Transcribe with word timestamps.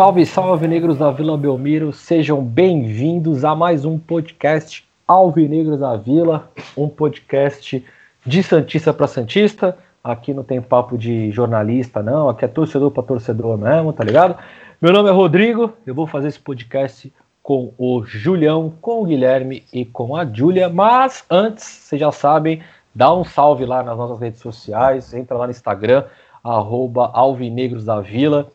Salve, 0.00 0.24
salve, 0.24 0.66
negros 0.66 0.96
da 0.96 1.10
Vila 1.10 1.36
Belmiro, 1.36 1.92
sejam 1.92 2.42
bem-vindos 2.42 3.44
a 3.44 3.54
mais 3.54 3.84
um 3.84 3.98
podcast 3.98 4.82
Alvinegros 5.06 5.78
da 5.78 5.94
Vila, 5.94 6.50
um 6.74 6.88
podcast 6.88 7.84
de 8.24 8.42
Santista 8.42 8.92
para 8.92 9.06
Santista. 9.06 9.76
Aqui 10.02 10.32
não 10.32 10.42
tem 10.42 10.60
papo 10.60 10.96
de 10.96 11.30
jornalista, 11.30 12.02
não, 12.02 12.28
aqui 12.28 12.44
é 12.44 12.48
torcedor 12.48 12.90
para 12.90 13.02
torcedor 13.02 13.58
mesmo, 13.58 13.92
tá 13.92 14.02
ligado? 14.02 14.36
Meu 14.80 14.92
nome 14.92 15.10
é 15.10 15.12
Rodrigo, 15.12 15.74
eu 15.86 15.94
vou 15.94 16.06
fazer 16.06 16.28
esse 16.28 16.40
podcast 16.40 17.12
com 17.42 17.74
o 17.76 18.02
Julião, 18.04 18.72
com 18.80 19.02
o 19.02 19.04
Guilherme 19.04 19.64
e 19.72 19.84
com 19.84 20.16
a 20.16 20.24
Júlia, 20.24 20.68
mas 20.68 21.24
antes, 21.28 21.64
vocês 21.64 22.00
já 22.00 22.10
sabem, 22.10 22.62
dá 22.94 23.14
um 23.14 23.24
salve 23.24 23.66
lá 23.66 23.82
nas 23.82 23.96
nossas 23.96 24.20
redes 24.20 24.40
sociais, 24.40 25.12
entra 25.12 25.36
lá 25.36 25.46
no 25.46 25.50
Instagram, 25.50 26.04
arroba 26.42 27.10
Alvinegros 27.12 27.84
da 27.84 28.00
Vila. 28.00 28.50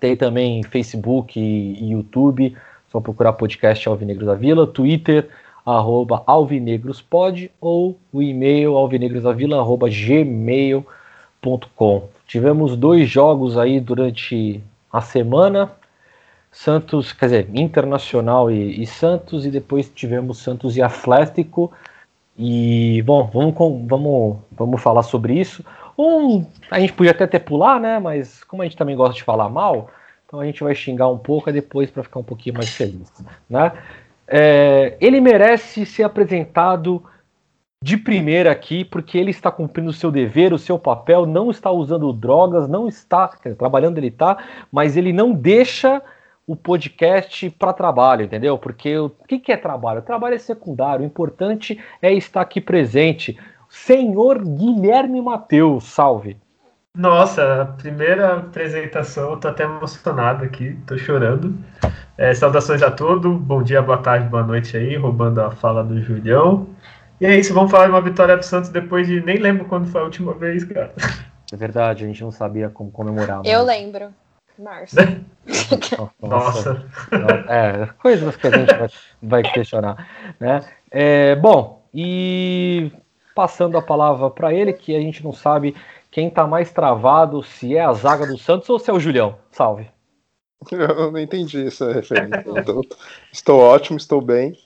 Tem 0.00 0.16
também 0.16 0.62
Facebook 0.62 1.38
e, 1.38 1.90
YouTube, 1.90 2.56
só 2.88 3.00
procurar 3.00 3.32
podcast 3.34 3.88
Alvinegros 3.88 4.26
da 4.26 4.34
Vila, 4.34 4.66
Twitter, 4.66 5.28
arroba 5.64 6.22
alvinegrospod, 6.26 7.50
ou 7.60 7.98
o 8.12 8.22
e-mail 8.22 8.76
alvinegrosdavila, 8.76 9.58
arroba 9.58 9.88
gmail.com. 9.88 10.84
Tivemos 12.26 12.76
dois 12.76 13.08
jogos 13.08 13.56
aí 13.56 13.80
durante 13.80 14.62
a 14.92 15.00
semana, 15.00 15.70
Santos, 16.50 17.12
quer 17.12 17.26
dizer, 17.26 17.48
Internacional 17.54 18.50
e, 18.50 18.82
e 18.82 18.86
Santos, 18.86 19.44
e 19.46 19.50
depois 19.50 19.90
tivemos 19.92 20.38
Santos 20.38 20.76
e 20.76 20.82
Atlético, 20.82 21.72
e, 22.36 23.02
bom, 23.02 23.30
vamos, 23.32 23.54
vamos, 23.86 24.38
vamos 24.52 24.82
falar 24.82 25.02
sobre 25.02 25.34
isso. 25.34 25.64
Um, 25.96 26.44
a 26.70 26.80
gente 26.80 26.92
podia 26.92 27.12
até 27.12 27.26
ter 27.26 27.40
pular, 27.40 27.80
né? 27.80 27.98
Mas 28.00 28.42
como 28.44 28.62
a 28.62 28.64
gente 28.64 28.76
também 28.76 28.96
gosta 28.96 29.14
de 29.14 29.22
falar 29.22 29.48
mal, 29.48 29.90
então 30.26 30.40
a 30.40 30.44
gente 30.44 30.62
vai 30.62 30.74
xingar 30.74 31.08
um 31.08 31.18
pouco 31.18 31.48
e 31.48 31.52
depois 31.52 31.90
para 31.90 32.02
ficar 32.02 32.18
um 32.18 32.24
pouquinho 32.24 32.56
mais 32.56 32.70
feliz, 32.70 33.12
né? 33.48 33.72
É, 34.26 34.96
ele 35.00 35.20
merece 35.20 35.84
ser 35.84 36.02
apresentado 36.02 37.02
de 37.82 37.98
primeira 37.98 38.50
aqui, 38.50 38.82
porque 38.82 39.18
ele 39.18 39.30
está 39.30 39.50
cumprindo 39.50 39.90
o 39.90 39.92
seu 39.92 40.10
dever, 40.10 40.54
o 40.54 40.58
seu 40.58 40.78
papel, 40.78 41.26
não 41.26 41.50
está 41.50 41.70
usando 41.70 42.12
drogas, 42.14 42.66
não 42.66 42.88
está, 42.88 43.28
trabalhando 43.58 43.98
ele 43.98 44.06
está, 44.06 44.38
mas 44.72 44.96
ele 44.96 45.12
não 45.12 45.32
deixa 45.32 46.00
o 46.46 46.56
podcast 46.56 47.50
para 47.50 47.72
trabalho, 47.72 48.24
entendeu? 48.24 48.56
Porque 48.56 48.96
o 48.96 49.10
que, 49.10 49.38
que 49.38 49.52
é 49.52 49.56
trabalho? 49.56 50.00
O 50.00 50.02
trabalho 50.02 50.34
é 50.34 50.38
secundário, 50.38 51.02
o 51.02 51.06
importante 51.06 51.78
é 52.00 52.12
estar 52.12 52.40
aqui 52.40 52.60
presente. 52.60 53.38
Senhor 53.68 54.42
Guilherme 54.42 55.20
Mateus, 55.20 55.84
salve. 55.84 56.38
Nossa, 56.96 57.74
primeira 57.76 58.36
apresentação, 58.36 59.36
tô 59.40 59.48
até 59.48 59.64
emocionado 59.64 60.44
aqui, 60.44 60.78
tô 60.86 60.96
chorando. 60.96 61.52
É, 62.16 62.32
saudações 62.32 62.84
a 62.84 62.90
todos, 62.90 63.36
bom 63.36 63.64
dia, 63.64 63.82
boa 63.82 63.98
tarde, 63.98 64.28
boa 64.28 64.44
noite 64.44 64.76
aí, 64.76 64.94
roubando 64.94 65.40
a 65.40 65.50
fala 65.50 65.82
do 65.82 66.00
Julião. 66.00 66.68
E 67.20 67.26
é 67.26 67.36
isso, 67.36 67.52
vamos 67.52 67.72
falar 67.72 67.86
de 67.86 67.90
uma 67.90 68.00
vitória 68.00 68.36
do 68.36 68.44
Santos 68.44 68.70
depois 68.70 69.08
de 69.08 69.20
nem 69.20 69.38
lembro 69.38 69.64
quando 69.64 69.88
foi 69.88 70.02
a 70.02 70.04
última 70.04 70.34
vez, 70.34 70.62
cara. 70.62 70.92
É 71.52 71.56
verdade, 71.56 72.04
a 72.04 72.06
gente 72.06 72.22
não 72.22 72.30
sabia 72.30 72.70
como 72.70 72.92
comemorar. 72.92 73.38
Mas... 73.38 73.52
Eu 73.52 73.64
lembro. 73.64 74.10
Março. 74.56 74.94
Nossa. 76.22 76.86
É, 77.48 77.88
coisas 78.00 78.36
que 78.36 78.46
a 78.46 78.50
gente 78.56 78.72
vai, 78.72 78.88
vai 79.20 79.42
questionar. 79.42 80.06
Né? 80.38 80.60
É, 80.92 81.34
bom, 81.34 81.82
e 81.92 82.92
passando 83.34 83.76
a 83.76 83.82
palavra 83.82 84.30
para 84.30 84.54
ele, 84.54 84.72
que 84.72 84.94
a 84.94 85.00
gente 85.00 85.24
não 85.24 85.32
sabe 85.32 85.74
quem 86.14 86.28
está 86.28 86.46
mais 86.46 86.70
travado, 86.70 87.42
se 87.42 87.76
é 87.76 87.80
a 87.80 87.92
zaga 87.92 88.24
do 88.24 88.38
Santos 88.38 88.70
ou 88.70 88.78
se 88.78 88.88
é 88.88 88.94
o 88.94 89.00
Julião. 89.00 89.36
Salve. 89.50 89.90
Eu 90.70 91.10
não 91.10 91.18
entendi 91.18 91.66
essa 91.66 91.92
referência. 91.92 92.44
estou 93.32 93.58
ótimo, 93.58 93.96
estou 93.96 94.20
bem. 94.20 94.56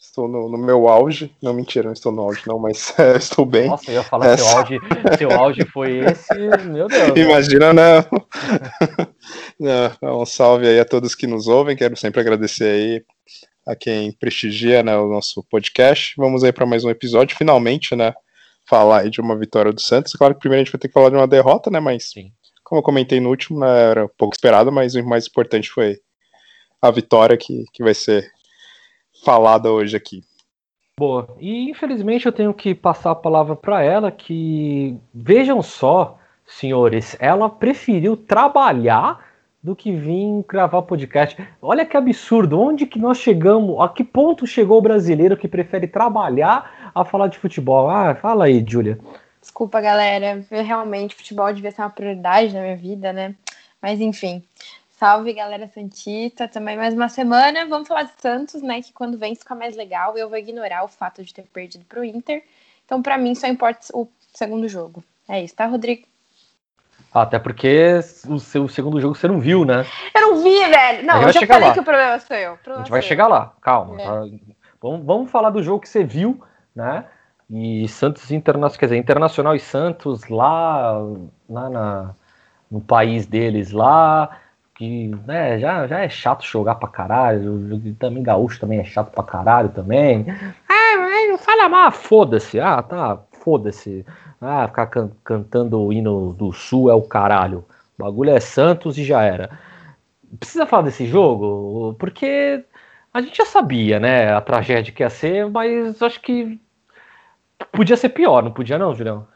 Estou 0.00 0.26
no, 0.26 0.48
no, 0.48 0.58
meu 0.58 0.88
auge. 0.88 1.32
Não, 1.40 1.54
mentira, 1.54 1.86
não 1.86 1.92
estou 1.92 2.10
no 2.10 2.22
auge, 2.22 2.42
não, 2.48 2.58
mas 2.58 2.98
é, 2.98 3.14
estou 3.16 3.46
bem. 3.46 3.68
Nossa, 3.68 3.88
eu 3.88 3.94
ia 3.94 4.02
falar 4.02 4.36
que 4.36 4.42
seu 4.42 4.58
auge, 4.58 4.78
seu 5.16 5.30
auge 5.30 5.64
foi 5.66 5.98
esse, 5.98 6.34
meu 6.66 6.88
Deus. 6.88 7.16
Imagina, 7.16 7.72
não. 7.72 8.04
não. 10.02 10.20
Um 10.22 10.26
salve 10.26 10.66
aí 10.66 10.80
a 10.80 10.84
todos 10.84 11.14
que 11.14 11.28
nos 11.28 11.46
ouvem. 11.46 11.76
Quero 11.76 11.96
sempre 11.96 12.20
agradecer 12.20 12.64
aí 12.64 13.04
a 13.64 13.76
quem 13.76 14.10
prestigia 14.10 14.82
né, 14.82 14.98
o 14.98 15.06
nosso 15.06 15.44
podcast. 15.48 16.14
Vamos 16.16 16.42
aí 16.42 16.52
para 16.52 16.66
mais 16.66 16.84
um 16.84 16.90
episódio, 16.90 17.36
finalmente, 17.36 17.94
né? 17.94 18.12
Falar 18.68 19.00
aí 19.00 19.10
de 19.10 19.20
uma 19.20 19.36
vitória 19.36 19.72
do 19.72 19.80
Santos. 19.80 20.12
Claro 20.12 20.34
que 20.34 20.40
primeiro 20.40 20.60
a 20.60 20.64
gente 20.64 20.72
vai 20.72 20.78
ter 20.78 20.88
que 20.88 20.94
falar 20.94 21.10
de 21.10 21.16
uma 21.16 21.26
derrota, 21.26 21.70
né? 21.70 21.80
Mas, 21.80 22.10
Sim. 22.10 22.30
como 22.62 22.80
eu 22.80 22.82
comentei 22.82 23.18
no 23.20 23.30
último, 23.30 23.60
né, 23.60 23.90
era 23.90 24.08
pouco 24.08 24.34
esperado, 24.34 24.70
mas 24.70 24.94
o 24.94 25.04
mais 25.04 25.26
importante 25.26 25.70
foi 25.70 25.98
a 26.80 26.90
vitória 26.90 27.36
que, 27.36 27.64
que 27.72 27.82
vai 27.82 27.94
ser 27.94 28.30
falada 29.24 29.70
hoje 29.72 29.96
aqui. 29.96 30.22
Boa. 30.98 31.28
E 31.38 31.70
infelizmente 31.70 32.26
eu 32.26 32.32
tenho 32.32 32.52
que 32.52 32.74
passar 32.74 33.12
a 33.12 33.16
palavra 33.16 33.54
para 33.54 33.82
ela 33.82 34.10
que 34.10 34.96
vejam 35.14 35.62
só, 35.62 36.18
senhores, 36.44 37.16
ela 37.20 37.48
preferiu 37.48 38.16
trabalhar 38.16 39.27
do 39.68 39.76
que 39.76 39.94
vir 39.94 40.42
gravar 40.48 40.80
podcast. 40.80 41.36
Olha 41.60 41.84
que 41.84 41.94
absurdo, 41.94 42.58
onde 42.58 42.86
que 42.86 42.98
nós 42.98 43.18
chegamos, 43.18 43.78
a 43.80 43.88
que 43.88 44.02
ponto 44.02 44.46
chegou 44.46 44.78
o 44.78 44.82
brasileiro 44.82 45.36
que 45.36 45.46
prefere 45.46 45.86
trabalhar 45.86 46.90
a 46.94 47.04
falar 47.04 47.26
de 47.26 47.38
futebol? 47.38 47.90
Ah, 47.90 48.14
fala 48.14 48.46
aí, 48.46 48.64
Júlia. 48.66 48.98
Desculpa, 49.38 49.78
galera, 49.78 50.42
realmente 50.50 51.14
futebol 51.14 51.52
devia 51.52 51.70
ser 51.70 51.82
uma 51.82 51.90
prioridade 51.90 52.54
na 52.54 52.62
minha 52.62 52.76
vida, 52.76 53.12
né? 53.12 53.34
Mas 53.80 54.00
enfim, 54.00 54.42
salve 54.90 55.34
galera 55.34 55.68
Santista, 55.68 56.48
também 56.48 56.78
mais 56.78 56.94
uma 56.94 57.10
semana. 57.10 57.66
Vamos 57.66 57.88
falar 57.88 58.04
de 58.04 58.12
Santos, 58.22 58.62
né? 58.62 58.80
Que 58.80 58.92
quando 58.94 59.18
vem 59.18 59.34
fica 59.34 59.54
mais 59.54 59.76
legal. 59.76 60.16
Eu 60.16 60.30
vou 60.30 60.38
ignorar 60.38 60.82
o 60.82 60.88
fato 60.88 61.22
de 61.22 61.34
ter 61.34 61.42
perdido 61.42 61.84
para 61.84 62.00
o 62.00 62.04
Inter. 62.04 62.42
Então, 62.86 63.02
para 63.02 63.18
mim, 63.18 63.34
só 63.34 63.46
importa 63.46 63.86
o 63.92 64.08
segundo 64.32 64.66
jogo. 64.66 65.04
É 65.28 65.44
isso, 65.44 65.54
tá, 65.54 65.66
Rodrigo? 65.66 66.06
Até 67.12 67.38
porque 67.38 68.00
o 68.28 68.38
seu 68.38 68.68
segundo 68.68 69.00
jogo 69.00 69.14
você 69.14 69.26
não 69.26 69.40
viu, 69.40 69.64
né? 69.64 69.84
Eu 70.14 70.20
não 70.20 70.42
vi, 70.42 70.58
velho. 70.58 71.06
Não, 71.06 71.22
eu 71.22 71.32
já 71.32 71.46
falei 71.46 71.68
lá. 71.68 71.74
que 71.74 71.80
o 71.80 71.84
problema 71.84 72.18
sou 72.18 72.36
eu. 72.36 72.58
A 72.66 72.78
gente 72.78 72.90
vai 72.90 73.02
chegar 73.02 73.24
eu. 73.24 73.30
lá, 73.30 73.52
calma. 73.60 74.00
É. 74.00 74.04
Tá? 74.04 74.24
Vamos, 74.80 75.06
vamos 75.06 75.30
falar 75.30 75.50
do 75.50 75.62
jogo 75.62 75.80
que 75.80 75.88
você 75.88 76.04
viu, 76.04 76.40
né? 76.74 77.04
E 77.50 77.88
Santos 77.88 78.30
Internacional, 78.30 78.78
quer 78.78 78.86
dizer, 78.86 78.98
Internacional 78.98 79.56
e 79.56 79.60
Santos 79.60 80.28
lá, 80.28 80.98
lá 81.48 81.70
na, 81.70 82.14
no 82.70 82.80
país 82.80 83.26
deles 83.26 83.72
lá, 83.72 84.38
que 84.74 85.08
né, 85.26 85.58
já, 85.58 85.86
já 85.86 86.00
é 86.00 86.08
chato 86.10 86.44
jogar 86.44 86.74
pra 86.74 86.88
caralho, 86.88 87.80
também 87.98 88.22
gaúcho 88.22 88.60
também 88.60 88.78
é 88.78 88.84
chato 88.84 89.10
pra 89.10 89.24
caralho 89.24 89.70
também. 89.70 90.26
Ah, 90.68 91.26
não 91.28 91.38
fala 91.38 91.68
mal, 91.68 91.90
foda-se, 91.90 92.60
ah, 92.60 92.82
tá, 92.82 93.18
foda-se. 93.42 94.04
Ah, 94.40 94.68
ficar 94.68 94.86
can 94.86 95.10
cantando 95.24 95.80
o 95.80 95.92
hino 95.92 96.32
do 96.32 96.52
Sul 96.52 96.90
é 96.90 96.94
o 96.94 97.02
caralho. 97.02 97.64
O 97.98 98.04
bagulho 98.04 98.30
é 98.30 98.40
Santos 98.40 98.96
e 98.98 99.04
já 99.04 99.22
era. 99.22 99.58
Precisa 100.38 100.66
falar 100.66 100.82
desse 100.82 101.06
jogo? 101.06 101.96
Porque 101.98 102.64
a 103.12 103.20
gente 103.20 103.36
já 103.36 103.44
sabia, 103.44 103.98
né, 103.98 104.32
a 104.32 104.40
tragédia 104.40 104.92
que 104.92 105.02
ia 105.02 105.10
ser, 105.10 105.48
mas 105.50 106.00
acho 106.02 106.20
que 106.20 106.60
podia 107.72 107.96
ser 107.96 108.10
pior, 108.10 108.42
não 108.42 108.52
podia 108.52 108.78
não, 108.78 108.94
Julião? 108.94 109.26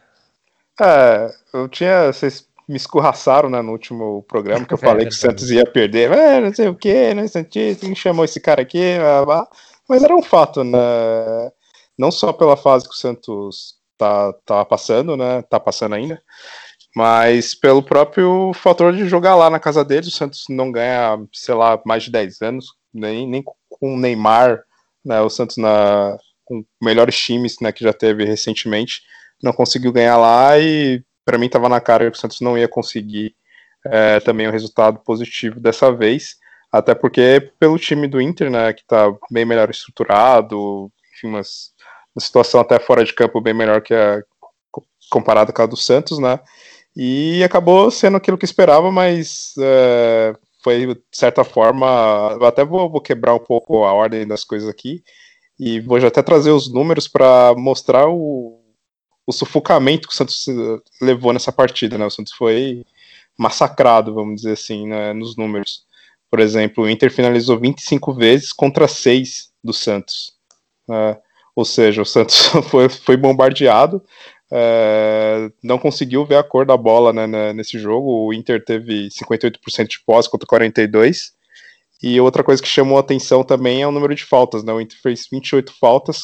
É, 0.81 1.35
eu 1.53 1.69
tinha. 1.69 2.13
Vocês 2.13 2.49
me 2.69 2.77
escorraçaram 2.77 3.51
né, 3.51 3.61
no 3.61 3.73
último 3.73 4.23
programa 4.29 4.65
que 4.65 4.75
eu 4.75 4.79
é 4.83 4.87
falei 4.87 5.07
é, 5.07 5.09
que 5.09 5.15
o 5.15 5.19
Santos 5.19 5.51
ia 5.51 5.65
perder. 5.65 6.13
É, 6.13 6.41
não 6.41 6.55
sei 6.55 6.69
o 6.69 6.75
que, 6.75 7.13
não 7.15 7.25
é 7.25 7.29
Santista, 7.29 7.87
quem 7.87 7.95
chamou 7.95 8.25
esse 8.25 8.41
cara 8.41 8.63
aqui, 8.63 8.97
mas 9.89 10.03
era 10.03 10.15
um 10.15 10.23
fato, 10.23 10.63
né? 10.63 10.79
Não 11.99 12.11
só 12.11 12.33
pela 12.33 12.57
fase 12.57 12.89
que 12.89 12.95
o 12.95 12.99
Santos 12.99 13.77
tá, 14.03 14.33
tá 14.45 14.65
passando, 14.65 15.17
né? 15.17 15.43
Tá 15.43 15.61
passando 15.61 15.95
ainda. 15.95 16.21
Mas 16.95 17.55
pelo 17.55 17.83
próprio 17.83 18.53
fator 18.55 18.93
de 18.93 19.09
jogar 19.09 19.35
lá 19.35 19.49
na 19.49 19.61
casa 19.61 19.85
deles, 19.85 20.09
o 20.09 20.11
Santos 20.11 20.45
não 20.49 20.71
ganha, 20.71 21.19
sei 21.33 21.55
lá, 21.55 21.81
mais 21.87 22.03
de 22.03 22.11
10 22.11 22.43
anos, 22.43 22.67
nem, 22.93 23.27
nem 23.27 23.43
com 23.43 23.95
o 23.95 23.99
Neymar, 23.99 24.63
né? 25.05 25.21
O 25.21 25.31
Santos 25.31 25.57
na, 25.57 26.17
com 26.45 26.65
melhores 26.83 27.17
times 27.17 27.57
né, 27.61 27.73
que 27.73 27.85
já 27.85 27.93
teve 27.93 28.25
recentemente, 28.25 29.03
não 29.43 29.53
conseguiu 29.53 29.93
ganhar 29.93 30.17
lá 30.19 30.59
e 30.59 31.03
para 31.25 31.39
mim 31.39 31.47
estava 31.47 31.69
na 31.69 31.81
cara 31.81 32.11
que 32.11 32.17
o 32.17 32.21
Santos 32.21 32.41
não 32.41 32.59
ia 32.59 32.69
conseguir 32.69 33.35
é, 33.87 34.21
também 34.21 34.47
um 34.47 34.53
resultado 34.53 34.99
positivo 35.01 35.59
dessa 35.61 35.93
vez, 35.93 36.37
até 36.71 36.95
porque 36.95 37.53
pelo 37.59 37.79
time 37.79 38.07
do 38.07 38.21
Inter, 38.21 38.51
né, 38.51 38.73
que 38.73 38.83
está 38.83 39.13
bem 39.31 39.45
melhor 39.45 39.71
estruturado, 39.71 40.91
enfim, 41.15 41.29
umas 41.29 41.73
uma 42.15 42.21
situação 42.21 42.61
até 42.61 42.79
fora 42.79 43.05
de 43.05 43.13
campo 43.13 43.41
bem 43.41 43.55
melhor 43.55 43.81
que 43.83 43.95
a, 43.95 44.23
comparado 45.11 45.53
com 45.53 45.63
a 45.63 45.67
do 45.67 45.77
Santos, 45.77 46.19
né? 46.19 46.41
E 46.97 47.43
acabou 47.43 47.91
sendo 47.91 48.17
aquilo 48.17 48.39
que 48.39 48.45
esperava, 48.45 48.91
mas 48.91 49.55
é, 49.59 50.35
foi, 50.63 50.87
de 50.87 51.01
certa 51.13 51.45
forma, 51.45 52.39
até 52.47 52.65
vou, 52.65 52.91
vou, 52.91 53.01
quebrar 53.01 53.35
um 53.35 53.39
pouco 53.39 53.85
a 53.85 53.93
ordem 53.93 54.27
das 54.27 54.45
coisas 54.45 54.69
aqui, 54.69 55.03
e 55.59 55.81
vou 55.81 56.01
já 56.01 56.09
até 56.09 56.23
trazer 56.23 56.51
os 56.51 56.73
números 56.73 57.09
para 57.09 57.55
mostrar 57.57 58.09
o, 58.09 58.61
o 59.27 59.33
sufocamento 59.33 60.09
que 60.09 60.15
o 60.15 60.17
Santos 60.17 60.47
levou 61.01 61.33
nessa 61.33 61.53
partida, 61.53 61.97
né? 61.99 62.07
O 62.07 62.11
Santos 62.11 62.33
foi 62.33 62.85
massacrado, 63.39 64.15
vamos 64.15 64.37
dizer 64.37 64.53
assim, 64.53 64.87
né, 64.87 65.13
nos 65.13 65.37
números. 65.37 65.85
Por 66.31 66.41
exemplo, 66.41 66.85
o 66.85 66.91
Inter 66.91 67.11
finalizou 67.13 67.59
25 67.59 68.15
vezes 68.15 68.53
contra 68.53 68.89
6 68.89 69.53
do 69.63 69.73
Santos. 69.73 70.33
Né? 70.89 71.19
Ou 71.55 71.65
seja, 71.65 72.03
o 72.03 72.07
Santos 72.07 72.47
foi, 72.71 72.89
foi 72.89 73.17
bombardeado, 73.17 74.03
é, 74.55 75.51
não 75.63 75.79
conseguiu 75.79 76.27
ver 76.27 76.37
a 76.37 76.43
cor 76.43 76.67
da 76.67 76.77
bola 76.77 77.11
né, 77.11 77.27
né 77.27 77.53
nesse 77.55 77.79
jogo. 77.79 78.27
O 78.27 78.35
Inter 78.35 78.63
teve 78.63 79.09
58% 79.09 79.87
de 79.87 80.01
posse 80.05 80.31
contra 80.31 80.47
42%. 80.47 81.31
E 82.03 82.21
outra 82.21 82.43
coisa 82.43 82.61
que 82.61 82.69
chamou 82.69 82.99
a 82.99 83.01
atenção 83.01 83.45
também 83.45 83.81
é 83.81 83.87
o 83.87 83.93
número 83.93 84.15
de 84.15 84.25
faltas. 84.25 84.63
Né? 84.63 84.73
O 84.73 84.81
Inter 84.81 84.99
fez 85.01 85.27
28 85.31 85.73
faltas 85.81 86.23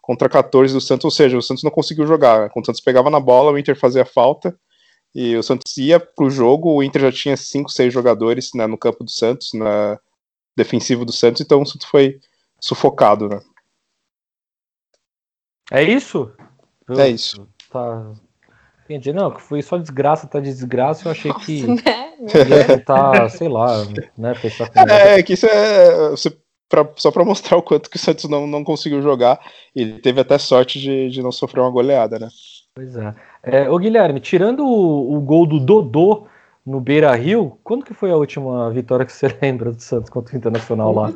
contra 0.00 0.28
14 0.28 0.72
do 0.72 0.80
Santos, 0.80 1.04
ou 1.04 1.10
seja, 1.10 1.36
o 1.36 1.42
Santos 1.42 1.64
não 1.64 1.70
conseguiu 1.70 2.06
jogar. 2.06 2.48
Quando 2.50 2.62
o 2.62 2.66
Santos 2.66 2.80
pegava 2.80 3.10
na 3.10 3.20
bola, 3.20 3.50
o 3.50 3.58
Inter 3.58 3.76
fazia 3.76 4.06
falta 4.06 4.56
e 5.14 5.36
o 5.36 5.42
Santos 5.42 5.76
ia 5.76 6.00
para 6.00 6.24
o 6.24 6.30
jogo. 6.30 6.70
O 6.70 6.82
Inter 6.82 7.02
já 7.02 7.12
tinha 7.12 7.36
5, 7.36 7.70
6 7.70 7.92
jogadores 7.92 8.50
né, 8.54 8.66
no 8.66 8.78
campo 8.78 9.04
do 9.04 9.10
Santos, 9.10 9.50
na 9.52 9.98
defensivo 10.56 11.04
do 11.04 11.12
Santos, 11.12 11.42
então 11.42 11.60
o 11.60 11.66
Santos 11.66 11.86
foi 11.88 12.18
sufocado. 12.58 13.28
Né? 13.28 13.40
É 15.70 15.82
isso? 15.82 16.32
É 16.96 17.08
isso. 17.08 17.48
Tá. 17.70 18.12
Entendi. 18.84 19.12
Não, 19.12 19.32
que 19.32 19.42
foi 19.42 19.62
só 19.62 19.76
desgraça, 19.76 20.28
tá 20.28 20.38
de 20.38 20.46
desgraça. 20.46 21.08
Eu 21.08 21.12
achei 21.12 21.32
Nossa, 21.32 21.44
que 21.44 21.66
né? 21.66 22.12
ia 22.20 22.64
tentar, 22.66 23.28
sei 23.30 23.48
lá, 23.48 23.84
né? 24.16 24.34
Fechar 24.36 24.70
com 24.70 24.80
É, 24.80 25.22
que 25.22 25.32
isso 25.32 25.46
é. 25.46 26.10
Você, 26.10 26.36
pra, 26.68 26.88
só 26.96 27.10
para 27.10 27.24
mostrar 27.24 27.56
o 27.56 27.62
quanto 27.62 27.90
que 27.90 27.96
o 27.96 28.00
Santos 28.00 28.28
não, 28.28 28.46
não 28.46 28.62
conseguiu 28.62 29.02
jogar. 29.02 29.40
Ele 29.74 29.98
teve 30.00 30.20
até 30.20 30.38
sorte 30.38 30.80
de, 30.80 31.10
de 31.10 31.22
não 31.22 31.32
sofrer 31.32 31.60
uma 31.60 31.70
goleada, 31.70 32.18
né? 32.18 32.28
Pois 32.76 32.94
é. 32.96 33.14
é 33.42 33.70
ô 33.70 33.78
Guilherme, 33.78 34.20
tirando 34.20 34.64
o, 34.64 35.16
o 35.16 35.20
gol 35.20 35.46
do 35.46 35.58
Dodô 35.58 36.28
no 36.66 36.80
Beira 36.80 37.14
Rio. 37.14 37.56
Quando 37.62 37.84
que 37.84 37.94
foi 37.94 38.10
a 38.10 38.16
última 38.16 38.68
vitória 38.70 39.06
que 39.06 39.12
você 39.12 39.28
lembra 39.40 39.70
do 39.70 39.80
Santos 39.80 40.10
contra 40.10 40.34
o 40.34 40.36
Internacional 40.36 40.92
lá? 40.92 41.12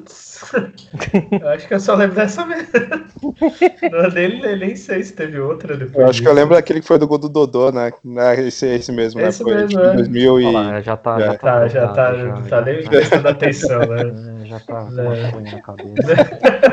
eu 1.43 1.49
acho 1.49 1.67
que 1.67 1.75
eu 1.75 1.81
só 1.81 1.95
lembro 1.95 2.15
dessa 2.15 2.47
mesmo. 2.47 2.71
nem, 4.15 4.59
nem 4.59 4.77
sei 4.77 5.03
se 5.03 5.13
teve 5.13 5.41
outra 5.41 5.77
depois. 5.77 5.97
Eu 5.97 6.05
acho 6.05 6.13
disso. 6.13 6.23
que 6.23 6.29
eu 6.29 6.33
lembro 6.33 6.55
daquele 6.55 6.81
que 6.81 6.87
foi 6.87 6.99
do 6.99 7.09
gol 7.09 7.19
do 7.19 7.29
Dodô, 7.29 7.73
né? 7.73 7.91
Esse, 8.39 8.67
esse 8.67 8.93
mesmo, 8.93 9.21
esse 9.21 9.43
né? 9.45 9.51
Foi 9.51 9.63
mesmo, 9.63 9.81
é. 9.81 9.95
2000 9.95 10.41
e... 10.41 10.53
Lá, 10.53 10.81
já 10.81 10.97
tá, 10.97 11.19
já, 11.19 11.27
já 11.27 11.39
tá, 11.39 11.69
já 11.69 11.89
tá, 11.89 12.15
já, 12.15 12.37
já 12.37 12.43
tá 12.43 12.61
nem 12.63 12.83
prestando 12.85 13.29
atenção, 13.29 13.81
né? 13.81 14.43
É, 14.43 14.47
já 14.47 14.61
tá 14.61 14.89
é. 14.99 15.51
na 15.51 15.63
cabeça. 15.63 16.13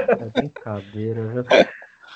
É 0.09 0.41
brincadeira. 0.41 1.33
Já... 1.33 1.67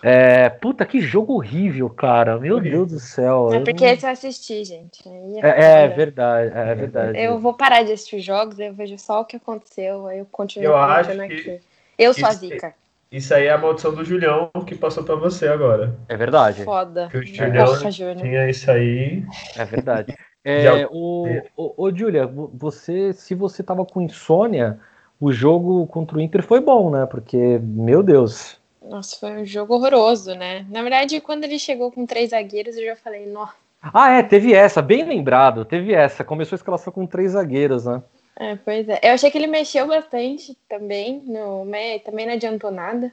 É, 0.03 0.49
puta, 0.49 0.85
que 0.85 0.99
jogo 0.99 1.33
horrível, 1.33 1.89
cara. 1.89 2.39
Meu 2.39 2.55
horrível. 2.55 2.85
Deus 2.85 2.91
do 2.91 2.99
céu. 2.99 3.53
É 3.53 3.59
porque 3.59 3.85
esse 3.85 4.05
eu 4.05 4.09
assisti, 4.09 4.63
gente. 4.63 5.01
É, 5.41 5.49
é, 5.49 5.83
é, 5.83 5.87
verdade, 5.87 6.51
é 6.53 6.75
verdade. 6.75 7.19
Eu 7.19 7.39
vou 7.39 7.53
parar 7.53 7.83
de 7.83 7.91
assistir 7.91 8.19
jogos, 8.19 8.59
eu 8.59 8.73
vejo 8.73 8.97
só 8.97 9.21
o 9.21 9.25
que 9.25 9.37
aconteceu, 9.37 10.07
aí 10.07 10.19
eu 10.19 10.25
continuo 10.31 10.65
eu 10.65 10.77
acho 10.77 11.11
aqui. 11.21 11.43
Que... 11.43 11.59
Eu 11.97 12.13
sou 12.13 12.27
a 12.27 12.33
zica. 12.33 12.73
Isso 13.11 13.33
aí 13.33 13.47
é 13.47 13.51
a 13.51 13.57
maldição 13.57 13.93
do 13.93 14.05
Julião 14.05 14.49
que 14.65 14.73
passou 14.73 15.03
pra 15.03 15.15
você 15.15 15.47
agora. 15.47 15.93
É 16.07 16.15
verdade. 16.15 16.63
Foda. 16.63 17.09
Que 17.11 17.17
o 17.17 17.25
Julião 17.25 17.65
Porra, 17.65 17.91
tinha 17.91 18.49
isso 18.49 18.71
aí. 18.71 19.25
É 19.57 19.65
verdade. 19.65 20.15
É, 20.43 20.87
o, 20.89 21.27
o, 21.55 21.85
o 21.85 21.95
Julia, 21.95 22.25
você, 22.25 23.13
se 23.13 23.35
você 23.35 23.61
tava 23.61 23.85
com 23.85 24.01
insônia, 24.01 24.79
o 25.19 25.31
jogo 25.31 25.85
contra 25.85 26.17
o 26.17 26.21
Inter 26.21 26.41
foi 26.41 26.59
bom, 26.59 26.89
né? 26.89 27.05
Porque, 27.05 27.59
meu 27.61 28.01
Deus. 28.01 28.59
Nossa, 28.81 29.15
foi 29.15 29.31
um 29.31 29.45
jogo 29.45 29.75
horroroso, 29.75 30.33
né? 30.33 30.65
Na 30.69 30.81
verdade, 30.81 31.21
quando 31.21 31.43
ele 31.43 31.59
chegou 31.59 31.91
com 31.91 32.05
três 32.05 32.31
zagueiros, 32.31 32.75
eu 32.75 32.85
já 32.85 32.95
falei, 32.95 33.25
nossa. 33.27 33.53
Ah, 33.81 34.11
é, 34.11 34.23
teve 34.23 34.53
essa, 34.53 34.81
bem 34.81 35.03
lembrado, 35.03 35.65
teve 35.65 35.93
essa. 35.93 36.23
Começou 36.23 36.55
a 36.55 36.57
escalação 36.57 36.91
com 36.91 37.05
três 37.05 37.31
zagueiros, 37.31 37.85
né? 37.85 38.01
É, 38.35 38.55
pois 38.55 38.87
é. 38.87 38.99
Eu 39.03 39.13
achei 39.13 39.29
que 39.29 39.37
ele 39.37 39.47
mexeu 39.47 39.87
bastante 39.87 40.57
também, 40.69 41.21
no, 41.25 41.65
também 42.03 42.25
não 42.25 42.33
adiantou 42.33 42.71
nada. 42.71 43.11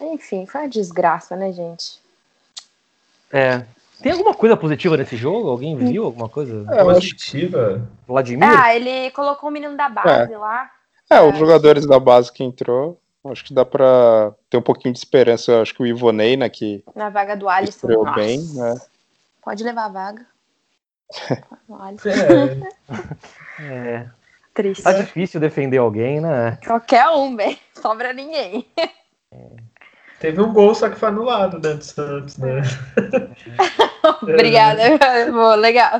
Enfim, 0.00 0.46
foi 0.46 0.62
uma 0.62 0.68
desgraça, 0.68 1.34
né, 1.34 1.52
gente? 1.52 2.00
É. 3.32 3.64
Tem 4.02 4.12
alguma 4.12 4.34
coisa 4.34 4.56
positiva 4.56 4.96
nesse 4.96 5.16
jogo? 5.16 5.48
Alguém 5.48 5.76
viu 5.76 6.04
alguma 6.04 6.28
coisa 6.28 6.66
é, 6.70 6.82
positiva? 6.82 7.86
Vladimir? 8.06 8.48
Ah, 8.48 8.74
ele 8.74 9.10
colocou 9.10 9.50
o 9.50 9.52
menino 9.52 9.76
da 9.76 9.88
base 9.88 10.32
é. 10.32 10.38
lá. 10.38 10.70
É, 11.10 11.20
os 11.20 11.36
jogadores 11.36 11.86
da 11.86 11.98
base 11.98 12.32
que 12.32 12.42
entrou. 12.42 12.99
Acho 13.26 13.44
que 13.44 13.52
dá 13.52 13.64
para 13.64 14.32
ter 14.48 14.56
um 14.56 14.62
pouquinho 14.62 14.92
de 14.94 14.98
esperança. 14.98 15.60
Acho 15.60 15.74
que 15.74 15.82
o 15.82 15.86
Ivonei, 15.86 16.36
né, 16.36 16.48
que 16.48 16.82
na 16.94 17.10
vaga 17.10 17.36
do 17.36 17.48
Alisson, 17.48 18.12
bem, 18.14 18.40
né? 18.54 18.80
Pode 19.42 19.62
levar 19.62 19.84
a 19.84 19.88
vaga. 19.88 20.26
é. 23.60 23.64
é. 23.64 24.06
Triste. 24.54 24.82
Tá 24.82 24.92
difícil 24.92 25.40
defender 25.40 25.78
alguém, 25.78 26.20
né? 26.20 26.58
Qualquer 26.66 27.08
um, 27.10 27.36
velho. 27.36 27.56
Sobra 27.74 28.12
ninguém. 28.12 28.66
Teve 30.18 30.40
um 30.40 30.52
gol, 30.52 30.74
só 30.74 30.90
que 30.90 30.96
foi 30.96 31.08
anulado, 31.08 31.58
né, 31.58 31.74
do 31.74 31.82
Santos, 31.84 32.36
né? 32.36 32.60
Obrigada, 34.22 34.82
legal. 35.56 35.98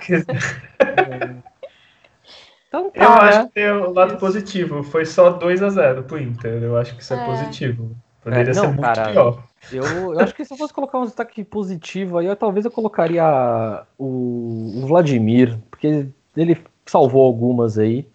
Então 2.71 2.89
tá, 2.89 3.03
eu 3.03 3.09
acho 3.09 3.39
né? 3.39 3.47
que 3.47 3.53
tem 3.55 3.71
o 3.73 3.93
lado 3.93 4.17
positivo. 4.17 4.85
Foi 4.85 5.05
só 5.05 5.31
2 5.31 5.61
a 5.61 5.71
0 5.71 6.05
pro 6.05 6.21
Inter. 6.21 6.63
Eu 6.63 6.79
acho 6.79 6.95
que 6.95 7.03
isso 7.03 7.13
é, 7.13 7.21
é 7.21 7.27
positivo. 7.27 7.97
Poderia 8.23 8.53
é, 8.53 8.55
não, 8.55 8.63
ser 8.63 8.69
muito 8.69 8.81
cara, 8.81 9.11
pior. 9.11 9.43
Eu, 9.73 9.85
eu 10.15 10.21
acho 10.21 10.35
que 10.35 10.45
se 10.45 10.55
eu 10.55 10.57
fosse 10.57 10.73
colocar 10.73 10.99
um 10.99 11.05
destaque 11.05 11.43
positivo 11.43 12.19
aí, 12.19 12.27
eu, 12.27 12.37
talvez 12.37 12.65
eu 12.65 12.71
colocaria 12.71 13.83
o, 13.99 14.83
o 14.83 14.87
Vladimir, 14.87 15.59
porque 15.69 16.07
ele 16.37 16.63
salvou 16.87 17.27
algumas 17.27 17.77
aí 17.77 18.07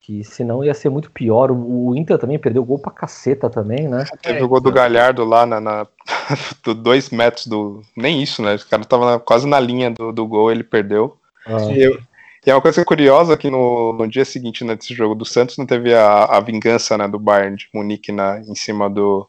que 0.00 0.24
senão 0.24 0.64
ia 0.64 0.74
ser 0.74 0.88
muito 0.88 1.10
pior. 1.10 1.50
O, 1.50 1.94
Inter 1.94 2.18
também 2.18 2.38
perdeu 2.38 2.64
gol 2.64 2.78
pra 2.78 2.90
caceta 2.90 3.50
também, 3.50 3.86
né? 3.86 4.04
Teve 4.22 4.42
o 4.42 4.48
gol 4.48 4.60
do 4.60 4.72
Galhardo 4.72 5.24
lá 5.24 5.46
na, 5.46 5.60
na 5.60 5.86
do 6.64 6.74
dois 6.74 7.10
metros 7.10 7.46
do. 7.46 7.82
Nem 7.96 8.22
isso, 8.22 8.42
né? 8.42 8.54
O 8.54 8.66
cara 8.66 8.84
tava 8.84 9.12
na, 9.12 9.18
quase 9.18 9.46
na 9.46 9.60
linha 9.60 9.90
do, 9.90 10.12
do 10.12 10.26
gol, 10.26 10.50
ele 10.50 10.64
perdeu. 10.64 11.18
Ah. 11.46 11.72
Eu, 11.74 11.98
e 12.46 12.50
é 12.50 12.54
uma 12.54 12.60
coisa 12.60 12.84
curiosa 12.84 13.36
que 13.36 13.50
no, 13.50 13.92
no 13.92 14.06
dia 14.08 14.24
seguinte 14.24 14.64
né, 14.64 14.74
desse 14.74 14.94
jogo 14.94 15.14
do 15.14 15.24
Santos 15.24 15.56
não 15.56 15.66
teve 15.66 15.94
a, 15.94 16.24
a 16.24 16.40
vingança 16.40 16.96
né, 16.98 17.08
do 17.08 17.18
Bayern 17.18 17.56
de 17.56 17.68
Munique 17.72 18.12
na, 18.12 18.40
em 18.40 18.54
cima 18.54 18.90
do, 18.90 19.28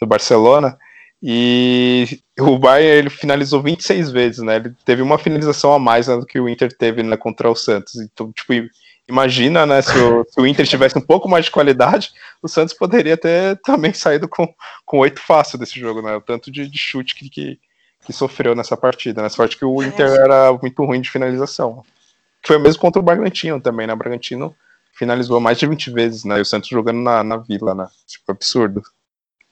do 0.00 0.06
Barcelona. 0.06 0.78
E 1.22 2.20
o 2.38 2.58
Bayern 2.58 2.98
ele 2.98 3.10
finalizou 3.10 3.62
26 3.62 4.10
vezes, 4.10 4.38
né? 4.38 4.56
Ele 4.56 4.72
teve 4.84 5.02
uma 5.02 5.18
finalização 5.18 5.72
a 5.72 5.78
mais 5.78 6.06
né, 6.06 6.16
do 6.16 6.26
que 6.26 6.38
o 6.38 6.48
Inter 6.48 6.72
teve 6.76 7.02
né, 7.02 7.16
contra 7.16 7.50
o 7.50 7.56
Santos. 7.56 7.96
Então, 7.96 8.30
tipo, 8.32 8.52
imagina, 9.08 9.66
né, 9.66 9.82
se 9.82 9.98
o, 9.98 10.24
se 10.28 10.40
o, 10.40 10.46
Inter 10.46 10.66
tivesse 10.66 10.96
um 10.96 11.00
pouco 11.00 11.28
mais 11.28 11.46
de 11.46 11.50
qualidade, 11.50 12.12
o 12.40 12.46
Santos 12.48 12.74
poderia 12.74 13.16
ter 13.16 13.58
também 13.64 13.92
saído 13.92 14.28
com, 14.28 14.46
com 14.84 14.98
8 14.98 15.20
fácil 15.20 15.58
desse 15.58 15.80
jogo, 15.80 16.02
né? 16.02 16.14
O 16.14 16.20
tanto 16.20 16.52
de, 16.52 16.68
de 16.68 16.78
chute 16.78 17.16
que, 17.16 17.28
que, 17.28 17.58
que, 18.04 18.12
sofreu 18.12 18.54
nessa 18.54 18.76
partida, 18.76 19.20
né? 19.20 19.28
Sorte 19.28 19.56
que 19.56 19.64
o 19.64 19.82
Inter 19.82 20.08
era 20.08 20.52
muito 20.52 20.84
ruim 20.84 21.00
de 21.00 21.10
finalização. 21.10 21.82
Foi 22.46 22.56
o 22.56 22.60
mesmo 22.60 22.80
contra 22.80 23.00
o 23.00 23.04
Bragantino 23.04 23.60
também, 23.60 23.86
né? 23.86 23.92
O 23.92 23.96
Bragantino 23.96 24.54
finalizou 24.92 25.40
mais 25.40 25.58
de 25.58 25.66
20 25.66 25.90
vezes, 25.90 26.24
né? 26.24 26.38
E 26.38 26.40
o 26.40 26.44
Santos 26.44 26.68
jogando 26.68 27.00
na, 27.00 27.22
na 27.22 27.36
vila, 27.36 27.74
né? 27.74 27.86
Tipo, 28.06 28.32
absurdo. 28.32 28.82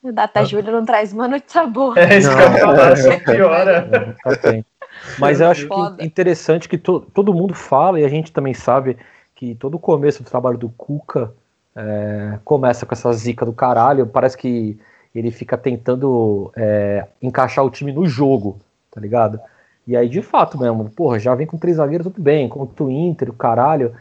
O 0.03 0.11
Data 0.11 0.41
ah. 0.41 0.43
Júlia 0.43 0.71
não 0.71 0.85
traz 0.85 1.13
uma 1.13 1.27
notícia 1.27 1.65
boa. 1.65 1.97
É, 1.99 2.17
isso 2.17 2.29
que 2.29 2.41
eu 2.41 2.51
falar, 2.53 2.97
só 2.97 3.19
piora. 3.19 4.15
Mas 5.19 5.41
eu 5.41 5.47
acho 5.47 5.67
que 5.67 6.05
interessante 6.05 6.67
que 6.67 6.77
to, 6.77 7.01
todo 7.13 7.33
mundo 7.33 7.53
fala, 7.53 7.99
e 7.99 8.05
a 8.05 8.09
gente 8.09 8.31
também 8.31 8.53
sabe 8.53 8.97
que 9.35 9.55
todo 9.55 9.75
o 9.75 9.79
começo 9.79 10.23
do 10.23 10.29
trabalho 10.29 10.57
do 10.57 10.69
Cuca 10.69 11.33
é, 11.75 12.39
começa 12.43 12.85
com 12.85 12.93
essa 12.93 13.11
zica 13.13 13.45
do 13.45 13.53
caralho. 13.53 14.07
Parece 14.07 14.37
que 14.37 14.79
ele 15.13 15.31
fica 15.31 15.57
tentando 15.57 16.51
é, 16.55 17.05
encaixar 17.21 17.63
o 17.63 17.69
time 17.69 17.91
no 17.91 18.05
jogo, 18.05 18.59
tá 18.91 18.99
ligado? 18.99 19.39
E 19.87 19.95
aí, 19.95 20.09
de 20.09 20.21
fato 20.21 20.59
mesmo, 20.59 20.89
porra, 20.89 21.17
já 21.17 21.33
vem 21.33 21.47
com 21.47 21.57
três 21.57 21.77
zagueiros, 21.77 22.05
tudo 22.05 22.21
bem, 22.21 22.49
contra 22.49 22.83
o 22.83 22.91
Inter, 22.91 23.29
o 23.29 23.33
caralho, 23.33 23.93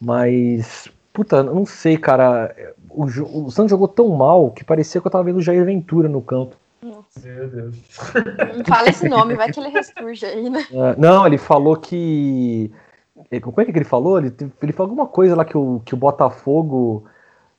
mas, 0.00 0.88
puta, 1.12 1.42
não 1.42 1.66
sei, 1.66 1.98
cara, 1.98 2.54
o, 2.88 3.04
o 3.04 3.50
Santos 3.50 3.70
jogou 3.70 3.86
tão 3.86 4.08
mal 4.08 4.50
que 4.50 4.64
parecia 4.64 5.02
que 5.02 5.06
eu 5.06 5.10
tava 5.10 5.24
vendo 5.24 5.36
o 5.36 5.42
Jair 5.42 5.64
Ventura 5.66 6.08
no 6.08 6.22
campo. 6.22 6.56
Nossa. 6.82 7.20
Meu 7.22 7.48
Deus. 7.48 7.76
Não 8.56 8.64
fala 8.64 8.88
esse 8.88 9.08
nome, 9.08 9.34
vai 9.34 9.50
que 9.50 9.60
ele 9.60 9.68
ressurge 9.68 10.24
aí, 10.24 10.48
né? 10.48 10.66
É, 10.70 10.96
não, 10.98 11.26
ele 11.26 11.38
falou 11.38 11.76
que. 11.76 12.70
Como 13.40 13.60
é 13.60 13.64
que 13.64 13.70
ele 13.70 13.84
falou? 13.84 14.18
Ele, 14.18 14.34
ele 14.62 14.72
falou 14.72 14.90
alguma 14.90 15.06
coisa 15.06 15.34
lá 15.34 15.44
que 15.44 15.56
o, 15.56 15.80
que 15.84 15.94
o 15.94 15.96
Botafogo. 15.96 17.04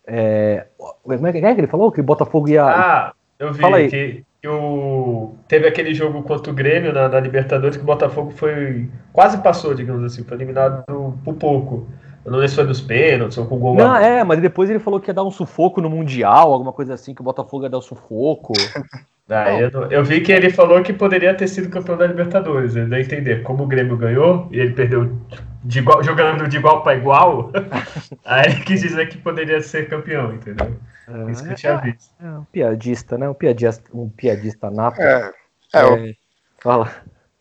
É, 0.06 0.68
como 0.78 1.26
é 1.26 1.32
que 1.32 1.40
ele 1.40 1.68
falou? 1.68 1.92
Que 1.92 2.02
o 2.02 2.04
Botafogo 2.04 2.50
ia. 2.50 2.66
Ah, 2.66 3.14
eu 3.40 3.52
vi. 3.52 3.62
Fala 3.62 3.78
aí. 3.78 3.90
Que 3.90 4.24
que 4.46 4.48
o... 4.48 5.34
teve 5.48 5.68
aquele 5.68 5.92
jogo 5.96 6.22
contra 6.22 6.52
o 6.52 6.56
Grêmio 6.56 6.94
na, 6.94 7.10
na, 7.10 7.20
Libertadores 7.20 7.76
que 7.76 7.82
o 7.82 7.86
Botafogo 7.86 8.30
foi 8.30 8.88
quase 9.12 9.40
passou, 9.40 9.74
digamos 9.74 10.04
assim, 10.04 10.24
foi 10.24 10.38
eliminado 10.38 10.84
por 11.24 11.34
pouco. 11.34 11.88
Eu 12.24 12.32
não 12.32 12.40
sei 12.40 12.48
se 12.50 12.56
foi 12.56 12.68
dos 12.68 12.82
pênaltis 12.82 13.38
ou 13.40 13.48
com 13.48 13.56
o 13.56 13.60
gol. 13.60 13.76
Não, 13.76 13.96
é, 13.96 14.24
mas 14.24 14.40
depois 14.40 14.70
ele 14.70 14.80
falou 14.80 15.00
que 15.00 15.10
ia 15.10 15.14
dar 15.14 15.24
um 15.24 15.32
sufoco 15.32 15.82
no 15.82 15.90
Mundial, 15.90 16.54
alguma 16.54 16.72
coisa 16.72 16.94
assim, 16.94 17.14
que 17.16 17.22
o 17.22 17.24
Botafogo 17.24 17.64
ia 17.64 17.70
dar 17.70 17.80
um 17.80 17.82
sufoco. 17.82 18.54
Ah, 19.28 19.60
eu, 19.60 19.72
eu, 19.90 20.04
vi 20.04 20.22
que 20.22 20.32
ele 20.32 20.52
falou 20.52 20.84
que 20.84 20.94
poderia 20.94 21.34
ter 21.34 21.48
sido 21.48 21.70
campeão 21.70 21.98
da 21.98 22.06
Libertadores. 22.06 22.76
Ele 22.76 22.86
deu 22.86 22.98
a 22.98 23.02
entender 23.02 23.42
como 23.42 23.64
o 23.64 23.68
Grêmio 23.68 23.98
ganhou 23.98 24.48
e 24.52 24.60
ele 24.60 24.74
perdeu 24.74 25.18
de 25.64 25.80
igual, 25.80 26.04
jogando 26.04 26.48
de 26.48 26.58
igual 26.58 26.84
para 26.84 26.96
igual. 26.96 27.52
aí 28.24 28.52
ele 28.52 28.64
quis 28.64 28.82
dizer 28.82 29.10
que 29.10 29.18
poderia 29.18 29.62
ser 29.62 29.90
campeão, 29.90 30.32
entendeu? 30.32 30.80
É, 31.08 31.32
Isso 31.32 31.44
que 31.44 31.52
eu 31.52 31.56
tinha 31.56 31.74
é, 31.74 31.82
visto. 31.82 32.14
É, 32.22 32.30
um 32.30 32.44
piadista, 32.46 33.18
né? 33.18 33.28
Um 33.28 33.34
piadista, 33.34 33.84
um 33.94 34.10
piadista 34.10 34.70
nato. 34.70 35.02
É, 35.02 35.34
é, 35.74 35.80
é, 35.80 36.16
fala. 36.60 36.92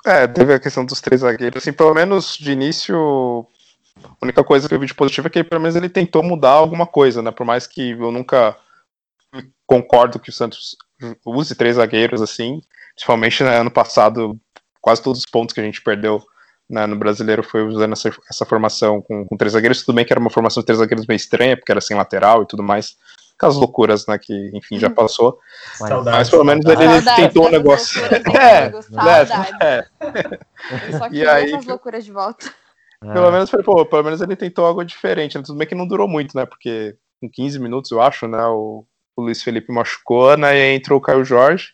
É, 0.06 0.26
teve 0.26 0.54
a 0.54 0.60
questão 0.60 0.86
dos 0.86 1.02
três 1.02 1.20
zagueiros. 1.20 1.62
Assim, 1.62 1.72
pelo 1.72 1.92
menos 1.92 2.38
de 2.38 2.50
início, 2.50 3.46
a 4.02 4.24
única 4.24 4.42
coisa 4.42 4.66
que 4.66 4.74
eu 4.74 4.80
vi 4.80 4.86
de 4.86 4.94
positivo 4.94 5.26
é 5.26 5.30
que 5.30 5.44
pelo 5.44 5.60
menos 5.60 5.76
ele 5.76 5.90
tentou 5.90 6.22
mudar 6.22 6.52
alguma 6.52 6.86
coisa, 6.86 7.20
né? 7.20 7.30
Por 7.30 7.44
mais 7.44 7.66
que 7.66 7.90
eu 7.90 8.10
nunca 8.10 8.56
concordo 9.66 10.18
que 10.18 10.30
o 10.30 10.32
Santos 10.32 10.76
use 11.24 11.54
três 11.54 11.76
zagueiros 11.76 12.22
assim, 12.22 12.60
principalmente 12.94 13.42
no 13.42 13.50
né, 13.50 13.58
ano 13.58 13.70
passado, 13.70 14.38
quase 14.80 15.02
todos 15.02 15.20
os 15.20 15.26
pontos 15.26 15.52
que 15.52 15.60
a 15.60 15.64
gente 15.64 15.82
perdeu 15.82 16.22
né, 16.68 16.86
no 16.86 16.96
brasileiro 16.96 17.42
foi 17.42 17.62
usando 17.66 17.92
essa, 17.92 18.10
essa 18.30 18.44
formação 18.44 19.02
com, 19.02 19.26
com, 19.26 19.36
três 19.36 19.52
zagueiros. 19.52 19.82
Tudo 19.84 19.96
bem 19.96 20.04
que 20.04 20.12
era 20.12 20.20
uma 20.20 20.30
formação 20.30 20.60
de 20.60 20.66
três 20.66 20.78
zagueiros 20.78 21.06
meio 21.06 21.16
estranha, 21.16 21.56
porque 21.56 21.70
era 21.70 21.80
sem 21.80 21.96
lateral 21.96 22.42
e 22.42 22.46
tudo 22.46 22.62
mais. 22.62 22.96
Aquelas 23.36 23.56
loucuras, 23.56 24.06
né, 24.06 24.16
que 24.16 24.50
enfim 24.54 24.78
já 24.78 24.88
passou. 24.88 25.38
Mas, 25.80 26.04
mas 26.04 26.30
pelo 26.30 26.44
menos 26.44 26.64
ele, 26.64 26.84
ele 26.84 27.02
tentou 27.02 27.46
um 27.46 27.50
negócio. 27.50 28.00
É, 28.40 28.72
é, 29.60 29.86
é. 30.90 30.98
Só 30.98 31.08
que 31.08 31.16
e 31.16 31.26
aí, 31.26 31.52
essas 31.52 31.66
loucuras 31.66 32.04
de 32.04 32.12
volta. 32.12 32.50
Pelo 33.12 33.30
menos, 33.30 33.50
pô, 33.50 33.84
pelo 33.84 34.02
menos 34.02 34.22
ele 34.22 34.34
tentou 34.34 34.64
algo 34.64 34.82
diferente. 34.82 35.36
Né? 35.36 35.44
Tudo 35.44 35.58
bem 35.58 35.68
que 35.68 35.74
não 35.74 35.86
durou 35.86 36.08
muito, 36.08 36.34
né? 36.34 36.46
Porque 36.46 36.96
com 37.20 37.28
15 37.28 37.58
minutos, 37.58 37.90
eu 37.90 38.00
acho, 38.00 38.26
né? 38.26 38.42
O, 38.46 38.86
o 39.16 39.22
Luiz 39.22 39.42
Felipe 39.42 39.72
machucou, 39.72 40.36
né? 40.36 40.56
E 40.56 40.74
entrou 40.76 40.98
o 40.98 41.02
Caio 41.02 41.24
Jorge. 41.24 41.72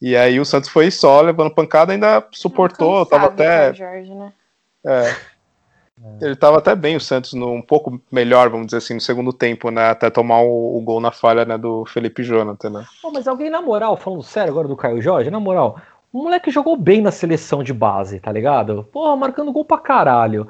E 0.00 0.16
aí 0.16 0.38
o 0.38 0.44
Santos 0.44 0.68
foi 0.68 0.90
só 0.90 1.20
levando 1.20 1.54
pancada, 1.54 1.92
ainda 1.92 2.26
suportou, 2.32 3.06
tava 3.06 3.26
até. 3.26 3.72
Jorge, 3.72 4.14
né? 4.14 4.32
É. 4.86 5.16
Ele 6.20 6.36
tava 6.36 6.58
até 6.58 6.74
bem, 6.74 6.96
o 6.96 7.00
Santos, 7.00 7.32
no, 7.32 7.52
um 7.52 7.62
pouco 7.62 8.00
melhor, 8.10 8.50
vamos 8.50 8.66
dizer 8.66 8.78
assim, 8.78 8.94
no 8.94 9.00
segundo 9.00 9.32
tempo, 9.32 9.70
né? 9.70 9.88
Até 9.88 10.10
tomar 10.10 10.40
o, 10.40 10.76
o 10.76 10.80
gol 10.80 11.00
na 11.00 11.10
falha 11.10 11.44
né, 11.44 11.56
do 11.56 11.86
Felipe 11.86 12.22
Jonathan, 12.22 12.70
né? 12.70 12.84
Pô, 13.00 13.10
mas 13.12 13.26
alguém, 13.28 13.48
na 13.48 13.62
moral, 13.62 13.96
falando 13.96 14.22
sério 14.22 14.50
agora 14.50 14.68
do 14.68 14.76
Caio 14.76 15.00
Jorge, 15.00 15.30
na 15.30 15.40
moral, 15.40 15.80
o 16.12 16.22
moleque 16.22 16.50
jogou 16.50 16.76
bem 16.76 17.00
na 17.00 17.10
seleção 17.10 17.62
de 17.62 17.72
base, 17.72 18.20
tá 18.20 18.30
ligado? 18.30 18.84
Porra, 18.92 19.16
marcando 19.16 19.52
gol 19.52 19.64
pra 19.64 19.78
caralho. 19.78 20.46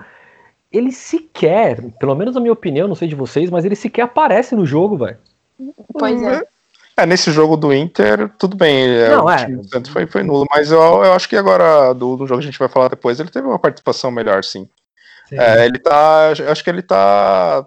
Ele 0.72 0.90
sequer, 0.90 1.80
pelo 1.98 2.16
menos 2.16 2.34
na 2.34 2.40
minha 2.40 2.52
opinião, 2.52 2.88
não 2.88 2.96
sei 2.96 3.06
de 3.06 3.14
vocês, 3.14 3.48
mas 3.50 3.64
ele 3.64 3.76
sequer 3.76 4.02
aparece 4.02 4.56
no 4.56 4.66
jogo, 4.66 4.96
velho. 4.96 5.18
Pois 5.92 6.22
é. 6.22 6.42
É, 6.96 7.06
nesse 7.06 7.32
jogo 7.32 7.56
do 7.56 7.72
Inter, 7.74 8.28
tudo 8.38 8.56
bem. 8.56 8.88
É, 8.88 9.10
não, 9.10 9.28
é. 9.28 9.46
O 9.48 9.64
Santos 9.64 9.90
foi, 9.90 10.06
foi 10.06 10.22
nulo, 10.22 10.46
mas 10.50 10.70
eu, 10.70 10.78
eu 10.78 11.12
acho 11.12 11.28
que 11.28 11.36
agora, 11.36 11.92
do, 11.92 12.16
do 12.16 12.26
jogo 12.26 12.40
que 12.40 12.46
a 12.46 12.50
gente 12.50 12.58
vai 12.58 12.68
falar 12.68 12.88
depois, 12.88 13.18
ele 13.18 13.30
teve 13.30 13.46
uma 13.46 13.58
participação 13.58 14.10
melhor, 14.10 14.44
sim. 14.44 14.68
sim. 15.28 15.36
É, 15.38 15.66
ele 15.66 15.78
tá. 15.78 16.30
Acho 16.48 16.62
que 16.62 16.70
ele 16.70 16.82
tá. 16.82 17.66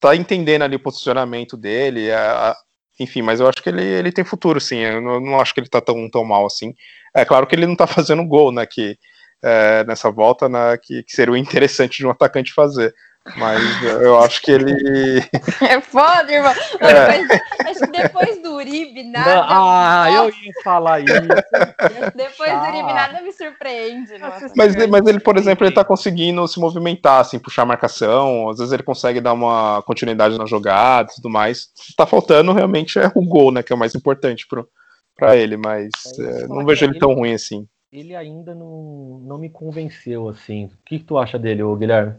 tá 0.00 0.16
entendendo 0.16 0.62
ali 0.62 0.76
o 0.76 0.82
posicionamento 0.82 1.56
dele. 1.56 2.08
É, 2.08 2.54
enfim, 2.98 3.20
mas 3.20 3.40
eu 3.40 3.48
acho 3.48 3.62
que 3.62 3.68
ele, 3.68 3.84
ele 3.84 4.10
tem 4.10 4.24
futuro, 4.24 4.58
sim. 4.58 4.78
Eu 4.78 5.02
não, 5.02 5.20
não, 5.20 5.40
acho 5.40 5.52
que 5.52 5.60
ele 5.60 5.68
tá 5.68 5.80
tão, 5.82 6.08
tão 6.08 6.24
mal 6.24 6.46
assim. 6.46 6.74
É 7.14 7.24
claro 7.26 7.46
que 7.46 7.54
ele 7.54 7.66
não 7.66 7.76
tá 7.76 7.86
fazendo 7.86 8.24
gol, 8.24 8.50
né? 8.50 8.64
Que, 8.64 8.98
é, 9.42 9.84
nessa 9.84 10.10
volta, 10.10 10.48
né, 10.48 10.76
que, 10.82 11.02
que 11.02 11.12
seria 11.12 11.32
o 11.32 11.36
interessante 11.36 11.98
de 11.98 12.06
um 12.06 12.10
atacante 12.10 12.52
fazer. 12.52 12.94
Mas 13.36 13.82
eu 13.82 14.18
acho 14.20 14.40
que 14.42 14.50
ele. 14.50 14.74
É 15.68 15.80
foda, 15.80 16.30
irmão. 16.32 16.52
É. 16.80 17.22
Depois, 17.22 17.40
acho 17.66 17.80
que 17.80 18.02
depois 18.02 18.42
do 18.42 18.54
Uribe, 18.54 19.02
nada. 19.04 19.44
Ah, 19.48 20.10
eu 20.12 20.28
ia 20.28 20.52
falar 20.62 21.00
isso. 21.00 21.12
depois 22.14 22.50
ah. 22.50 22.58
do 22.58 22.68
Uribe, 22.68 22.92
nada 22.92 23.20
me 23.22 23.32
surpreende. 23.32 24.18
Nossa, 24.18 24.52
mas, 24.54 24.74
mas 24.86 25.06
ele, 25.06 25.20
por 25.20 25.36
exemplo, 25.36 25.66
ele 25.66 25.74
tá 25.74 25.84
conseguindo 25.84 26.46
se 26.46 26.60
movimentar, 26.60 27.20
assim, 27.20 27.38
puxar 27.38 27.62
a 27.62 27.66
marcação. 27.66 28.48
Às 28.48 28.58
vezes 28.58 28.72
ele 28.72 28.82
consegue 28.82 29.20
dar 29.20 29.32
uma 29.32 29.82
continuidade 29.82 30.38
na 30.38 30.46
jogada 30.46 31.10
e 31.10 31.14
tudo 31.16 31.30
mais. 31.30 31.68
Tá 31.96 32.06
faltando 32.06 32.52
realmente 32.52 32.98
é 32.98 33.10
o 33.14 33.22
gol, 33.22 33.50
né? 33.50 33.62
Que 33.62 33.72
é 33.72 33.76
o 33.76 33.78
mais 33.78 33.94
importante 33.94 34.46
pro, 34.46 34.68
pra 35.16 35.36
ele, 35.36 35.56
mas 35.56 35.90
é, 36.18 36.42
é 36.42 36.46
não 36.46 36.64
vejo 36.64 36.84
ele 36.84 36.98
tão 36.98 37.14
ruim 37.14 37.32
assim. 37.32 37.66
Ele 37.92 38.14
ainda 38.14 38.54
não, 38.54 39.20
não 39.24 39.38
me 39.38 39.48
convenceu, 39.48 40.28
assim. 40.28 40.66
O 40.66 40.70
que, 40.84 40.98
que 40.98 41.04
tu 41.04 41.16
acha 41.16 41.38
dele, 41.38 41.62
Guilherme? 41.78 42.14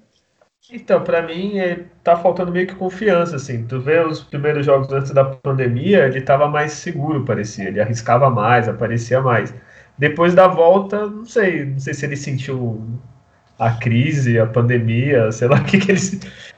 Então, 0.69 1.01
para 1.03 1.21
mim, 1.21 1.57
é, 1.59 1.85
tá 2.03 2.15
faltando 2.17 2.51
meio 2.51 2.67
que 2.67 2.75
confiança, 2.75 3.37
assim. 3.37 3.65
Tu 3.65 3.79
vê 3.79 3.99
os 4.05 4.21
primeiros 4.21 4.65
jogos 4.65 4.91
antes 4.91 5.11
da 5.11 5.23
pandemia, 5.23 6.05
ele 6.07 6.21
tava 6.21 6.47
mais 6.49 6.73
seguro, 6.73 7.23
parecia. 7.23 7.69
Ele 7.69 7.79
arriscava 7.79 8.29
mais, 8.29 8.67
aparecia 8.67 9.21
mais. 9.21 9.53
Depois 9.97 10.33
da 10.35 10.47
volta, 10.47 11.07
não 11.07 11.25
sei, 11.25 11.65
não 11.65 11.79
sei 11.79 11.93
se 11.93 12.05
ele 12.05 12.17
sentiu 12.17 12.85
a 13.59 13.71
crise, 13.71 14.39
a 14.39 14.45
pandemia, 14.45 15.31
sei 15.31 15.47
lá 15.47 15.57
o 15.57 15.63
que, 15.65 15.77
que 15.79 15.91
ele. 15.91 16.01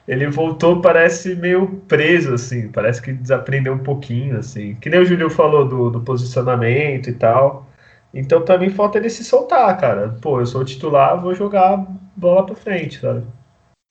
Ele 0.07 0.27
voltou, 0.27 0.81
parece 0.81 1.35
meio 1.35 1.67
preso, 1.87 2.33
assim. 2.33 2.67
Parece 2.69 3.01
que 3.01 3.13
desaprendeu 3.13 3.73
um 3.73 3.79
pouquinho, 3.83 4.39
assim. 4.39 4.75
Que 4.75 4.89
nem 4.89 4.99
o 5.01 5.05
Júlio 5.05 5.29
falou 5.29 5.67
do, 5.67 5.89
do 5.91 6.01
posicionamento 6.01 7.09
e 7.09 7.13
tal. 7.13 7.67
Então, 8.13 8.43
para 8.43 8.57
mim, 8.57 8.69
falta 8.71 8.97
ele 8.97 9.09
se 9.09 9.23
soltar, 9.23 9.77
cara. 9.79 10.09
Pô, 10.21 10.39
eu 10.39 10.45
sou 10.47 10.65
titular, 10.65 11.19
vou 11.21 11.35
jogar 11.35 11.85
bola 12.15 12.45
pra 12.45 12.55
frente, 12.55 12.99
sabe? 12.99 13.23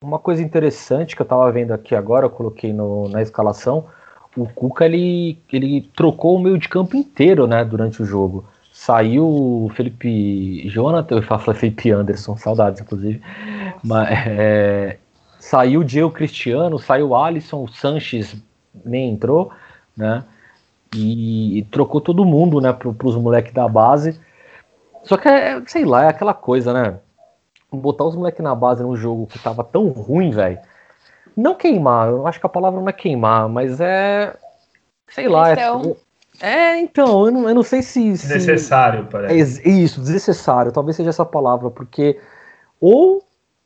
Uma 0.01 0.21
coisa 0.21 0.41
interessante 0.41 1.17
que 1.17 1.23
eu 1.23 1.25
estava 1.25 1.51
vendo 1.51 1.73
aqui 1.73 1.93
agora, 1.93 2.27
eu 2.27 2.31
coloquei 2.31 2.73
no, 2.73 3.09
na 3.09 3.21
escalação, 3.21 3.87
o 4.37 4.47
Cuca 4.47 4.85
ele, 4.85 5.43
ele 5.53 5.91
trocou 5.97 6.37
o 6.37 6.39
meio 6.39 6.57
de 6.57 6.69
campo 6.69 6.97
inteiro, 6.97 7.49
né, 7.49 7.65
durante 7.65 8.01
o 8.01 8.05
jogo. 8.05 8.45
Saiu 8.73 9.27
o 9.27 9.69
Felipe 9.75 10.69
Jonathan, 10.69 11.17
eu 11.17 11.23
falo 11.23 11.53
Felipe 11.53 11.91
Anderson, 11.91 12.37
saudades 12.37 12.81
inclusive, 12.81 13.21
mas 13.83 14.09
é, 14.29 14.99
saiu 15.41 15.81
o 15.81 15.85
Diego 15.85 16.13
Cristiano, 16.13 16.79
saiu 16.79 17.09
o 17.09 17.17
Alisson, 17.17 17.65
o 17.65 17.69
Sanches 17.69 18.41
nem 18.85 19.11
entrou, 19.11 19.51
né, 19.97 20.23
e, 20.95 21.59
e 21.59 21.63
trocou 21.65 22.01
todo 22.01 22.25
mundo, 22.25 22.61
né, 22.61 22.73
para 22.73 22.89
os 22.89 23.17
moleques 23.17 23.53
da 23.53 23.67
base. 23.67 24.21
Só 25.03 25.17
que, 25.17 25.27
é, 25.29 25.61
sei 25.67 25.85
lá, 25.85 26.05
é 26.05 26.09
aquela 26.09 26.35
coisa, 26.35 26.73
né, 26.73 27.01
botar 27.71 28.05
os 28.05 28.17
moleques 28.17 28.43
na 28.43 28.55
base 28.55 28.83
num 28.83 28.97
jogo 28.97 29.27
que 29.27 29.39
tava 29.39 29.63
tão 29.63 29.89
ruim, 29.89 30.31
velho. 30.31 30.59
Não 31.37 31.55
queimar, 31.55 32.09
eu 32.09 32.27
acho 32.27 32.41
que 32.41 32.47
a 32.47 32.51
palavra 32.51 32.81
não 32.81 32.89
é 32.89 32.93
queimar, 32.93 33.49
mas 33.49 33.81
é. 33.81 34.35
Sei 35.09 35.29
lá. 35.29 35.53
Então... 35.53 35.97
É, 36.41 36.49
é, 36.49 36.81
então, 36.81 37.27
eu 37.27 37.33
não, 37.33 37.49
eu 37.49 37.55
não 37.55 37.63
sei 37.63 37.83
se. 37.83 38.17
se 38.17 38.29
Necessário, 38.29 39.07
parece. 39.11 39.63
É, 39.63 39.71
isso, 39.71 40.01
desnecessário, 40.01 40.73
talvez 40.73 40.97
seja 40.97 41.11
essa 41.11 41.25
palavra, 41.25 41.71
porque. 41.71 42.19
Ou 42.81 43.23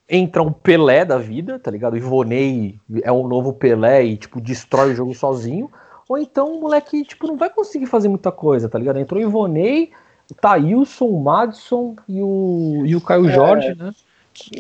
entra 0.09 0.43
um 0.43 0.53
Pelé 0.53 1.05
da 1.05 1.19
vida, 1.19 1.59
tá 1.59 1.71
ligado? 1.71 1.95
O 1.95 1.97
Ivonei 1.97 2.79
é 3.03 3.13
um 3.13 3.27
novo 3.27 3.53
Pelé 3.53 4.05
e, 4.05 4.17
tipo, 4.17 4.41
destrói 4.41 4.93
o 4.93 4.95
jogo 4.95 5.15
sozinho. 5.15 5.71
Ou 6.09 6.19
então 6.19 6.55
o 6.55 6.61
moleque, 6.61 7.05
tipo, 7.05 7.27
não 7.27 7.37
vai 7.37 7.49
conseguir 7.49 7.87
fazer 7.87 8.09
muita 8.09 8.31
coisa, 8.31 8.69
tá 8.69 8.79
ligado? 8.79 8.99
Entrou 8.99 9.21
o 9.21 9.25
Ivonei, 9.25 9.91
Thailson, 10.33 11.07
o 11.07 11.23
Madison 11.23 11.97
e 12.09 12.23
o, 12.23 12.83
e 12.85 12.97
o 12.97 13.01
Caio 13.01 13.29
é, 13.29 13.33
Jorge, 13.33 13.75
né? 13.75 13.93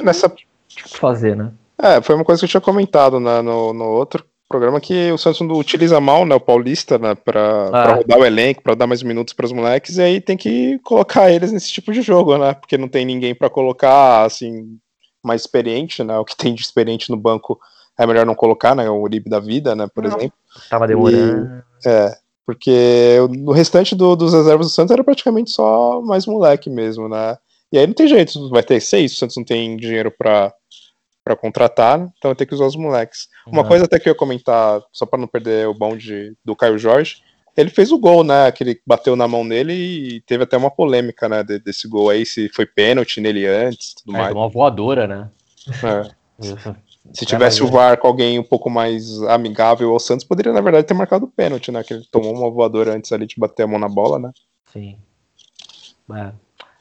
Nessa... 0.02 0.28
Tipo, 0.68 0.88
fazer, 0.88 1.36
né? 1.36 1.52
É, 1.80 2.00
foi 2.00 2.14
uma 2.14 2.24
coisa 2.24 2.40
que 2.40 2.44
eu 2.44 2.50
tinha 2.50 2.60
comentado 2.60 3.18
né, 3.18 3.42
no, 3.42 3.72
no 3.72 3.84
outro 3.84 4.24
programa 4.48 4.80
que 4.80 5.10
o 5.10 5.16
Santos 5.16 5.40
utiliza 5.40 5.98
mal, 5.98 6.26
né, 6.26 6.34
o 6.34 6.40
Paulista, 6.40 6.98
né, 6.98 7.14
pra, 7.14 7.70
ah. 7.72 7.94
rodar 7.94 8.18
o 8.18 8.24
elenco, 8.24 8.62
para 8.62 8.74
dar 8.74 8.86
mais 8.86 9.02
minutos 9.02 9.32
para 9.32 9.46
os 9.46 9.52
moleques, 9.52 9.96
e 9.96 10.02
aí 10.02 10.20
tem 10.20 10.36
que 10.36 10.78
colocar 10.80 11.30
eles 11.30 11.50
nesse 11.50 11.72
tipo 11.72 11.90
de 11.90 12.02
jogo, 12.02 12.36
né, 12.36 12.52
porque 12.52 12.76
não 12.76 12.86
tem 12.86 13.06
ninguém 13.06 13.34
para 13.34 13.48
colocar, 13.48 14.24
assim, 14.24 14.78
mais 15.24 15.40
experiente, 15.40 16.04
né, 16.04 16.18
o 16.18 16.24
que 16.24 16.36
tem 16.36 16.54
de 16.54 16.60
experiente 16.60 17.10
no 17.10 17.16
banco 17.16 17.58
é 17.98 18.06
melhor 18.06 18.26
não 18.26 18.34
colocar, 18.34 18.74
né, 18.74 18.88
o 18.90 19.00
Uribe 19.00 19.30
da 19.30 19.40
vida, 19.40 19.74
né, 19.74 19.88
por 19.92 20.04
não. 20.04 20.16
exemplo. 20.16 20.36
Tava 20.68 20.86
demorando. 20.86 21.62
E, 21.84 21.88
é, 21.88 22.14
porque 22.46 23.18
o 23.46 23.52
restante 23.52 23.94
do, 23.94 24.16
dos 24.16 24.32
reservas 24.32 24.66
do 24.66 24.72
Santos 24.72 24.92
era 24.92 25.04
praticamente 25.04 25.50
só 25.50 26.00
mais 26.02 26.26
moleque 26.26 26.68
mesmo, 26.68 27.08
né? 27.08 27.36
E 27.72 27.78
aí 27.78 27.86
não 27.86 27.94
tem 27.94 28.08
jeito, 28.08 28.50
vai 28.50 28.62
ter 28.62 28.80
seis, 28.80 29.12
o 29.12 29.16
Santos 29.16 29.36
não 29.36 29.44
tem 29.44 29.76
dinheiro 29.76 30.10
para 30.10 30.52
para 31.24 31.36
contratar, 31.36 32.00
então 32.00 32.30
vai 32.30 32.34
ter 32.34 32.46
que 32.46 32.54
usar 32.54 32.66
os 32.66 32.74
moleques. 32.74 33.28
Uhum. 33.46 33.52
Uma 33.52 33.64
coisa 33.64 33.84
até 33.84 33.96
que 33.96 34.08
eu 34.08 34.12
ia 34.12 34.18
comentar, 34.18 34.82
só 34.92 35.06
para 35.06 35.20
não 35.20 35.28
perder 35.28 35.68
o 35.68 35.74
bonde 35.74 36.36
do 36.44 36.56
Caio 36.56 36.76
Jorge, 36.76 37.22
ele 37.56 37.70
fez 37.70 37.92
o 37.92 37.98
gol, 37.98 38.24
né? 38.24 38.50
Que 38.50 38.64
ele 38.64 38.80
bateu 38.84 39.14
na 39.14 39.28
mão 39.28 39.44
nele 39.44 39.72
e 39.72 40.20
teve 40.22 40.42
até 40.44 40.56
uma 40.56 40.70
polêmica, 40.70 41.28
né? 41.28 41.44
Desse 41.44 41.86
gol 41.86 42.10
aí, 42.10 42.26
se 42.26 42.48
foi 42.48 42.66
pênalti 42.66 43.20
nele 43.20 43.46
antes, 43.46 43.94
tudo 43.94 44.16
é, 44.16 44.18
mais. 44.20 44.34
Uma 44.34 44.48
voadora, 44.48 45.06
né? 45.06 45.30
É. 45.84 46.22
Se 47.12 47.26
tivesse 47.26 47.62
o 47.62 47.66
VAR 47.66 47.98
com 47.98 48.06
alguém 48.06 48.38
um 48.38 48.44
pouco 48.44 48.70
mais 48.70 49.22
amigável 49.24 49.90
ao 49.90 49.98
Santos, 49.98 50.24
poderia, 50.24 50.52
na 50.52 50.60
verdade, 50.60 50.86
ter 50.86 50.94
marcado 50.94 51.24
o 51.24 51.28
pênalti, 51.28 51.72
né? 51.72 51.82
Que 51.82 51.94
ele 51.94 52.06
tomou 52.10 52.32
uma 52.32 52.50
voadora 52.50 52.94
antes 52.94 53.12
ali 53.12 53.26
de 53.26 53.38
bater 53.38 53.64
a 53.64 53.66
mão 53.66 53.78
na 53.78 53.88
bola, 53.88 54.18
né? 54.18 54.30
Sim. 54.66 54.96
É. 56.14 56.30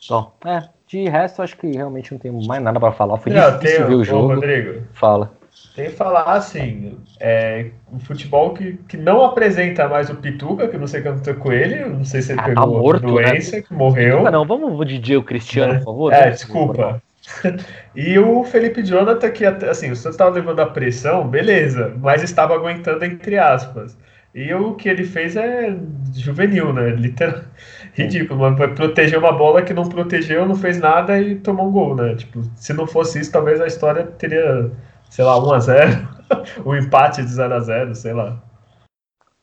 Bom, 0.07 0.31
é, 0.45 0.63
de 0.87 1.07
resto, 1.09 1.41
acho 1.41 1.57
que 1.57 1.67
realmente 1.71 2.11
não 2.11 2.19
tem 2.19 2.31
mais 2.45 2.61
nada 2.61 2.79
para 2.79 2.91
falar. 2.91 3.17
Foi 3.17 3.31
não, 3.31 3.57
difícil 3.57 3.79
tem, 3.79 3.87
ver 3.87 3.95
o 3.95 4.03
jogo. 4.03 4.33
Rodrigo, 4.35 4.83
Fala. 4.93 5.31
Tem 5.75 5.85
que 5.85 5.95
falar 5.95 6.23
assim, 6.33 6.97
é, 7.19 7.67
um 7.91 7.99
futebol 7.99 8.53
que, 8.53 8.73
que 8.87 8.97
não 8.97 9.23
apresenta 9.23 9.87
mais 9.87 10.09
o 10.09 10.15
Pituca, 10.15 10.67
que 10.67 10.77
não 10.77 10.87
sei 10.87 10.99
o 10.99 11.03
que 11.03 11.09
aconteceu 11.09 11.35
com 11.35 11.51
ele, 11.51 11.85
não 11.85 12.03
sei 12.03 12.21
se 12.21 12.31
ele 12.31 12.41
ah, 12.41 12.43
pegou 12.43 12.63
tá 12.63 12.69
morto, 12.69 13.05
né? 13.05 13.11
doença, 13.11 13.55
né? 13.57 13.61
que 13.61 13.73
morreu. 13.73 14.17
Pituca 14.17 14.31
não, 14.31 14.45
vamos 14.45 14.79
o 14.79 14.83
DJ 14.83 15.17
o 15.17 15.23
Cristiano, 15.23 15.73
é, 15.73 15.77
por 15.77 15.85
favor. 15.85 16.13
É, 16.13 16.29
desculpa. 16.29 17.01
e 17.95 18.17
o 18.19 18.43
Felipe 18.43 18.83
Jonathan, 18.83 19.31
que 19.31 19.45
assim, 19.45 19.91
o 19.91 19.95
Santos 19.95 20.15
estava 20.15 20.31
levando 20.31 20.59
a 20.59 20.65
pressão, 20.65 21.27
beleza, 21.27 21.93
mas 21.99 22.23
estava 22.23 22.55
aguentando 22.55 23.05
entre 23.05 23.37
aspas. 23.37 23.97
E 24.33 24.53
o 24.53 24.75
que 24.75 24.87
ele 24.87 25.03
fez 25.03 25.35
é 25.35 25.77
juvenil, 26.15 26.71
né? 26.71 26.89
Literal, 26.91 27.41
ridículo. 27.93 28.39
Mas 28.39 28.73
proteger 28.73 29.19
uma 29.19 29.33
bola 29.33 29.61
que 29.61 29.73
não 29.73 29.87
protegeu, 29.89 30.47
não 30.47 30.55
fez 30.55 30.79
nada 30.79 31.19
e 31.19 31.35
tomou 31.35 31.67
um 31.67 31.71
gol, 31.71 31.95
né? 31.95 32.15
Tipo, 32.15 32.41
se 32.55 32.71
não 32.73 32.87
fosse 32.87 33.19
isso, 33.19 33.31
talvez 33.31 33.59
a 33.59 33.67
história 33.67 34.05
teria, 34.05 34.71
sei 35.09 35.25
lá, 35.25 35.35
1x0, 35.35 36.07
um 36.65 36.75
empate 36.75 37.21
de 37.23 37.29
0x0, 37.29 37.93
sei 37.93 38.13
lá. 38.13 38.41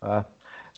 Ah. 0.00 0.24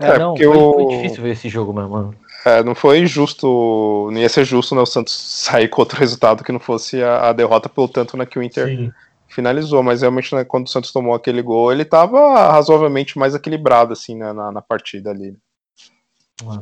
É, 0.01 0.09
é 0.09 0.19
não, 0.19 0.37
foi, 0.37 0.47
o... 0.47 0.75
foi, 0.75 0.87
difícil 0.97 1.23
ver 1.23 1.31
esse 1.31 1.49
jogo 1.49 1.73
mesmo, 1.73 1.91
mano. 1.91 2.15
É, 2.45 2.63
não 2.63 2.75
foi 2.75 3.07
justo, 3.07 4.09
não 4.11 4.19
ia 4.19 4.29
ser 4.29 4.45
justo 4.45 4.75
né, 4.75 4.81
o 4.81 4.87
Santos 4.87 5.15
sair 5.45 5.69
com 5.69 5.83
outro 5.83 5.99
resultado 6.01 6.43
que 6.43 6.53
não 6.53 6.61
fosse 6.61 7.03
a, 7.03 7.29
a 7.29 7.33
derrota 7.33 7.69
pelo 7.69 7.89
tanto 7.89 8.17
na 8.17 8.25
né, 8.25 8.31
que 8.31 8.39
o 8.39 8.43
Inter 8.43 8.67
Sim 8.67 8.93
finalizou, 9.31 9.83
mas 9.83 10.03
realmente 10.03 10.35
né, 10.35 10.45
quando 10.45 10.67
o 10.67 10.71
Santos 10.71 10.93
tomou 10.93 11.15
aquele 11.15 11.41
gol, 11.41 11.73
ele 11.73 11.83
estava 11.83 12.51
razoavelmente 12.53 13.19
mais 13.19 13.35
equilibrado 13.35 13.93
assim 13.93 14.17
né, 14.17 14.33
na, 14.33 14.53
na 14.53 14.61
partida 14.61 15.11
ali. 15.11 15.37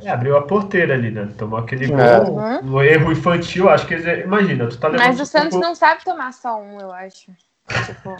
É, 0.03 0.11
abriu 0.11 0.37
a 0.37 0.43
porteira 0.43 0.95
ali, 0.95 1.11
né? 1.11 1.29
Tomou 1.39 1.59
aquele 1.61 1.85
é. 1.85 2.21
gol, 2.21 2.41
um 2.65 2.83
erro 2.83 3.13
infantil, 3.13 3.69
acho 3.69 3.87
que 3.87 3.95
imagina, 3.95 4.67
tu 4.67 4.77
tá 4.77 4.91
Mas 4.91 5.21
o 5.21 5.25
Santos 5.25 5.59
não 5.59 5.75
sabe 5.75 6.05
tomar 6.05 6.33
só 6.33 6.61
um, 6.61 6.81
eu 6.81 6.91
acho. 6.91 7.31
Tipo... 7.85 8.17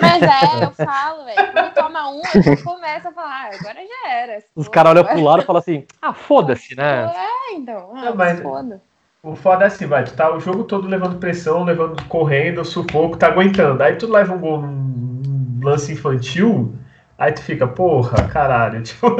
Mas 0.00 0.22
é, 0.22 0.64
eu 0.64 0.70
falo, 0.72 1.24
velho. 1.24 1.52
Quando 1.52 1.74
toma 1.74 2.10
um, 2.10 2.22
eu 2.22 2.64
começo 2.64 3.08
a 3.08 3.12
falar, 3.12 3.28
ah, 3.28 3.50
agora 3.58 3.78
já 3.86 4.10
era. 4.10 4.42
Os 4.54 4.68
caras 4.68 4.92
olham 4.92 5.04
pro 5.04 5.22
lado 5.22 5.42
e 5.42 5.44
falam 5.46 5.60
assim, 5.60 5.86
ah, 6.00 6.12
foda-se, 6.12 6.74
né? 6.74 7.12
É, 7.14 7.54
então. 7.54 7.92
Ah, 7.94 8.06
não, 8.06 8.16
mas, 8.16 8.40
foda. 8.40 8.80
O 9.22 9.36
foda 9.36 9.64
é 9.64 9.66
assim, 9.66 9.86
vai, 9.86 10.04
tu 10.04 10.14
tá 10.14 10.34
o 10.34 10.40
jogo 10.40 10.64
todo 10.64 10.88
levando 10.88 11.18
pressão, 11.18 11.62
levando 11.62 12.02
correndo, 12.06 12.64
sufoco, 12.64 13.18
tá 13.18 13.26
aguentando. 13.26 13.82
Aí 13.82 13.94
tu 13.96 14.10
leva 14.10 14.34
um 14.34 14.38
gol 14.38 14.62
num 14.62 15.60
lance 15.62 15.92
infantil, 15.92 16.74
aí 17.18 17.30
tu 17.30 17.42
fica, 17.42 17.68
porra, 17.68 18.26
caralho, 18.28 18.80
tipo, 18.82 19.14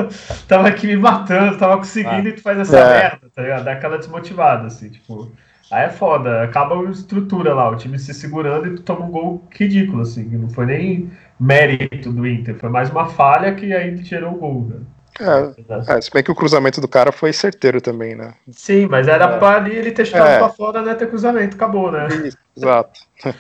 tava 0.48 0.68
aqui 0.68 0.86
me 0.86 0.96
matando, 0.96 1.58
tava 1.58 1.76
conseguindo 1.76 2.28
ah, 2.28 2.30
e 2.30 2.32
tu 2.32 2.40
faz 2.40 2.58
essa 2.58 2.78
é. 2.78 3.02
merda, 3.02 3.30
tá 3.34 3.42
ligado? 3.42 3.64
Dá 3.64 3.72
aquela 3.72 3.98
desmotivada, 3.98 4.68
assim, 4.68 4.88
tipo. 4.88 5.30
Aí 5.70 5.84
é 5.84 5.90
foda, 5.90 6.42
acaba 6.42 6.74
a 6.76 6.90
estrutura 6.90 7.54
lá, 7.54 7.70
o 7.70 7.76
time 7.76 7.98
se 7.98 8.12
segurando 8.12 8.66
e 8.66 8.74
tu 8.74 8.82
toma 8.82 9.04
um 9.04 9.10
gol 9.10 9.44
ridículo, 9.50 10.02
assim, 10.02 10.24
não 10.24 10.50
foi 10.50 10.66
nem 10.66 11.12
mérito 11.38 12.12
do 12.12 12.26
Inter, 12.26 12.56
foi 12.56 12.68
mais 12.68 12.90
uma 12.90 13.06
falha 13.06 13.54
que 13.54 13.72
aí 13.72 13.96
gerou 13.98 14.34
o 14.34 14.38
gol, 14.38 14.66
né? 14.68 14.76
É, 15.20 15.96
é, 15.96 16.00
se 16.00 16.10
bem 16.10 16.22
que 16.22 16.30
o 16.30 16.34
cruzamento 16.34 16.80
do 16.80 16.88
cara 16.88 17.12
foi 17.12 17.32
certeiro 17.32 17.80
também, 17.80 18.14
né? 18.14 18.34
Sim, 18.50 18.86
mas 18.86 19.06
era 19.06 19.26
é. 19.26 19.38
pra 19.38 19.56
ali 19.56 19.76
ele 19.76 19.92
ter 19.92 20.06
chutado 20.06 20.30
é. 20.30 20.38
pra 20.38 20.48
fora, 20.48 20.82
né? 20.82 20.94
Ter 20.94 21.08
cruzamento, 21.08 21.56
acabou, 21.56 21.92
né? 21.92 22.08
Isso, 22.24 22.38
exato. 22.56 23.00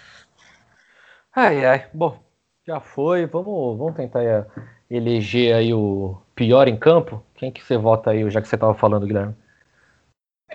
ai, 1.34 1.64
ai. 1.64 1.86
Bom, 1.94 2.18
já 2.66 2.80
foi. 2.80 3.24
Vamos, 3.24 3.78
vamos 3.78 3.94
tentar 3.94 4.22
é, 4.22 4.44
eleger 4.90 5.54
aí 5.54 5.72
o 5.72 6.20
pior 6.34 6.68
em 6.68 6.76
campo. 6.76 7.24
Quem 7.34 7.50
que 7.50 7.64
você 7.64 7.78
vota 7.78 8.10
aí, 8.10 8.28
já 8.30 8.42
que 8.42 8.48
você 8.48 8.58
tava 8.58 8.74
falando, 8.74 9.06
Guilherme? 9.06 9.34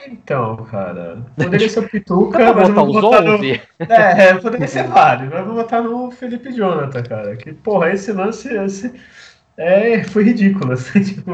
Então, 0.07 0.57
cara, 0.65 1.25
poderia 1.37 1.69
ser 1.69 1.79
o 1.79 1.89
Pituca, 1.89 2.53
mas 2.53 2.69
eu 2.69 2.75
vou 2.75 3.01
botar 3.01 3.21
no... 3.21 3.39
É, 3.79 4.33
poderia 4.35 4.67
ser 4.67 4.87
vários, 4.87 5.29
mas 5.29 5.39
eu 5.39 5.45
vou 5.45 5.55
botar 5.55 5.81
no 5.81 6.11
Felipe 6.11 6.51
Jonathan, 6.51 7.03
cara. 7.03 7.35
Que, 7.35 7.53
porra, 7.53 7.91
esse 7.91 8.11
lance, 8.11 8.53
esse... 8.53 8.93
É, 9.57 10.03
foi 10.03 10.23
ridículo, 10.23 10.73
assim, 10.73 11.01
tipo, 11.01 11.31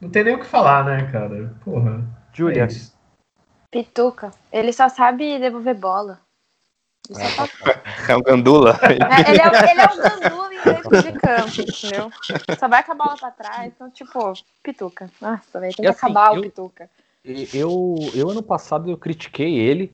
não 0.00 0.10
tem 0.10 0.24
nem 0.24 0.34
o 0.34 0.40
que 0.40 0.46
falar, 0.46 0.84
né, 0.84 1.10
cara? 1.10 1.54
Porra. 1.64 2.04
Júlia. 2.32 2.64
É 2.64 3.00
Pituca. 3.70 4.30
Ele 4.52 4.72
só 4.72 4.88
sabe 4.88 5.38
devolver 5.38 5.74
bola. 5.74 6.20
É 8.08 8.16
um 8.16 8.22
gandula. 8.22 8.78
É, 8.82 8.92
ele, 8.92 9.40
é, 9.40 9.70
ele 9.70 9.80
é 9.80 9.86
um 9.86 9.96
gandula 9.96 10.54
em 10.54 10.60
dentro 10.62 11.02
de 11.02 11.12
campo, 11.18 11.60
entendeu? 11.60 12.10
Só 12.58 12.68
vai 12.68 12.82
com 12.84 12.92
a 12.92 12.94
bola 12.94 13.16
pra 13.16 13.30
trás. 13.30 13.72
Então, 13.74 13.90
tipo, 13.90 14.32
pituca. 14.62 15.10
Nossa, 15.20 15.60
velho, 15.60 15.74
tem 15.74 15.84
que 15.84 15.90
assim, 15.90 15.98
acabar 15.98 16.34
eu, 16.34 16.40
o 16.40 16.42
pituca. 16.42 16.90
Eu, 17.24 18.12
eu, 18.14 18.30
ano 18.30 18.42
passado, 18.42 18.90
eu 18.90 18.96
critiquei 18.96 19.58
ele 19.58 19.92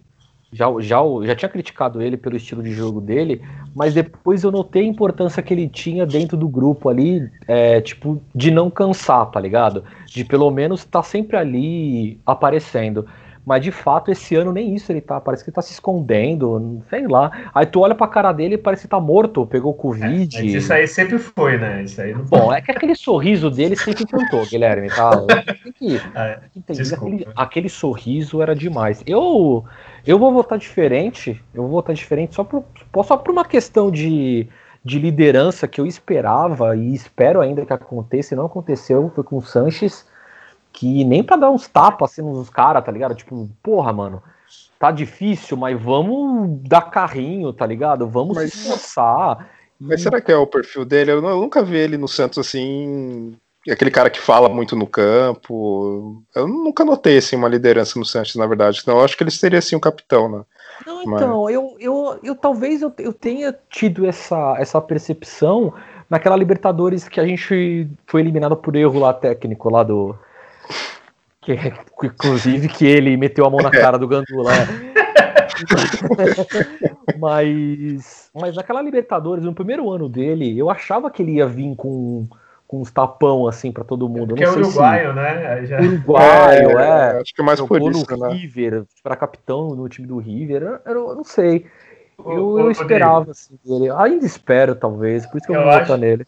já, 0.52 0.66
já, 0.80 0.98
já 1.24 1.34
tinha 1.36 1.48
criticado 1.48 2.00
ele 2.00 2.16
pelo 2.16 2.36
estilo 2.36 2.62
de 2.62 2.72
jogo 2.72 3.00
dele, 3.00 3.42
mas 3.74 3.94
depois 3.94 4.44
eu 4.44 4.52
notei 4.52 4.82
a 4.82 4.86
importância 4.86 5.42
que 5.42 5.52
ele 5.52 5.68
tinha 5.68 6.06
dentro 6.06 6.36
do 6.36 6.48
grupo 6.48 6.88
ali, 6.88 7.28
é, 7.48 7.80
tipo, 7.80 8.22
de 8.34 8.50
não 8.50 8.70
cansar, 8.70 9.30
tá 9.30 9.40
ligado? 9.40 9.84
De 10.14 10.24
pelo 10.24 10.50
menos 10.52 10.80
estar 10.80 11.00
tá 11.00 11.02
sempre 11.02 11.36
ali 11.36 12.20
aparecendo. 12.24 13.06
Mas 13.46 13.62
de 13.62 13.70
fato, 13.70 14.10
esse 14.10 14.34
ano 14.34 14.52
nem 14.52 14.74
isso 14.74 14.90
ele 14.90 15.00
tá. 15.00 15.20
Parece 15.20 15.44
que 15.44 15.50
ele 15.50 15.54
tá 15.54 15.62
se 15.62 15.72
escondendo, 15.72 16.82
sei 16.90 17.06
lá. 17.06 17.30
Aí 17.54 17.64
tu 17.64 17.78
olha 17.78 17.94
pra 17.94 18.08
cara 18.08 18.32
dele 18.32 18.56
e 18.56 18.58
parece 18.58 18.82
que 18.82 18.88
tá 18.88 18.98
morto, 18.98 19.46
pegou 19.46 19.72
Covid. 19.72 20.36
É, 20.36 20.44
isso 20.44 20.72
aí 20.72 20.88
sempre 20.88 21.16
foi, 21.16 21.56
né? 21.56 21.84
Isso 21.84 22.00
aí 22.00 22.12
não... 22.12 22.24
Bom, 22.24 22.52
é 22.52 22.60
que 22.60 22.72
aquele 22.72 22.96
sorriso 22.96 23.48
dele 23.48 23.76
sempre 23.76 24.02
encantou, 24.02 24.44
Guilherme, 24.50 24.88
tá? 24.88 25.12
Tem 25.62 25.72
que, 25.72 25.96
é, 26.16 26.40
entender. 26.56 26.92
Aquele, 26.92 27.28
aquele 27.36 27.68
sorriso 27.68 28.42
era 28.42 28.52
demais. 28.52 29.00
Eu. 29.06 29.64
Eu 30.04 30.18
vou 30.18 30.32
votar 30.32 30.58
diferente. 30.58 31.40
Eu 31.54 31.62
vou 31.62 31.70
votar 31.70 31.94
diferente 31.94 32.34
só 32.34 32.42
por, 32.42 32.64
só 33.04 33.16
por 33.16 33.30
uma 33.30 33.44
questão 33.44 33.92
de, 33.92 34.48
de 34.84 34.98
liderança 34.98 35.68
que 35.68 35.80
eu 35.80 35.86
esperava 35.86 36.76
e 36.76 36.92
espero 36.92 37.40
ainda 37.40 37.64
que 37.64 37.72
aconteça. 37.72 38.34
E 38.34 38.36
não 38.36 38.46
aconteceu. 38.46 39.12
Foi 39.14 39.22
com 39.22 39.36
o 39.36 39.42
Sanches. 39.42 40.04
Que 40.76 41.04
nem 41.04 41.24
para 41.24 41.36
dar 41.36 41.50
uns 41.50 41.66
tapas 41.66 42.12
assim 42.12 42.20
nos 42.20 42.50
caras, 42.50 42.84
tá 42.84 42.92
ligado? 42.92 43.14
Tipo, 43.14 43.48
porra, 43.62 43.94
mano. 43.94 44.22
Tá 44.78 44.90
difícil, 44.90 45.56
mas 45.56 45.82
vamos 45.82 46.60
dar 46.68 46.82
carrinho, 46.82 47.50
tá 47.50 47.64
ligado? 47.64 48.06
Vamos 48.06 48.36
mas, 48.36 48.52
se 48.52 48.58
esforçar. 48.58 49.48
Mas 49.80 50.02
será 50.02 50.20
que 50.20 50.30
é 50.30 50.36
o 50.36 50.46
perfil 50.46 50.84
dele? 50.84 51.12
Eu, 51.12 51.22
nunca 51.22 51.64
vi 51.64 51.78
ele 51.78 51.96
no 51.96 52.06
Santos 52.06 52.38
assim 52.38 53.34
aquele 53.70 53.90
cara 53.90 54.10
que 54.10 54.20
fala 54.20 54.50
muito 54.50 54.76
no 54.76 54.86
campo. 54.86 56.22
Eu 56.34 56.46
nunca 56.46 56.84
notei 56.84 57.16
assim 57.16 57.36
uma 57.36 57.48
liderança 57.48 57.98
no 57.98 58.04
Santos, 58.04 58.36
na 58.36 58.46
verdade. 58.46 58.82
Não, 58.86 58.98
eu 58.98 59.04
acho 59.04 59.16
que 59.16 59.24
ele 59.24 59.30
seria 59.30 59.58
assim 59.58 59.76
um 59.76 59.80
capitão, 59.80 60.28
né? 60.28 60.42
Não, 60.86 61.02
então, 61.02 61.44
Mas... 61.44 61.54
eu, 61.54 61.74
eu, 61.80 62.20
eu 62.22 62.34
talvez 62.34 62.82
eu, 62.82 62.92
eu 62.98 63.14
tenha 63.14 63.58
tido 63.70 64.06
essa, 64.06 64.56
essa 64.58 64.78
percepção 64.78 65.72
naquela 66.08 66.36
Libertadores 66.36 67.08
que 67.08 67.18
a 67.18 67.26
gente 67.26 67.88
foi 68.06 68.20
eliminado 68.20 68.56
por 68.58 68.76
erro 68.76 69.00
lá 69.00 69.14
técnico 69.14 69.70
lá 69.70 69.82
do 69.82 70.14
que, 71.54 72.06
inclusive 72.06 72.68
que 72.68 72.84
ele 72.84 73.16
meteu 73.16 73.46
a 73.46 73.50
mão 73.50 73.60
na 73.60 73.70
cara 73.70 73.98
do 73.98 74.08
Gandula. 74.08 74.52
mas 77.18 78.30
mas 78.34 78.56
naquela 78.56 78.82
Libertadores, 78.82 79.44
no 79.44 79.54
primeiro 79.54 79.90
ano 79.90 80.08
dele, 80.08 80.58
eu 80.58 80.68
achava 80.68 81.10
que 81.10 81.22
ele 81.22 81.36
ia 81.36 81.46
vir 81.46 81.74
com 81.76 82.26
com 82.66 82.80
uns 82.80 82.90
tapão 82.90 83.46
assim 83.46 83.70
para 83.70 83.84
todo 83.84 84.08
mundo. 84.08 84.28
Porque 84.28 84.42
é 84.42 84.50
uruguaio, 84.50 85.10
se... 85.10 85.14
né? 85.14 85.66
Já... 85.66 85.80
Uruguaio, 85.80 86.78
é, 86.80 87.16
é. 87.16 87.20
Acho 87.20 87.32
que 87.32 87.40
é 87.40 87.44
mais 87.44 87.60
por 87.60 87.80
isso, 87.80 88.04
no 88.10 88.26
né? 88.26 88.34
River, 88.34 88.84
para 89.04 89.14
capitão 89.14 89.76
no 89.76 89.88
time 89.88 90.08
do 90.08 90.18
River, 90.18 90.80
eu, 90.84 91.10
eu 91.10 91.14
não 91.14 91.22
sei. 91.22 91.64
Eu, 92.18 92.58
eu 92.58 92.70
esperava 92.70 93.30
assim 93.30 93.56
dele. 93.64 93.90
Ainda 93.90 94.26
espero, 94.26 94.74
talvez, 94.74 95.26
por 95.26 95.38
isso 95.38 95.46
que 95.46 95.52
eu, 95.52 95.60
eu 95.60 95.62
vou 95.62 95.70
acho... 95.70 95.82
votar 95.82 95.98
nele. 95.98 96.26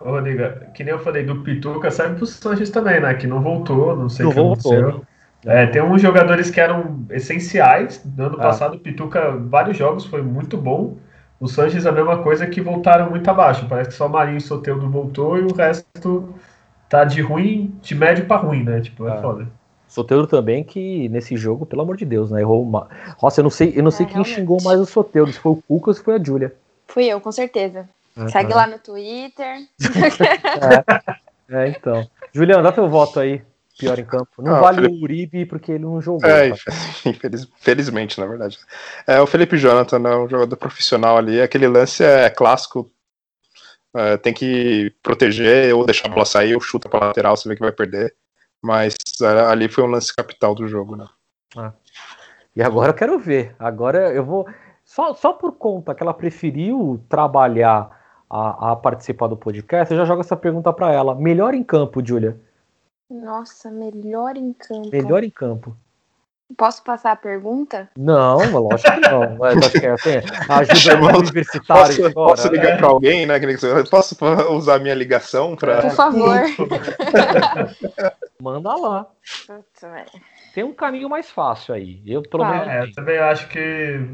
Ô, 0.00 0.10
Rodrigo, 0.10 0.42
que 0.74 0.84
nem 0.84 0.92
eu 0.92 0.98
falei 0.98 1.24
do 1.24 1.42
Pituca, 1.42 1.90
serve 1.90 2.16
pro 2.16 2.26
Sanches 2.26 2.70
também, 2.70 3.00
né? 3.00 3.14
Que 3.14 3.26
não 3.26 3.40
voltou, 3.40 3.96
não 3.96 4.08
sei 4.08 4.26
o 4.26 4.30
que 4.30 4.34
voltou. 4.34 4.72
aconteceu. 4.72 5.04
É, 5.46 5.66
tem 5.66 5.82
uns 5.82 6.00
jogadores 6.00 6.50
que 6.50 6.60
eram 6.60 7.04
essenciais. 7.10 8.02
No 8.16 8.26
ano 8.26 8.36
ah. 8.38 8.42
passado, 8.42 8.76
o 8.76 8.80
Pituca, 8.80 9.32
vários 9.32 9.76
jogos, 9.76 10.06
foi 10.06 10.22
muito 10.22 10.56
bom. 10.56 10.96
O 11.38 11.46
Sanches 11.46 11.84
é 11.84 11.88
a 11.88 11.92
mesma 11.92 12.18
coisa 12.22 12.46
que 12.46 12.60
voltaram 12.60 13.10
muito 13.10 13.28
abaixo. 13.28 13.66
Parece 13.68 13.90
que 13.90 13.96
só 13.96 14.06
o 14.06 14.10
Marinho 14.10 14.36
e 14.36 14.38
o 14.38 14.40
Soteldo 14.40 14.88
voltou 14.88 15.38
e 15.38 15.42
o 15.42 15.54
resto 15.54 16.34
tá 16.88 17.04
de 17.04 17.20
ruim, 17.20 17.74
de 17.82 17.94
médio 17.94 18.24
para 18.26 18.40
ruim, 18.40 18.62
né? 18.62 18.80
Tipo, 18.80 19.06
é 19.06 19.12
ah. 19.12 19.20
foda. 19.20 19.48
Soteldo 19.86 20.26
também, 20.26 20.64
que 20.64 21.08
nesse 21.08 21.36
jogo, 21.36 21.66
pelo 21.66 21.82
amor 21.82 21.96
de 21.96 22.04
Deus, 22.04 22.30
né? 22.30 22.40
Errou 22.40 22.62
uma. 22.62 22.88
Nossa, 23.22 23.40
eu 23.40 23.44
não 23.44 23.50
sei, 23.50 23.74
eu 23.76 23.82
não 23.82 23.88
é, 23.88 23.92
sei 23.92 24.06
quem 24.06 24.14
realmente. 24.14 24.34
xingou 24.34 24.58
mais 24.62 24.80
o 24.80 24.86
Soteldo, 24.86 25.32
se 25.32 25.38
foi 25.38 25.52
o 25.52 25.56
Cuca 25.56 25.90
ou 25.90 25.94
se 25.94 26.02
foi 26.02 26.16
a 26.16 26.22
Júlia. 26.22 26.54
Fui 26.88 27.04
eu, 27.04 27.20
com 27.20 27.30
certeza. 27.30 27.88
É, 28.16 28.28
Segue 28.28 28.54
lá 28.54 28.66
no 28.66 28.78
Twitter. 28.78 29.58
é, 31.48 31.64
é, 31.64 31.68
então. 31.68 32.08
Juliano, 32.32 32.62
dá 32.62 32.72
teu 32.72 32.88
voto 32.88 33.20
aí 33.20 33.42
pior 33.78 33.98
em 33.98 34.04
campo. 34.04 34.40
Não 34.40 34.54
ah, 34.56 34.60
vale 34.60 34.82
Felipe... 34.82 35.00
o 35.00 35.02
Uribe 35.02 35.46
porque 35.46 35.72
ele 35.72 35.84
não 35.84 36.00
jogou. 36.00 36.28
É, 36.28 36.48
infeliz... 37.04 37.42
infelizmente, 37.60 38.20
na 38.20 38.26
verdade. 38.26 38.58
É, 39.06 39.20
o 39.20 39.26
Felipe 39.26 39.56
Jonathan, 39.56 39.98
né, 39.98 40.14
um 40.14 40.28
jogador 40.28 40.56
profissional 40.56 41.16
ali, 41.16 41.40
aquele 41.40 41.66
lance 41.66 42.02
é 42.04 42.30
clássico. 42.30 42.90
É, 43.96 44.16
tem 44.16 44.34
que 44.34 44.92
proteger 45.02 45.72
ou 45.74 45.86
deixar 45.86 46.08
a 46.08 46.10
bola 46.10 46.24
sair 46.24 46.54
ou 46.54 46.60
chuta 46.60 46.88
para 46.88 47.06
lateral, 47.06 47.36
você 47.36 47.48
vê 47.48 47.54
que 47.54 47.62
vai 47.62 47.72
perder. 47.72 48.14
Mas 48.60 48.94
ali 49.48 49.68
foi 49.68 49.84
um 49.84 49.88
lance 49.88 50.14
capital 50.14 50.54
do 50.54 50.66
jogo, 50.66 50.96
né? 50.96 51.06
Ah. 51.56 51.72
E 52.56 52.62
agora 52.62 52.90
eu 52.90 52.94
quero 52.94 53.18
ver. 53.18 53.54
Agora 53.58 54.12
eu 54.12 54.24
vou. 54.24 54.48
Só, 54.84 55.14
só 55.14 55.32
por 55.32 55.52
conta 55.52 55.94
que 55.94 56.02
ela 56.02 56.14
preferiu 56.14 57.04
trabalhar 57.08 58.03
a, 58.28 58.72
a 58.72 58.76
participar 58.76 59.28
do 59.28 59.36
podcast, 59.36 59.92
eu 59.92 59.98
já 59.98 60.04
jogo 60.04 60.20
essa 60.20 60.36
pergunta 60.36 60.72
para 60.72 60.92
ela. 60.92 61.14
Melhor 61.14 61.54
em 61.54 61.62
campo, 61.62 62.04
Julia? 62.04 62.38
Nossa, 63.10 63.70
melhor 63.70 64.36
em 64.36 64.52
campo. 64.52 64.90
Melhor 64.90 65.22
em 65.22 65.30
campo. 65.30 65.76
Posso 66.56 66.84
passar 66.84 67.12
a 67.12 67.16
pergunta? 67.16 67.88
Não, 67.96 68.36
lógico 68.36 68.92
que 68.92 69.00
não. 69.00 69.36
Mas 69.38 69.56
acho 69.58 69.80
que 69.80 69.86
é 69.86 69.90
assim, 69.90 70.10
ajuda 70.48 71.18
universitária. 71.18 71.96
Posso, 71.96 72.14
posso 72.14 72.48
ligar 72.48 72.72
né? 72.72 72.76
para 72.76 72.86
alguém, 72.86 73.26
né? 73.26 73.40
Posso 73.90 74.16
usar 74.52 74.78
minha 74.78 74.94
ligação 74.94 75.56
para. 75.56 75.80
Por 75.80 75.90
favor. 75.90 76.40
Manda 78.40 78.74
lá. 78.74 79.06
Tem 80.54 80.62
um 80.62 80.74
caminho 80.74 81.08
mais 81.08 81.30
fácil 81.30 81.74
aí. 81.74 82.02
Eu 82.06 82.22
pelo 82.22 82.44
menos. 82.44 82.68
É, 82.68 82.82
eu 82.82 82.92
também 82.92 83.18
acho 83.18 83.48
que. 83.48 84.06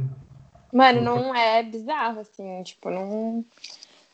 Mano, 0.73 1.01
não 1.01 1.35
é 1.35 1.63
bizarro, 1.65 2.21
assim, 2.21 2.63
tipo, 2.63 2.91
não. 2.91 3.45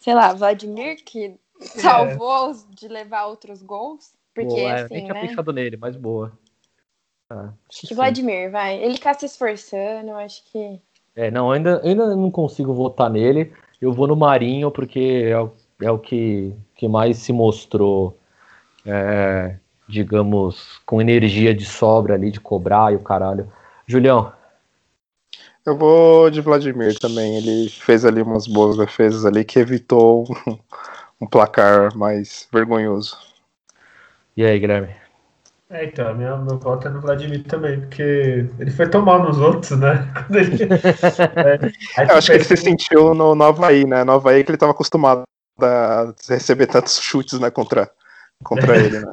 Sei 0.06 0.14
lá, 0.14 0.32
Vladimir 0.32 1.02
que 1.04 1.34
salvou 1.58 2.52
é. 2.52 2.54
de 2.70 2.86
levar 2.86 3.26
outros 3.26 3.60
gols. 3.60 4.12
Porque 4.32 4.50
boa, 4.50 4.70
é, 4.70 4.82
assim. 4.82 4.94
Nem 4.94 5.02
tinha 5.02 5.14
né? 5.14 5.26
pensado 5.26 5.52
nele, 5.52 5.76
mas 5.76 5.96
boa. 5.96 6.30
Ah, 7.28 7.50
acho 7.68 7.88
que 7.88 7.92
Vladimir, 7.92 8.52
vai. 8.52 8.80
Ele 8.80 8.98
tá 8.98 9.12
se 9.14 9.26
esforçando, 9.26 10.12
acho 10.12 10.44
que. 10.44 10.80
É, 11.16 11.28
não, 11.28 11.50
ainda, 11.50 11.80
ainda 11.82 12.14
não 12.14 12.30
consigo 12.30 12.72
votar 12.72 13.10
nele. 13.10 13.52
Eu 13.82 13.92
vou 13.92 14.06
no 14.06 14.14
Marinho, 14.14 14.70
porque 14.70 15.24
é 15.26 15.40
o, 15.40 15.52
é 15.82 15.90
o 15.90 15.98
que, 15.98 16.54
que 16.76 16.86
mais 16.86 17.18
se 17.18 17.32
mostrou, 17.32 18.16
é, 18.86 19.56
digamos, 19.88 20.78
com 20.86 21.00
energia 21.00 21.52
de 21.52 21.64
sobra 21.64 22.14
ali, 22.14 22.30
de 22.30 22.38
cobrar 22.38 22.92
e 22.92 22.96
o 22.96 23.02
caralho. 23.02 23.52
Julião. 23.88 24.32
Eu 25.66 25.76
vou 25.76 26.30
de 26.30 26.40
Vladimir 26.40 26.96
também. 26.96 27.36
Ele 27.36 27.68
fez 27.68 28.04
ali 28.04 28.22
umas 28.22 28.46
boas 28.46 28.76
defesas 28.76 29.26
ali 29.26 29.44
que 29.44 29.58
evitou 29.58 30.24
um, 30.46 30.58
um 31.22 31.26
placar 31.26 31.96
mais 31.96 32.48
vergonhoso. 32.52 33.18
E 34.36 34.44
aí, 34.44 34.60
Guilherme? 34.60 34.94
É, 35.68 35.84
então, 35.84 36.14
minha, 36.14 36.36
meu 36.36 36.58
voto 36.60 36.86
é 36.86 36.90
no 36.90 37.00
Vladimir 37.00 37.42
também, 37.42 37.80
porque 37.80 38.46
ele 38.60 38.70
foi 38.70 38.88
tomar 38.88 39.18
nos 39.18 39.38
outros, 39.38 39.76
né? 39.76 40.08
Ele, 40.30 40.62
é, 41.98 42.12
eu 42.12 42.16
acho 42.16 42.28
que 42.28 42.32
ele 42.34 42.44
se 42.44 42.56
sentiu 42.56 43.12
no, 43.14 43.34
no 43.34 43.44
Havaí, 43.44 43.84
né? 43.84 44.04
No 44.04 44.12
Havaí 44.12 44.44
que 44.44 44.50
ele 44.50 44.56
estava 44.56 44.70
acostumado 44.70 45.24
a 45.60 46.14
receber 46.28 46.68
tantos 46.68 47.00
chutes 47.00 47.40
né, 47.40 47.50
contra, 47.50 47.90
contra 48.44 48.76
ele, 48.76 49.00
né? 49.00 49.12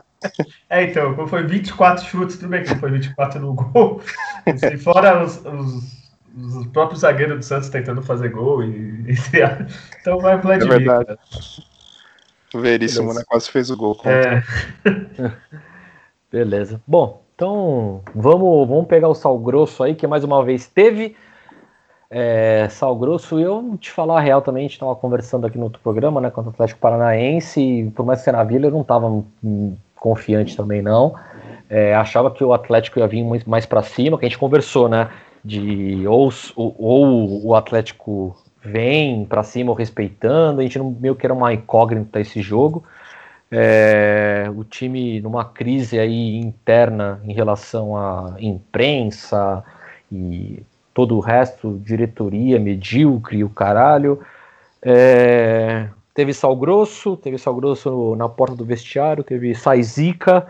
É, 0.70 0.84
então, 0.84 1.28
foi 1.28 1.44
24 1.44 2.06
chutes, 2.06 2.38
tudo 2.38 2.50
bem 2.50 2.64
que 2.64 2.76
foi 2.76 2.92
24 2.92 3.40
no 3.42 3.54
gol, 3.56 4.02
assim, 4.46 4.78
fora 4.78 5.24
os, 5.24 5.44
os, 5.44 6.03
os, 6.36 6.68
próprios 6.68 7.02
zagueiros 7.02 7.38
do 7.38 7.44
Santos 7.44 7.70
tentando 7.70 8.02
fazer 8.02 8.30
gol, 8.30 8.64
e, 8.64 9.06
e 9.08 9.16
então 10.00 10.20
vai 10.20 10.38
Vladimir. 10.38 10.74
É 10.74 10.78
verdade. 10.78 11.06
Cara. 11.06 11.20
O 12.54 12.60
Veríssimo, 12.60 13.14
né? 13.14 13.24
Quase 13.28 13.50
fez 13.50 13.72
o 13.72 13.78
gol. 13.78 13.96
Contra. 13.96 14.38
É. 14.38 14.44
Beleza. 16.32 16.82
Bom, 16.86 17.24
então 17.36 18.02
vamos, 18.14 18.68
vamos 18.68 18.88
pegar 18.88 19.08
o 19.08 19.16
Sal 19.16 19.38
Grosso 19.40 19.84
aí, 19.84 19.96
que 19.96 20.06
mais 20.06 20.24
uma 20.24 20.44
vez 20.44 20.68
teve. 20.68 21.16
É, 22.10 22.68
Sal 22.70 22.96
Grosso, 22.96 23.40
eu 23.40 23.76
te 23.80 23.90
falar 23.90 24.20
a 24.20 24.22
real 24.22 24.40
também, 24.40 24.62
a 24.62 24.64
gente 24.66 24.74
estava 24.74 24.96
conversando 24.96 25.48
aqui 25.48 25.58
no 25.58 25.64
outro 25.64 25.82
programa, 25.82 26.22
né, 26.22 26.30
contra 26.30 26.52
o 26.52 26.54
Atlético 26.54 26.80
Paranaense, 26.80 27.60
e 27.60 27.90
por 27.90 28.06
mais 28.06 28.20
que 28.20 28.26
seja 28.26 28.38
na 28.38 28.44
Vila, 28.44 28.68
eu 28.68 28.72
não 28.72 28.82
estava 28.82 29.24
confiante 29.96 30.56
também, 30.56 30.80
não. 30.80 31.16
É, 31.68 31.96
achava 31.96 32.30
que 32.30 32.44
o 32.44 32.54
Atlético 32.54 33.00
ia 33.00 33.08
vir 33.08 33.26
mais 33.48 33.66
para 33.66 33.82
cima, 33.82 34.20
que 34.20 34.26
a 34.26 34.30
gente 34.30 34.38
conversou, 34.38 34.88
né, 34.88 35.10
de 35.44 36.08
ou, 36.08 36.32
ou 36.56 37.46
o 37.46 37.56
Atlético 37.56 38.36
vem 38.64 39.26
para 39.26 39.44
cima 39.44 39.76
respeitando, 39.76 40.62
a 40.62 40.64
gente 40.64 40.80
não, 40.80 40.90
meio 40.90 41.16
que 41.16 41.26
era 41.26 41.34
uma 41.34 41.54
incógnita 41.54 42.20
esse 42.20 42.42
jogo. 42.42 42.84
É, 43.52 44.50
o 44.56 44.64
time 44.64 45.22
numa 45.22 45.46
crise 45.46 46.00
aí 46.00 46.38
interna 46.38 47.22
em 47.24 47.34
relação 47.34 47.96
à 47.96 48.36
imprensa 48.40 49.64
e 50.12 50.64
todo 50.94 51.16
o 51.16 51.20
resto, 51.20 51.80
diretoria 51.84 52.60
medíocre, 52.60 53.44
o 53.44 53.50
caralho. 53.50 54.20
É, 54.82 55.88
teve 56.14 56.34
Sal 56.34 56.56
Grosso, 56.56 57.18
teve 57.18 57.38
Sal 57.38 57.56
Grosso 57.56 58.16
na 58.16 58.30
porta 58.30 58.56
do 58.56 58.66
vestiário, 58.66 59.24
teve 59.24 59.54
Saizica, 59.54 60.48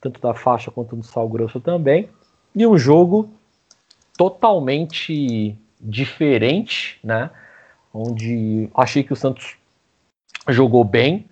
tanto 0.00 0.20
da 0.20 0.32
faixa 0.32 0.70
quanto 0.70 0.96
do 0.96 1.02
Sal 1.02 1.28
Grosso 1.28 1.60
também. 1.60 2.08
E 2.54 2.66
um 2.66 2.78
jogo 2.78 3.28
totalmente 4.16 5.56
diferente, 5.80 6.98
né? 7.02 7.30
Onde 7.92 8.68
achei 8.74 9.02
que 9.02 9.12
o 9.12 9.16
Santos 9.16 9.56
jogou 10.48 10.84
bem, 10.84 11.26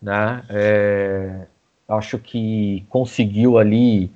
né? 0.00 0.44
É, 0.48 1.46
acho 1.88 2.18
que 2.18 2.86
conseguiu 2.88 3.58
ali, 3.58 4.10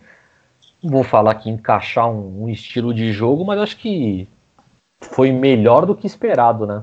vou 0.82 1.02
falar 1.02 1.34
que 1.36 1.50
encaixar 1.50 2.08
um, 2.08 2.44
um, 2.44 2.48
estilo 2.48 2.92
de 2.92 3.12
jogo, 3.12 3.44
mas 3.44 3.60
acho 3.60 3.76
que 3.76 4.28
foi 5.00 5.32
melhor 5.32 5.86
do 5.86 5.94
que 5.94 6.06
esperado, 6.06 6.66
né? 6.66 6.82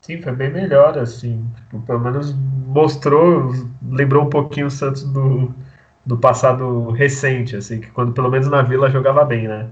Sim, 0.00 0.22
foi 0.22 0.32
bem 0.32 0.50
melhor, 0.50 0.98
assim. 0.98 1.46
Tipo, 1.56 1.80
pelo 1.82 2.00
menos 2.00 2.32
mostrou, 2.32 3.52
lembrou 3.90 4.24
um 4.24 4.30
pouquinho 4.30 4.66
o 4.66 4.70
Santos 4.70 5.04
do, 5.04 5.54
do 6.08 6.16
passado 6.16 6.90
recente, 6.90 7.54
assim, 7.54 7.82
que 7.82 7.90
quando 7.90 8.14
pelo 8.14 8.30
menos 8.30 8.48
na 8.48 8.62
Vila 8.62 8.88
jogava 8.88 9.26
bem, 9.26 9.46
né? 9.46 9.70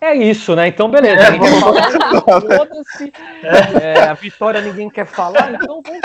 É 0.00 0.16
isso, 0.16 0.56
né? 0.56 0.66
Então, 0.66 0.90
beleza. 0.90 1.22
É, 3.44 3.94
é, 4.02 4.08
a 4.08 4.14
vitória 4.14 4.60
ninguém 4.60 4.90
quer 4.90 5.06
falar, 5.06 5.52
então 5.54 5.80
vamos. 5.80 6.00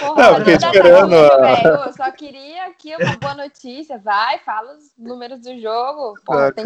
Porra, 0.00 0.30
não, 0.30 0.36
fiquei 0.36 0.54
esperando. 0.54 1.14
eu 1.14 1.92
só 1.92 2.10
queria 2.10 2.68
aqui 2.68 2.96
uma 2.96 3.16
boa 3.18 3.34
notícia. 3.34 3.98
Vai, 3.98 4.38
fala 4.38 4.78
os 4.78 4.92
números 4.96 5.40
do 5.40 5.60
jogo. 5.60 6.14
Porra, 6.24 6.50
que... 6.50 6.62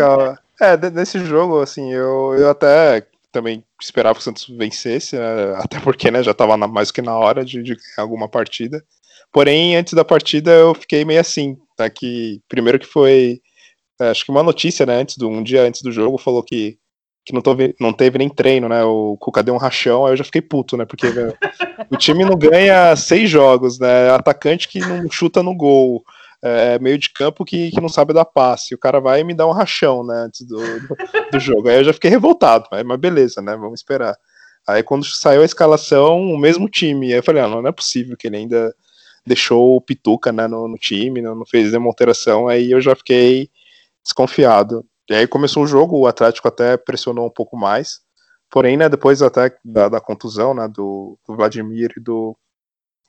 É, 0.65 0.77
nesse 0.93 1.19
jogo, 1.25 1.61
assim, 1.61 1.93
eu, 1.93 2.37
eu 2.39 2.49
até 2.49 3.05
também 3.33 3.65
esperava 3.81 4.15
que 4.15 4.21
o 4.21 4.25
Santos 4.25 4.47
vencesse, 4.49 5.17
né? 5.17 5.57
até 5.59 5.81
porque 5.81 6.11
né, 6.11 6.23
já 6.23 6.33
estava 6.33 6.57
mais 6.57 6.91
que 6.91 7.03
na 7.03 7.17
hora 7.17 7.45
de, 7.45 7.63
de 7.63 7.77
alguma 7.97 8.29
partida. 8.29 8.85
Porém, 9.33 9.77
antes 9.77 9.95
da 9.95 10.05
partida 10.05 10.51
eu 10.51 10.75
fiquei 10.75 11.05
meio 11.05 11.21
assim, 11.21 11.57
tá? 11.77 11.89
Que 11.89 12.41
primeiro 12.49 12.79
que 12.79 12.87
foi 12.87 13.41
é, 14.03 14.11
acho 14.11 14.25
que 14.25 14.31
uma 14.31 14.43
notícia, 14.43 14.85
né, 14.85 14.97
antes 14.97 15.17
do, 15.17 15.29
um 15.29 15.43
dia 15.43 15.63
antes 15.63 15.81
do 15.83 15.93
jogo, 15.93 16.19
falou 16.19 16.43
que, 16.43 16.77
que 17.25 17.33
não, 17.33 17.41
teve, 17.41 17.75
não 17.81 17.93
teve 17.93 18.19
nem 18.19 18.29
treino, 18.29 18.69
né? 18.69 18.83
O 18.85 19.17
Cuca 19.17 19.43
deu 19.43 19.55
um 19.55 19.59
rachão, 19.59 20.05
aí 20.05 20.13
eu 20.13 20.17
já 20.17 20.25
fiquei 20.25 20.43
puto, 20.43 20.77
né? 20.77 20.85
Porque 20.85 21.07
o 21.91 21.97
time 21.97 22.25
não 22.25 22.37
ganha 22.37 22.97
seis 22.97 23.31
jogos, 23.31 23.79
né? 23.79 24.11
Atacante 24.11 24.69
que 24.69 24.81
não 24.81 25.09
chuta 25.11 25.43
no 25.43 25.55
gol. 25.55 26.03
É, 26.45 26.77
meio 26.81 26.99
de 26.99 27.09
campo 27.11 27.45
que, 27.45 27.71
que 27.71 27.81
não 27.81 27.89
sabe 27.89 28.13
dar 28.13 28.25
passe. 28.25 28.75
O 28.75 28.79
cara 28.79 29.01
vai 29.01 29.21
e 29.21 29.25
me 29.25 29.33
dá 29.33 29.47
um 29.47 29.53
rachão, 29.53 30.05
né, 30.05 30.25
antes 30.27 30.45
do, 30.45 30.57
do, 30.57 30.97
do 31.31 31.39
jogo. 31.41 31.69
Aí 31.69 31.77
eu 31.77 31.85
já 31.85 31.93
fiquei 31.93 32.11
revoltado, 32.11 32.69
mas 32.85 32.99
beleza, 32.99 33.41
né? 33.41 33.57
Vamos 33.57 33.81
esperar. 33.81 34.17
Aí 34.67 34.83
quando 34.83 35.05
saiu 35.05 35.43
a 35.43 35.45
escalação, 35.45 36.21
o 36.21 36.39
mesmo 36.39 36.69
time. 36.69 37.13
Aí 37.13 37.19
eu 37.19 37.23
falei, 37.23 37.43
ah, 37.43 37.49
não, 37.49 37.63
não 37.63 37.69
é 37.69 37.73
possível 37.73 38.17
que 38.17 38.27
ele 38.27 38.37
ainda 38.37 38.75
deixou 39.27 39.77
o 39.77 39.81
Pituca 39.81 40.33
né, 40.33 40.47
no, 40.47 40.69
no 40.69 40.77
time, 40.77 41.23
não, 41.23 41.35
não 41.35 41.47
fez 41.47 41.71
demonstração. 41.71 42.49
Aí 42.49 42.71
eu 42.71 42.81
já 42.81 42.95
fiquei 42.95 43.49
desconfiado. 44.03 44.85
E 45.09 45.15
aí 45.15 45.27
começou 45.27 45.63
o 45.63 45.67
jogo, 45.67 45.99
o 45.99 46.07
Atlético 46.07 46.49
até 46.49 46.77
pressionou 46.77 47.27
um 47.27 47.31
pouco 47.31 47.57
mais. 47.57 48.01
Porém, 48.51 48.77
né, 48.77 48.89
depois 48.89 49.23
até 49.23 49.57
da, 49.65 49.89
da 49.89 50.01
contusão 50.01 50.55
né, 50.55 50.69
do, 50.69 51.19
do, 51.27 51.37
Vladimir 51.37 51.93
e 51.97 52.01
do, 52.01 52.37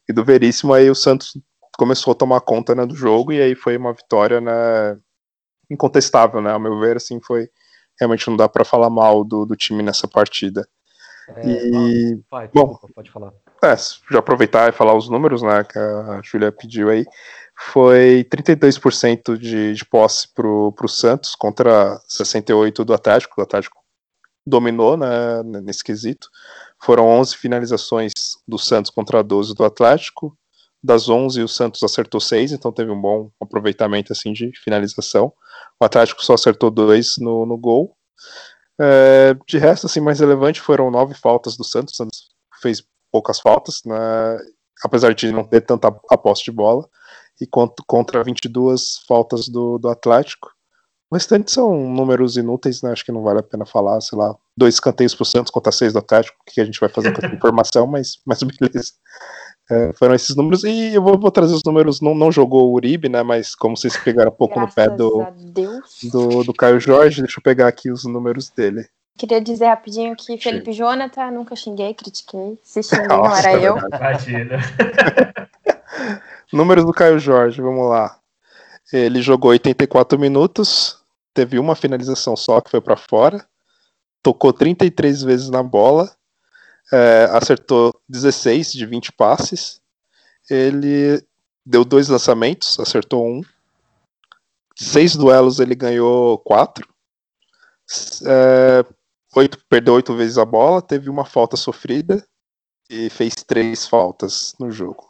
e 0.08 0.14
do 0.14 0.24
Veríssimo, 0.24 0.74
aí 0.74 0.90
o 0.90 0.96
Santos 0.96 1.38
começou 1.78 2.12
a 2.12 2.16
tomar 2.16 2.42
conta 2.42 2.76
né, 2.76 2.86
do 2.86 2.96
jogo 2.96 3.32
e 3.32 3.42
aí 3.42 3.56
foi 3.56 3.78
uma 3.78 3.94
vitória 3.94 4.40
né, 4.40 4.98
incontestável, 5.70 6.42
né? 6.42 6.52
Ao 6.52 6.60
meu 6.60 6.80
ver, 6.80 6.98
assim, 6.98 7.20
foi 7.22 7.50
realmente 8.00 8.28
não 8.28 8.36
dá 8.36 8.50
para 8.50 8.66
falar 8.66 8.90
mal 8.90 9.24
do, 9.24 9.46
do 9.46 9.56
time 9.56 9.84
nessa 9.84 10.08
partida. 10.08 10.68
É, 11.38 11.48
e 11.48 12.20
vai, 12.30 12.50
bom, 12.54 12.78
pode 12.94 13.10
falar. 13.10 13.32
É, 13.64 13.76
já 14.12 14.20
aproveitar 14.20 14.68
e 14.70 14.74
falar 14.74 14.94
os 14.94 15.08
números, 15.08 15.42
né, 15.42 15.64
que 15.64 15.80
a 15.80 16.20
Júlia 16.22 16.52
pediu 16.52 16.90
aí 16.90 17.06
foi 17.56 18.26
32% 18.26 19.38
de, 19.38 19.74
de 19.74 19.86
posse 19.86 20.28
para 20.34 20.48
o 20.48 20.88
Santos 20.88 21.36
contra 21.36 22.00
68% 22.10 22.84
do 22.84 22.94
Atlético. 22.94 23.40
O 23.40 23.44
Atlético 23.44 23.78
dominou 24.46 24.98
né, 24.98 25.44
nesse 25.44 25.84
quesito. 25.84 26.30
Foram 26.82 27.08
11 27.08 27.38
finalizações 27.38 28.12
do 28.48 28.58
Santos 28.58 28.92
contra 28.92 29.24
12 29.24 29.54
do 29.54 29.64
Atlético. 29.64 30.38
Das 30.84 31.08
11, 31.08 31.42
o 31.42 31.48
Santos 31.48 31.82
acertou 31.82 32.20
6, 32.20 32.52
então 32.52 32.72
teve 32.72 32.92
um 32.92 33.00
bom 33.00 33.32
aproveitamento 33.40 34.12
assim 34.12 34.34
de 34.34 34.52
finalização. 34.62 35.32
O 35.80 35.86
Atlético 35.86 36.24
só 36.24 36.34
acertou 36.34 36.70
2 36.70 37.18
no, 37.20 37.46
no 37.46 37.58
gol. 37.58 37.96
É, 38.80 39.34
de 39.48 39.58
resto, 39.58 39.86
assim, 39.86 40.02
mais 40.02 40.20
relevante 40.20 40.60
foram 40.60 40.92
nove 40.92 41.14
faltas 41.14 41.56
do 41.56 41.64
Santos. 41.64 41.94
O 41.94 41.98
Santos 41.98 42.30
fez 42.62 42.84
poucas 43.12 43.40
faltas, 43.40 43.82
né, 43.86 43.96
apesar 44.84 45.14
de 45.14 45.32
não 45.32 45.44
ter 45.44 45.62
tanta 45.62 45.88
aposta 46.10 46.44
de 46.44 46.52
bola, 46.52 46.88
e 47.40 47.48
contra 47.88 48.24
22 48.24 49.00
faltas 49.08 49.48
do, 49.48 49.78
do 49.78 49.90
Atlético. 49.90 50.53
O 51.14 51.16
restante 51.16 51.52
são 51.52 51.92
números 51.92 52.38
inúteis, 52.38 52.82
né? 52.82 52.92
Acho 52.92 53.06
que 53.06 53.12
não 53.12 53.22
vale 53.22 53.38
a 53.38 53.44
pena 53.44 53.68
falar, 53.68 54.02
sei 54.02 54.18
lá, 54.18 54.36
dois 54.58 54.74
escanteios 54.74 55.14
por 55.14 55.26
Santos 55.26 55.52
contra 55.52 55.72
seis 55.72 55.94
do 55.94 56.00
Atlético, 56.00 56.36
o 56.42 56.46
que 56.52 56.60
a 56.60 56.66
gente 56.66 56.80
vai 56.80 56.90
fazer 56.90 57.12
com 57.12 57.24
essa 57.24 57.30
informação, 57.38 57.86
mas, 57.86 58.18
mas 58.26 58.42
beleza. 58.42 58.94
É, 59.70 59.94
foram 59.94 60.16
esses 60.16 60.36
números, 60.36 60.64
e 60.64 60.96
eu 60.96 61.04
vou, 61.04 61.16
vou, 61.20 61.30
trazer 61.30 61.54
os 61.54 61.62
números, 61.64 62.02
não, 62.02 62.16
não 62.16 62.32
jogou 62.32 62.68
o 62.68 62.74
Uribe, 62.74 63.10
né? 63.10 63.22
Mas 63.22 63.54
como 63.54 63.78
vocês 63.78 63.96
pegaram 63.96 64.32
um 64.32 64.36
pouco 64.36 64.56
Graças 64.56 64.76
no 64.76 64.76
pé 64.76 64.90
do, 64.90 65.28
do, 66.10 66.44
do 66.46 66.52
Caio 66.52 66.80
Jorge, 66.80 67.22
deixa 67.22 67.40
eu 67.40 67.44
pegar 67.44 67.68
aqui 67.68 67.92
os 67.92 68.06
números 68.06 68.50
dele. 68.50 68.84
Queria 69.16 69.40
dizer 69.40 69.68
rapidinho 69.68 70.16
que 70.16 70.36
Felipe 70.40 70.72
Sim. 70.72 70.78
Jonathan, 70.80 71.30
nunca 71.30 71.56
xinguei, 71.56 71.94
critiquei. 71.94 72.58
Se 72.64 72.82
xinguei, 72.90 73.08
não 73.08 73.36
era 73.36 73.54
eu. 73.54 73.76
Números 76.52 76.86
do 76.86 76.92
Caio 76.92 77.20
Jorge, 77.20 77.62
vamos 77.62 77.88
lá. 77.88 78.18
Ele 78.92 79.22
jogou 79.22 79.52
84 79.52 80.18
minutos, 80.18 81.03
teve 81.34 81.58
uma 81.60 81.76
finalização 81.76 82.36
só 82.36 82.62
que 82.62 82.70
foi 82.70 82.82
para 82.82 82.96
fora, 82.96 83.46
tocou 84.22 84.54
33 84.54 85.24
vezes 85.24 85.50
na 85.50 85.64
bola, 85.64 86.16
é, 86.92 87.28
acertou 87.32 87.94
16 88.08 88.72
de 88.72 88.86
20 88.86 89.12
passes, 89.14 89.82
ele 90.50 91.26
deu 91.66 91.84
dois 91.84 92.08
lançamentos, 92.08 92.80
acertou 92.80 93.26
um, 93.26 93.42
seis 94.76 95.16
duelos 95.16 95.60
ele 95.60 95.76
ganhou 95.76 96.38
quatro, 96.40 96.88
é, 98.26 98.86
oito, 99.36 99.58
perdeu 99.68 99.96
oito 99.96 100.16
vezes 100.16 100.38
a 100.38 100.46
bola, 100.46 100.82
teve 100.82 101.10
uma 101.10 101.26
falta 101.26 101.58
sofrida 101.58 102.26
e 102.90 103.10
fez 103.10 103.34
três 103.36 103.88
faltas 103.88 104.54
no 104.60 104.72
jogo. 104.72 105.10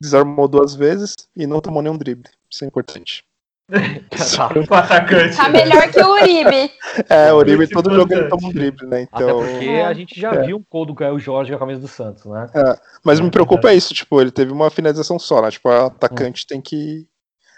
Desarmou 0.00 0.48
duas 0.48 0.74
vezes 0.74 1.14
e 1.36 1.46
não 1.46 1.60
tomou 1.60 1.82
nenhum 1.82 1.96
drible. 1.96 2.30
Isso 2.50 2.64
é 2.64 2.66
importante. 2.66 3.24
tá, 4.36 4.50
o 4.54 4.74
atacante. 4.74 5.36
Tá 5.36 5.48
melhor 5.48 5.88
que 5.90 6.00
o 6.00 6.12
Uribe. 6.12 6.70
É, 7.08 7.32
o 7.32 7.36
Uribe 7.36 7.66
todo 7.68 7.94
jogo 7.94 8.12
ele 8.12 8.28
toma 8.28 8.48
um 8.48 8.52
drible, 8.52 8.86
né? 8.86 9.02
Então... 9.02 9.40
Até 9.40 9.50
porque 9.50 9.68
a 9.68 9.92
gente 9.94 10.20
já 10.20 10.32
é. 10.32 10.42
viu 10.46 10.58
um 10.58 10.64
gol 10.70 10.84
do 10.84 10.94
Gael 10.94 11.18
Jorge 11.18 11.50
com 11.50 11.56
a 11.56 11.60
camisa 11.60 11.80
do 11.80 11.88
Santos, 11.88 12.24
né? 12.26 12.50
É, 12.54 12.78
mas 13.04 13.20
me 13.20 13.30
preocupa 13.30 13.70
é 13.70 13.74
isso, 13.74 13.94
tipo, 13.94 14.20
ele 14.20 14.30
teve 14.30 14.52
uma 14.52 14.70
finalização 14.70 15.18
só, 15.18 15.40
né? 15.40 15.50
Tipo, 15.50 15.68
o 15.68 15.86
atacante 15.86 16.44
hum. 16.44 16.46
tem 16.48 16.60
que 16.60 17.06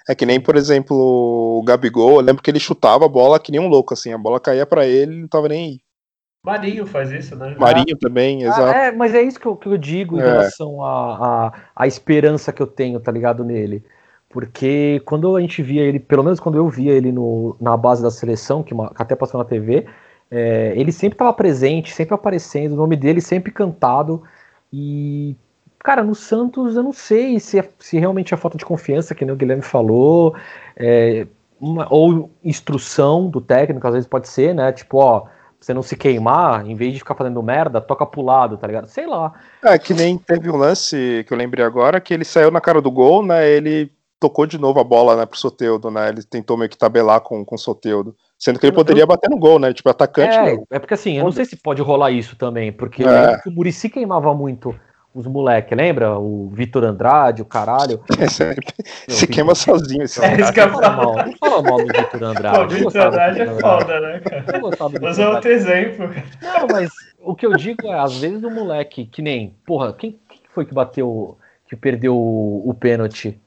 é 0.08 0.14
que 0.14 0.26
nem, 0.26 0.38
por 0.38 0.54
exemplo, 0.54 0.94
o 0.96 1.62
Gabigol, 1.64 2.16
eu 2.16 2.20
lembro 2.20 2.42
que 2.42 2.50
ele 2.50 2.60
chutava 2.60 3.06
a 3.06 3.08
bola 3.08 3.40
que 3.40 3.50
nem 3.50 3.60
um 3.60 3.68
louco, 3.68 3.94
assim, 3.94 4.12
a 4.12 4.18
bola 4.18 4.38
caía 4.38 4.66
para 4.66 4.86
ele, 4.86 5.16
não 5.16 5.28
tava 5.28 5.48
nem 5.48 5.64
aí. 5.64 5.80
Marinho 6.44 6.86
faz 6.86 7.10
isso, 7.10 7.34
né? 7.36 7.56
Marinho 7.58 7.96
também, 7.98 8.44
ah, 8.44 8.48
exato. 8.48 8.76
É, 8.76 8.92
mas 8.92 9.14
é 9.14 9.22
isso 9.22 9.40
que 9.40 9.46
eu, 9.46 9.56
que 9.56 9.66
eu 9.66 9.78
digo 9.78 10.18
em 10.18 10.20
é. 10.20 10.24
relação 10.24 10.84
à 10.84 10.88
a, 10.90 11.46
a, 11.46 11.52
a, 11.74 11.86
esperança 11.86 12.52
que 12.52 12.60
eu 12.60 12.66
tenho, 12.66 13.00
tá 13.00 13.10
ligado, 13.10 13.42
nele. 13.42 13.82
Porque 14.34 15.00
quando 15.04 15.36
a 15.36 15.40
gente 15.40 15.62
via 15.62 15.82
ele, 15.82 16.00
pelo 16.00 16.24
menos 16.24 16.40
quando 16.40 16.58
eu 16.58 16.68
via 16.68 16.92
ele 16.92 17.12
no, 17.12 17.56
na 17.60 17.76
base 17.76 18.02
da 18.02 18.10
seleção, 18.10 18.64
que, 18.64 18.74
que 18.74 18.82
até 18.96 19.14
passou 19.14 19.38
na 19.38 19.44
TV, 19.44 19.86
é, 20.28 20.74
ele 20.76 20.90
sempre 20.90 21.14
estava 21.14 21.32
presente, 21.32 21.92
sempre 21.92 22.14
aparecendo, 22.14 22.72
o 22.72 22.76
nome 22.76 22.96
dele 22.96 23.20
sempre 23.20 23.52
cantado. 23.52 24.24
E 24.72 25.36
Cara, 25.84 26.02
no 26.02 26.14
Santos 26.14 26.76
eu 26.76 26.82
não 26.82 26.94
sei 26.94 27.38
se, 27.38 27.58
é, 27.58 27.68
se 27.78 27.98
realmente 27.98 28.32
é 28.32 28.36
falta 28.38 28.56
de 28.56 28.64
confiança, 28.64 29.14
que 29.14 29.22
nem 29.22 29.34
o 29.34 29.36
Guilherme 29.36 29.62
falou, 29.62 30.34
é, 30.74 31.26
uma, 31.60 31.86
ou 31.90 32.30
instrução 32.42 33.28
do 33.28 33.38
técnico, 33.38 33.86
às 33.86 33.92
vezes 33.92 34.08
pode 34.08 34.26
ser, 34.26 34.54
né? 34.54 34.72
Tipo, 34.72 34.96
ó, 34.96 35.26
você 35.60 35.74
não 35.74 35.82
se 35.82 35.94
queimar, 35.94 36.66
em 36.66 36.74
vez 36.74 36.94
de 36.94 37.00
ficar 37.00 37.14
fazendo 37.14 37.42
merda, 37.42 37.82
toca 37.82 38.06
pro 38.06 38.22
lado, 38.22 38.56
tá 38.56 38.66
ligado? 38.66 38.86
Sei 38.86 39.06
lá. 39.06 39.34
É, 39.62 39.78
que 39.78 39.92
nem 39.92 40.16
teve 40.16 40.50
um 40.50 40.56
lance 40.56 41.22
que 41.28 41.34
eu 41.34 41.36
lembrei 41.36 41.62
agora, 41.62 42.00
que 42.00 42.14
ele 42.14 42.24
saiu 42.24 42.50
na 42.50 42.62
cara 42.62 42.80
do 42.80 42.90
gol, 42.90 43.22
né? 43.22 43.46
Ele 43.46 43.92
tocou 44.24 44.46
de 44.46 44.56
novo 44.56 44.80
a 44.80 44.84
bola, 44.84 45.16
né, 45.16 45.26
pro 45.26 45.38
Soteudo, 45.38 45.90
né? 45.90 46.08
Ele 46.08 46.22
tentou 46.22 46.56
meio 46.56 46.70
que 46.70 46.78
tabelar 46.78 47.20
com, 47.20 47.44
com 47.44 47.56
o 47.56 47.58
Soteudo. 47.58 48.16
Sendo 48.38 48.58
que 48.58 48.64
ele 48.64 48.74
poderia 48.74 49.06
bater 49.06 49.28
no 49.28 49.38
gol, 49.38 49.58
né? 49.58 49.70
Tipo, 49.74 49.90
atacante. 49.90 50.34
É, 50.34 50.56
é 50.70 50.78
porque 50.78 50.94
assim, 50.94 51.18
eu 51.18 51.24
não 51.24 51.32
sei 51.32 51.44
se 51.44 51.56
pode 51.56 51.82
rolar 51.82 52.10
isso 52.10 52.34
também, 52.36 52.72
porque 52.72 53.04
é. 53.04 53.38
o 53.46 53.50
Murici 53.50 53.90
queimava 53.90 54.34
muito 54.34 54.74
os 55.14 55.26
moleques, 55.26 55.76
lembra? 55.76 56.18
O 56.18 56.48
Vitor 56.50 56.84
Andrade, 56.84 57.42
o 57.42 57.44
caralho. 57.44 58.00
É, 59.06 59.12
se 59.12 59.26
queima 59.26 59.54
sozinho 59.54 60.04
esse 60.04 60.24
é, 60.24 60.40
isso 60.40 60.52
que 60.52 60.60
eu 60.60 60.70
falo. 60.70 61.14
Mal, 61.14 61.26
não 61.26 61.36
fala 61.36 61.62
mal 61.62 61.76
do 61.76 61.86
Vitor 61.86 62.22
Andrade. 62.22 62.58
o 62.58 62.68
Vitor 62.68 63.02
Andrade 63.02 63.40
é 63.42 63.46
foda, 63.60 64.00
né, 64.00 64.20
cara? 64.20 64.44
Mas 65.00 65.18
é 65.18 65.28
outro 65.28 65.50
exemplo. 65.50 66.08
Não, 66.42 66.66
mas 66.72 66.90
o 67.20 67.34
que 67.34 67.44
eu 67.44 67.52
digo 67.52 67.86
é, 67.86 68.00
às 68.00 68.16
vezes 68.16 68.42
o 68.42 68.50
moleque, 68.50 69.04
que 69.04 69.20
nem, 69.20 69.54
porra, 69.66 69.92
quem, 69.92 70.18
quem 70.28 70.40
foi 70.54 70.64
que 70.64 70.72
bateu, 70.72 71.36
que 71.68 71.76
perdeu 71.76 72.16
o, 72.16 72.68
o 72.68 72.74
pênalti? 72.74 73.38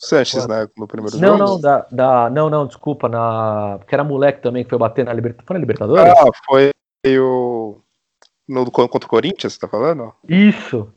Sanches, 0.00 0.46
né? 0.46 0.66
No 0.78 0.88
primeiro 0.88 1.18
não, 1.18 1.36
jogo. 1.36 1.50
Não, 1.50 1.60
da, 1.60 1.86
da, 1.92 2.30
não, 2.30 2.48
não, 2.48 2.66
desculpa. 2.66 3.06
Na, 3.06 3.76
porque 3.78 3.94
era 3.94 4.02
moleque 4.02 4.40
também 4.40 4.64
que 4.64 4.70
foi 4.70 4.78
bater 4.78 5.04
na 5.04 5.12
Libertadores. 5.12 5.46
Foi 5.46 5.54
na 5.54 5.60
Libertadores? 5.60 6.14
Ah, 6.16 6.30
foi 6.46 6.72
o. 7.18 7.82
No, 8.48 8.70
contra 8.70 9.06
o 9.06 9.10
Corinthians, 9.10 9.52
você 9.52 9.60
tá 9.60 9.68
falando? 9.68 10.12
Isso. 10.26 10.90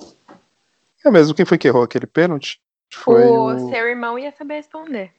É 1.06 1.12
mesmo, 1.12 1.36
quem 1.36 1.46
foi 1.46 1.58
que 1.58 1.68
errou 1.68 1.84
aquele 1.84 2.08
pênalti? 2.08 2.62
Foi 2.94 3.26
o, 3.26 3.48
o... 3.48 3.70
seu 3.70 3.88
irmão 3.88 4.18
ia 4.18 4.32
saber 4.32 4.56
responder. 4.56 5.12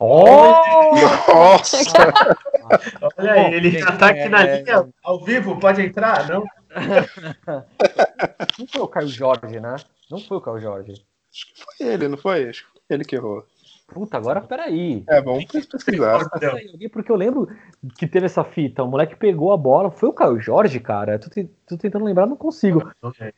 Oh! 0.00 0.52
Nossa! 1.28 1.76
Olha 3.18 3.32
aí, 3.32 3.54
ele 3.54 3.70
já 3.78 3.96
tá 3.96 4.08
aqui 4.08 4.28
na 4.28 4.42
linha 4.42 4.88
ao 5.02 5.24
vivo, 5.24 5.58
pode 5.58 5.82
entrar, 5.82 6.28
não? 6.28 6.44
Não 8.58 8.66
foi 8.66 8.82
o 8.82 8.88
Caio 8.88 9.08
Jorge, 9.08 9.60
né? 9.60 9.76
Não 10.10 10.18
foi 10.18 10.36
o 10.36 10.40
Caio 10.40 10.60
Jorge. 10.60 10.92
Acho 10.92 11.46
que 11.46 11.64
foi 11.64 11.86
ele, 11.86 12.08
não 12.08 12.18
foi? 12.18 12.48
Acho 12.48 12.64
que 12.64 12.72
foi 12.72 12.77
ele 12.94 13.04
que 13.04 13.16
errou. 13.16 13.44
Puta, 13.86 14.18
agora 14.18 14.40
peraí. 14.42 15.02
É, 15.08 15.20
vamos 15.22 15.46
pesquisar. 15.46 16.28
Porque 16.92 17.10
eu 17.10 17.16
lembro 17.16 17.48
que 17.96 18.06
teve 18.06 18.26
essa 18.26 18.44
fita, 18.44 18.82
o 18.82 18.88
moleque 18.88 19.16
pegou 19.16 19.50
a 19.52 19.56
bola, 19.56 19.90
foi 19.90 20.08
o 20.08 20.12
Caio 20.12 20.38
Jorge, 20.38 20.78
cara. 20.78 21.18
Tô, 21.18 21.30
tô 21.66 21.76
tentando 21.78 22.04
lembrar, 22.04 22.26
não 22.26 22.36
consigo. 22.36 22.90
Okay. 23.02 23.32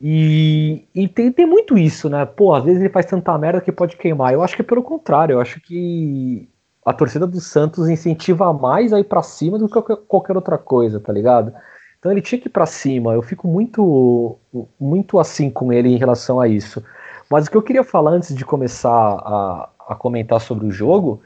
E, 0.00 0.86
e 0.94 1.08
tem, 1.08 1.32
tem 1.32 1.46
muito 1.46 1.78
isso, 1.78 2.10
né? 2.10 2.26
Pô, 2.26 2.52
às 2.52 2.64
vezes 2.64 2.80
ele 2.80 2.92
faz 2.92 3.06
tanta 3.06 3.36
merda 3.38 3.62
que 3.62 3.72
pode 3.72 3.96
queimar. 3.96 4.34
Eu 4.34 4.42
acho 4.42 4.54
que 4.54 4.60
é 4.60 4.64
pelo 4.64 4.82
contrário, 4.82 5.34
eu 5.34 5.40
acho 5.40 5.58
que 5.60 6.46
a 6.84 6.92
torcida 6.92 7.26
do 7.26 7.40
Santos 7.40 7.88
incentiva 7.88 8.52
mais 8.52 8.92
a 8.92 9.00
ir 9.00 9.04
pra 9.04 9.22
cima 9.22 9.58
do 9.58 9.66
que 9.66 9.96
qualquer 10.06 10.36
outra 10.36 10.58
coisa, 10.58 11.00
tá 11.00 11.10
ligado? 11.10 11.54
Então 11.98 12.12
ele 12.12 12.20
tinha 12.20 12.38
que 12.38 12.48
ir 12.48 12.50
pra 12.50 12.66
cima. 12.66 13.14
Eu 13.14 13.22
fico 13.22 13.48
muito, 13.48 14.38
muito 14.78 15.18
assim 15.18 15.48
com 15.48 15.72
ele 15.72 15.88
em 15.88 15.96
relação 15.96 16.38
a 16.38 16.46
isso. 16.46 16.84
Mas 17.30 17.46
o 17.46 17.50
que 17.50 17.56
eu 17.56 17.62
queria 17.62 17.84
falar 17.84 18.12
antes 18.12 18.34
de 18.34 18.44
começar 18.44 18.90
a, 18.90 19.68
a 19.88 19.94
comentar 19.94 20.40
sobre 20.40 20.66
o 20.66 20.70
jogo, 20.70 21.22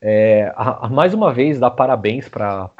é, 0.00 0.52
a, 0.56 0.86
a, 0.86 0.88
mais 0.88 1.12
uma 1.12 1.32
vez, 1.32 1.58
dar 1.58 1.70
parabéns 1.70 2.28
para 2.28 2.70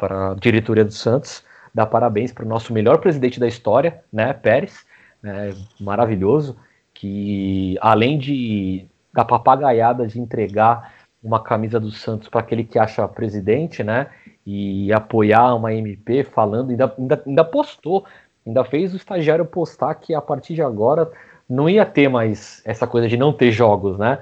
a 0.00 0.34
diretoria 0.38 0.84
do 0.84 0.92
Santos, 0.92 1.42
dar 1.74 1.86
parabéns 1.86 2.32
para 2.32 2.44
o 2.44 2.48
nosso 2.48 2.72
melhor 2.72 2.98
presidente 2.98 3.40
da 3.40 3.46
história, 3.46 4.02
né, 4.12 4.32
Pérez, 4.32 4.86
né, 5.22 5.54
maravilhoso, 5.80 6.56
que 6.94 7.76
além 7.80 8.18
de 8.18 8.86
da 9.12 9.24
papagaiada 9.24 10.06
de 10.06 10.20
entregar 10.20 10.92
uma 11.22 11.42
camisa 11.42 11.80
do 11.80 11.90
Santos 11.90 12.28
para 12.28 12.40
aquele 12.40 12.62
que 12.62 12.78
acha 12.78 13.08
presidente, 13.08 13.82
né, 13.82 14.08
e 14.46 14.92
apoiar 14.92 15.54
uma 15.54 15.74
MP 15.74 16.22
falando, 16.22 16.70
ainda, 16.70 16.94
ainda, 16.96 17.22
ainda 17.26 17.44
postou, 17.44 18.04
ainda 18.46 18.64
fez 18.64 18.92
o 18.94 18.96
estagiário 18.96 19.44
postar 19.44 19.94
que 19.96 20.14
a 20.14 20.20
partir 20.20 20.54
de 20.54 20.62
agora 20.62 21.10
não 21.48 21.68
ia 21.68 21.86
ter 21.86 22.08
mais 22.08 22.60
essa 22.64 22.86
coisa 22.86 23.08
de 23.08 23.16
não 23.16 23.32
ter 23.32 23.50
jogos, 23.50 23.98
né? 23.98 24.18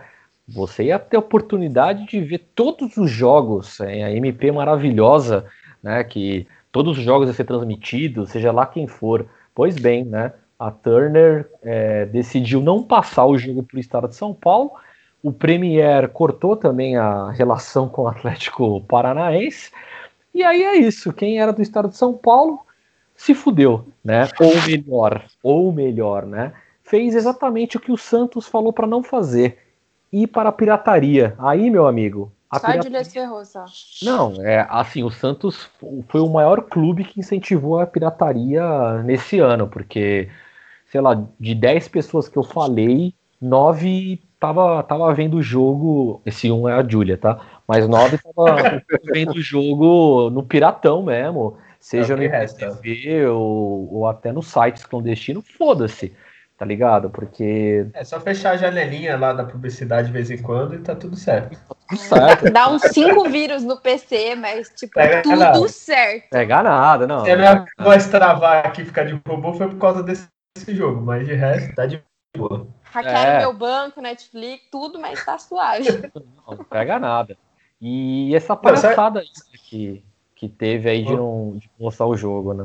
Você 0.48 0.84
ia 0.84 0.98
ter 0.98 1.16
a 1.16 1.20
oportunidade 1.20 2.06
de 2.06 2.20
ver 2.20 2.38
todos 2.54 2.96
os 2.96 3.10
jogos, 3.10 3.80
é, 3.80 4.04
a 4.04 4.12
MP 4.12 4.52
maravilhosa, 4.52 5.44
né? 5.82 6.04
Que 6.04 6.46
todos 6.70 6.98
os 6.98 7.04
jogos 7.04 7.26
iam 7.26 7.34
ser 7.34 7.44
transmitidos, 7.44 8.30
seja 8.30 8.52
lá 8.52 8.64
quem 8.64 8.86
for. 8.86 9.26
Pois 9.54 9.76
bem, 9.76 10.04
né? 10.04 10.32
A 10.58 10.70
Turner 10.70 11.50
é, 11.62 12.06
decidiu 12.06 12.60
não 12.60 12.82
passar 12.82 13.26
o 13.26 13.36
jogo 13.36 13.62
para 13.62 13.76
o 13.76 13.80
estado 13.80 14.08
de 14.08 14.14
São 14.14 14.32
Paulo. 14.32 14.70
O 15.22 15.32
Premier 15.32 16.08
cortou 16.08 16.56
também 16.56 16.96
a 16.96 17.30
relação 17.32 17.88
com 17.88 18.02
o 18.02 18.08
Atlético 18.08 18.80
Paranaense. 18.82 19.72
E 20.32 20.44
aí 20.44 20.62
é 20.62 20.76
isso. 20.76 21.12
Quem 21.12 21.40
era 21.40 21.52
do 21.52 21.60
estado 21.60 21.88
de 21.88 21.96
São 21.96 22.14
Paulo 22.14 22.60
se 23.16 23.34
fudeu, 23.34 23.86
né? 24.04 24.28
Ou 24.38 24.54
melhor, 24.62 25.24
ou 25.42 25.72
melhor, 25.72 26.26
né? 26.26 26.52
Fez 26.88 27.14
exatamente 27.14 27.76
o 27.76 27.80
que 27.80 27.90
o 27.90 27.96
Santos 27.96 28.46
falou 28.46 28.72
para 28.72 28.86
não 28.86 29.02
fazer 29.02 29.58
ir 30.12 30.28
para 30.28 30.50
a 30.50 30.52
pirataria. 30.52 31.34
Aí, 31.38 31.68
meu 31.68 31.86
amigo. 31.86 32.32
A 32.48 32.60
só 32.60 32.66
pirataria... 32.66 32.90
de. 32.90 34.04
Não, 34.04 34.34
é 34.40 34.64
assim, 34.70 35.02
o 35.02 35.10
Santos 35.10 35.68
foi 36.08 36.20
o 36.20 36.28
maior 36.28 36.62
clube 36.62 37.04
que 37.04 37.18
incentivou 37.18 37.80
a 37.80 37.86
pirataria 37.86 39.02
nesse 39.02 39.40
ano, 39.40 39.66
porque, 39.66 40.28
sei 40.90 41.00
lá, 41.00 41.20
de 41.40 41.54
10 41.54 41.88
pessoas 41.88 42.28
que 42.28 42.36
eu 42.36 42.44
falei, 42.44 43.12
9 43.40 44.22
tava, 44.38 44.82
tava 44.84 45.12
vendo 45.12 45.38
o 45.38 45.42
jogo. 45.42 46.22
Esse 46.24 46.50
um 46.52 46.68
é 46.68 46.74
a 46.74 46.86
Júlia, 46.86 47.18
tá? 47.18 47.40
Mas 47.66 47.88
9 47.88 48.18
tava 48.18 48.80
vendo 49.12 49.32
o 49.32 49.42
jogo 49.42 50.30
no 50.30 50.44
Piratão 50.44 51.02
mesmo 51.02 51.58
seja 51.86 52.14
é 52.14 52.16
no 52.16 52.22
IPTV 52.24 53.26
ou, 53.26 53.94
ou 53.94 54.06
até 54.08 54.32
nos 54.32 54.48
sites 54.48 54.84
clandestinos, 54.84 55.44
foda-se, 55.56 56.12
tá 56.56 56.64
ligado? 56.64 57.10
Porque. 57.10 57.86
É 57.92 58.04
só 58.04 58.18
fechar 58.20 58.52
a 58.52 58.56
janelinha 58.56 59.16
lá 59.16 59.32
da 59.32 59.44
publicidade 59.44 60.08
de 60.08 60.12
vez 60.12 60.30
em 60.30 60.38
quando 60.38 60.74
e 60.74 60.78
tá 60.78 60.94
tudo 60.94 61.16
certo. 61.16 61.58
Tudo 61.88 61.98
certo. 61.98 62.50
Dá 62.50 62.68
uns 62.70 62.82
cinco 62.82 63.28
vírus 63.28 63.62
no 63.62 63.76
PC, 63.76 64.34
mas, 64.34 64.68
tipo, 64.70 64.94
Pega 64.94 65.22
tudo 65.22 65.36
nada. 65.36 65.68
certo. 65.68 66.30
Pega 66.30 66.62
nada, 66.62 67.06
não. 67.06 67.24
Se 67.24 67.30
a 67.30 67.36
minha 67.36 67.66
voz 67.78 68.06
travar 68.08 68.66
aqui 68.66 68.82
e 68.82 68.86
ficar 68.86 69.04
de 69.04 69.20
robô 69.26 69.52
foi 69.52 69.68
por 69.68 69.78
causa 69.78 70.02
desse 70.02 70.28
jogo, 70.68 71.00
mas 71.02 71.26
de 71.26 71.34
resto 71.34 71.74
tá 71.74 71.86
de 71.86 72.02
boa. 72.36 72.66
Hackearam 72.84 73.32
é. 73.32 73.38
meu 73.40 73.52
banco, 73.52 74.00
Netflix, 74.00 74.64
tudo, 74.70 74.98
mas 74.98 75.24
tá 75.24 75.38
suave. 75.38 76.10
Não, 76.14 76.56
não 76.56 76.64
pega 76.64 76.98
nada. 76.98 77.36
E 77.80 78.34
essa 78.34 78.56
palhaçada 78.56 79.20
aí 79.20 79.26
que, 79.68 80.02
que 80.34 80.48
teve 80.48 80.88
aí 80.88 81.04
de, 81.04 81.14
não, 81.14 81.58
de 81.58 81.70
mostrar 81.78 82.06
o 82.06 82.16
jogo, 82.16 82.54
né? 82.54 82.64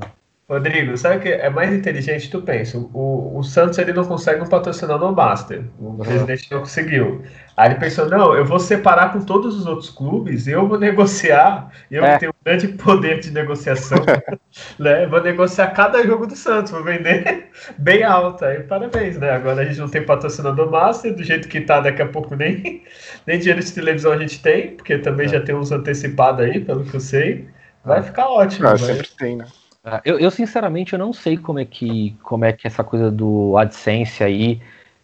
Rodrigo, 0.51 0.97
sabe 0.97 1.15
o 1.15 1.19
que 1.21 1.29
é 1.29 1.49
mais 1.49 1.73
inteligente? 1.73 2.29
Tu 2.29 2.41
pensa, 2.41 2.77
o, 2.77 3.39
o 3.39 3.41
Santos 3.41 3.77
ele 3.77 3.93
não 3.93 4.03
consegue 4.03 4.41
um 4.41 4.45
patrocinador 4.45 5.09
no 5.09 5.15
Master, 5.15 5.63
o 5.79 5.95
presidente 5.95 6.51
não 6.51 6.59
conseguiu. 6.59 7.23
Aí 7.55 7.69
ele 7.69 7.79
pensou, 7.79 8.09
não, 8.09 8.35
eu 8.35 8.43
vou 8.43 8.59
separar 8.59 9.13
com 9.13 9.21
todos 9.21 9.57
os 9.57 9.65
outros 9.65 9.89
clubes, 9.89 10.49
eu 10.49 10.67
vou 10.67 10.77
negociar, 10.77 11.71
eu 11.89 12.03
é. 12.03 12.17
tenho 12.17 12.31
um 12.31 12.43
grande 12.43 12.67
poder 12.67 13.21
de 13.21 13.31
negociação, 13.31 13.97
né? 14.77 15.05
Vou 15.05 15.23
negociar 15.23 15.67
cada 15.67 16.05
jogo 16.05 16.27
do 16.27 16.35
Santos, 16.35 16.73
vou 16.73 16.83
vender 16.83 17.49
bem 17.79 18.03
alto. 18.03 18.43
Aí 18.43 18.59
parabéns, 18.59 19.17
né? 19.17 19.29
Agora 19.29 19.61
a 19.61 19.65
gente 19.65 19.79
não 19.79 19.87
tem 19.87 20.03
patrocinador 20.03 20.69
Master, 20.69 21.15
do 21.15 21.23
jeito 21.23 21.47
que 21.47 21.61
tá, 21.61 21.79
daqui 21.79 22.01
a 22.01 22.07
pouco 22.07 22.35
nem, 22.35 22.83
nem 23.25 23.39
dinheiro 23.39 23.63
de 23.63 23.71
televisão 23.71 24.11
a 24.11 24.17
gente 24.17 24.41
tem, 24.41 24.75
porque 24.75 24.97
também 24.97 25.27
é. 25.27 25.29
já 25.29 25.39
tem 25.39 25.55
uns 25.55 25.71
antecipados 25.71 26.43
aí, 26.43 26.59
pelo 26.59 26.83
que 26.83 26.93
eu 26.93 26.99
sei. 26.99 27.47
Vai 27.85 27.99
é. 27.99 28.03
ficar 28.03 28.27
ótimo. 28.27 28.67
Ah, 28.67 28.77
sempre 28.77 29.07
tem, 29.17 29.37
né? 29.37 29.45
Ah, 29.83 30.01
eu, 30.05 30.19
eu, 30.19 30.29
sinceramente 30.29 30.93
eu 30.93 30.99
não 30.99 31.11
sei 31.11 31.37
como 31.37 31.57
é 31.59 31.65
que 31.65 32.11
como 32.21 32.45
é 32.45 32.53
que 32.53 32.67
essa 32.67 32.83
coisa 32.83 33.09
do 33.09 33.57
AdSense 33.57 34.23
aí 34.23 34.61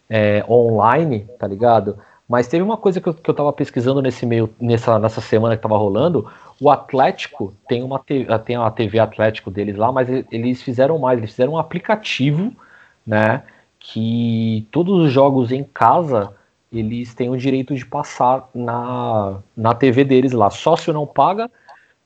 é, 0.08 0.44
online, 0.48 1.26
tá 1.38 1.46
ligado? 1.48 1.98
Mas 2.28 2.46
teve 2.46 2.62
uma 2.62 2.76
coisa 2.76 3.00
que 3.00 3.08
eu, 3.08 3.14
que 3.14 3.28
eu 3.28 3.34
tava 3.34 3.52
pesquisando 3.52 4.00
nesse 4.02 4.24
meio 4.26 4.54
nessa, 4.60 4.98
nessa 4.98 5.20
semana 5.20 5.56
que 5.56 5.62
tava 5.62 5.76
rolando. 5.76 6.30
O 6.60 6.70
Atlético 6.70 7.54
tem 7.68 7.82
uma 7.82 7.98
tem 8.44 8.56
a 8.56 8.70
TV 8.70 8.98
Atlético 9.00 9.50
deles 9.50 9.76
lá, 9.76 9.90
mas 9.92 10.08
eles 10.30 10.62
fizeram 10.62 10.98
mais, 10.98 11.18
eles 11.18 11.30
fizeram 11.30 11.54
um 11.54 11.58
aplicativo, 11.58 12.52
né? 13.06 13.42
Que 13.80 14.66
todos 14.70 15.06
os 15.06 15.12
jogos 15.12 15.50
em 15.52 15.64
casa 15.64 16.32
eles 16.72 17.14
têm 17.14 17.30
o 17.30 17.36
direito 17.36 17.74
de 17.74 17.84
passar 17.86 18.48
na, 18.54 19.38
na 19.56 19.74
TV 19.74 20.04
deles 20.04 20.32
lá. 20.32 20.50
Sócio 20.50 20.92
não 20.92 21.06
paga, 21.06 21.50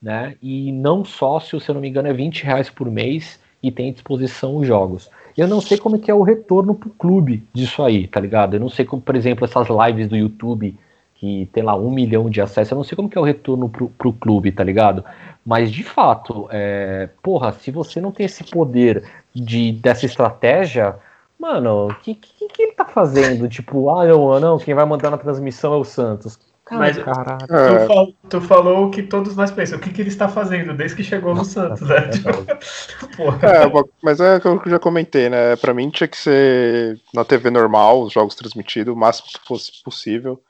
né? 0.03 0.35
E 0.41 0.69
não 0.73 1.05
sócio, 1.05 1.61
se 1.61 1.69
eu 1.69 1.73
não 1.73 1.81
me 1.81 1.87
engano, 1.87 2.09
é 2.09 2.13
20 2.13 2.43
reais 2.43 2.69
por 2.69 2.91
mês 2.91 3.39
e 3.63 3.71
tem 3.71 3.89
à 3.89 3.93
disposição 3.93 4.57
os 4.57 4.67
jogos. 4.67 5.09
Eu 5.37 5.47
não 5.47 5.61
sei 5.61 5.77
como 5.77 5.95
é 5.95 5.99
que 5.99 6.11
é 6.11 6.13
o 6.13 6.21
retorno 6.21 6.75
pro 6.75 6.89
clube 6.89 7.43
disso 7.53 7.81
aí, 7.81 8.05
tá 8.05 8.19
ligado? 8.19 8.55
Eu 8.55 8.59
não 8.59 8.69
sei 8.69 8.83
como, 8.83 9.01
por 9.01 9.15
exemplo, 9.15 9.45
essas 9.45 9.67
lives 9.69 10.09
do 10.09 10.17
YouTube 10.17 10.77
que 11.15 11.49
tem 11.53 11.63
lá 11.63 11.73
um 11.73 11.89
milhão 11.89 12.29
de 12.29 12.41
acessos, 12.41 12.71
eu 12.71 12.75
não 12.75 12.83
sei 12.83 12.97
como 12.97 13.09
que 13.09 13.17
é 13.17 13.21
o 13.21 13.23
retorno 13.23 13.69
pro, 13.69 13.87
pro 13.87 14.11
clube, 14.11 14.51
tá 14.51 14.61
ligado? 14.61 15.05
Mas 15.45 15.71
de 15.71 15.81
fato, 15.81 16.49
é, 16.51 17.07
porra, 17.23 17.53
se 17.53 17.71
você 17.71 18.01
não 18.01 18.11
tem 18.11 18.25
esse 18.25 18.43
poder 18.43 19.09
de 19.33 19.71
dessa 19.71 20.05
estratégia, 20.05 20.97
mano, 21.39 21.87
o 21.87 21.95
que, 21.95 22.13
que, 22.13 22.49
que, 22.49 22.61
ele 22.61 22.73
tá 22.73 22.83
fazendo? 22.83 23.47
Tipo, 23.47 23.89
ah, 23.89 24.05
não, 24.05 24.37
não, 24.37 24.57
quem 24.57 24.75
vai 24.75 24.85
mandar 24.85 25.09
na 25.09 25.17
transmissão 25.17 25.73
é 25.73 25.77
o 25.77 25.85
Santos. 25.85 26.37
Mas 26.77 26.97
caralho. 26.97 27.47
Tu, 27.47 27.53
é. 27.53 27.87
fal, 27.87 28.07
tu, 28.29 28.41
falou 28.41 28.85
o 28.85 28.91
que 28.91 29.03
todos 29.03 29.35
nós 29.35 29.51
pensamos. 29.51 29.81
O 29.81 29.87
que, 29.87 29.93
que 29.93 30.01
ele 30.01 30.09
está 30.09 30.27
fazendo 30.27 30.73
desde 30.73 30.97
que 30.97 31.03
chegou 31.03 31.33
no 31.33 31.45
Santos, 31.45 31.81
né? 31.81 32.09
é, 33.41 33.65
mas 34.01 34.19
é 34.19 34.37
o 34.37 34.59
que 34.59 34.67
eu 34.67 34.71
já 34.71 34.79
comentei, 34.79 35.29
né? 35.29 35.55
Pra 35.55 35.73
mim 35.73 35.89
tinha 35.89 36.07
que 36.07 36.17
ser 36.17 36.99
na 37.13 37.23
TV 37.23 37.49
normal, 37.49 38.03
os 38.03 38.13
jogos 38.13 38.35
transmitidos, 38.35 38.93
o 38.93 38.97
máximo 38.97 39.27
que 39.27 39.47
fosse 39.47 39.71
possível. 39.83 40.41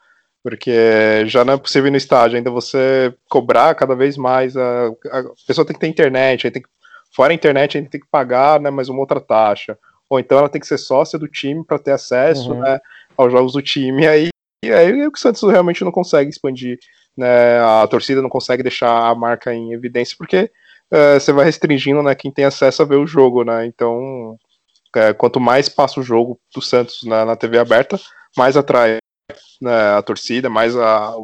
Porque 0.42 1.24
já 1.26 1.44
não 1.44 1.54
é 1.54 1.56
possível 1.56 1.88
ir 1.88 1.92
no 1.92 1.96
estádio, 1.96 2.36
ainda 2.36 2.50
você 2.50 3.14
cobrar 3.30 3.74
cada 3.74 3.96
vez 3.96 4.16
mais. 4.16 4.56
A, 4.56 4.88
a 5.10 5.24
pessoa 5.46 5.66
tem 5.66 5.74
que 5.74 5.80
ter 5.80 5.86
internet, 5.86 6.46
aí 6.46 6.50
tem 6.50 6.62
que, 6.62 6.68
fora 7.14 7.32
a 7.32 7.34
internet, 7.34 7.78
a 7.78 7.80
gente 7.80 7.90
tem 7.90 8.00
que 8.00 8.06
pagar 8.10 8.60
né, 8.60 8.70
mais 8.70 8.90
uma 8.90 9.00
outra 9.00 9.20
taxa. 9.20 9.78
Ou 10.08 10.20
então 10.20 10.38
ela 10.38 10.48
tem 10.50 10.60
que 10.60 10.66
ser 10.66 10.76
sócia 10.76 11.18
do 11.18 11.26
time 11.26 11.64
para 11.64 11.78
ter 11.78 11.92
acesso 11.92 12.52
uhum. 12.52 12.60
né, 12.60 12.78
aos 13.16 13.32
jogos 13.32 13.54
do 13.54 13.62
time. 13.62 14.06
Aí 14.06 14.28
e 14.66 14.72
aí 14.72 15.06
o 15.06 15.12
Santos 15.16 15.42
realmente 15.42 15.84
não 15.84 15.92
consegue 15.92 16.30
expandir, 16.30 16.78
né? 17.16 17.60
A 17.60 17.86
torcida 17.86 18.22
não 18.22 18.28
consegue 18.28 18.62
deixar 18.62 19.08
a 19.08 19.14
marca 19.14 19.54
em 19.54 19.72
evidência, 19.72 20.16
porque 20.18 20.50
é, 20.90 21.18
você 21.18 21.32
vai 21.32 21.44
restringindo 21.44 22.02
né, 22.02 22.14
quem 22.14 22.30
tem 22.30 22.44
acesso 22.44 22.82
a 22.82 22.84
ver 22.84 22.96
o 22.96 23.06
jogo, 23.06 23.44
né? 23.44 23.66
Então, 23.66 24.36
é, 24.96 25.12
quanto 25.12 25.40
mais 25.40 25.68
passa 25.68 26.00
o 26.00 26.02
jogo 26.02 26.38
do 26.54 26.62
Santos 26.62 27.02
na, 27.04 27.24
na 27.24 27.36
TV 27.36 27.58
aberta, 27.58 27.98
mais 28.36 28.56
atrai 28.56 28.98
né, 29.60 29.96
a 29.96 30.02
torcida, 30.02 30.48
mais 30.48 30.76
a, 30.76 31.14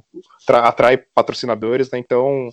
atrai 0.48 0.96
patrocinadores, 1.14 1.90
né? 1.90 1.98
Então, 1.98 2.50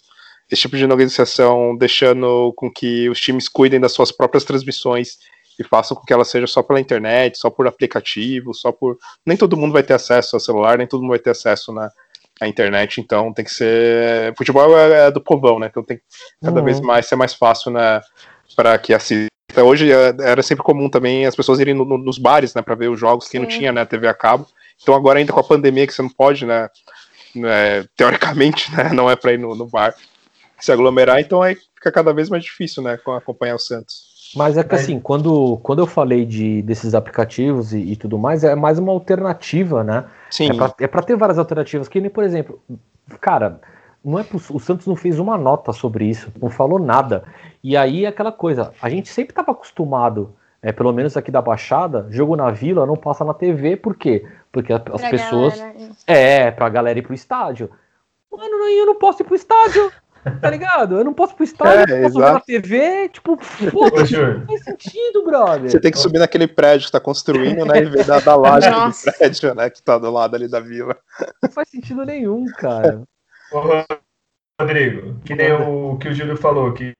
esse 0.51 0.61
tipo 0.61 0.77
de 0.77 0.87
negociação 0.87 1.75
deixando 1.75 2.53
com 2.55 2.71
que 2.71 3.09
os 3.09 3.19
times 3.19 3.49
cuidem 3.49 3.79
das 3.79 3.91
suas 3.91 4.11
próprias 4.11 4.43
transmissões 4.43 5.17
e 5.59 5.63
façam 5.63 5.95
com 5.95 6.05
que 6.05 6.13
ela 6.13 6.25
seja 6.25 6.47
só 6.47 6.61
pela 6.61 6.79
internet, 6.79 7.37
só 7.37 7.49
por 7.49 7.67
aplicativo, 7.67 8.53
só 8.53 8.71
por. 8.71 8.97
Nem 9.25 9.35
todo 9.35 9.57
mundo 9.57 9.73
vai 9.73 9.83
ter 9.83 9.93
acesso 9.93 10.35
ao 10.35 10.39
celular, 10.39 10.77
nem 10.77 10.87
todo 10.87 11.01
mundo 11.01 11.11
vai 11.11 11.19
ter 11.19 11.31
acesso 11.31 11.71
na, 11.71 11.91
à 12.39 12.47
internet, 12.47 13.01
então 13.01 13.33
tem 13.33 13.43
que 13.43 13.51
ser. 13.51 14.33
Futebol 14.37 14.77
é, 14.77 15.07
é 15.07 15.11
do 15.11 15.21
povão, 15.21 15.59
né? 15.59 15.67
Então 15.67 15.83
tem 15.83 15.97
que 15.97 16.03
cada 16.43 16.59
uhum. 16.59 16.65
vez 16.65 16.79
mais 16.79 17.07
ser 17.07 17.15
mais 17.15 17.33
fácil, 17.33 17.71
né? 17.71 18.01
Para 18.55 18.77
que 18.77 18.93
assista. 18.93 19.29
Hoje 19.63 19.91
é, 19.91 20.13
era 20.21 20.43
sempre 20.43 20.63
comum 20.63 20.89
também 20.89 21.25
as 21.25 21.35
pessoas 21.35 21.59
irem 21.59 21.73
no, 21.73 21.85
no, 21.85 21.97
nos 21.97 22.17
bares, 22.17 22.53
né, 22.53 22.61
para 22.61 22.75
ver 22.75 22.89
os 22.89 22.99
jogos, 22.99 23.27
que 23.27 23.39
não 23.39 23.47
tinha, 23.47 23.71
né, 23.71 23.85
TV 23.85 24.07
a 24.07 24.13
cabo. 24.13 24.47
Então 24.79 24.93
agora 24.93 25.17
ainda 25.17 25.33
com 25.33 25.39
a 25.39 25.43
pandemia 25.43 25.87
que 25.87 25.93
você 25.93 26.01
não 26.01 26.09
pode, 26.09 26.45
né, 26.45 26.69
né 27.33 27.85
teoricamente, 27.95 28.71
né, 28.75 28.91
não 28.93 29.09
é 29.09 29.15
para 29.15 29.33
ir 29.33 29.39
no, 29.39 29.55
no 29.55 29.65
bar 29.65 29.95
se 30.59 30.71
aglomerar, 30.71 31.19
então 31.19 31.41
aí 31.41 31.55
fica 31.75 31.91
cada 31.91 32.13
vez 32.13 32.29
mais 32.29 32.43
difícil, 32.43 32.81
né, 32.83 32.99
acompanhar 33.17 33.55
o 33.55 33.59
Santos. 33.59 34.06
Mas 34.35 34.57
é 34.57 34.63
que 34.63 34.75
assim, 34.75 34.99
quando, 34.99 35.57
quando 35.63 35.79
eu 35.79 35.87
falei 35.87 36.25
de, 36.25 36.61
desses 36.61 36.93
aplicativos 36.93 37.73
e, 37.73 37.79
e 37.79 37.95
tudo 37.95 38.17
mais, 38.17 38.43
é 38.43 38.55
mais 38.55 38.77
uma 38.77 38.91
alternativa, 38.91 39.83
né? 39.83 40.05
Sim. 40.29 40.49
É 40.79 40.87
para 40.87 41.01
é 41.01 41.03
ter 41.03 41.15
várias 41.15 41.39
alternativas. 41.39 41.87
Que 41.87 42.01
nem, 42.01 42.09
por 42.09 42.23
exemplo, 42.23 42.61
cara, 43.21 43.59
não 44.03 44.19
é 44.19 44.25
o 44.31 44.59
Santos 44.59 44.87
não 44.87 44.95
fez 44.95 45.19
uma 45.19 45.37
nota 45.37 45.73
sobre 45.73 46.05
isso, 46.05 46.31
não 46.41 46.49
falou 46.49 46.79
nada. 46.79 47.23
E 47.63 47.75
aí 47.75 48.05
aquela 48.05 48.31
coisa, 48.31 48.73
a 48.81 48.89
gente 48.89 49.09
sempre 49.09 49.31
estava 49.31 49.51
acostumado, 49.51 50.33
é, 50.61 50.71
pelo 50.71 50.91
menos 50.91 51.15
aqui 51.17 51.31
da 51.31 51.41
Baixada, 51.41 52.07
jogo 52.09 52.35
na 52.35 52.49
Vila 52.51 52.85
não 52.85 52.95
passa 52.95 53.23
na 53.23 53.33
TV, 53.33 53.75
por 53.75 53.95
quê? 53.95 54.25
Porque 54.51 54.73
as 54.73 54.81
pra 54.81 55.09
pessoas. 55.09 55.57
Galera. 55.57 55.89
É, 56.05 56.51
pra 56.51 56.69
galera 56.69 56.99
ir 56.99 57.01
pro 57.01 57.13
estádio. 57.13 57.69
Mano, 58.31 58.55
eu 58.69 58.85
não 58.85 58.95
posso 58.95 59.21
ir 59.21 59.25
pro 59.25 59.35
estádio. 59.35 59.91
Tá 60.41 60.49
ligado? 60.49 60.97
Eu 60.97 61.03
não 61.03 61.13
posso 61.13 61.33
ir 61.33 61.35
pro 61.35 61.43
estádio, 61.43 61.95
é, 61.95 62.01
não 62.01 62.11
posso 62.11 62.19
ver 62.19 62.33
na 62.33 62.39
TV, 62.39 63.09
tipo, 63.09 63.37
pô, 63.71 63.83
não 63.83 64.47
faz 64.47 64.63
sentido, 64.63 65.23
brother. 65.23 65.69
Você 65.69 65.79
tem 65.79 65.91
que 65.91 65.99
subir 65.99 66.19
naquele 66.19 66.47
prédio 66.47 66.85
que 66.85 66.91
tá 66.91 66.99
construindo, 66.99 67.65
né? 67.65 67.79
E 67.79 67.85
ver 67.85 68.05
da, 68.05 68.19
da 68.19 68.35
laje 68.35 68.69
do 68.69 69.11
prédio, 69.11 69.55
né? 69.55 69.69
Que 69.69 69.81
tá 69.81 69.97
do 69.97 70.11
lado 70.11 70.35
ali 70.35 70.47
da 70.47 70.59
vila. 70.59 70.95
Não 71.41 71.49
faz 71.49 71.69
sentido 71.69 72.05
nenhum, 72.05 72.45
cara. 72.57 73.03
Ô, 73.51 73.61
Rodrigo, 74.59 75.19
que 75.23 75.35
nem 75.35 75.53
o 75.53 75.97
que 75.97 76.09
o 76.09 76.13
Júlio 76.13 76.35
falou, 76.35 76.73
que 76.73 76.93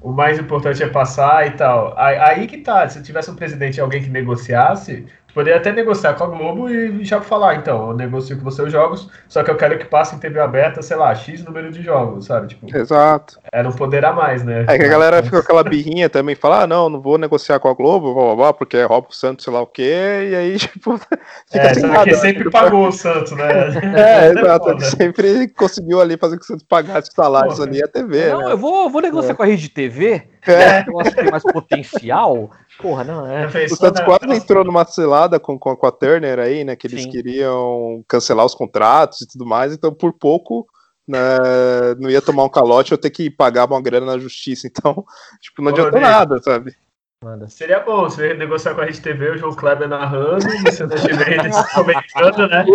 o 0.00 0.12
mais 0.12 0.38
importante 0.38 0.82
é 0.82 0.88
passar 0.88 1.46
e 1.46 1.50
tal. 1.52 1.94
Aí 1.98 2.46
que 2.46 2.58
tá, 2.58 2.88
se 2.88 3.02
tivesse 3.02 3.30
um 3.30 3.36
presidente 3.36 3.76
e 3.76 3.80
alguém 3.80 4.02
que 4.02 4.08
negociasse, 4.08 5.06
Poderia 5.34 5.58
até 5.58 5.72
negociar 5.72 6.14
com 6.14 6.22
a 6.22 6.26
Globo 6.28 6.70
e 6.70 7.04
já 7.04 7.20
falar, 7.20 7.56
então, 7.56 7.88
eu 7.90 7.96
negocio 7.96 8.36
com 8.38 8.44
você 8.44 8.62
os 8.62 8.70
jogos, 8.70 9.08
só 9.28 9.42
que 9.42 9.50
eu 9.50 9.56
quero 9.56 9.76
que 9.76 9.84
passe 9.84 10.14
em 10.14 10.18
TV 10.18 10.38
aberta, 10.38 10.80
sei 10.80 10.96
lá, 10.96 11.12
X 11.12 11.42
número 11.42 11.72
de 11.72 11.82
jogos, 11.82 12.26
sabe? 12.26 12.46
Tipo, 12.46 12.74
Exato. 12.74 13.40
Era 13.52 13.68
um 13.68 13.72
poder 13.72 14.04
a 14.04 14.12
mais, 14.12 14.44
né? 14.44 14.64
É 14.68 14.78
que 14.78 14.84
a 14.84 14.88
galera 14.88 15.22
fica 15.24 15.38
com 15.38 15.42
aquela 15.42 15.64
birrinha 15.64 16.08
também, 16.08 16.36
fala, 16.36 16.62
ah, 16.62 16.66
não, 16.68 16.88
não 16.88 17.00
vou 17.00 17.18
negociar 17.18 17.58
com 17.58 17.68
a 17.68 17.74
Globo, 17.74 18.14
blá, 18.14 18.24
blá, 18.26 18.36
blá, 18.36 18.52
porque 18.52 18.76
é 18.76 18.86
o 18.86 19.04
Santos, 19.10 19.44
sei 19.44 19.52
lá 19.52 19.60
o 19.60 19.66
quê, 19.66 20.28
e 20.30 20.36
aí, 20.36 20.56
tipo, 20.56 20.96
fica 20.98 21.66
é, 21.66 21.74
sem 21.74 21.82
nada. 21.82 22.04
Que 22.04 22.14
sempre 22.14 22.48
pagou 22.48 22.86
o 22.86 22.92
Santos, 22.92 23.32
né? 23.32 23.44
É, 24.04 24.28
exato, 24.28 24.70
ele 24.70 24.80
sempre 24.84 25.48
conseguiu 25.48 26.00
ali 26.00 26.16
fazer 26.16 26.36
com 26.36 26.40
que 26.40 26.44
o 26.44 26.46
Santos 26.46 26.66
pagasse 26.68 27.08
os 27.08 27.14
salários 27.14 27.56
Pô, 27.56 27.62
ali 27.64 27.82
a 27.82 27.88
TV, 27.88 28.30
Não, 28.30 28.38
né? 28.38 28.52
eu 28.52 28.58
vou, 28.58 28.88
vou 28.88 29.00
negociar 29.00 29.32
é. 29.32 29.34
com 29.34 29.42
a 29.42 29.46
Rede 29.46 29.68
TV, 29.68 30.22
é. 30.46 30.84
eu 30.86 31.00
acho 31.00 31.10
que 31.10 31.16
tem 31.16 31.30
mais 31.30 31.42
potencial, 31.42 32.50
Porra, 32.78 33.04
não, 33.04 33.26
é. 33.26 33.46
O 33.46 33.76
Santos 33.76 34.02
quase 34.02 34.34
entrou 34.34 34.64
numa 34.64 34.84
cilada 34.84 35.38
com, 35.38 35.58
com, 35.58 35.76
com, 35.76 35.86
a 35.86 35.92
Turner 35.92 36.38
aí, 36.38 36.64
né? 36.64 36.74
Que 36.74 36.86
eles 36.86 37.02
Sim. 37.04 37.10
queriam 37.10 38.04
cancelar 38.08 38.44
os 38.44 38.54
contratos 38.54 39.20
e 39.20 39.28
tudo 39.28 39.46
mais, 39.46 39.72
então 39.72 39.92
por 39.94 40.12
pouco 40.12 40.66
né, 41.06 41.18
não 41.98 42.10
ia 42.10 42.22
tomar 42.22 42.44
um 42.44 42.48
calote 42.48 42.94
ou 42.94 42.98
ter 42.98 43.10
que 43.10 43.30
pagar 43.30 43.66
uma 43.66 43.80
grana 43.80 44.06
na 44.06 44.18
justiça. 44.18 44.66
Então, 44.66 45.04
tipo, 45.40 45.62
não 45.62 45.70
adiantou 45.70 46.00
nada, 46.00 46.40
sabe? 46.42 46.74
Manda. 47.24 47.48
Seria 47.48 47.80
bom 47.80 48.02
você 48.02 48.34
negociar 48.34 48.74
com 48.74 48.82
a 48.82 48.84
Rede 48.84 49.00
TV, 49.00 49.30
o 49.30 49.38
João 49.38 49.54
Kleber 49.54 49.88
narrando 49.88 50.46
e 50.46 50.58
você 50.60 50.84
não 50.84 50.94
tiver 50.94 51.38
eles 51.38 51.56
comentando, 51.72 52.48
né? 52.50 52.66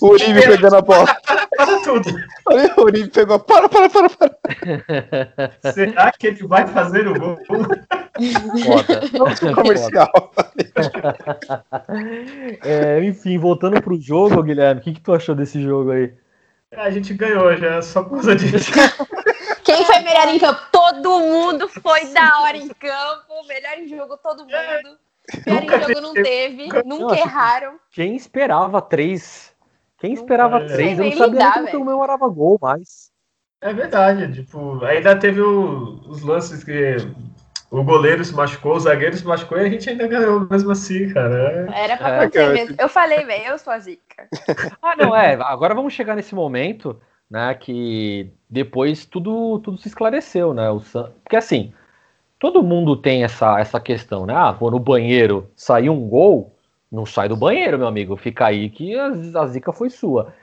O 0.00 0.10
Uribe 0.10 0.42
pegando 0.42 0.76
a 0.76 0.80
bola. 0.80 1.06
Para 1.56 1.80
tudo. 1.80 2.08
Olha, 2.46 2.72
o 2.76 2.82
Uribe 2.82 3.10
pegou. 3.10 3.40
Para, 3.40 3.68
para, 3.68 3.90
para, 3.90 4.08
para. 4.08 5.72
Será 5.72 6.12
que 6.12 6.28
ele 6.28 6.46
vai 6.46 6.68
fazer 6.68 7.08
o 7.08 7.18
gol? 7.18 7.36
Foda. 7.48 7.84
Pro 9.40 9.54
comercial. 9.56 10.32
É, 12.64 13.02
enfim, 13.04 13.38
voltando 13.38 13.80
pro 13.80 14.00
jogo, 14.00 14.42
Guilherme, 14.42 14.80
o 14.80 14.84
que, 14.84 14.94
que 14.94 15.00
tu 15.00 15.12
achou 15.12 15.34
desse 15.34 15.62
jogo 15.62 15.90
aí? 15.90 16.12
A 16.76 16.90
gente 16.90 17.14
ganhou 17.14 17.56
já, 17.56 17.80
só 17.80 18.02
por 18.02 18.12
causa 18.12 18.36
disso. 18.36 18.70
Quem 19.64 19.84
foi 19.84 19.98
melhor 20.00 20.28
em 20.28 20.38
campo? 20.38 20.60
Todo 21.02 21.20
mundo 21.20 21.68
foi 21.68 22.06
da 22.12 22.40
hora 22.40 22.56
em 22.56 22.68
campo. 22.68 23.46
Melhor 23.46 23.78
em 23.78 23.88
jogo, 23.88 24.16
todo 24.18 24.40
mundo. 24.44 24.50
Melhor 25.46 25.62
em 25.62 25.66
Nunca 25.66 25.80
jogo 25.80 26.00
não 26.00 26.12
teve. 26.14 26.68
Não, 26.68 26.82
Nunca 26.84 27.14
que- 27.16 27.20
erraram. 27.22 27.80
Quem 27.90 28.14
esperava 28.16 28.80
três? 28.82 29.54
Quem 29.98 30.12
esperava 30.12 30.58
É. 30.58 30.66
três? 30.66 30.98
Eu 30.98 31.04
não 31.06 31.12
sabia 31.16 31.38
nem 31.38 31.62
nem 31.62 31.72
como 31.72 31.84
comemorava 31.84 32.28
gol 32.28 32.58
mais. 32.60 33.10
É 33.60 33.72
verdade, 33.72 34.32
tipo, 34.34 34.84
ainda 34.84 35.16
teve 35.18 35.40
o- 35.40 35.98
os 36.06 36.20
lances 36.22 36.62
que 36.62 36.96
o 37.70 37.82
goleiro 37.82 38.22
se 38.24 38.34
machucou, 38.34 38.76
o 38.76 38.80
zagueiro 38.80 39.16
se 39.16 39.26
machucou 39.26 39.58
e 39.58 39.62
a 39.62 39.68
gente 39.68 39.88
ainda 39.88 40.06
ganhou 40.06 40.46
mesmo 40.48 40.70
assim, 40.70 41.12
cara. 41.12 41.66
É- 41.72 41.84
Era 41.84 41.96
pra 41.96 42.08
É, 42.10 42.18
acontecer 42.20 42.38
cara, 42.44 42.52
mesmo. 42.52 42.76
Eu 42.78 42.88
falei, 42.88 43.24
velho, 43.24 43.44
eu 43.46 43.58
sou 43.58 43.72
a 43.72 43.78
zica. 43.78 44.28
Ah, 44.82 44.94
não, 44.94 45.16
é. 45.16 45.34
Agora 45.34 45.74
vamos 45.74 45.94
chegar 45.94 46.14
nesse 46.14 46.34
momento, 46.34 47.00
né? 47.30 47.54
Que 47.54 48.30
depois 48.48 49.04
tudo, 49.04 49.58
tudo 49.60 49.78
se 49.78 49.88
esclareceu, 49.88 50.54
né? 50.54 50.70
O 50.70 50.80
San... 50.80 51.10
Porque 51.22 51.36
assim, 51.36 51.72
todo 52.38 52.62
mundo 52.62 52.96
tem 52.96 53.24
essa, 53.24 53.58
essa 53.58 53.80
questão, 53.80 54.26
né? 54.26 54.34
Ah, 54.34 54.54
quando 54.58 54.74
o 54.74 54.80
banheiro 54.80 55.50
sair 55.56 55.90
um 55.90 56.08
gol, 56.08 56.54
não 56.90 57.04
sai 57.04 57.28
do 57.28 57.36
banheiro, 57.36 57.78
meu 57.78 57.88
amigo. 57.88 58.16
Fica 58.16 58.46
aí 58.46 58.70
que 58.70 58.94
a, 58.96 59.06
a 59.06 59.46
zica 59.46 59.72
foi 59.72 59.90
sua. 59.90 60.34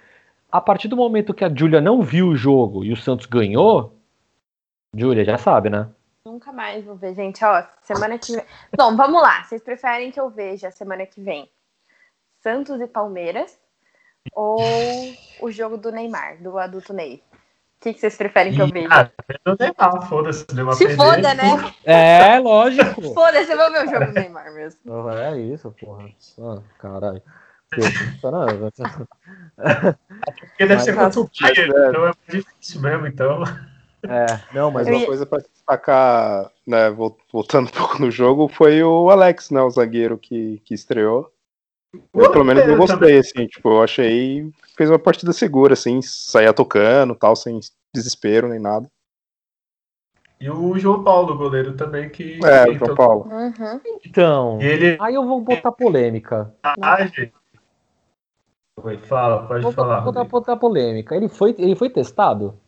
A 0.52 0.62
partir 0.62 0.88
do 0.88 0.98
momento 0.98 1.34
que 1.34 1.44
a 1.44 1.54
Júlia 1.54 1.82
não 1.82 2.02
viu 2.02 2.28
o 2.28 2.36
jogo 2.36 2.84
e 2.84 2.94
o 2.94 2.98
Santos 2.98 3.26
ganhou, 3.26 3.96
Júlia 4.96 5.26
já 5.26 5.38
sabe, 5.38 5.70
né? 5.70 5.90
Nunca 6.26 6.54
mais 6.54 6.86
vou 6.86 6.96
ver, 6.96 7.16
gente. 7.16 7.44
Ó, 7.44 7.64
semana 7.82 8.18
que 8.18 8.34
vem. 8.34 8.46
Bom, 8.78 8.96
vamos 8.96 9.22
lá. 9.22 9.44
Vocês 9.44 9.62
preferem 9.62 10.12
que 10.12 10.20
eu 10.20 10.30
veja 10.30 10.72
semana 10.72 11.06
que 11.06 11.20
vem 11.20 11.50
Santos 12.42 12.80
e 12.80 12.88
Palmeiras 12.88 13.60
ou 14.32 15.14
o 15.42 15.52
jogo 15.52 15.78
do 15.78 15.92
Neymar, 15.92 16.38
do 16.42 16.58
adulto 16.58 16.94
Ney? 16.94 17.22
O 17.34 17.84
que, 17.84 17.94
que 17.94 18.00
vocês 18.00 18.16
preferem 18.16 18.54
que 18.54 18.62
eu 18.62 18.68
veja? 18.70 18.88
Ah, 19.46 19.56
tem 19.58 19.74
mal, 19.78 20.02
foda-se, 20.04 20.46
deu 20.48 20.64
uma 20.64 20.74
Se 20.74 20.86
perder. 20.86 20.96
foda, 20.96 21.34
né? 21.34 21.44
É, 21.84 22.40
lógico. 22.40 23.02
Foda-se, 23.14 23.52
eu 23.52 23.58
vou 23.58 23.72
ver 23.74 23.86
o 23.86 23.92
jogo 23.92 24.06
do 24.06 24.14
Neymar 24.14 24.54
mesmo. 24.54 24.80
É 25.12 25.38
isso, 25.38 25.76
porra. 25.80 26.06
Ah, 26.40 26.62
caralho. 26.80 27.22
Caralho. 28.22 28.72
Porque 29.58 30.66
deve 30.66 30.80
ser 30.80 30.96
contra 30.96 31.20
o 31.20 31.30
Mas, 31.42 31.56
Bayern, 31.58 31.74
é. 31.76 31.90
então 31.90 32.02
é 32.04 32.06
mais 32.06 32.16
difícil 32.30 32.82
mesmo, 32.82 33.08
então. 33.08 33.44
É, 34.08 34.26
não, 34.54 34.70
mas 34.70 34.86
Mas 34.86 34.88
Eu 34.88 34.94
uma 34.94 35.00
ia- 35.02 35.06
coisa 35.08 35.26
pra 35.26 35.40
destacar, 35.40 36.52
né, 36.68 36.90
vol- 36.92 37.18
voltando 37.32 37.68
um 37.68 37.72
pouco 37.72 38.00
no 38.00 38.12
jogo, 38.12 38.48
foi 38.48 38.84
o 38.84 39.10
Alex, 39.10 39.50
né, 39.50 39.60
o 39.62 39.70
zagueiro 39.72 40.18
que, 40.20 40.62
que 40.66 40.74
estreou. 40.76 41.33
Eu, 42.14 42.32
pelo 42.32 42.44
menos 42.44 42.66
eu 42.66 42.78
gostei, 42.78 43.20
assim, 43.20 43.46
tipo, 43.48 43.70
eu 43.70 43.84
achei 43.84 44.52
fez 44.76 44.90
uma 44.90 45.00
partida 45.00 45.32
segura, 45.32 45.74
assim, 45.74 46.02
saía 46.02 46.54
tocando, 46.54 47.16
tal, 47.16 47.36
sem 47.36 47.60
desespero 47.94 48.50
nem 48.50 48.60
nada. 48.60 48.90
E 50.40 50.50
o 50.50 50.78
João 50.78 51.04
Paulo, 51.04 51.38
goleiro 51.38 51.74
também, 51.78 52.10
que. 52.10 52.40
É, 52.44 52.70
o 52.70 52.74
João 52.74 52.96
Paulo. 52.96 53.30
Uhum. 53.32 53.80
então. 54.06 54.62
Ele. 54.62 54.98
Aí 55.00 55.16
eu 55.16 55.26
vou 55.26 55.40
botar 55.40 55.72
polêmica. 55.72 56.54
Ah, 56.82 57.06
gente. 57.06 57.34
Oi, 58.82 58.98
fala, 58.98 59.48
pode 59.48 59.62
Vou 59.64 59.72
falar. 59.72 60.02
botar, 60.02 60.20
Rodrigo. 60.22 60.30
botar 60.32 60.58
polêmica. 60.58 61.16
Ele 61.16 61.30
foi, 61.30 61.56
ele 61.58 61.76
foi 61.76 61.90
testado? 61.90 62.60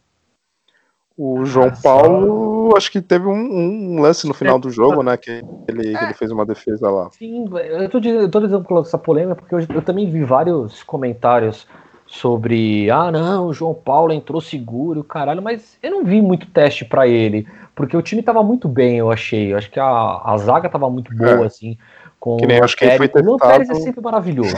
O 1.18 1.45
João 1.45 1.68
Ah, 1.68 1.76
só- 1.76 1.82
Paulo, 1.99 2.74
acho 2.76 2.91
que 2.91 3.01
teve 3.01 3.26
um, 3.26 3.34
um 3.34 4.01
lance 4.01 4.28
no 4.28 4.34
final 4.34 4.59
do 4.59 4.70
jogo, 4.70 5.01
né, 5.01 5.16
que 5.16 5.32
ele, 5.68 5.97
que 5.97 6.03
ele 6.03 6.13
fez 6.13 6.30
uma 6.30 6.45
defesa 6.45 6.89
lá. 6.89 7.09
Sim, 7.11 7.45
eu 7.53 7.89
tô 7.89 7.99
dizendo, 8.01 8.22
eu 8.24 8.30
tô 8.30 8.41
dizendo 8.41 8.63
colocar 8.66 8.88
essa 8.89 8.97
polêmica 8.97 9.36
porque 9.36 9.55
eu, 9.55 9.59
eu 9.76 9.82
também 9.82 10.09
vi 10.09 10.24
vários 10.26 10.84
comentários 10.84 11.66
sobre 12.05 12.89
ah 12.91 13.11
não, 13.11 13.47
o 13.47 13.53
João 13.53 13.74
Paulo 13.74 14.11
entrou 14.13 14.41
seguro, 14.41 15.03
caralho, 15.03 15.41
mas 15.41 15.78
eu 15.82 15.89
não 15.91 16.03
vi 16.03 16.22
muito 16.22 16.47
teste 16.47 16.84
pra 16.86 17.07
ele, 17.07 17.47
porque 17.74 17.95
o 17.95 18.01
time 18.01 18.22
tava 18.22 18.43
muito 18.43 18.68
bem, 18.68 18.97
eu 18.97 19.09
achei. 19.11 19.53
Eu 19.53 19.57
acho 19.57 19.72
que 19.72 19.80
a, 19.80 20.22
a 20.24 20.38
zaga 20.38 20.70
tava 20.70 20.89
muito 20.89 21.16
boa, 21.16 21.43
É. 21.43 21.45
assim. 21.45 21.78
Com 22.20 22.38
Que 22.38 22.45
nem 22.47 22.59
o 22.59 22.63
acho 22.63 22.76
que 22.78 22.86
ele 22.86 22.97
foi 22.97 23.07
Pérez. 23.07 23.26
O 23.26 23.30
Luan 23.30 23.38
testado. 23.39 23.59
Pérez 23.66 23.70
é 23.70 23.84
sempre 23.84 24.01
maravilhoso. 24.01 24.55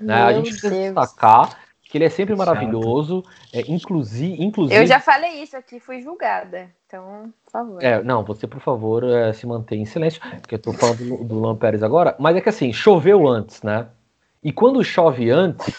né? 0.00 0.14
A 0.22 0.32
gente 0.32 0.50
precisa 0.50 0.70
Deus. 0.70 0.84
destacar 0.94 1.50
que 1.88 1.98
ele 1.98 2.04
é 2.04 2.08
sempre 2.08 2.34
maravilhoso, 2.34 3.24
é, 3.52 3.60
inclusive, 3.68 4.42
inclusive 4.42 4.80
Eu 4.80 4.86
já 4.86 4.98
falei 4.98 5.42
isso 5.42 5.56
aqui, 5.56 5.78
fui 5.78 6.02
julgada. 6.02 6.68
Então, 6.86 7.32
por 7.44 7.50
favor. 7.50 7.82
É, 7.82 8.02
não, 8.02 8.24
você, 8.24 8.46
por 8.46 8.60
favor, 8.60 9.04
é, 9.04 9.32
se 9.32 9.46
mantém 9.46 9.82
em 9.82 9.86
silêncio, 9.86 10.20
porque 10.40 10.56
eu 10.56 10.58
tô 10.58 10.72
falando 10.72 10.98
do, 10.98 11.24
do 11.24 11.34
Luan 11.36 11.56
Pérez 11.56 11.82
agora, 11.82 12.16
mas 12.18 12.36
é 12.36 12.40
que 12.40 12.48
assim, 12.48 12.72
choveu 12.72 13.26
antes, 13.26 13.62
né? 13.62 13.86
E 14.42 14.52
quando 14.52 14.84
chove 14.84 15.30
antes, 15.30 15.74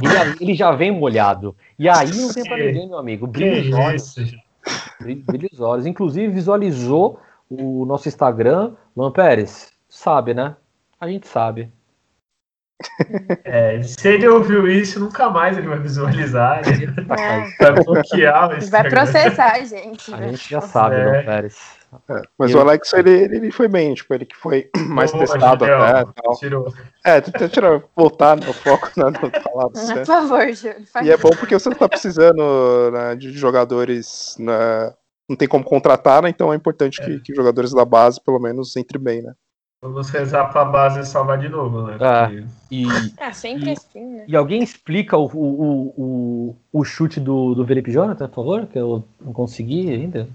ele, 0.00 0.36
ele 0.40 0.54
já 0.54 0.72
vem 0.72 0.90
molhado. 0.90 1.56
E 1.78 1.88
aí 1.88 2.10
não 2.14 2.32
tem 2.32 2.44
pra 2.44 2.56
ninguém, 2.56 2.88
meu 2.88 2.98
amigo. 2.98 3.26
Brilha 3.26 3.60
os 3.60 3.74
olhos. 3.74 4.14
brilha 5.00 5.48
os 5.52 5.60
olhos. 5.60 5.86
Inclusive, 5.86 6.32
visualizou 6.32 7.18
o 7.48 7.84
nosso 7.84 8.08
Instagram. 8.08 8.74
Luan 8.96 9.12
Pérez, 9.12 9.72
sabe, 9.88 10.34
né? 10.34 10.56
A 11.00 11.08
gente 11.08 11.26
sabe. 11.26 11.72
É, 13.44 13.82
se 13.82 14.08
ele 14.08 14.28
ouviu 14.28 14.68
isso, 14.68 15.00
nunca 15.00 15.28
mais 15.30 15.56
ele 15.58 15.68
vai 15.68 15.78
visualizar. 15.78 16.62
Ele 16.68 16.86
É, 17.18 17.64
vai 17.64 17.84
bloquear 17.84 18.50
o 18.50 18.70
vai 18.70 18.88
processar 18.88 19.52
a 19.52 19.64
gente. 19.64 20.12
A 20.12 20.16
né? 20.16 20.28
gente 20.28 20.50
já 20.50 20.60
sabe, 20.60 20.96
É. 20.96 21.04
Luan 21.04 21.24
Pérez. 21.24 21.56
É, 22.10 22.22
mas 22.36 22.50
Eu- 22.50 22.58
o 22.58 22.60
Alex, 22.60 22.92
ele, 22.92 23.10
ele 23.10 23.50
foi 23.52 23.68
bem, 23.68 23.94
tipo, 23.94 24.12
ele 24.12 24.24
que 24.26 24.36
foi 24.36 24.68
mais 24.88 25.12
Boa, 25.12 25.24
testado 25.24 25.64
até 25.64 26.04
tal. 26.22 26.36
Tirou. 26.38 26.74
É, 27.04 27.20
tenta 27.20 27.48
tirar, 27.48 27.80
voltar 27.96 28.36
no 28.36 28.52
foco 28.52 28.90
né, 28.96 29.04
no 29.04 29.42
falar 29.42 29.68
do 29.68 29.72
Por 29.94 30.04
favor, 30.06 30.52
Júlio. 30.52 30.84
faz 30.92 31.06
E 31.06 31.10
é 31.12 31.16
bom 31.16 31.30
porque 31.30 31.54
você 31.54 31.70
tá 31.70 31.88
precisando 31.88 32.90
né, 32.92 33.14
de 33.14 33.30
jogadores, 33.32 34.34
né, 34.40 34.92
não 35.28 35.36
tem 35.36 35.46
como 35.46 35.64
contratar, 35.64 36.22
né, 36.22 36.28
então 36.30 36.52
é 36.52 36.56
importante 36.56 37.00
que, 37.00 37.20
que 37.20 37.34
jogadores 37.34 37.72
da 37.72 37.84
base, 37.84 38.20
pelo 38.24 38.40
menos, 38.40 38.76
entrem 38.76 39.00
bem, 39.02 39.22
né? 39.22 39.32
Vamos 39.84 40.08
rezar 40.08 40.46
pra 40.46 40.64
base 40.64 41.04
salvar 41.04 41.36
de 41.36 41.46
novo, 41.46 41.82
né? 41.82 41.98
Ah. 42.00 42.26
Porque- 42.26 42.44
E, 42.70 42.86
Ah, 43.20 43.34
sempre 43.34 43.72
assim, 43.72 44.02
né? 44.02 44.24
e 44.26 44.34
alguém 44.34 44.62
explica 44.62 45.14
o, 45.14 45.26
o, 45.26 45.94
o, 45.94 46.56
o, 46.72 46.84
chute 46.84 47.20
do, 47.20 47.54
do 47.54 47.66
Felipe 47.66 47.92
Jonathan, 47.92 48.26
por 48.26 48.34
favor? 48.36 48.66
Que 48.66 48.78
eu 48.78 49.04
não 49.20 49.34
consegui 49.34 49.90
ainda. 49.92 50.26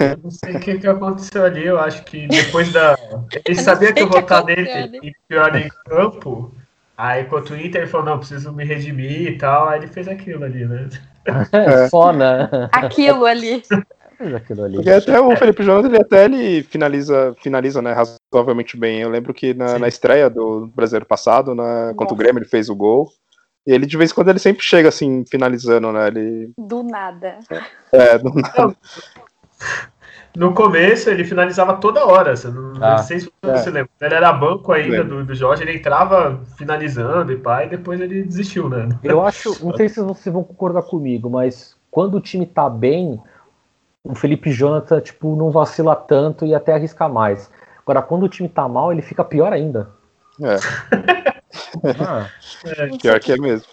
Eu 0.00 0.18
não 0.20 0.30
sei 0.32 0.56
o 0.56 0.58
que, 0.58 0.78
que 0.78 0.86
aconteceu 0.88 1.44
ali, 1.44 1.64
eu 1.64 1.78
acho 1.78 2.02
que 2.02 2.26
depois 2.26 2.72
da. 2.72 2.98
Ele 3.46 3.54
sabia 3.54 3.92
que 3.92 4.02
eu 4.02 4.08
vou 4.08 4.18
estar 4.18 4.44
nele 4.44 4.98
e 5.00 5.12
pior 5.28 5.54
em 5.54 5.68
campo. 5.86 6.52
Aí 6.96 7.22
contra 7.26 7.54
o 7.54 7.56
Inter 7.56 7.82
ele 7.82 7.90
falou, 7.90 8.04
não, 8.06 8.18
preciso 8.18 8.52
me 8.52 8.64
redimir 8.64 9.28
e 9.28 9.38
tal. 9.38 9.68
Aí 9.68 9.78
ele 9.78 9.86
fez 9.86 10.08
aquilo 10.08 10.44
ali, 10.44 10.66
né? 10.66 10.88
É. 11.52 11.88
Né? 12.14 12.68
Aquilo 12.72 13.24
ali. 13.24 13.62
Fez 14.18 14.34
aquilo 14.34 14.64
ali. 14.64 14.74
Porque 14.74 14.90
até 14.90 15.20
o 15.20 15.36
Felipe 15.36 15.62
Jonathan, 15.62 15.88
ele 15.88 16.02
até 16.02 16.24
ele 16.24 16.62
finaliza, 16.64 17.34
finaliza 17.40 17.80
né, 17.80 17.92
razoavelmente 17.92 18.76
bem. 18.76 19.00
Eu 19.00 19.08
lembro 19.08 19.32
que 19.32 19.54
na, 19.54 19.78
na 19.78 19.86
estreia 19.88 20.28
do 20.28 20.66
brasileiro 20.74 21.06
passado, 21.06 21.54
na, 21.54 21.92
contra 21.96 22.12
o 22.14 22.16
Grêmio, 22.16 22.40
ele 22.40 22.48
fez 22.48 22.68
o 22.68 22.74
gol. 22.76 23.08
E 23.66 23.72
ele, 23.72 23.86
de 23.86 23.96
vez 23.96 24.10
em 24.10 24.14
quando, 24.14 24.28
ele 24.30 24.38
sempre 24.38 24.62
chega 24.64 24.88
assim, 24.88 25.24
finalizando, 25.30 25.92
né? 25.92 26.08
Ele. 26.08 26.50
Do 26.58 26.82
nada. 26.82 27.38
É, 27.92 28.18
do- 28.18 28.32
No 30.36 30.52
começo 30.54 31.10
ele 31.10 31.24
finalizava 31.24 31.74
toda 31.76 32.04
hora. 32.04 32.36
Você 32.36 32.48
não, 32.48 32.72
Ah, 32.80 32.96
não 32.96 32.98
sei 32.98 33.20
se 33.20 33.30
é. 33.42 33.56
você 33.56 33.70
lembra. 33.70 33.90
Ele 34.00 34.14
era 34.14 34.32
banco 34.32 34.72
ainda 34.72 35.02
do, 35.02 35.24
do 35.24 35.34
Jorge, 35.34 35.62
ele 35.62 35.76
entrava 35.76 36.40
finalizando 36.56 37.32
e 37.32 37.36
pá, 37.36 37.64
e 37.64 37.68
depois 37.70 38.00
ele 38.00 38.22
desistiu, 38.22 38.68
né? 38.68 38.88
Eu 39.02 39.24
acho, 39.24 39.64
não 39.64 39.74
sei 39.76 39.88
se 39.88 40.00
vocês 40.00 40.32
vão 40.32 40.44
concordar 40.44 40.82
comigo, 40.82 41.28
mas 41.28 41.76
quando 41.90 42.16
o 42.16 42.20
time 42.20 42.46
tá 42.46 42.68
bem, 42.70 43.20
o 44.08 44.14
Felipe 44.14 44.50
Jonathan, 44.50 45.00
tipo, 45.00 45.36
não 45.36 45.50
vacila 45.50 45.94
tanto 45.94 46.46
e 46.46 46.54
até 46.54 46.72
arrisca 46.72 47.08
mais. 47.08 47.50
Agora, 47.80 48.00
quando 48.02 48.22
o 48.24 48.28
time 48.28 48.48
tá 48.48 48.66
mal, 48.66 48.90
ele 48.90 49.02
fica 49.02 49.22
pior 49.22 49.52
ainda. 49.52 49.90
é, 50.40 50.56
Ah, 52.00 52.26
pior 53.00 53.20
que 53.20 53.32
é 53.32 53.36
mesmo. 53.36 53.66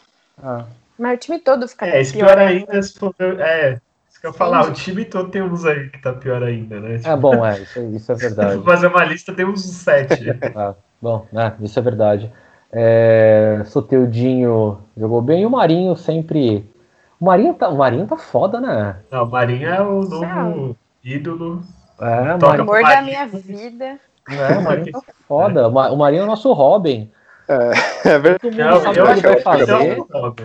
ah. 0.44 0.66
Mas 1.00 1.16
o 1.16 1.20
time 1.20 1.40
todo 1.40 1.68
fica 1.68 1.88
É, 1.88 2.02
esse 2.02 2.14
pior 2.14 2.38
ainda, 2.38 2.82
se 2.82 2.98
for, 2.98 3.14
é, 3.20 3.80
isso 4.10 4.20
que 4.20 4.28
eu 4.28 4.34
falar, 4.34 4.68
o 4.68 4.74
time 4.74 5.04
todo 5.06 5.30
tem 5.30 5.42
uns 5.42 5.66
aí 5.66 5.90
que 5.90 6.02
tá 6.02 6.14
pior 6.14 6.42
ainda, 6.44 6.80
né? 6.80 7.00
É 7.04 7.16
bom, 7.16 7.46
é, 7.46 7.60
isso, 7.60 7.80
isso 7.96 8.12
é 8.12 8.16
verdade. 8.16 8.64
Fazer 8.64 8.88
uma 8.88 9.04
lista, 9.04 9.34
tem 9.34 9.46
uns 9.46 9.62
sete. 9.62 10.26
Ah, 10.56 10.74
bom, 11.02 11.28
é, 11.34 11.54
isso 11.64 11.78
é 11.80 11.82
verdade. 11.82 12.32
É, 12.72 13.62
Soteudinho 13.66 14.80
jogou 14.98 15.22
bem 15.22 15.44
e 15.44 15.46
o 15.46 15.50
Marinho 15.50 15.96
sempre. 15.96 16.70
O 17.20 17.26
Marinho 17.26 17.54
tá, 17.54 17.70
o 17.70 17.78
Marinho 17.78 18.08
tá 18.08 18.18
foda, 18.18 18.60
né? 18.60 18.98
Não, 19.10 19.24
o 19.24 19.30
Marinho 19.30 19.70
é 19.70 19.82
o 19.82 20.02
novo 20.02 20.78
ídolo. 21.04 21.62
É, 22.00 22.34
o 22.34 22.40
Marinho, 22.40 22.62
Amor 22.62 22.82
da 22.82 23.02
minha 23.02 23.28
vida. 23.28 24.00
É, 24.30 24.58
o 24.58 24.64
Marinho 24.64 24.92
tá 24.92 25.02
foda. 25.28 25.68
O 25.68 25.96
Marinho 25.96 26.22
é 26.22 26.24
o 26.24 26.28
nosso 26.28 26.52
Robin. 26.52 27.10
É, 27.48 27.72
é 28.10 28.20
verdade. 28.20 28.60
Eu, 28.60 28.94
eu, 28.94 29.08
acho 29.08 29.22
que 29.22 29.42
fazer. 29.42 29.98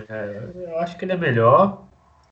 É, 0.09 0.43
eu 0.55 0.79
acho 0.79 0.97
que 0.97 1.05
ele 1.05 1.13
é 1.13 1.17
melhor. 1.17 1.83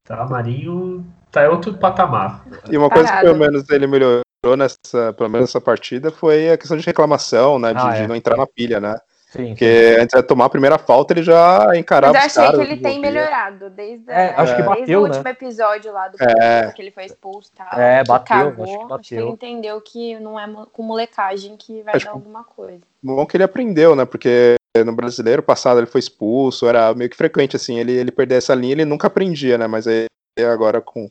Tá, 0.05 0.25
Marinho 0.25 1.05
tá 1.31 1.43
em 1.43 1.49
outro 1.49 1.73
patamar. 1.73 2.43
E 2.69 2.77
uma 2.77 2.89
coisa 2.89 3.11
que 3.11 3.21
pelo 3.21 3.37
menos 3.37 3.69
ele 3.69 3.87
melhorou 3.87 4.23
nessa, 4.57 5.13
pelo 5.13 5.29
menos 5.29 5.47
nessa 5.47 5.61
partida 5.61 6.11
foi 6.11 6.49
a 6.49 6.57
questão 6.57 6.77
de 6.77 6.85
reclamação, 6.85 7.59
né? 7.59 7.73
De, 7.73 7.81
ah, 7.81 7.95
é. 7.95 8.01
de 8.01 8.07
não 8.07 8.15
entrar 8.15 8.37
na 8.37 8.47
pilha, 8.47 8.79
né? 8.79 8.95
Sim, 9.29 9.49
Porque 9.49 9.93
sim. 9.93 10.01
antes 10.01 10.19
de 10.19 10.23
tomar 10.23 10.45
a 10.45 10.49
primeira 10.49 10.79
falta, 10.79 11.13
ele 11.13 11.21
já 11.21 11.69
encarava 11.75 12.13
Mas 12.13 12.35
eu 12.35 12.43
achei 12.43 12.55
que 12.55 12.65
ele 12.65 12.81
tem 12.81 12.99
melhorado 12.99 13.69
desde, 13.69 14.09
é, 14.09 14.33
acho 14.35 14.55
que 14.55 14.63
bateu, 14.63 14.75
desde 14.75 14.95
o 14.95 15.01
né? 15.01 15.07
último 15.07 15.27
episódio 15.27 15.93
lá 15.93 16.07
do 16.07 16.17
é. 16.19 16.71
que 16.71 16.81
ele 16.81 16.89
foi 16.89 17.05
expulso 17.05 17.51
tal, 17.55 17.79
É, 17.79 18.03
bateu, 18.03 18.25
cagou, 18.25 18.63
acho 18.63 18.73
que 18.73 18.79
bateu. 18.79 18.95
Acho 18.95 19.09
que 19.09 19.15
ele 19.15 19.29
entendeu 19.29 19.81
que 19.81 20.19
não 20.19 20.39
é 20.39 20.47
com 20.73 20.81
molecagem 20.81 21.55
que 21.57 21.83
vai 21.83 21.95
acho 21.95 22.07
dar 22.07 22.13
alguma 22.13 22.43
coisa. 22.43 22.81
Bom 23.03 23.23
que 23.27 23.37
ele 23.37 23.43
aprendeu, 23.43 23.95
né? 23.95 24.03
Porque 24.03 24.55
no 24.83 24.95
brasileiro 24.95 25.43
passado 25.43 25.79
ele 25.79 25.85
foi 25.85 25.99
expulso, 25.99 26.67
era 26.67 26.91
meio 26.95 27.09
que 27.09 27.15
frequente, 27.15 27.55
assim, 27.55 27.77
ele, 27.77 27.91
ele 27.91 28.11
perder 28.11 28.35
essa 28.35 28.55
linha, 28.55 28.73
ele 28.73 28.85
nunca 28.85 29.05
aprendia, 29.05 29.59
né? 29.59 29.67
Mas 29.67 29.85
aí 29.85 30.07
agora 30.39 30.81
com, 30.81 31.07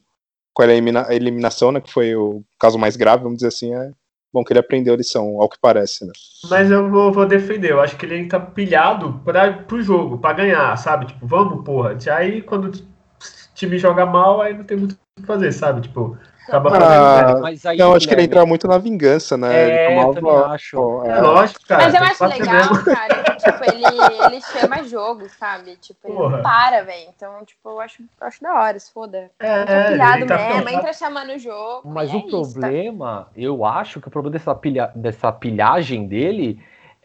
com 0.52 0.62
a 0.64 1.14
eliminação, 1.14 1.70
né? 1.70 1.80
Que 1.80 1.92
foi 1.92 2.16
o 2.16 2.42
caso 2.58 2.76
mais 2.80 2.96
grave, 2.96 3.22
vamos 3.22 3.38
dizer 3.38 3.48
assim, 3.48 3.72
é, 3.76 3.92
Bom, 4.38 4.44
que 4.44 4.52
ele 4.52 4.60
aprendeu 4.60 4.94
a 4.94 4.96
lição, 4.96 5.40
ao 5.40 5.48
que 5.48 5.58
parece, 5.60 6.06
né? 6.06 6.12
Mas 6.48 6.70
eu 6.70 6.88
vou, 6.88 7.12
vou 7.12 7.26
defender, 7.26 7.72
eu 7.72 7.80
acho 7.80 7.96
que 7.96 8.06
ele 8.06 8.28
tá 8.28 8.38
pilhado 8.38 9.20
para 9.24 9.52
pro 9.52 9.82
jogo, 9.82 10.18
para 10.18 10.36
ganhar, 10.36 10.76
sabe? 10.76 11.06
Tipo, 11.06 11.26
vamos, 11.26 11.64
porra. 11.64 11.98
Aí 12.16 12.40
quando 12.40 12.66
o 12.68 12.82
time 13.52 13.78
joga 13.78 14.06
mal, 14.06 14.40
aí 14.40 14.56
não 14.56 14.62
tem 14.62 14.76
muito 14.76 14.92
o 14.92 15.20
que 15.20 15.26
fazer, 15.26 15.50
sabe? 15.50 15.80
Tipo, 15.80 16.16
acaba 16.48 16.70
fazendo. 16.70 17.40
mas 17.42 17.66
aí, 17.66 17.78
não, 17.78 17.94
acho 17.94 18.08
que 18.08 18.14
ele 18.14 18.22
entra 18.22 18.46
muito 18.46 18.66
na 18.66 18.78
vingança, 18.78 19.36
né? 19.36 19.54
É, 19.54 19.68
ele 19.68 19.88
tomava, 19.88 20.08
eu 20.08 20.14
também 20.14 20.54
acho. 20.54 21.02
É, 21.04 21.08
é 21.10 21.20
lógico, 21.20 21.60
cara. 21.66 21.84
Mas 21.84 21.94
eu 21.94 22.02
acho 22.02 22.26
legal, 22.26 22.84
cara, 22.84 23.14
que, 23.22 23.36
tipo, 23.36 23.64
ele, 23.64 24.24
ele 24.26 24.40
chama 24.40 24.82
jogo, 24.84 25.28
sabe? 25.38 25.76
Tipo, 25.76 26.08
ele 26.08 26.16
Porra. 26.16 26.36
não 26.36 26.42
para, 26.42 26.82
velho. 26.82 27.06
Então, 27.14 27.44
tipo, 27.44 27.68
eu 27.68 27.80
acho, 27.80 28.02
eu 28.02 28.26
acho 28.26 28.42
da 28.42 28.54
hora, 28.54 28.78
se 28.78 28.92
foda. 28.92 29.30
É, 29.38 29.64
tá 29.64 29.88
pilhado 29.90 30.26
tá 30.26 30.36
mesmo, 30.36 30.52
pilhado. 30.52 30.70
entra 30.70 30.92
chamando 30.92 31.30
o 31.30 31.38
jogo. 31.38 31.88
Mas 31.88 32.12
o 32.12 32.16
é 32.16 32.22
problema, 32.22 33.20
isso, 33.20 33.24
tá? 33.24 33.30
eu 33.36 33.64
acho 33.64 34.00
que 34.00 34.08
o 34.08 34.10
problema 34.10 34.32
dessa, 34.32 34.54
pilha, 34.54 34.90
dessa 34.94 35.30
pilhagem 35.32 36.06
dele 36.06 36.60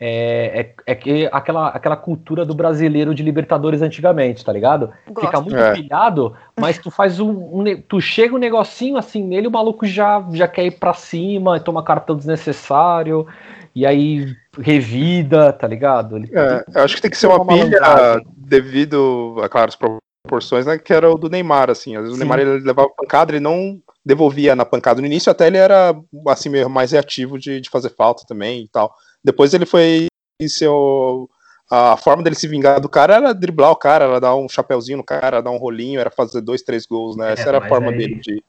é, 0.06 0.60
é, 0.60 0.74
é, 0.86 0.96
que 0.96 1.30
aquela, 1.32 1.70
aquela 1.70 1.96
cultura 1.96 2.44
do 2.44 2.54
brasileiro 2.54 3.16
de 3.16 3.24
Libertadores 3.24 3.82
antigamente, 3.82 4.44
tá 4.44 4.52
ligado? 4.52 4.92
Gosto. 5.08 5.26
Fica 5.26 5.40
muito 5.40 5.56
é. 5.56 5.72
pilhado, 5.72 6.36
mas 6.60 6.78
tu 6.78 6.92
faz 6.92 7.22
um, 7.22 7.30
um, 7.30 7.64
Tu 7.88 8.02
chega 8.02 8.36
um 8.36 8.38
negocinho 8.38 8.98
assim 8.98 9.24
nele, 9.24 9.48
o 9.48 9.52
maluco 9.52 9.88
já, 9.88 10.22
já 10.34 10.46
quer 10.46 10.66
ir 10.66 10.72
pra 10.72 10.94
cima, 10.94 11.58
toma 11.58 11.82
cartão 11.82 12.18
desnecessário, 12.18 13.26
e 13.74 13.86
aí 13.86 14.36
revida, 14.60 15.54
tá 15.54 15.68
ligado? 15.68 16.18
Ele, 16.18 16.30
é, 16.34 16.66
eu 16.76 16.84
acho 16.84 16.96
que 16.98 17.02
tem 17.02 17.10
que 17.10 17.18
ser 17.18 17.28
uma, 17.28 17.42
uma 17.42 17.54
pilha 17.54 18.22
devido, 18.36 19.38
a 19.42 19.48
claro, 19.48 19.70
as 19.70 19.78
proporções, 19.78 20.66
né? 20.66 20.78
Que 20.78 20.94
era 20.94 21.10
o 21.10 21.18
do 21.18 21.30
Neymar, 21.30 21.70
assim. 21.70 21.96
Às 21.96 22.02
vezes 22.02 22.18
Sim. 22.18 22.24
o 22.24 22.28
Neymar 22.28 22.40
ele 22.40 22.60
levava 22.60 22.90
pancada, 22.90 23.32
ele 23.32 23.40
não 23.40 23.80
devolvia 24.06 24.54
na 24.54 24.66
pancada 24.66 25.00
no 25.00 25.08
início, 25.08 25.32
até 25.32 25.48
ele 25.48 25.58
era 25.58 25.96
assim 26.28 26.50
meio 26.50 26.70
mais 26.70 26.92
reativo 26.92 27.40
de, 27.40 27.62
de 27.62 27.70
fazer 27.70 27.90
falta 27.96 28.26
também 28.28 28.64
e 28.64 28.68
tal. 28.68 28.94
Depois 29.24 29.54
ele 29.54 29.66
foi 29.66 30.08
seu 30.48 31.30
a 31.70 31.98
forma 31.98 32.22
dele 32.22 32.36
se 32.36 32.48
vingar 32.48 32.80
do 32.80 32.90
cara 32.90 33.16
era 33.16 33.34
driblar 33.34 33.72
o 33.72 33.76
cara, 33.76 34.06
era 34.06 34.20
dar 34.20 34.36
um 34.36 34.48
chapéuzinho 34.48 34.98
no 34.98 35.04
cara, 35.04 35.42
dar 35.42 35.50
um 35.50 35.58
rolinho, 35.58 36.00
era 36.00 36.12
fazer 36.12 36.42
dois, 36.42 36.62
três 36.62 36.86
gols, 36.86 37.18
né? 37.18 37.34
Essa 37.34 37.44
é, 37.44 37.48
era 37.48 37.58
a 37.60 37.68
forma 37.68 37.90
aí... 37.90 37.98
dele 37.98 38.16
de. 38.16 38.44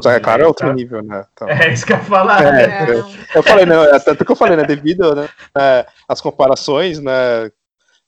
Só 0.00 0.10
é 0.10 0.20
claro, 0.20 0.42
é 0.42 0.46
outro 0.46 0.68
tá... 0.68 0.74
nível, 0.74 1.02
né? 1.02 1.24
Então... 1.32 1.48
É 1.48 1.72
isso 1.72 1.84
que 1.84 1.92
eu 1.92 1.96
ia 1.96 2.04
falar. 2.04 2.42
É, 2.42 2.52
né? 2.52 2.90
eu, 2.90 3.04
eu, 3.34 3.42
falei, 3.42 3.66
né? 3.66 3.74
É 3.94 3.98
tanto 3.98 4.24
que 4.24 4.32
eu 4.32 4.36
falei, 4.36 4.56
né? 4.56 4.64
Devido 4.64 5.14
né, 5.14 5.28
as 6.08 6.20
comparações, 6.20 6.98
né? 6.98 7.50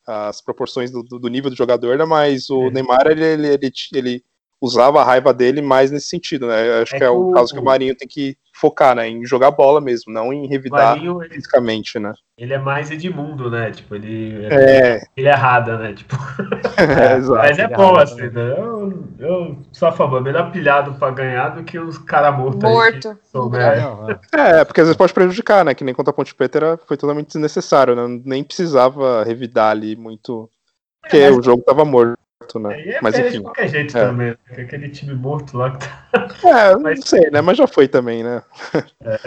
As 0.07 0.41
proporções 0.41 0.91
do, 0.91 1.03
do, 1.03 1.29
nível 1.29 1.51
do 1.51 1.57
jogador, 1.57 1.99
né? 1.99 2.05
Mas 2.05 2.49
o 2.49 2.69
é. 2.69 2.71
Neymar, 2.71 3.07
ele, 3.07 3.25
ele, 3.25 3.49
ele, 3.49 3.73
ele 3.95 4.25
usava 4.61 5.01
a 5.01 5.05
raiva 5.05 5.33
dele 5.35 5.61
mais 5.61 5.91
nesse 5.91 6.09
sentido, 6.09 6.47
né? 6.47 6.81
Acho 6.83 6.95
é 6.95 6.99
que 6.99 7.05
é 7.05 7.11
o, 7.11 7.31
o 7.31 7.33
caso 7.33 7.53
que 7.53 7.61
o 7.61 7.65
Marinho 7.65 7.95
tem 7.95 8.09
que 8.09 8.37
focar, 8.59 8.95
né? 8.95 9.09
Em 9.09 9.25
jogar 9.25 9.51
bola 9.51 9.81
mesmo, 9.81 10.13
não 10.13 10.33
em 10.33 10.47
revidar 10.47 10.97
Marinho, 10.97 11.21
fisicamente, 11.31 11.99
né? 11.99 12.13
Ele 12.37 12.53
é 12.53 12.59
mais 12.59 12.91
Edmundo, 12.91 13.51
né? 13.51 13.71
Tipo, 13.71 13.95
ele 13.95 14.47
é, 14.47 15.03
ele 15.17 15.29
é 15.29 15.33
errada, 15.33 15.79
né? 15.79 15.93
Tipo, 15.93 16.17
é, 16.77 17.17
exato, 17.19 17.39
mas 17.39 17.59
é 17.59 17.69
bom, 17.69 17.97
assim, 17.97 18.29
né? 18.29 18.55
Eu, 18.57 19.05
eu 19.19 19.59
sou 19.73 19.89
a 19.89 19.93
favor, 19.93 20.21
melhor 20.21 20.51
pilhado 20.51 20.95
pra 20.95 21.11
ganhar 21.11 21.51
do 21.51 21.65
que 21.65 21.79
os 21.79 21.99
caras 21.99 22.37
mortos. 22.37 22.63
Morto. 22.63 23.19
é, 24.33 24.65
porque 24.65 24.81
às 24.81 24.89
vezes 24.89 24.97
pode 24.97 25.15
prejudicar, 25.15 25.65
né? 25.65 25.75
Que 25.75 25.85
nem 25.85 25.95
contra 25.95 26.11
a 26.11 26.15
Ponte 26.15 26.35
Preta 26.35 26.79
foi 26.87 26.97
totalmente 26.97 27.29
desnecessário, 27.29 27.95
né? 27.95 28.21
Nem 28.25 28.45
precisava 28.45 29.25
revidar 29.25 29.71
ali 29.71 29.97
muito. 29.97 30.51
Porque 31.01 31.17
é, 31.17 31.31
mas... 31.31 31.39
o 31.39 31.43
jogo 31.43 31.63
tava 31.63 31.85
morto 31.85 32.19
morto, 32.49 32.59
né? 32.59 32.81
É, 32.81 32.99
mas 33.03 33.19
enfim. 33.19 33.31
De 33.31 33.41
qualquer 33.43 33.69
jeito 33.69 33.97
é. 33.97 34.05
também, 34.05 34.31
né? 34.31 34.37
aquele 34.51 34.89
time 34.89 35.15
morto 35.15 35.57
lá 35.57 35.71
que 35.73 35.79
tá. 35.79 36.29
É, 36.49 36.77
mas... 36.77 36.99
não 37.01 37.07
sei, 37.07 37.31
né? 37.31 37.41
Mas 37.41 37.59
já 37.59 37.67
foi 37.67 37.87
também, 37.87 38.25
né? 38.25 38.43
É. 39.05 39.19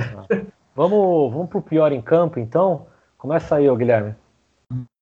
vamos, 0.75 1.31
vamos 1.31 1.49
pro 1.49 1.61
pior 1.61 1.91
em 1.91 2.01
campo, 2.01 2.39
então? 2.39 2.87
Começa 3.17 3.55
aí, 3.55 3.69
ô 3.69 3.75
Guilherme. 3.75 4.15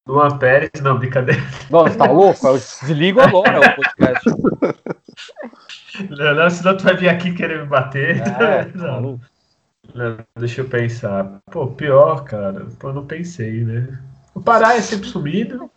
Luan 0.06 0.38
Pérez, 0.40 0.72
não, 0.82 0.98
brincadeira. 0.98 1.42
Não, 1.70 1.84
você 1.84 1.96
tá 1.96 2.06
louco? 2.06 2.46
Eu 2.48 2.54
desligo 2.54 3.22
agora 3.22 3.60
o 3.60 3.76
podcast. 3.76 4.30
Não, 6.10 6.34
não, 6.34 6.50
senão 6.50 6.78
tu 6.78 6.84
vai 6.84 6.96
vir 6.96 7.10
aqui 7.10 7.34
querer 7.34 7.62
me 7.62 7.66
bater. 7.66 8.22
É, 8.22 8.64
tá 8.66 9.02
não. 9.02 9.20
não. 9.94 10.18
Deixa 10.38 10.62
eu 10.62 10.70
pensar. 10.70 11.42
Pô, 11.52 11.68
pior, 11.68 12.24
cara. 12.24 12.68
Pô, 12.80 12.94
não 12.94 13.06
pensei, 13.06 13.66
né? 13.66 14.00
O 14.34 14.40
Pará 14.40 14.76
é 14.76 14.82
sempre 14.82 15.10
sumido. 15.10 15.70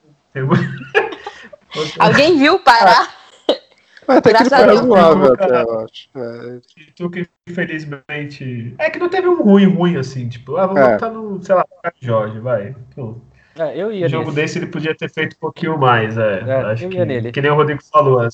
Alguém 1.98 2.38
viu 2.38 2.58
parar? 2.58 3.22
É, 4.08 4.16
até 4.16 4.34
que 4.34 4.40
ele 4.40 4.48
foi 4.48 4.58
razoável, 4.58 5.32
até, 5.32 5.62
eu 5.62 5.80
acho. 5.80 6.08
É. 6.16 6.58
Tu 6.96 7.08
que 7.08 7.28
infelizmente. 7.48 8.74
É 8.76 8.90
que 8.90 8.98
não 8.98 9.08
teve 9.08 9.28
um 9.28 9.40
ruim, 9.40 9.66
ruim 9.66 9.96
assim, 9.96 10.28
tipo, 10.28 10.56
ah, 10.56 10.66
vamos 10.66 10.82
é. 10.82 10.92
botar 10.92 11.08
no, 11.08 11.40
sei 11.40 11.54
lá, 11.54 11.64
Jorge, 12.00 12.40
vai. 12.40 12.74
Pô. 12.96 13.16
É, 13.56 13.80
eu 13.80 13.92
ia 13.92 14.06
um 14.06 14.08
jogo 14.08 14.24
nesse. 14.32 14.36
desse 14.36 14.58
ele 14.58 14.66
podia 14.66 14.92
ter 14.92 15.08
feito 15.08 15.36
um 15.36 15.38
pouquinho 15.38 15.78
mais, 15.78 16.18
é. 16.18 16.40
é 16.40 16.52
acho 16.72 16.84
eu 16.84 16.90
que, 16.90 16.96
ia 16.96 17.04
nele. 17.04 17.30
que 17.30 17.40
nem 17.40 17.52
o 17.52 17.54
Rodrigo 17.54 17.80
falou. 17.84 18.26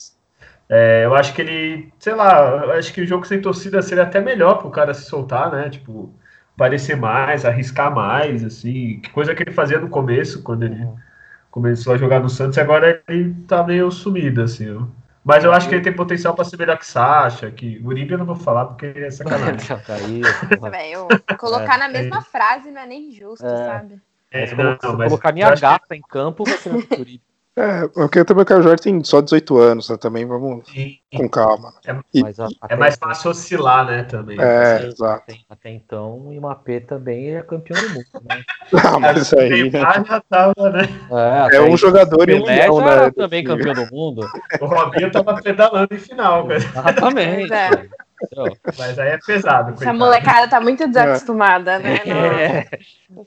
É, 0.71 1.05
eu 1.05 1.15
acho 1.15 1.35
que 1.35 1.43
ele, 1.43 1.93
sei 1.99 2.15
lá, 2.15 2.77
acho 2.77 2.91
que 2.93 3.03
o 3.03 3.07
jogo 3.07 3.27
sem 3.27 3.39
torcida 3.39 3.83
seria 3.83 4.05
até 4.05 4.23
melhor 4.23 4.55
pro 4.55 4.71
cara 4.71 4.95
se 4.95 5.05
soltar, 5.05 5.53
né? 5.53 5.69
Tipo, 5.69 6.11
parecer 6.57 6.97
mais, 6.97 7.45
arriscar 7.45 7.95
mais, 7.95 8.43
assim, 8.43 9.03
coisa 9.13 9.35
que 9.35 9.43
ele 9.43 9.53
fazia 9.53 9.79
no 9.79 9.91
começo, 9.91 10.43
quando 10.43 10.63
ele. 10.63 10.83
Uhum 10.83 10.97
começou 11.51 11.95
a 11.95 11.97
jogar 11.97 12.21
no 12.21 12.29
Santos 12.29 12.57
e 12.57 12.61
agora 12.61 13.03
ele 13.09 13.35
tá 13.47 13.63
meio 13.63 13.91
sumido, 13.91 14.43
assim. 14.43 14.75
Ó. 14.75 14.83
Mas 15.25 15.45
eu 15.45 15.53
acho 15.53 15.69
que 15.69 15.75
ele 15.75 15.85
tem 15.85 15.93
potencial 15.93 16.35
para 16.35 16.45
ser 16.45 16.57
melhor 16.57 16.79
que 16.79 16.87
Sacha, 16.87 17.51
que 17.51 17.79
o 17.85 17.89
Uribe 17.89 18.13
eu 18.13 18.19
não 18.19 18.27
vou 18.27 18.37
falar 18.37 18.67
porque 18.67 18.87
é 18.87 19.11
sacanagem. 19.13 19.57
Tá 19.59 19.77
colocar 21.39 21.75
é, 21.75 21.79
na 21.79 21.89
mesma 21.89 22.19
é. 22.19 22.23
frase 22.23 22.71
não 22.71 22.81
é 22.81 22.87
nem 22.87 23.11
justo, 23.13 23.45
é. 23.45 23.67
sabe? 23.67 24.01
É, 24.31 24.55
não, 24.55 24.79
não, 24.83 24.97
colocar 24.97 25.33
minha 25.33 25.55
gata 25.55 25.89
que... 25.89 25.97
em 25.97 26.01
campo, 26.01 26.45
vai 26.45 26.57
ser 26.57 26.71
Uribe. 26.73 27.28
É, 27.59 27.89
porque 27.89 28.25
também 28.25 28.45
o 28.45 28.63
Jorge 28.63 28.83
tem 28.85 29.03
só 29.03 29.21
18 29.21 29.59
anos, 29.59 29.91
né? 29.91 29.97
Também 29.97 30.25
vamos 30.25 30.65
Sim. 30.71 30.97
com 31.17 31.29
calma. 31.29 31.73
É, 31.85 31.97
e, 32.15 32.23
é 32.69 32.77
mais 32.77 32.95
fácil 32.95 33.33
oscilar, 33.33 33.85
né? 33.85 34.05
Também. 34.05 34.41
É, 34.41 34.77
assim, 34.77 34.87
exato. 34.87 35.25
Até, 35.25 35.39
até, 35.51 35.71
então, 35.71 36.19
o 36.19 36.41
Mapê 36.41 36.79
também 36.79 37.35
é 37.35 37.43
campeão 37.43 37.81
do 37.83 37.89
mundo, 37.89 38.07
né? 38.29 38.43
ah, 38.85 39.01
mas 39.01 39.35
aí. 39.35 39.71
Né? 39.73 39.81
Já 39.81 40.23
tava, 40.31 40.71
né? 40.71 40.89
É, 41.51 41.57
é 41.57 41.61
um 41.61 41.77
jogador 41.77 42.29
e 42.31 42.35
um 42.35 42.45
leão, 42.45 42.81
né? 42.81 43.11
também 43.11 43.43
campeão 43.43 43.75
do 43.75 43.93
mundo. 43.93 44.25
O 44.61 44.67
Robinho 44.67 45.11
tava 45.11 45.43
pedalando 45.43 45.93
em 45.93 45.99
final, 45.99 46.47
velho. 46.47 46.63
Exatamente. 46.65 47.53
É. 47.53 47.71
Mas 48.79 48.99
aí 48.99 49.11
é 49.11 49.19
pesado. 49.19 49.71
Essa 49.71 49.77
coitado. 49.79 49.99
molecada 49.99 50.49
tá 50.49 50.61
muito 50.61 50.87
desacostumada, 50.87 51.81
né? 51.81 51.97
É. 52.07 52.79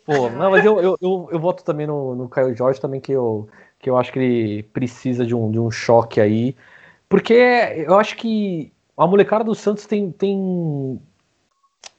Pô, 0.06 0.30
não, 0.30 0.52
mas 0.52 0.64
eu, 0.64 0.82
eu, 0.82 0.98
eu, 1.02 1.30
eu 1.32 1.40
voto 1.40 1.64
também 1.64 1.88
no, 1.88 2.16
no 2.16 2.30
Caio 2.30 2.56
Jorge 2.56 2.80
também, 2.80 3.00
que 3.02 3.12
eu 3.12 3.50
que 3.82 3.90
eu 3.90 3.98
acho 3.98 4.14
que 4.14 4.20
ele 4.20 4.64
precisa 4.64 5.26
de 5.26 5.36
um, 5.36 5.50
de 5.52 5.60
um 5.60 5.72
choque 5.72 6.22
aí. 6.22 6.56
Porque 7.10 7.34
eu 7.34 7.98
acho 7.98 8.16
que 8.16 8.72
a 8.96 9.08
molecada 9.08 9.44
do 9.44 9.56
Santos 9.56 9.86
tem, 9.86 10.12
tem. 10.12 11.02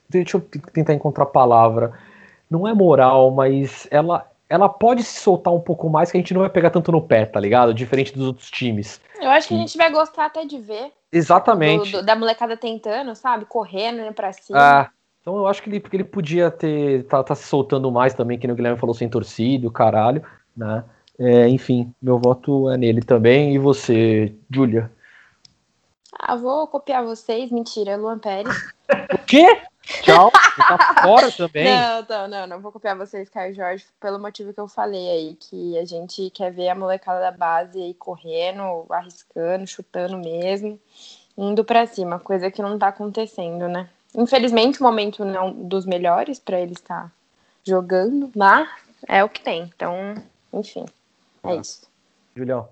Deixa 0.09 0.37
eu 0.37 0.41
tentar 0.73 0.95
encontrar 0.95 1.25
a 1.25 1.27
palavra. 1.27 1.93
Não 2.49 2.69
é 2.69 2.73
moral, 2.73 3.31
mas 3.31 3.89
ela, 3.91 4.31
ela 4.49 4.69
pode 4.69 5.03
se 5.03 5.19
soltar 5.21 5.53
um 5.53 5.61
pouco 5.61 5.89
mais, 5.89 6.11
que 6.11 6.17
a 6.17 6.21
gente 6.21 6.33
não 6.33 6.43
vai 6.43 6.51
pegar 6.51 6.71
tanto 6.71 6.93
no 6.93 7.03
pé, 7.03 7.27
tá 7.27 7.41
ligado? 7.41 7.75
Diferente 7.75 8.15
dos 8.15 8.27
outros 8.27 8.51
times. 8.51 9.01
Eu 9.21 9.31
acho 9.31 9.49
que 9.49 9.55
a 9.55 9.59
gente 9.59 9.77
vai 9.77 9.91
gostar 9.91 10.27
até 10.27 10.45
de 10.45 10.59
ver. 10.59 10.93
Exatamente. 11.11 11.93
Do, 11.93 11.99
do, 11.99 12.07
da 12.07 12.15
molecada 12.15 12.57
tentando, 12.57 13.15
sabe? 13.15 13.45
Correndo 13.47 13.99
né, 13.99 14.13
pra 14.13 14.33
cima. 14.33 14.59
Ah, 14.59 14.91
então 15.21 15.37
eu 15.37 15.47
acho 15.47 15.63
que 15.63 15.71
ele, 15.71 15.81
porque 15.81 15.97
ele 15.97 16.05
podia 16.05 16.51
ter. 16.51 17.05
Tá, 17.05 17.23
tá 17.25 17.35
se 17.35 17.45
soltando 17.45 17.91
mais 17.91 18.15
também, 18.15 18.39
que 18.39 18.51
o 18.51 18.55
Guilherme 18.55 18.79
falou, 18.79 18.95
sem 18.95 19.09
torcida, 19.09 19.67
o 19.67 19.73
caralho, 19.73 20.23
né? 20.57 20.85
É, 21.19 21.49
enfim, 21.49 21.95
meu 22.01 22.19
voto 22.19 22.71
é 22.71 22.77
nele 22.77 23.03
também. 23.03 23.55
E 23.55 23.59
você, 23.59 24.35
Júlia? 24.51 24.91
Ah, 26.19 26.37
vou 26.37 26.67
copiar 26.67 27.05
vocês. 27.05 27.51
Mentira, 27.51 27.97
Luan 27.97 28.19
Pérez. 28.19 28.55
O 29.11 29.19
quê? 29.25 29.47
Tchau, 29.83 30.31
tá 30.31 31.03
fora 31.03 31.31
também. 31.33 31.65
Não, 31.75 32.07
não, 32.09 32.29
não, 32.29 32.47
não 32.47 32.61
vou 32.61 32.71
copiar 32.71 32.97
vocês, 32.97 33.29
Caio 33.29 33.55
Jorge, 33.55 33.85
pelo 34.01 34.19
motivo 34.19 34.53
que 34.53 34.61
eu 34.61 34.69
falei 34.69 35.09
aí, 35.09 35.37
que 35.39 35.79
a 35.79 35.85
gente 35.85 36.31
quer 36.31 36.53
ver 36.53 36.69
a 36.69 36.75
molecada 36.75 37.21
da 37.21 37.31
base 37.31 37.81
aí 37.81 37.95
correndo, 37.95 38.85
arriscando, 38.91 39.67
chutando 39.67 40.19
mesmo, 40.19 40.79
indo 41.37 41.65
para 41.65 41.87
cima, 41.87 42.19
coisa 42.19 42.51
que 42.51 42.63
não 42.63 42.79
tá 42.79 42.89
acontecendo, 42.89 43.67
né? 43.67 43.89
Infelizmente, 44.15 44.81
o 44.81 44.85
momento 44.85 45.25
não 45.25 45.51
dos 45.53 45.87
melhores 45.87 46.39
para 46.39 46.61
ele 46.61 46.73
estar 46.73 47.11
jogando, 47.65 48.31
mas 48.37 48.69
é 49.09 49.25
o 49.25 49.29
que 49.29 49.41
tem. 49.41 49.63
Então, 49.75 50.15
enfim, 50.53 50.85
é 51.45 51.57
isso. 51.57 51.83
Julião. 52.37 52.69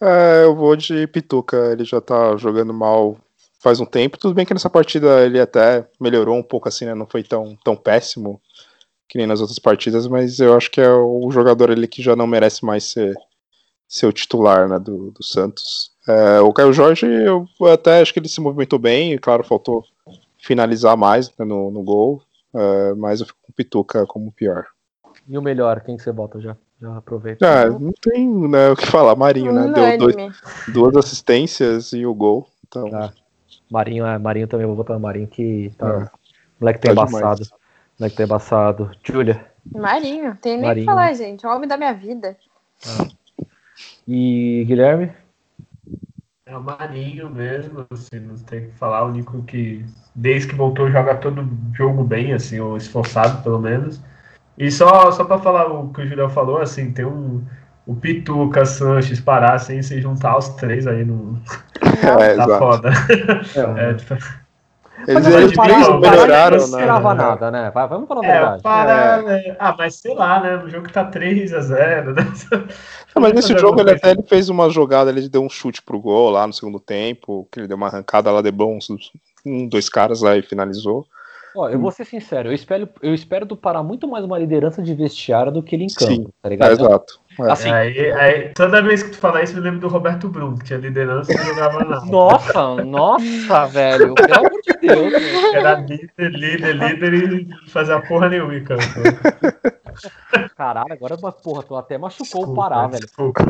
É, 0.00 0.44
eu 0.44 0.54
vou 0.54 0.76
de 0.76 1.06
Pituca, 1.08 1.72
ele 1.72 1.84
já 1.84 2.00
tá 2.00 2.36
jogando 2.36 2.72
mal 2.72 3.16
faz 3.60 3.80
um 3.80 3.86
tempo. 3.86 4.18
Tudo 4.18 4.34
bem 4.34 4.46
que 4.46 4.54
nessa 4.54 4.70
partida 4.70 5.24
ele 5.24 5.40
até 5.40 5.86
melhorou 6.00 6.36
um 6.36 6.42
pouco 6.42 6.68
assim, 6.68 6.84
né? 6.84 6.94
Não 6.94 7.06
foi 7.06 7.22
tão, 7.22 7.56
tão 7.64 7.76
péssimo 7.76 8.40
que 9.08 9.18
nem 9.18 9.26
nas 9.26 9.40
outras 9.40 9.58
partidas, 9.58 10.06
mas 10.06 10.38
eu 10.38 10.54
acho 10.56 10.70
que 10.70 10.80
é 10.80 10.90
o 10.90 11.30
jogador 11.30 11.70
ele 11.70 11.88
que 11.88 12.02
já 12.02 12.14
não 12.14 12.26
merece 12.26 12.64
mais 12.64 12.84
ser, 12.84 13.16
ser 13.88 14.06
o 14.06 14.12
titular 14.12 14.68
né, 14.68 14.78
do, 14.78 15.10
do 15.10 15.24
Santos. 15.24 15.92
É, 16.06 16.40
o 16.40 16.52
Caio 16.52 16.72
Jorge, 16.74 17.06
eu 17.06 17.48
até 17.72 18.00
acho 18.00 18.12
que 18.12 18.18
ele 18.18 18.28
se 18.28 18.40
movimentou 18.40 18.78
bem, 18.78 19.14
e 19.14 19.18
claro, 19.18 19.42
faltou 19.42 19.82
finalizar 20.36 20.94
mais 20.94 21.30
né, 21.38 21.44
no, 21.44 21.70
no 21.70 21.82
gol, 21.82 22.22
é, 22.54 22.94
mas 22.94 23.20
eu 23.20 23.26
fico 23.26 23.38
com 23.42 23.50
o 23.50 23.54
Pituca 23.54 24.06
como 24.06 24.30
pior. 24.30 24.66
E 25.26 25.38
o 25.38 25.42
melhor, 25.42 25.80
quem 25.80 25.96
que 25.96 26.02
você 26.02 26.12
bota 26.12 26.38
já? 26.38 26.54
Já 26.80 26.96
aproveita. 26.96 27.46
Ah, 27.46 27.68
não 27.68 27.92
tem 27.92 28.28
né, 28.28 28.70
o 28.70 28.76
que 28.76 28.86
falar, 28.86 29.16
Marinho, 29.16 29.52
né? 29.52 29.72
Deu 29.72 29.98
dois, 29.98 30.16
duas 30.68 30.96
assistências 30.96 31.92
e 31.92 32.06
o 32.06 32.14
gol. 32.14 32.48
Então... 32.66 32.88
Tá. 32.90 33.12
Marinho, 33.70 34.06
é, 34.06 34.18
Marinho 34.18 34.48
também, 34.48 34.66
vou 34.66 34.76
botar 34.76 34.94
no 34.94 35.00
Marinho 35.00 35.28
que 35.28 35.72
tá. 35.76 36.10
É. 36.12 36.18
Moleque 36.58 36.80
tá, 36.80 36.92
embaçado. 36.92 37.42
Demais. 37.42 37.50
Moleque 37.98 38.16
tá 38.16 38.22
embaçado. 38.24 38.90
Júlia. 39.04 39.46
Marinho, 39.74 40.36
tem 40.40 40.58
nem 40.58 40.70
o 40.70 40.74
que 40.74 40.84
falar, 40.84 41.12
gente. 41.12 41.44
É 41.44 41.48
o 41.48 41.54
homem 41.54 41.68
da 41.68 41.76
minha 41.76 41.92
vida. 41.92 42.36
Ah. 42.86 43.06
E 44.06 44.64
Guilherme? 44.66 45.12
É 46.46 46.56
o 46.56 46.62
Marinho 46.62 47.28
mesmo, 47.28 47.84
assim, 47.90 48.20
não 48.20 48.36
tem 48.36 48.68
que 48.68 48.72
falar. 48.78 49.04
O 49.04 49.08
único 49.08 49.42
que, 49.42 49.84
desde 50.14 50.48
que 50.48 50.54
voltou, 50.54 50.90
joga 50.90 51.14
todo 51.16 51.46
jogo 51.74 52.02
bem, 52.02 52.32
assim, 52.32 52.58
ou 52.58 52.76
esforçado 52.76 53.42
pelo 53.42 53.58
menos. 53.58 54.00
E 54.58 54.70
só, 54.70 55.10
só 55.12 55.24
para 55.24 55.38
falar 55.38 55.66
o 55.66 55.92
que 55.92 56.02
o 56.02 56.06
Julião 56.06 56.28
falou, 56.28 56.60
assim, 56.60 56.92
tem 56.92 57.04
um. 57.04 57.42
O 57.86 57.94
Pituca, 57.94 58.66
Sanches, 58.66 59.18
Pará, 59.18 59.54
assim, 59.54 59.80
se 59.80 59.98
juntar 60.00 60.36
os 60.36 60.50
três 60.50 60.86
aí 60.86 61.04
no. 61.04 61.40
É, 62.02 62.34
tá 62.34 62.44
exato. 62.44 62.58
foda. 62.58 62.90
É, 63.56 63.90
é, 63.90 63.94
tipo... 63.94 64.14
Eles, 65.06 65.26
eles 65.26 65.52
Pará, 65.54 65.98
melhoraram, 65.98 66.56
não 66.56 66.68
né? 66.70 66.78
esperava 66.78 67.14
nada, 67.14 67.50
né? 67.50 67.70
Vamos 67.72 68.08
falar 68.08 68.22
a 68.22 68.26
É, 68.26 68.32
verdade. 68.32 68.58
o 68.58 68.62
Pará, 68.62 69.22
né? 69.22 69.56
Ah, 69.58 69.74
mas 69.78 69.94
sei 69.94 70.14
lá, 70.14 70.40
né? 70.40 70.56
No 70.56 70.68
jogo 70.68 70.86
que 70.86 70.92
tá 70.92 71.08
3x0, 71.08 72.14
né? 72.14 72.32
Não, 73.14 73.22
mas 73.22 73.32
nesse 73.32 73.56
jogo 73.56 73.80
ele 73.80 73.92
até 73.92 74.10
ele 74.10 74.22
fez 74.22 74.48
uma 74.48 74.68
jogada, 74.68 75.10
ele 75.10 75.28
deu 75.28 75.42
um 75.42 75.48
chute 75.48 75.80
pro 75.82 76.00
gol 76.00 76.30
lá 76.30 76.46
no 76.46 76.52
segundo 76.52 76.80
tempo, 76.80 77.48
que 77.50 77.60
ele 77.60 77.68
deu 77.68 77.76
uma 77.76 77.86
arrancada 77.86 78.30
lá 78.30 78.42
de 78.42 78.50
bons, 78.50 78.88
um, 79.46 79.68
dois 79.68 79.88
caras 79.88 80.20
lá 80.20 80.36
e 80.36 80.42
finalizou. 80.42 81.06
Ó, 81.56 81.68
eu 81.68 81.78
vou 81.80 81.90
ser 81.90 82.04
sincero, 82.04 82.48
eu 82.50 82.52
espero, 82.52 82.88
eu 83.02 83.14
espero 83.14 83.44
do 83.46 83.56
Pará 83.56 83.82
muito 83.82 84.06
mais 84.06 84.24
uma 84.24 84.38
liderança 84.38 84.82
de 84.82 84.94
vestiário 84.94 85.50
do 85.50 85.62
que 85.62 85.74
ele 85.74 85.84
em 85.84 85.88
campo, 85.88 86.12
Sim, 86.12 86.24
tá 86.42 86.48
É, 86.48 86.48
ligado? 86.48 86.70
exato. 86.72 87.20
É. 87.40 87.50
Assim, 87.52 87.70
Aí, 87.70 88.12
aí, 88.12 88.48
toda 88.54 88.82
vez 88.82 89.02
que 89.02 89.10
tu 89.10 89.18
fala 89.18 89.42
isso, 89.42 89.56
eu 89.56 89.62
lembro 89.62 89.80
do 89.80 89.88
Roberto 89.88 90.28
Bruno, 90.28 90.58
que 90.58 90.64
tinha 90.64 90.78
liderança 90.78 91.32
e 91.32 91.36
não 91.36 91.44
jogava 91.44 91.84
nada. 91.84 92.06
nossa, 92.06 92.74
nossa, 92.84 93.66
velho, 93.66 94.14
pelo 94.14 94.34
amor 94.34 94.60
de 94.62 94.72
Deus. 94.80 95.12
velho. 95.12 95.56
Era 95.56 95.74
líder, 95.74 96.30
líder, 96.32 96.76
líder 96.76 97.14
e 97.14 97.44
não 97.46 97.56
fazia 97.68 98.00
porra 98.02 98.28
nenhuma 98.28 98.54
em 98.56 98.64
campo. 98.64 98.82
Caralho, 100.56 100.92
agora, 100.92 101.16
porra, 101.16 101.62
tu 101.62 101.76
até 101.76 101.96
machucou 101.96 102.42
o 102.42 102.46
Desculpa, 102.46 102.68
Pará, 102.68 102.86
velho. 102.88 103.04
desculpa. 103.06 103.46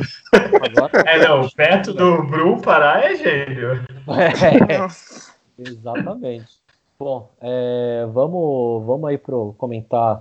Agora, 0.63 0.93
É, 1.07 1.27
não, 1.27 1.49
perto 1.49 1.93
do 1.95 2.23
Bruno, 2.25 2.61
Pará 2.61 3.01
é 3.05 3.15
gênio. 3.17 3.83
é, 4.07 5.63
exatamente. 5.63 6.59
Bom, 7.01 7.31
é, 7.41 8.07
vamos, 8.13 8.85
vamos 8.85 9.09
aí 9.09 9.17
pro 9.17 9.55
comentar 9.57 10.21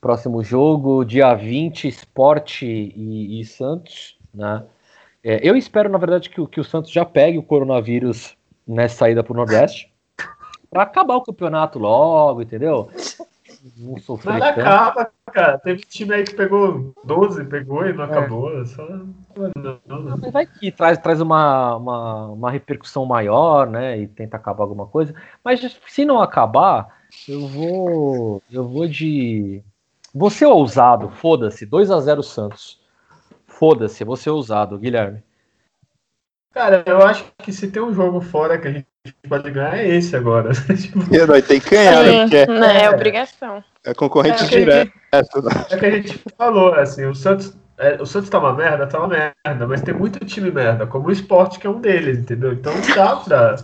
próximo 0.00 0.42
jogo, 0.42 1.04
dia 1.04 1.34
20, 1.34 1.86
Esporte 1.86 2.64
e, 2.66 3.38
e 3.38 3.44
Santos, 3.44 4.18
né? 4.32 4.64
É, 5.22 5.46
eu 5.46 5.54
espero, 5.54 5.90
na 5.90 5.98
verdade, 5.98 6.30
que, 6.30 6.40
o- 6.40 6.46
que 6.46 6.58
o 6.58 6.64
Santos 6.64 6.90
já 6.90 7.04
pegue 7.04 7.36
o 7.36 7.42
coronavírus 7.42 8.34
nessa 8.66 8.96
saída 8.96 9.22
pro 9.22 9.34
Nordeste 9.34 9.92
para 10.70 10.84
acabar 10.84 11.16
o 11.16 11.22
campeonato 11.22 11.78
logo, 11.78 12.40
entendeu? 12.40 12.90
Não 13.76 13.98
sofrer 13.98 14.38
Nada 14.38 14.54
tanto. 14.54 14.60
acaba, 14.60 15.10
cara. 15.34 15.58
Teve 15.58 15.82
time 15.82 16.14
aí 16.14 16.24
que 16.24 16.34
pegou 16.34 16.94
12, 17.04 17.44
pegou 17.44 17.84
e 17.86 17.92
não 17.92 18.04
acabou. 18.04 18.60
é 18.60 18.64
Só... 18.64 18.86
Não, 18.86 19.80
não. 19.84 20.16
Mas 20.16 20.32
vai 20.32 20.46
que 20.46 20.70
traz, 20.70 20.96
traz 20.98 21.20
uma, 21.20 21.76
uma, 21.76 22.26
uma 22.28 22.50
repercussão 22.50 23.04
maior, 23.04 23.68
né? 23.68 23.98
E 23.98 24.06
tenta 24.06 24.36
acabar 24.36 24.62
alguma 24.62 24.86
coisa. 24.86 25.14
Mas 25.44 25.60
se 25.88 26.04
não 26.04 26.20
acabar, 26.20 27.00
eu 27.28 27.46
vou. 27.48 28.42
Eu 28.50 28.66
vou 28.66 28.86
de. 28.86 29.60
Vou 30.14 30.30
ser 30.30 30.46
ousado, 30.46 31.10
foda-se. 31.10 31.66
2 31.66 31.90
a 31.90 32.00
0 32.00 32.22
Santos. 32.22 32.80
Foda-se, 33.46 34.04
vou 34.04 34.16
ser 34.16 34.30
ousado, 34.30 34.78
Guilherme. 34.78 35.22
Cara, 36.52 36.84
eu 36.86 37.02
acho 37.02 37.24
que 37.38 37.52
se 37.52 37.68
tem 37.68 37.82
um 37.82 37.92
jogo 37.92 38.20
fora 38.20 38.56
que 38.58 38.68
a 38.68 38.70
gente 38.70 38.86
pode 39.28 39.50
ganhar, 39.50 39.76
é 39.76 39.88
esse 39.88 40.14
agora. 40.14 40.50
Tipo, 40.80 41.00
E 41.12 41.26
nós 41.26 41.44
tem 41.44 41.60
que 41.60 41.70
ganhar, 41.70 42.04
né? 42.04 42.20
Porque 42.22 42.36
É, 42.36 42.84
é 42.84 42.90
obrigação. 42.90 43.64
É 43.84 43.94
concorrente 43.94 44.44
É, 44.44 44.46
direto. 44.46 44.92
né? 45.42 45.50
É 45.70 45.76
que 45.76 45.86
a 45.86 45.90
gente 45.90 46.18
falou, 46.36 46.74
assim, 46.74 47.04
o 47.04 47.14
Santos, 47.14 47.56
é, 47.78 48.00
o 48.00 48.06
Santos 48.06 48.30
tá 48.30 48.38
uma 48.38 48.54
merda, 48.54 48.86
tá 48.86 48.98
uma 48.98 49.08
merda, 49.08 49.66
mas 49.66 49.82
tem 49.82 49.94
muito 49.94 50.24
time 50.24 50.50
merda, 50.50 50.86
como 50.86 51.08
o 51.08 51.12
esporte 51.12 51.58
que 51.58 51.66
é 51.66 51.70
um 51.70 51.80
deles, 51.80 52.18
entendeu? 52.18 52.52
Então 52.52 52.72
dá 52.94 53.16
pra. 53.16 53.56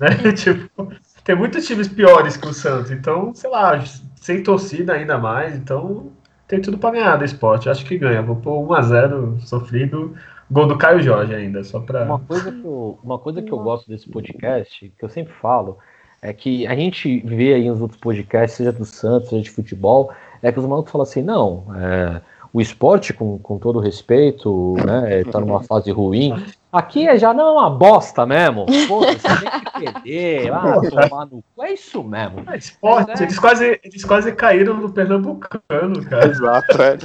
Né? 0.00 0.08
tipo, 0.32 0.92
tem 1.24 1.36
muitos 1.36 1.66
times 1.66 1.88
piores 1.88 2.36
que 2.36 2.46
o 2.46 2.52
Santos, 2.54 2.90
então, 2.90 3.34
sei 3.34 3.50
lá, 3.50 3.82
sem 4.16 4.42
torcida 4.42 4.94
ainda 4.94 5.18
mais, 5.18 5.54
então 5.54 6.12
tem 6.48 6.60
tudo 6.60 6.78
pra 6.78 6.90
ganhar 6.90 7.16
do 7.16 7.24
esporte. 7.24 7.68
Acho 7.68 7.84
que 7.84 7.98
ganha. 7.98 8.22
Vou 8.22 8.36
pôr 8.36 8.66
1x0 8.66 9.40
sofrido. 9.40 10.14
Gol 10.50 10.66
do 10.66 10.78
Caio 10.78 11.02
Jorge 11.02 11.34
ainda, 11.34 11.62
só 11.62 11.78
pra. 11.78 12.04
Uma 12.04 12.20
coisa 12.20 12.50
que 12.50 12.64
eu, 12.64 12.98
uma 13.04 13.18
coisa 13.18 13.42
que 13.42 13.52
eu 13.52 13.58
gosto 13.58 13.86
desse 13.86 14.08
podcast, 14.08 14.92
que 14.98 15.04
eu 15.04 15.08
sempre 15.10 15.34
falo, 15.42 15.76
é 16.20 16.32
que 16.32 16.66
a 16.66 16.74
gente 16.74 17.20
vê 17.20 17.54
aí 17.54 17.68
nos 17.68 17.80
outros 17.80 18.00
podcasts, 18.00 18.56
seja 18.56 18.72
do 18.72 18.84
Santos, 18.84 19.30
seja 19.30 19.42
de 19.42 19.50
futebol, 19.50 20.12
é 20.42 20.50
que 20.50 20.58
os 20.58 20.66
malucos 20.66 20.90
falam 20.90 21.04
assim, 21.04 21.22
não, 21.22 21.64
é, 21.76 22.20
o 22.52 22.60
esporte, 22.60 23.12
com, 23.12 23.38
com 23.38 23.58
todo 23.58 23.78
respeito, 23.78 24.74
né, 24.84 25.22
tá 25.30 25.40
numa 25.40 25.62
fase 25.64 25.90
ruim. 25.90 26.34
Aqui 26.72 27.08
é 27.08 27.16
já 27.18 27.32
não 27.32 27.46
é 27.46 27.52
uma 27.52 27.70
bosta 27.70 28.26
mesmo. 28.26 28.66
Pô, 28.86 29.00
você 29.00 29.16
tem 29.16 29.60
que 29.60 29.92
perder, 29.92 30.52
ah, 30.52 30.80
tomar 30.80 31.26
no 31.26 31.42
cu. 31.56 31.62
É 31.62 31.72
isso 31.72 32.02
mesmo. 32.02 32.42
Ah, 32.46 32.56
esporte, 32.56 33.22
é. 33.22 33.24
eles, 33.24 33.38
quase, 33.38 33.80
eles 33.82 34.04
quase 34.04 34.32
caíram 34.32 34.74
no 34.74 34.90
Pernambucano, 34.90 36.04
cara. 36.08 36.26
Exato, 36.26 36.82
é. 36.82 36.96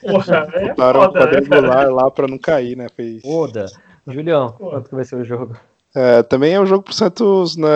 Porra, 0.00 0.48
é 0.54 0.68
Botaram 0.68 1.00
foda, 1.00 1.18
né, 1.18 1.26
cara? 1.26 1.42
quadrangular 1.42 1.92
lá 1.92 2.10
pra 2.10 2.26
não 2.26 2.38
cair, 2.38 2.76
né? 2.76 2.86
Fez. 2.94 3.20
Foda. 3.22 3.66
Julião, 4.06 4.54
quanto 4.58 4.88
que 4.88 4.94
vai 4.94 5.04
ser 5.04 5.16
o 5.16 5.24
jogo? 5.24 5.56
É, 5.94 6.22
também 6.22 6.54
é 6.54 6.60
um 6.60 6.66
jogo 6.66 6.82
pro 6.82 6.94
Santos, 6.94 7.56
né? 7.56 7.68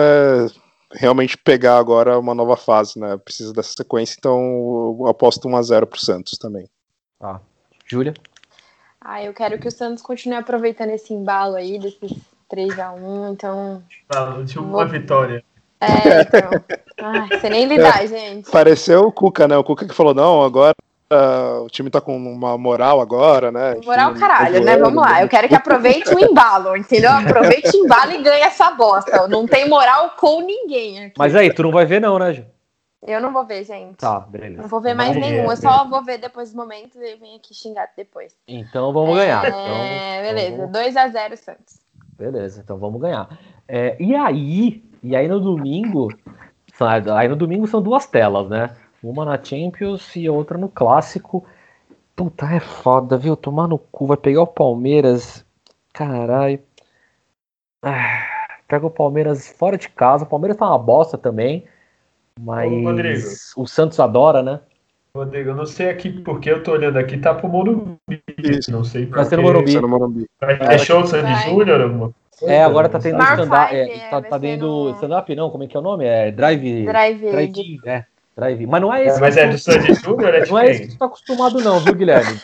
Realmente 0.97 1.37
pegar 1.37 1.77
agora 1.77 2.17
uma 2.17 2.33
nova 2.33 2.57
fase, 2.57 2.99
né? 2.99 3.17
Precisa 3.17 3.53
dessa 3.53 3.73
sequência, 3.77 4.15
então 4.17 4.97
eu 4.99 5.07
aposto 5.07 5.47
1x0 5.47 5.85
pro 5.85 5.99
Santos 5.99 6.37
também. 6.37 6.67
Tá. 7.19 7.39
Júlia? 7.85 8.13
Ah, 8.99 9.23
eu 9.23 9.33
quero 9.33 9.59
que 9.59 9.67
o 9.67 9.71
Santos 9.71 10.01
continue 10.01 10.37
aproveitando 10.37 10.89
esse 10.89 11.13
embalo 11.13 11.55
aí, 11.55 11.79
desses 11.79 12.17
3x1, 12.51 13.31
então. 13.31 13.83
Tá, 14.07 14.43
tinha 14.45 14.61
uma 14.61 14.85
vitória. 14.85 15.43
É, 15.79 16.21
então. 16.21 16.49
Ai, 16.99 17.27
você 17.29 17.49
nem 17.49 17.65
lidar, 17.65 18.05
gente. 18.07 18.49
Pareceu 18.49 19.05
o 19.07 19.11
Cuca, 19.11 19.47
né? 19.47 19.55
O 19.55 19.63
Cuca 19.63 19.87
que 19.87 19.93
falou, 19.93 20.15
não, 20.15 20.41
agora 20.43 20.73
ah, 21.09 21.61
o 21.63 21.67
time 21.69 21.89
tá 21.89 22.01
com 22.01 22.15
uma 22.17 22.57
moral 22.57 22.99
agora, 23.01 23.51
né? 23.51 23.75
Moral 23.85 24.13
caralho, 24.13 24.63
né? 24.63 24.77
Vamos 24.77 25.01
lá. 25.03 25.21
Eu 25.21 25.29
quero 25.29 25.47
que 25.47 25.55
aproveite 25.55 26.13
o 26.13 26.19
embalo, 26.19 26.75
entendeu? 26.75 27.11
Aproveite 27.11 27.75
o 27.77 27.85
embalo 27.85 28.11
e 28.11 28.21
ganhe 28.21 28.41
essa 28.41 28.71
bosta. 28.71 29.27
Não 29.27 29.45
tem 29.47 29.67
moral 29.69 30.11
com 30.19 30.41
ninguém. 30.41 31.05
aqui. 31.05 31.13
Mas 31.17 31.35
aí, 31.35 31.53
tu 31.53 31.63
não 31.63 31.71
vai 31.71 31.85
ver 31.85 32.01
não, 32.01 32.17
né, 32.19 32.33
Ju? 32.33 32.45
Eu 33.05 33.21
não 33.21 33.31
vou 33.31 33.45
ver, 33.45 33.63
gente. 33.63 33.95
Tá, 33.97 34.19
beleza. 34.19 34.61
Não 34.61 34.67
vou 34.67 34.81
ver 34.81 34.89
Então 34.89 34.97
mais 35.05 35.13
vamos- 35.15 35.29
nenhum. 35.29 35.49
Eu 35.49 35.55
só 35.57 35.87
vou 35.87 36.03
ver 36.03 36.17
depois 36.17 36.49
dos 36.49 36.55
momentos 36.57 36.95
e 36.97 37.15
venho 37.15 37.37
aqui 37.37 37.53
xingar 37.53 37.87
depois. 37.95 38.33
Então 38.47 38.91
vamos 38.91 39.15
ganhar. 39.15 39.45
É, 39.45 39.49
Então, 39.49 40.23
beleza. 40.35 40.63
então 40.63 40.71
2x0 40.71 41.37
Santos. 41.37 41.79
Beleza, 42.17 42.59
então 42.61 42.77
vamos 42.77 42.99
ganhar. 42.99 43.29
É, 43.67 43.95
e 43.99 44.15
aí, 44.15 44.83
e 45.03 45.15
aí 45.15 45.27
no 45.27 45.39
domingo, 45.39 46.07
aí 47.15 47.27
no 47.27 47.35
domingo 47.35 47.67
são 47.67 47.81
duas 47.81 48.07
telas, 48.07 48.49
né? 48.49 48.71
Uma 49.03 49.25
na 49.25 49.41
Champions 49.43 50.15
e 50.15 50.29
outra 50.29 50.57
no 50.57 50.69
Clássico. 50.69 51.45
Puta, 52.15 52.45
é 52.47 52.59
foda, 52.59 53.17
viu? 53.17 53.35
Tomar 53.35 53.67
no 53.67 53.77
cu, 53.77 54.07
vai 54.07 54.17
pegar 54.17 54.41
o 54.41 54.47
Palmeiras. 54.47 55.45
Caralho. 55.93 56.59
Ah, 57.81 58.25
pega 58.67 58.85
o 58.85 58.91
Palmeiras 58.91 59.47
fora 59.47 59.77
de 59.77 59.87
casa. 59.89 60.23
O 60.25 60.27
Palmeiras 60.27 60.57
tá 60.57 60.67
uma 60.67 60.79
bosta 60.79 61.17
também. 61.17 61.65
Mas 62.39 63.53
o 63.55 63.65
Santos 63.67 63.99
adora, 63.99 64.41
né? 64.43 64.59
Rodrigo, 65.15 65.49
eu 65.49 65.55
não 65.55 65.65
sei 65.65 65.89
aqui 65.89 66.09
porque 66.09 66.51
eu 66.51 66.61
tô 66.61 66.73
olhando 66.73 66.97
aqui, 66.97 67.17
tá 67.17 67.33
pro 67.33 67.47
Morumbi. 67.47 67.97
Isso. 68.37 68.71
Não 68.71 68.83
sei 68.83 69.05
Vai 69.05 69.23
por 69.23 69.29
ser 69.29 69.37
no 69.37 69.41
quê. 69.41 69.47
Morumbi. 69.47 69.69
Isso 69.69 69.77
é 69.77 69.81
no 69.81 69.87
Morumbi. 69.87 70.25
Vai 70.39 70.57
ter 70.59 70.79
show 70.79 71.01
do 71.01 71.07
Sandy 71.07 71.31
Vai. 71.33 71.49
Júnior? 71.49 71.81
alguma 71.81 72.13
coisa? 72.39 72.53
É, 72.53 72.63
agora 72.63 72.87
tá 72.87 72.99
tendo 72.99 73.19
stand-up. 73.23 73.75
É, 73.75 74.09
tá, 74.09 74.19
vai 74.19 74.29
tá 74.29 74.39
tendo 74.39 74.67
no- 74.67 74.91
stand-up, 74.91 75.35
não? 75.35 75.49
Como 75.49 75.63
é 75.63 75.67
que 75.67 75.75
é 75.75 75.79
o 75.79 75.83
nome? 75.83 76.05
É 76.05 76.31
Drive. 76.31 76.85
Drive 76.85 77.31
Drive-in, 77.31 77.79
é. 77.85 78.05
Drive 78.37 78.67
Mas 78.67 78.81
não 78.81 78.93
é 78.93 79.05
esse. 79.05 79.17
É, 79.17 79.19
mas 79.19 79.33
que 79.33 79.39
é 79.39 79.49
do 79.49 79.57
Sandy 79.57 79.93
Júnior? 79.95 80.35
É 80.35 80.45
Não 80.45 80.59
é 80.59 80.69
esse 80.69 80.81
que 80.83 80.87
tu 80.89 80.97
tá 80.99 81.05
acostumado, 81.07 81.59
não, 81.59 81.79
viu, 81.79 81.95
Guilherme? 81.95 82.39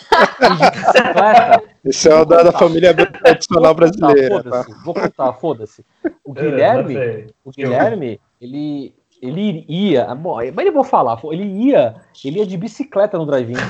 Esse 1.86 2.10
é 2.10 2.16
o 2.16 2.26
da, 2.26 2.42
da 2.42 2.52
família 2.52 2.94
tradicional 2.96 3.76
Vou 3.76 3.86
contar, 3.88 4.08
brasileira. 4.08 4.44
Tá? 4.44 4.64
Foda-se, 4.64 4.84
vou 4.84 4.94
contar, 4.94 5.34
foda-se. 5.34 5.86
O 6.24 6.34
Guilherme, 6.34 7.28
o 7.46 7.52
Guilherme, 7.52 8.20
ele, 8.42 8.96
ele 9.24 9.66
ia. 9.70 10.06
Bom, 10.16 10.38
mas 10.54 10.66
eu 10.66 10.74
vou 10.74 10.84
falar, 10.84 11.18
ele 11.32 11.44
ia, 11.70 11.96
ele 12.24 12.40
ia 12.40 12.46
de 12.46 12.58
bicicleta 12.58 13.18
no 13.18 13.26
drive-in. 13.26 13.56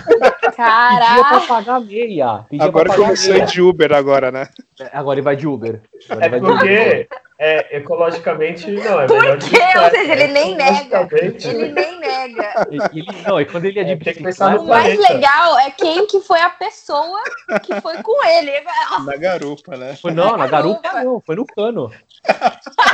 Pedia 0.44 0.52
pra 0.52 0.52
Caraca! 0.52 1.48
pagar 1.48 1.80
meia. 1.82 2.46
Pedia 2.50 2.66
Agora 2.68 2.86
pra 2.86 2.94
pagar 2.96 3.06
começou 3.06 3.32
a 3.34 3.38
meia. 3.38 3.46
de 3.48 3.62
Uber 3.62 3.94
agora, 3.94 4.32
né? 4.32 4.48
Agora 4.92 5.16
ele 5.16 5.24
vai 5.24 5.36
de 5.36 5.48
Uber. 5.48 5.82
Agora 6.10 6.26
É 6.26 6.30
ele 6.30 6.30
vai 6.30 6.40
de 6.40 6.46
Uber. 6.46 7.08
porque 7.08 7.08
é, 7.40 7.78
ecologicamente 7.78 8.72
não, 8.72 9.02
é 9.02 9.08
Por 9.08 9.20
melhor 9.20 9.38
de 9.38 9.50
quê? 9.50 9.58
Ou 9.84 9.90
seja, 9.90 10.12
ele 10.14 10.28
nem 10.28 10.56
nega. 10.56 11.08
Ele 11.12 11.72
nem 11.72 12.00
nega. 12.00 12.68
Ele, 12.70 13.06
não, 13.28 13.42
e 13.42 13.46
quando 13.46 13.66
ele 13.66 13.80
ia 13.80 13.86
de 13.86 13.92
É, 13.94 13.96
pensar 13.96 14.22
bicicleta. 14.50 14.50
no 14.56 14.62
O 14.64 14.68
mais 14.68 14.96
planeta. 14.96 15.14
legal 15.14 15.60
é 15.60 15.72
quem 15.72 16.06
que 16.08 16.20
foi 16.22 16.40
a 16.40 16.50
pessoa 16.50 17.20
que 17.64 17.82
foi 17.82 17.98
com 18.04 18.24
ele. 18.26 18.52
Na 19.06 19.18
garupa, 19.18 19.76
né? 19.76 19.96
Foi, 19.96 20.12
não, 20.12 20.32
na 20.32 20.38
Na 20.38 20.48
garupa 20.48 20.82
garupa. 20.84 21.04
não, 21.04 21.20
foi 21.20 21.36
no 21.36 21.46
cano. 21.46 21.92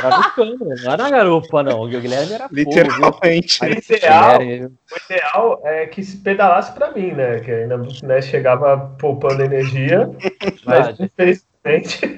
Era 0.02 0.18
no 0.18 0.30
cano, 0.30 0.56
não 0.60 0.92
era 0.92 1.02
na 1.04 1.10
garupa, 1.10 1.62
não. 1.62 1.82
O 1.82 1.88
Guilherme 1.88 2.32
era 2.32 2.48
fogo? 2.48 2.58
Literalmente. 2.58 3.62
O 3.62 3.66
ideal, 3.66 4.38
Guilherme- 4.38 4.66
o 4.66 5.12
ideal 5.12 5.60
é 5.64 5.86
que 5.86 6.02
se 6.02 6.16
pedalasse 6.18 6.72
pra 6.72 6.90
mim, 6.92 7.12
né? 7.12 7.40
Que 7.40 7.50
ainda 7.50 7.80
né, 8.02 8.22
chegava 8.22 8.94
poupando 8.98 9.42
energia, 9.42 10.10
mas 10.64 10.98
infelizmente. 10.98 12.14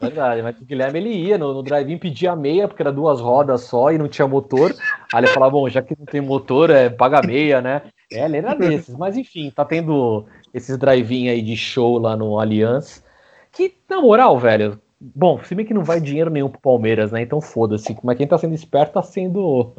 Verdade, 0.00 0.42
mas 0.42 0.58
o 0.60 0.64
Guilherme 0.64 0.98
ele 0.98 1.10
ia 1.10 1.38
no, 1.38 1.54
no 1.54 1.62
drive-in 1.62 1.98
pedia 1.98 2.34
meia, 2.34 2.66
porque 2.66 2.82
era 2.82 2.92
duas 2.92 3.20
rodas 3.20 3.62
só 3.62 3.92
e 3.92 3.98
não 3.98 4.08
tinha 4.08 4.26
motor. 4.26 4.74
Aí 5.12 5.20
ele 5.20 5.28
falava, 5.28 5.52
bom, 5.52 5.68
já 5.68 5.82
que 5.82 5.96
não 5.98 6.06
tem 6.06 6.20
motor, 6.20 6.70
é 6.70 6.88
paga 6.88 7.20
meia, 7.22 7.60
né? 7.60 7.82
É, 8.12 8.24
ele 8.24 8.38
era 8.38 8.54
desses. 8.54 8.96
Mas 8.96 9.16
enfim, 9.16 9.50
tá 9.50 9.64
tendo 9.64 10.26
esses 10.52 10.76
drive-in 10.76 11.28
aí 11.28 11.42
de 11.42 11.56
show 11.56 11.98
lá 11.98 12.16
no 12.16 12.38
Allianz. 12.38 13.04
Que, 13.52 13.74
na 13.88 14.00
moral, 14.00 14.38
velho, 14.38 14.80
bom, 15.14 15.42
se 15.42 15.54
bem 15.54 15.66
que 15.66 15.74
não 15.74 15.82
vai 15.82 16.00
dinheiro 16.00 16.30
nenhum 16.30 16.48
pro 16.48 16.60
Palmeiras, 16.60 17.10
né? 17.10 17.22
Então 17.22 17.40
foda-se. 17.40 17.96
Mas 18.04 18.16
quem 18.16 18.26
tá 18.26 18.38
sendo 18.38 18.54
esperto 18.54 18.92
tá 18.92 19.02
sendo 19.02 19.72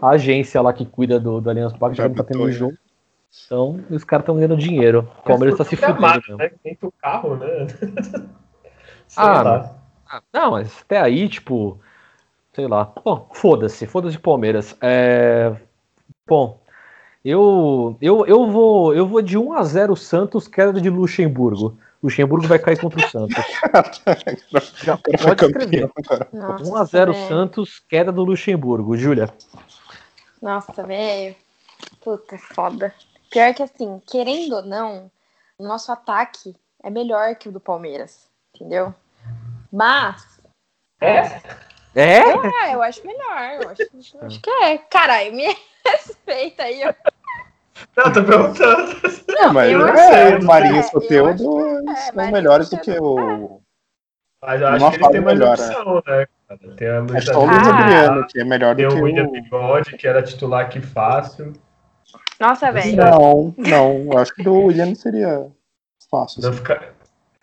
a 0.00 0.10
agência 0.10 0.60
lá 0.62 0.72
que 0.72 0.86
cuida 0.86 1.20
do, 1.20 1.40
do 1.40 1.50
Allianz 1.50 1.72
Parque, 1.74 1.96
já 1.96 2.04
que 2.04 2.08
não 2.08 2.16
tá 2.16 2.24
tendo 2.24 2.38
Captou, 2.38 2.52
jogo. 2.52 2.78
Então, 3.44 3.80
os 3.90 4.04
caras 4.04 4.22
estão 4.22 4.36
ganhando 4.36 4.56
dinheiro. 4.56 5.08
O 5.20 5.22
Palmeiras 5.22 5.58
tá 5.58 5.64
se 5.64 5.76
fudendo 5.76 6.36
né? 6.36 6.50
Entra 6.64 6.88
o 6.88 6.92
carro, 6.92 7.36
né? 7.36 7.46
Ah, 9.16 9.42
lá. 9.42 9.76
Ah, 10.08 10.22
Não, 10.32 10.52
mas 10.52 10.82
até 10.82 11.00
aí, 11.00 11.28
tipo, 11.28 11.80
sei 12.52 12.68
lá. 12.68 12.92
Bom, 13.04 13.28
foda-se, 13.32 13.84
foda-se 13.84 14.16
Palmeiras. 14.16 14.76
É... 14.80 15.52
Bom, 16.28 16.60
eu, 17.24 17.96
eu, 18.00 18.24
eu, 18.24 18.48
vou, 18.48 18.94
eu 18.94 19.06
vou 19.06 19.20
de 19.20 19.36
1 19.36 19.52
a 19.52 19.64
0 19.64 19.96
Santos, 19.96 20.46
queda 20.46 20.80
de 20.80 20.88
Luxemburgo. 20.88 21.76
Luxemburgo 22.02 22.46
vai 22.46 22.58
cair 22.58 22.80
contra 22.80 22.98
o 22.98 23.10
Santos. 23.10 23.36
Já 24.82 24.96
pode 24.96 25.16
escrever. 25.16 25.36
campeão, 25.36 25.90
cara. 26.08 26.28
1 26.32 26.76
a 26.76 26.84
0 26.84 27.12
velho. 27.12 27.28
Santos, 27.28 27.78
queda 27.88 28.10
do 28.10 28.24
Luxemburgo. 28.24 28.96
Júlia. 28.96 29.32
Nossa, 30.40 30.82
velho. 30.82 31.36
Puta, 32.00 32.38
foda. 32.38 32.94
Pior 33.30 33.54
que 33.54 33.62
assim, 33.62 34.00
querendo 34.06 34.56
ou 34.56 34.62
não, 34.62 35.10
o 35.58 35.62
nosso 35.64 35.92
ataque 35.92 36.56
é 36.82 36.88
melhor 36.88 37.36
que 37.36 37.48
o 37.48 37.52
do 37.52 37.60
Palmeiras, 37.60 38.28
entendeu? 38.54 38.94
Mas. 39.70 40.40
É? 41.00 41.40
É? 41.94 42.20
É, 42.64 42.74
eu 42.74 42.82
acho 42.82 43.06
melhor. 43.06 43.60
Eu 43.62 43.68
acho, 43.68 43.82
eu 44.16 44.26
acho 44.26 44.40
que 44.40 44.50
é. 44.50 44.78
Caralho, 44.78 45.32
me 45.34 45.44
respeita 45.84 46.62
aí. 46.64 46.82
ó. 46.86 46.94
Não, 47.96 48.12
tô 48.12 48.24
perguntando. 48.24 49.00
Não, 49.28 49.52
mas 49.52 49.72
eu 49.72 49.86
é, 49.86 50.38
o 50.38 50.44
Marinho 50.44 50.76
e 50.76 50.78
é, 50.78 51.22
o 51.22 51.26
acho- 51.28 51.90
é, 51.90 51.96
são 51.96 52.14
Marinho 52.14 52.32
melhores 52.32 52.70
do 52.70 52.78
que 52.78 52.90
o. 52.98 53.60
Mas 54.42 54.60
eu 54.60 54.68
acho 54.68 54.84
Uma 54.84 54.90
que 54.90 54.96
ele 54.96 55.08
tem 55.10 55.20
mais 55.20 55.38
melhor, 55.38 55.54
opção, 55.54 55.94
né? 55.96 56.02
cara? 56.06 56.28
Tem 56.76 56.88
a 56.88 56.92
É 56.92 56.96
o 56.96 57.02
Luiz 57.02 57.28
Ah. 57.68 57.78
Adriano, 57.78 58.26
que 58.26 58.40
é 58.40 58.44
melhor 58.44 58.74
do 58.74 58.78
Tem 58.78 58.88
que 58.88 58.94
o 58.94 59.02
William 59.04 59.26
o. 59.26 59.30
Bigode, 59.32 59.96
que 59.96 60.08
era 60.08 60.22
titular 60.22 60.64
aqui 60.66 60.80
fácil. 60.80 61.52
Nossa, 62.40 62.72
velho. 62.72 62.96
Não, 62.96 63.54
não. 63.56 64.08
Eu 64.12 64.18
acho 64.18 64.34
que 64.34 64.42
do 64.42 64.54
William 64.54 64.94
seria 64.94 65.46
fácil. 66.10 66.42
Não 66.42 66.48
assim. 66.50 66.58
fica... 66.58 66.92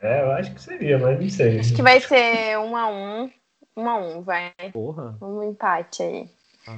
É, 0.02 0.24
eu 0.24 0.32
acho 0.32 0.54
que 0.54 0.62
seria, 0.62 0.98
mas 1.00 1.20
não 1.20 1.30
sei. 1.30 1.60
Acho 1.60 1.74
que 1.76 1.82
vai 1.82 2.00
ser 2.02 2.58
um 2.60 2.76
a 2.76 2.88
um. 2.90 3.32
Um 3.76 3.90
a 3.90 3.98
um, 3.98 4.22
vai. 4.24 4.52
Porra. 4.74 5.16
Um 5.22 5.44
empate 5.44 6.04
aí. 6.04 6.30
Ah. 6.68 6.78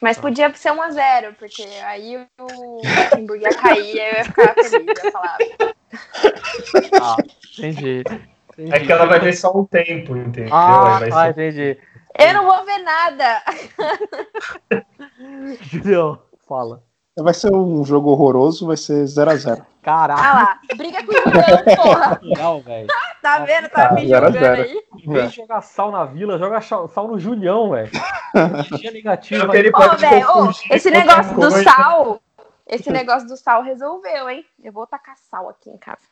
Mas 0.00 0.16
podia 0.18 0.52
ser 0.54 0.70
um 0.72 0.80
a 0.80 0.90
zero, 0.90 1.34
porque 1.38 1.62
aí 1.84 2.16
o 2.40 2.82
Luxemburgo 2.82 3.42
ia 3.42 3.50
cair 3.50 3.94
e 3.96 3.98
eu 3.98 4.14
ia 4.14 4.24
ficar 4.24 4.54
feliz. 4.54 4.86
Eu 4.98 5.04
ia 5.04 5.10
falar, 5.12 5.38
Ah, 7.00 7.16
entendi. 7.58 8.04
entendi. 8.52 8.72
É 8.74 8.80
que 8.80 8.92
ela 8.92 9.06
vai 9.06 9.18
ver 9.18 9.32
só 9.34 9.50
um 9.56 9.64
tempo, 9.64 10.16
entendeu? 10.16 10.54
Ah, 10.54 10.98
ah, 10.98 11.24
ser- 11.24 11.30
entendi. 11.30 11.78
eu 12.18 12.34
não 12.34 12.44
vou 12.46 12.64
ver 12.64 12.78
nada. 12.78 13.42
Julião, 15.62 16.22
fala. 16.48 16.82
Vai 17.18 17.34
ser 17.34 17.52
um 17.52 17.84
jogo 17.84 18.10
horroroso, 18.10 18.66
vai 18.66 18.76
ser 18.76 19.04
0x0. 19.04 19.64
Caraca, 19.88 20.22
Ah 20.22 20.32
lá, 20.34 20.60
briga 20.76 21.02
com 21.02 21.12
o 21.12 21.14
Julião, 21.14 21.76
porra. 21.76 22.20
velho. 22.62 22.86
Tá 23.22 23.38
vendo? 23.38 23.68
Tá 23.70 23.88
Ah, 23.88 23.92
me 23.94 24.06
zero 24.06 24.26
julgando 24.26 24.44
zero. 24.44 24.62
aí. 24.62 24.82
Em 24.98 25.12
vez 25.12 25.30
de 25.30 25.36
jogar 25.36 25.60
sal 25.62 25.90
na 25.90 26.04
vila, 26.04 26.38
joga 26.38 26.60
sal 26.60 27.08
no 27.08 27.18
Julião, 27.18 27.70
velho. 27.70 27.90
Energia 28.34 28.90
negativa. 28.90 29.44
É 29.44 29.46
o 29.46 29.50
que 29.50 29.56
ele 29.56 29.68
Ô, 29.70 29.72
pode 29.72 30.04
esse 30.70 30.90
negócio 30.90 31.34
do 31.34 31.40
coisa. 31.40 31.62
sal. 31.62 32.20
Esse 32.66 32.90
negócio 32.90 33.26
do 33.26 33.34
sal 33.38 33.62
resolveu, 33.62 34.28
hein? 34.28 34.44
Eu 34.62 34.72
vou 34.72 34.86
tacar 34.86 35.16
sal 35.16 35.48
aqui 35.48 35.70
em 35.70 35.78
casa. 35.78 36.02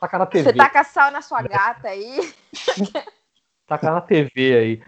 Taca 0.00 0.18
na 0.18 0.24
TV. 0.24 0.44
Você 0.44 0.56
taca 0.56 0.84
sal 0.84 1.10
na 1.10 1.20
sua 1.20 1.42
gata 1.42 1.88
aí. 1.88 2.32
Taca 3.66 3.90
na 3.90 4.00
TV 4.00 4.56
aí. 4.56 4.82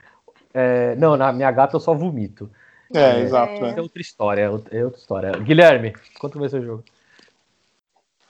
É, 0.54 0.94
não, 0.96 1.14
na 1.14 1.30
minha 1.30 1.50
gata 1.50 1.76
eu 1.76 1.80
só 1.80 1.92
vomito. 1.92 2.50
É, 2.94 3.00
É. 3.00 3.20
exato. 3.20 3.52
É 3.52 3.74
né? 3.74 3.80
outra 3.82 4.00
história, 4.00 4.40
é 4.42 4.48
outra 4.48 4.78
é 4.78 4.84
outra 4.84 4.98
história. 4.98 5.30
Guilherme, 5.32 5.92
quanto 6.18 6.38
vai 6.38 6.48
ser 6.48 6.60
o 6.60 6.64
jogo? 6.64 6.84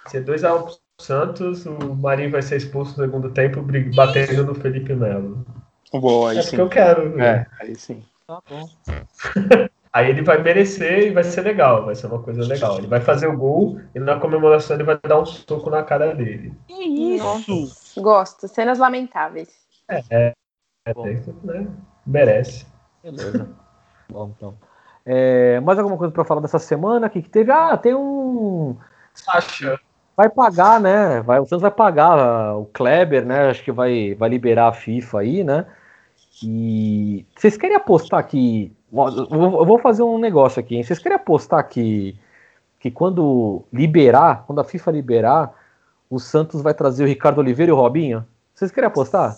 Ser 0.07 0.24
2x1 0.24 0.62
pro 0.64 0.74
Santos, 1.00 1.66
o 1.66 1.94
Marinho 1.94 2.30
vai 2.30 2.42
ser 2.42 2.57
expulso 2.57 2.98
no 2.98 3.05
segundo 3.05 3.30
tempo, 3.30 3.64
batendo 3.94 4.44
no 4.44 4.55
Felipe 4.55 4.94
Melo. 4.94 5.44
Boa, 5.92 6.30
aí 6.30 6.38
É 6.38 6.42
sim. 6.42 6.48
porque 6.50 6.62
eu 6.62 6.68
quero. 6.68 7.20
É, 7.20 7.46
aí 7.61 7.74
sim. 7.74 8.02
Tá 8.26 8.40
bom. 8.48 8.68
Aí 9.94 10.11
ele 10.11 10.22
vai 10.22 10.42
merecer 10.42 11.07
e 11.07 11.11
vai 11.12 11.22
ser 11.22 11.42
legal, 11.42 11.84
vai 11.84 11.94
ser 11.94 12.09
uma 12.09 12.20
coisa 12.20 12.42
legal. 12.42 12.78
Ele 12.78 12.88
vai 12.88 13.00
fazer 13.00 13.28
o 13.28 13.38
gol 13.38 13.80
e 13.94 14.00
na 14.00 14.18
comemoração 14.18 14.74
ele 14.74 14.82
vai 14.82 14.98
dar 14.98 15.20
um 15.20 15.24
soco 15.24 15.70
na 15.70 15.84
cara 15.84 16.12
dele. 16.12 16.52
Que 16.66 17.16
Nossa, 17.16 18.00
Gosto. 18.00 18.48
Cenas 18.48 18.80
lamentáveis. 18.80 19.50
É, 20.11 20.32
Bom. 20.92 21.07
né? 21.44 21.68
Merece. 22.05 22.66
Beleza. 23.05 23.48
bom, 24.11 24.32
então. 24.36 24.59
É, 25.07 25.61
mais 25.61 25.78
alguma 25.78 25.96
coisa 25.96 26.12
pra 26.12 26.24
falar 26.24 26.40
dessa 26.40 26.59
semana? 26.59 27.07
O 27.07 27.11
que, 27.11 27.22
que 27.22 27.30
teve? 27.30 27.52
Ah, 27.52 27.76
tem 27.76 27.94
um. 27.94 28.76
Acha? 29.28 29.78
Vai 30.16 30.28
pagar, 30.28 30.80
né? 30.80 31.20
Vai, 31.22 31.40
o 31.40 31.46
Santos 31.46 31.62
vai 31.62 31.70
pagar 31.70 32.18
ah, 32.18 32.56
o 32.56 32.66
Kleber, 32.66 33.24
né? 33.24 33.50
Acho 33.50 33.64
que 33.64 33.72
vai, 33.72 34.14
vai 34.14 34.28
liberar 34.28 34.68
a 34.68 34.72
FIFA 34.72 35.20
aí, 35.20 35.42
né? 35.42 35.66
E 36.42 37.26
vocês 37.36 37.56
querem 37.56 37.76
apostar 37.76 38.26
que. 38.26 38.72
Eu 38.92 39.66
vou 39.66 39.78
fazer 39.78 40.02
um 40.02 40.18
negócio 40.18 40.60
aqui, 40.60 40.76
hein? 40.76 40.84
Vocês 40.84 41.00
querem 41.00 41.16
apostar 41.16 41.68
que, 41.68 42.16
que 42.78 42.90
quando 42.90 43.64
liberar, 43.72 44.44
quando 44.46 44.60
a 44.60 44.64
FIFA 44.64 44.92
liberar, 44.92 45.52
o 46.08 46.20
Santos 46.20 46.62
vai 46.62 46.74
trazer 46.74 47.02
o 47.02 47.08
Ricardo 47.08 47.38
Oliveira 47.38 47.70
e 47.70 47.72
o 47.72 47.76
Robinho? 47.76 48.24
Vocês 48.54 48.70
querem 48.70 48.86
apostar? 48.86 49.36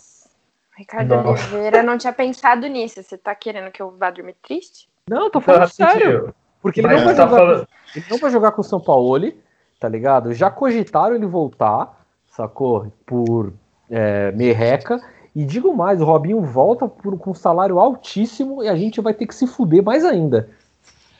Ricardo 0.77 1.09
Nossa. 1.09 1.43
Oliveira 1.43 1.83
não 1.83 1.97
tinha 1.97 2.13
pensado 2.13 2.67
nisso. 2.67 3.03
Você 3.03 3.17
tá 3.17 3.35
querendo 3.35 3.71
que 3.71 3.81
eu 3.81 3.97
vá 3.97 4.11
dormir 4.11 4.37
triste? 4.43 4.89
Não, 5.09 5.25
eu 5.25 5.31
tô 5.31 5.41
falando 5.41 5.63
Não, 5.63 5.69
sério. 5.69 6.19
sentiu. 6.21 6.35
Porque 6.61 6.81
ele 6.81 6.89
não, 6.89 7.05
vai 7.05 7.15
tá 7.15 7.25
jogar, 7.25 7.37
falando- 7.39 7.69
ele 7.95 8.05
não 8.11 8.19
vai 8.19 8.31
jogar 8.31 8.53
com 8.53 8.61
o 8.61 8.65
São 8.65 8.81
Paulo, 8.81 9.33
tá 9.79 9.89
ligado? 9.89 10.33
Já 10.33 10.51
cogitaram 10.51 11.15
ele 11.15 11.27
voltar, 11.27 12.05
sacou? 12.29 12.93
Por 13.05 13.53
é, 13.91 14.33
merreca. 14.33 15.01
E 15.35 15.45
digo 15.45 15.75
mais, 15.75 16.01
o 16.01 16.05
Robinho 16.05 16.41
volta 16.41 16.89
por, 16.89 17.19
com 17.19 17.31
um 17.31 17.35
salário 17.35 17.79
altíssimo 17.79 18.65
e 18.65 18.69
a 18.69 18.77
gente 18.77 19.01
vai 19.01 19.13
ter 19.13 19.27
que 19.27 19.35
se 19.35 19.47
fuder 19.47 19.83
mais 19.83 20.05
ainda. 20.05 20.49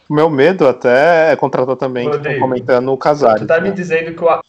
O 0.09 0.15
meu 0.15 0.31
medo 0.31 0.67
até 0.67 1.33
é 1.33 1.37
contratar 1.37 1.77
também, 1.77 2.09
que 2.23 2.39
comentando 2.39 2.93
o 2.93 2.97
Casares. 2.97 3.43
Tu 3.43 3.47
tá 3.47 3.61
me 3.61 3.69
né? 3.69 3.75
dizendo 3.75 4.15
que 4.15 4.25
o. 4.25 4.41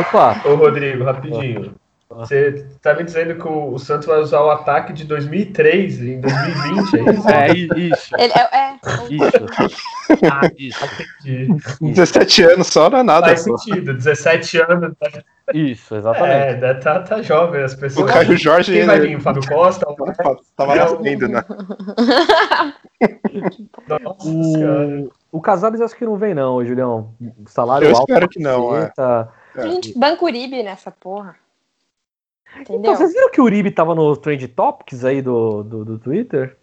Opa, 0.00 0.42
Ô, 0.44 0.54
Rodrigo, 0.54 1.04
rapidinho. 1.04 1.74
Você 2.10 2.66
tá 2.80 2.94
me 2.94 3.04
dizendo 3.04 3.34
que 3.34 3.46
o, 3.46 3.74
o 3.74 3.78
Santos 3.78 4.06
vai 4.06 4.18
usar 4.18 4.40
o 4.40 4.50
ataque 4.50 4.94
de 4.94 5.04
2003 5.04 6.00
em 6.02 6.20
2020, 6.22 6.96
é 6.96 7.12
isso? 7.12 7.28
É 7.28 7.52
isso. 7.78 8.16
Ele, 8.18 8.32
é, 8.32 8.56
é, 8.56 8.78
Isso. 9.10 10.24
Ah, 10.32 10.50
Isso. 10.56 10.84
entendi. 11.26 11.92
17 11.92 12.42
anos 12.44 12.66
só 12.68 12.88
não 12.88 13.00
é 13.00 13.02
nada. 13.02 13.26
Faz 13.26 13.44
pô. 13.44 13.58
sentido, 13.58 13.92
17 13.92 14.58
anos. 14.62 14.94
Isso, 15.52 15.96
exatamente. 15.96 16.64
É, 16.64 16.74
tá, 16.74 17.00
tá 17.00 17.20
jovem 17.20 17.62
as 17.62 17.74
O 17.74 17.78
pessoas. 17.78 18.10
Caio 18.10 18.36
Jorge 18.38 18.72
Quem 18.72 18.86
vai 18.86 18.96
ele, 18.96 19.08
vir? 19.08 19.16
O 19.16 19.20
Fábio 19.20 19.46
Costa? 19.46 19.86
tava 20.56 20.76
É 20.76 20.84
o- 20.88 20.96
nascendo, 20.96 21.28
né? 21.28 21.44
Nossa 24.00 24.30
senhora. 24.30 24.86
O, 25.30 25.38
o 25.38 25.40
Casares 25.40 25.80
acho 25.80 25.96
que 25.96 26.04
não 26.06 26.16
vem, 26.16 26.34
não, 26.34 26.64
Julião. 26.64 27.12
Salário 27.46 27.86
Eu 27.88 27.96
alto. 27.96 28.10
espero 28.10 28.28
que 28.28 28.40
não, 28.40 28.74
é. 28.76 28.86
caceta. 28.88 29.28
Gente, 29.58 29.98
banco 29.98 30.24
Uribe 30.24 30.62
nessa 30.62 30.90
porra. 30.90 31.36
Entendeu? 32.60 32.78
Então, 32.80 32.96
vocês 32.96 33.12
viram 33.12 33.30
que 33.30 33.40
o 33.40 33.44
Uribe 33.44 33.70
tava 33.70 33.94
no 33.94 34.16
Trend 34.16 34.46
Topics 34.48 35.04
aí 35.04 35.20
do, 35.22 35.62
do, 35.62 35.84
do 35.84 35.98
Twitter? 35.98 36.56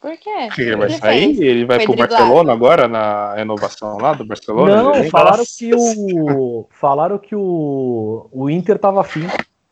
Por 0.00 0.16
quê? 0.18 0.48
Que 0.54 0.62
ele 0.62 0.76
vai 0.76 0.88
Ele 0.88 0.98
sair? 0.98 1.20
fez. 1.36 1.40
Ele 1.40 1.64
vai 1.64 1.76
Foi 1.76 1.86
pro 1.86 1.94
driblado. 1.96 2.16
Barcelona 2.24 2.52
agora, 2.52 2.88
na 2.88 3.34
renovação 3.34 3.98
lá 3.98 4.12
do 4.14 4.24
Barcelona? 4.24 4.82
Não, 4.82 5.04
falaram 5.10 5.44
que 5.46 5.70
o. 5.74 6.66
Falaram 6.70 7.18
que 7.18 7.36
o. 7.36 8.28
O 8.32 8.50
Inter 8.50 8.78
tava 8.78 9.00
afim. 9.00 9.26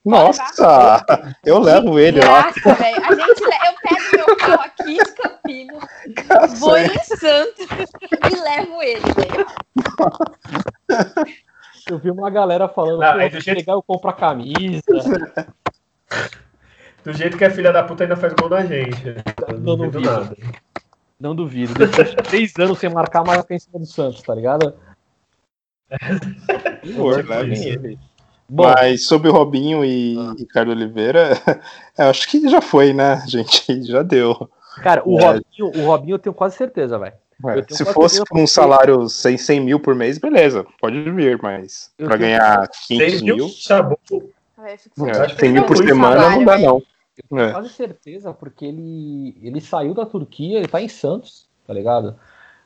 Nossa, 0.04 1.04
eu 1.44 1.58
levo 1.58 1.98
ele 1.98 2.20
lá. 2.20 2.46
A 2.46 2.52
gente, 2.52 2.64
eu 2.64 2.74
pego 2.76 4.26
meu 4.28 4.36
carro 4.36 4.62
aqui 4.62 4.94
de 4.94 5.12
Campinas, 5.14 6.58
vou 6.58 6.78
em 6.78 6.88
Santos 7.00 7.66
e 8.30 8.40
levo 8.40 8.82
ele, 8.82 9.12
velho. 9.12 9.46
Eu 11.90 11.98
vi 11.98 12.10
uma 12.10 12.30
galera 12.30 12.68
falando 12.68 13.00
Não, 13.00 13.12
do 13.28 13.40
jeito- 13.40 13.58
pegar 13.58 13.72
eu 13.74 13.82
compro 13.82 14.08
a 14.10 14.12
camisa. 14.12 14.82
Do 17.04 17.12
jeito 17.12 17.36
que 17.38 17.44
a 17.44 17.50
filha 17.50 17.72
da 17.72 17.82
puta 17.82 18.04
ainda 18.04 18.16
faz 18.16 18.32
gol 18.34 18.48
na 18.50 18.64
gente. 18.64 19.02
Não 19.48 19.58
Não 19.58 19.76
duvido 19.76 20.00
nada. 20.00 20.36
Não 21.18 21.34
duvido. 21.34 21.74
Depois 21.74 22.10
de 22.10 22.16
três 22.16 22.52
anos 22.58 22.78
sem 22.78 22.90
marcar, 22.90 23.24
mais 23.24 23.44
em 23.50 23.58
cima 23.58 23.78
do 23.78 23.86
Santos, 23.86 24.22
tá 24.22 24.34
ligado? 24.34 24.74
Por 26.96 27.20
ele. 27.42 27.98
Bom, 28.48 28.64
Mas 28.64 29.06
sobre 29.06 29.28
o 29.28 29.32
Robinho 29.32 29.84
e 29.84 30.16
Ricardo 30.36 30.72
Oliveira, 30.72 31.38
eu 31.96 32.06
acho 32.06 32.28
que 32.28 32.48
já 32.48 32.60
foi, 32.60 32.92
né, 32.92 33.22
gente? 33.28 33.82
Já 33.84 34.02
deu. 34.02 34.50
cara, 34.82 35.02
o 35.06 35.18
é. 35.20 35.24
Robinho, 35.24 35.82
o 35.82 35.86
Robinho 35.86 36.14
eu 36.14 36.18
tenho 36.18 36.34
quase 36.34 36.56
certeza, 36.56 36.98
velho. 36.98 37.14
É, 37.46 37.64
se 37.74 37.84
fosse 37.86 38.22
com 38.26 38.42
um 38.42 38.46
salário 38.46 39.08
100, 39.08 39.38
100 39.38 39.60
mil 39.60 39.80
por 39.80 39.94
mês, 39.94 40.18
beleza, 40.18 40.66
pode 40.80 41.00
vir, 41.10 41.38
mas 41.42 41.90
Eu 41.98 42.06
pra 42.08 42.18
tenho- 42.18 42.28
ganhar 42.28 42.68
500 42.86 42.86
Seis 43.10 43.22
mil, 43.22 43.36
mil, 43.36 43.48
eu 44.68 44.78
fico 44.78 45.08
é, 45.08 45.14
feliz. 45.14 45.36
100 45.38 45.52
mil 45.52 45.64
por 45.64 45.76
semana 45.76 46.30
não 46.30 46.44
dá, 46.44 46.58
não. 46.58 46.82
É. 47.38 47.52
quase 47.52 47.68
certeza, 47.70 48.32
porque 48.32 48.64
ele, 48.64 49.36
ele 49.42 49.60
saiu 49.60 49.92
da 49.92 50.06
Turquia, 50.06 50.58
ele 50.58 50.68
tá 50.68 50.80
em 50.80 50.88
Santos, 50.88 51.46
tá 51.66 51.74
ligado? 51.74 52.16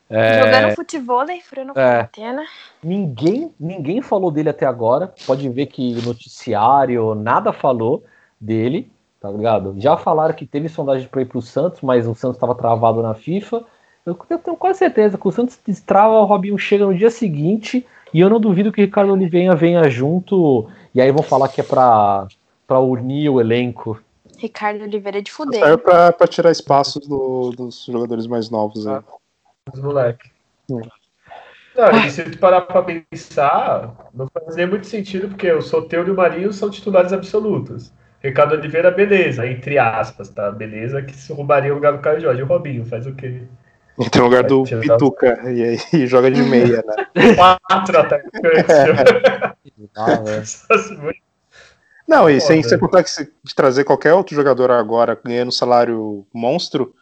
É, 0.08 0.42
Jogando 0.44 0.74
futebol, 0.76 1.24
furando 1.42 1.70
É. 1.70 1.74
quarentena. 1.74 2.44
ninguém, 2.82 3.52
ninguém 3.58 4.02
falou 4.02 4.30
dele 4.30 4.50
até 4.50 4.66
agora. 4.66 5.12
Pode 5.26 5.48
ver 5.48 5.66
que 5.66 5.94
noticiário, 6.02 7.14
nada 7.14 7.52
falou 7.52 8.04
dele, 8.38 8.90
tá 9.20 9.30
ligado? 9.30 9.74
Já 9.78 9.96
falaram 9.96 10.34
que 10.34 10.46
teve 10.46 10.68
sondagem 10.68 11.08
para 11.08 11.22
ir 11.22 11.26
pro 11.26 11.40
Santos, 11.40 11.80
mas 11.80 12.06
o 12.06 12.14
Santos 12.14 12.36
estava 12.36 12.54
travado 12.54 13.02
na 13.02 13.14
FIFA. 13.14 13.64
Eu, 14.04 14.18
eu 14.28 14.38
tenho 14.38 14.56
quase 14.56 14.80
certeza 14.80 15.16
que 15.16 15.26
o 15.26 15.32
Santos 15.32 15.58
destrava, 15.66 16.20
o 16.20 16.26
Robinho 16.26 16.58
chega 16.58 16.84
no 16.84 16.94
dia 16.94 17.10
seguinte, 17.10 17.86
e 18.12 18.20
eu 18.20 18.28
não 18.28 18.38
duvido 18.38 18.70
que 18.70 18.82
o 18.82 18.84
Ricardo 18.84 19.12
Oliveira 19.12 19.56
venha 19.56 19.88
junto, 19.88 20.68
e 20.94 21.00
aí 21.00 21.10
vão 21.10 21.22
falar 21.22 21.48
que 21.48 21.60
é 21.60 21.64
pra, 21.64 22.26
pra 22.66 22.78
unir 22.80 23.28
o 23.30 23.40
elenco. 23.40 24.00
Ricardo 24.38 24.82
Oliveira 24.82 25.22
de 25.22 25.30
fuder. 25.32 25.60
Serve 25.60 25.78
pra, 25.82 26.12
pra 26.12 26.26
tirar 26.26 26.50
espaços 26.50 27.06
do- 27.06 27.50
dos 27.50 27.84
jogadores 27.86 28.26
mais 28.26 28.50
novos. 28.50 28.84
né? 28.84 29.02
Os 29.72 29.80
moleques. 29.80 30.30
Hum. 30.70 30.80
Não, 31.76 31.90
e 32.06 32.10
se 32.10 32.22
tu 32.24 32.38
parar 32.38 32.60
pra 32.62 32.82
pensar, 32.82 33.94
não 34.14 34.28
fazia 34.28 34.66
muito 34.66 34.86
sentido, 34.86 35.28
porque 35.28 35.50
o 35.50 35.60
Soteiro 35.62 36.08
e 36.08 36.10
o 36.12 36.14
Marinho 36.16 36.52
são 36.52 36.70
titulares 36.70 37.12
absolutos. 37.12 37.92
Ricardo 38.22 38.52
Oliveira, 38.54 38.90
beleza, 38.90 39.46
entre 39.46 39.76
aspas, 39.78 40.28
tá? 40.28 40.50
Beleza, 40.50 41.02
que 41.02 41.14
se 41.14 41.32
roubaria 41.32 41.72
o 41.72 41.74
lugar 41.74 41.92
do 41.92 41.98
Caio 41.98 42.20
Jorge. 42.20 42.42
O 42.42 42.46
Robinho 42.46 42.84
faz 42.86 43.06
o 43.06 43.14
quê? 43.14 43.42
Entra 43.98 44.20
no 44.20 44.26
lugar 44.26 44.42
do 44.44 44.64
Pituca 44.64 45.40
e 45.50 45.78
aí 45.92 46.06
joga 46.06 46.30
de 46.30 46.42
meia, 46.42 46.84
né? 46.86 47.34
Quatro 47.36 47.98
atacantes. 47.98 48.50
Ah, 49.96 50.16
velho. 50.16 50.44
Só 50.46 50.78
se 50.78 50.96
foi- 50.96 51.14
Não, 52.06 52.28
e 52.28 52.40
sem 52.40 52.62
sem 52.62 52.78
contar 52.78 53.02
que 53.04 53.10
se 53.10 53.32
de 53.42 53.54
trazer 53.54 53.84
qualquer 53.84 54.12
outro 54.12 54.34
jogador 54.34 54.70
agora 54.70 55.18
ganhando 55.24 55.52
salário 55.52 56.26
monstro, 56.32 56.94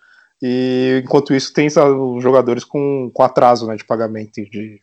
e 0.43 1.01
enquanto 1.05 1.33
isso 1.33 1.53
tem 1.53 1.69
os 1.69 2.23
jogadores 2.23 2.65
com, 2.65 3.11
com 3.15 3.23
atraso 3.23 3.67
né, 3.67 3.77
de 3.77 3.85
pagamento. 3.85 4.43
De... 4.43 4.83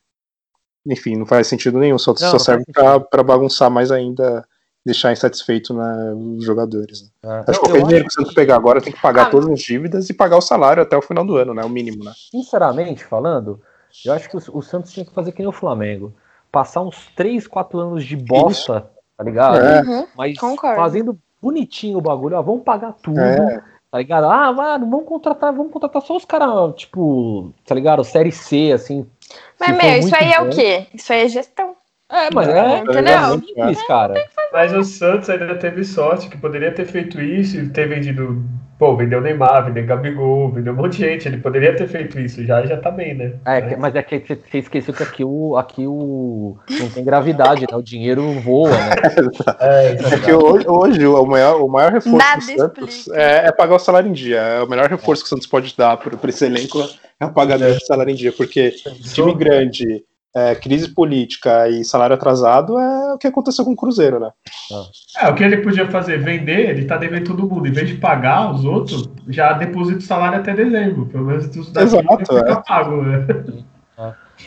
Enfim, 0.88 1.18
não 1.18 1.26
faz 1.26 1.48
sentido 1.48 1.78
nenhum, 1.78 2.00
só, 2.00 2.12
Não, 2.12 2.32
só 2.32 2.40
serve 2.40 2.64
pra 2.72 3.24
bagunçar 3.24 3.70
mais 3.70 3.92
ainda, 3.92 4.48
deixar 4.86 5.12
insatisfeito 5.12 5.74
né, 5.74 6.14
os 6.38 6.44
jogadores. 6.46 7.12
né. 7.24 7.44
É. 7.46 7.52
Acho 7.52 7.60
que 7.60 7.66
qualquer 7.68 7.82
eu 7.82 7.84
dinheiro 7.88 8.06
que 8.08 8.12
o 8.12 8.14
Santos 8.14 8.34
pegar 8.34 8.56
agora 8.56 8.82
tem 8.82 8.94
que 8.94 9.02
pagar 9.02 9.28
Ah. 9.28 9.30
todas 9.30 9.50
as 9.50 9.60
dívidas 9.60 10.10
e 10.10 10.14
pagar 10.14 10.38
o 10.38 10.42
salário 10.42 10.82
até 10.82 10.96
o 10.98 11.02
final 11.02 11.26
do 11.26 11.36
ano, 11.38 11.54
né? 11.54 11.64
O 11.64 11.70
mínimo, 11.70 12.04
né? 12.04 12.12
sinceramente 12.32 13.04
falando, 13.04 13.60
eu 14.06 14.14
acho 14.14 14.30
que 14.30 14.38
o, 14.38 14.42
o 14.58 14.62
Santos 14.62 14.92
tinha 14.92 15.06
que 15.06 15.14
fazer 15.14 15.32
que 15.32 15.40
nem 15.40 15.48
o 15.50 15.52
Flamengo. 15.54 16.14
Passar 16.52 16.82
uns 16.82 17.08
3, 17.16 17.46
4 17.46 17.78
anos 17.80 18.04
de 18.06 18.16
bosta, 18.18 18.90
tá 19.18 19.24
ligado? 19.24 19.58
É. 19.58 19.82
Uhum. 19.82 20.08
Mas 20.18 20.38
Concordo. 20.40 20.78
fazendo 20.78 21.20
bonitinho 21.42 21.98
o 21.98 22.02
bagulho, 22.02 22.38
ó, 22.38 22.42
vamos 22.42 22.64
pagar 22.64 22.94
tudo, 23.04 23.20
É. 23.20 23.62
tá 23.92 23.98
ligado? 24.00 24.24
Ah, 24.26 24.52
mano, 24.52 24.90
vamos 24.90 25.06
contratar, 25.08 25.54
vamos 25.54 25.72
contratar 25.72 26.02
só 26.02 26.16
os 26.18 26.26
caras, 26.26 26.74
tipo, 26.76 27.54
tá 27.66 27.76
ligado? 27.76 28.04
Série 28.04 28.32
C, 28.32 28.72
assim. 28.74 29.06
Mas, 29.60 29.78
meu, 29.78 30.00
isso 30.00 30.16
aí 30.16 30.32
é 30.32 30.40
bom. 30.42 30.48
o 30.48 30.50
quê? 30.50 30.88
Isso 30.94 31.14
aí 31.14 31.22
é 31.26 31.28
gestão. 31.30 31.76
É, 32.10 32.30
mas 32.34 32.48
é, 32.48 32.80
Entendeu? 32.80 33.14
é 33.14 33.32
simples, 33.32 33.88
cara. 33.88 34.14
Mas 34.52 34.74
o 34.74 34.84
Santos 34.84 35.30
ainda 35.30 35.56
teve 35.56 35.84
sorte, 35.84 36.28
que 36.28 36.38
poderia 36.38 36.72
ter 36.72 36.86
feito 36.86 37.22
isso 37.22 37.58
e 37.58 37.70
ter 37.70 37.88
vendido. 37.88 38.44
Pô, 38.80 38.96
vendeu 38.96 39.20
Neymar, 39.22 39.66
vendeu 39.66 39.86
Gabigol, 39.86 40.52
vendeu 40.52 40.74
um 40.74 40.76
monte 40.76 40.94
de 40.94 41.00
gente. 41.00 41.28
Ele 41.28 41.38
poderia 41.38 41.76
ter 41.76 41.88
feito 41.88 42.18
isso 42.20 42.44
já, 42.46 42.66
já 42.66 42.78
tá 42.78 42.90
bem, 42.90 43.14
né? 43.14 43.34
É, 43.46 43.76
mas 43.76 43.94
é 43.94 44.02
que 44.02 44.20
você 44.20 44.58
esqueceu 44.58 44.94
que 44.94 45.04
aqui 45.04 45.24
o, 45.24 45.58
aqui 45.58 45.86
o 45.86 46.58
não 46.80 46.90
tem 46.90 47.04
gravidade, 47.04 47.68
né? 47.70 47.78
O 47.78 47.84
dinheiro 47.84 48.24
voa, 48.40 48.72
né? 48.72 48.96
É, 49.60 49.92
É 49.92 50.20
que 50.24 50.32
hoje, 50.32 50.66
hoje 50.68 51.06
o, 51.06 51.26
maior, 51.26 51.62
o 51.62 51.68
maior 51.68 51.92
reforço 51.92 52.18
Nada 52.18 52.40
do 52.40 52.58
Santos 52.58 53.08
é, 53.10 53.48
é 53.48 53.52
pagar 53.52 53.76
o 53.76 53.80
salário 53.80 54.10
em 54.10 54.14
dia. 54.14 54.40
É 54.40 54.64
o 54.64 54.70
melhor 54.70 54.90
reforço 54.90 55.24
que 55.24 55.28
o 55.28 55.30
Santos 55.30 55.46
pode 55.46 55.76
dar 55.78 55.98
para 55.98 56.30
esse 56.30 56.46
elenco 56.46 56.80
é 57.20 57.26
o 57.26 57.34
pagamento 57.34 57.80
do 57.80 57.86
salário 57.86 58.12
em 58.12 58.16
dia, 58.16 58.32
porque 58.32 58.74
time 59.14 59.36
grande, 59.36 60.06
é, 60.36 60.56
crise 60.56 60.90
política 60.90 61.68
e 61.68 61.84
salário 61.84 62.16
atrasado 62.16 62.78
é 62.78 63.14
o 63.14 63.18
que 63.18 63.28
aconteceu 63.28 63.66
com 63.66 63.72
o 63.72 63.76
Cruzeiro, 63.76 64.20
né? 64.20 64.32
É, 65.20 65.30
o 65.30 65.36
que 65.36 65.44
ele 65.44 65.58
podia 65.58 65.88
fazer? 65.90 66.20
Vender, 66.20 66.70
ele 66.70 66.86
tá 66.86 66.98
devendo 66.98 67.26
todo 67.26 67.50
mundo. 67.50 67.68
Em 67.68 67.72
vez 67.72 67.88
de 67.88 67.96
pagar 67.96 68.54
os 68.54 68.64
outros, 68.64 69.10
já 69.28 69.54
deposita 69.54 70.00
o 70.00 70.02
salário 70.02 70.40
até 70.40 70.54
dezembro. 70.54 71.08
Pelo 71.08 71.26
menos 71.26 71.46
os 71.56 71.72
daqui 71.72 71.88
Exato, 71.88 72.38
é. 72.38 72.62
pago, 72.62 73.02
né? 73.02 73.26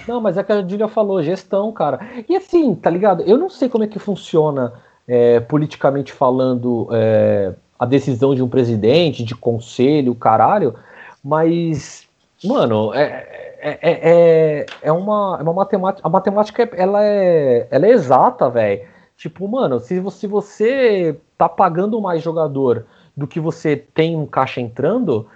Não, 0.08 0.20
mas 0.20 0.38
é 0.38 0.42
que 0.42 0.52
a 0.52 0.66
Julia 0.66 0.88
falou, 0.88 1.22
gestão, 1.22 1.70
cara. 1.72 2.00
E 2.28 2.34
assim, 2.34 2.74
tá 2.74 2.88
ligado? 2.88 3.22
Eu 3.22 3.36
não 3.36 3.50
sei 3.50 3.68
como 3.68 3.84
é 3.84 3.86
que 3.86 3.98
funciona, 3.98 4.72
é, 5.06 5.40
politicamente 5.40 6.12
falando, 6.12 6.88
é, 6.92 7.52
a 7.78 7.84
decisão 7.84 8.34
de 8.34 8.42
um 8.42 8.48
presidente, 8.48 9.24
de 9.24 9.34
conselho, 9.34 10.14
caralho, 10.14 10.74
mas, 11.22 12.06
mano, 12.42 12.94
é, 12.94 13.31
é, 13.62 13.78
é, 13.80 14.00
é, 14.02 14.66
é 14.82 14.92
uma, 14.92 15.36
é 15.38 15.42
uma 15.42 15.52
matemática. 15.52 16.06
A 16.06 16.10
matemática 16.10 16.68
ela 16.74 17.04
é, 17.04 17.68
ela 17.70 17.86
é 17.86 17.90
exata, 17.90 18.50
velho. 18.50 18.82
Tipo, 19.16 19.46
mano, 19.46 19.78
se 19.78 20.00
você, 20.00 20.18
se 20.18 20.26
você 20.26 21.16
tá 21.38 21.48
pagando 21.48 22.00
mais 22.00 22.22
jogador 22.22 22.86
do 23.16 23.26
que 23.26 23.38
você 23.38 23.76
tem 23.76 24.16
um 24.16 24.26
caixa 24.26 24.60
entrando, 24.60 25.28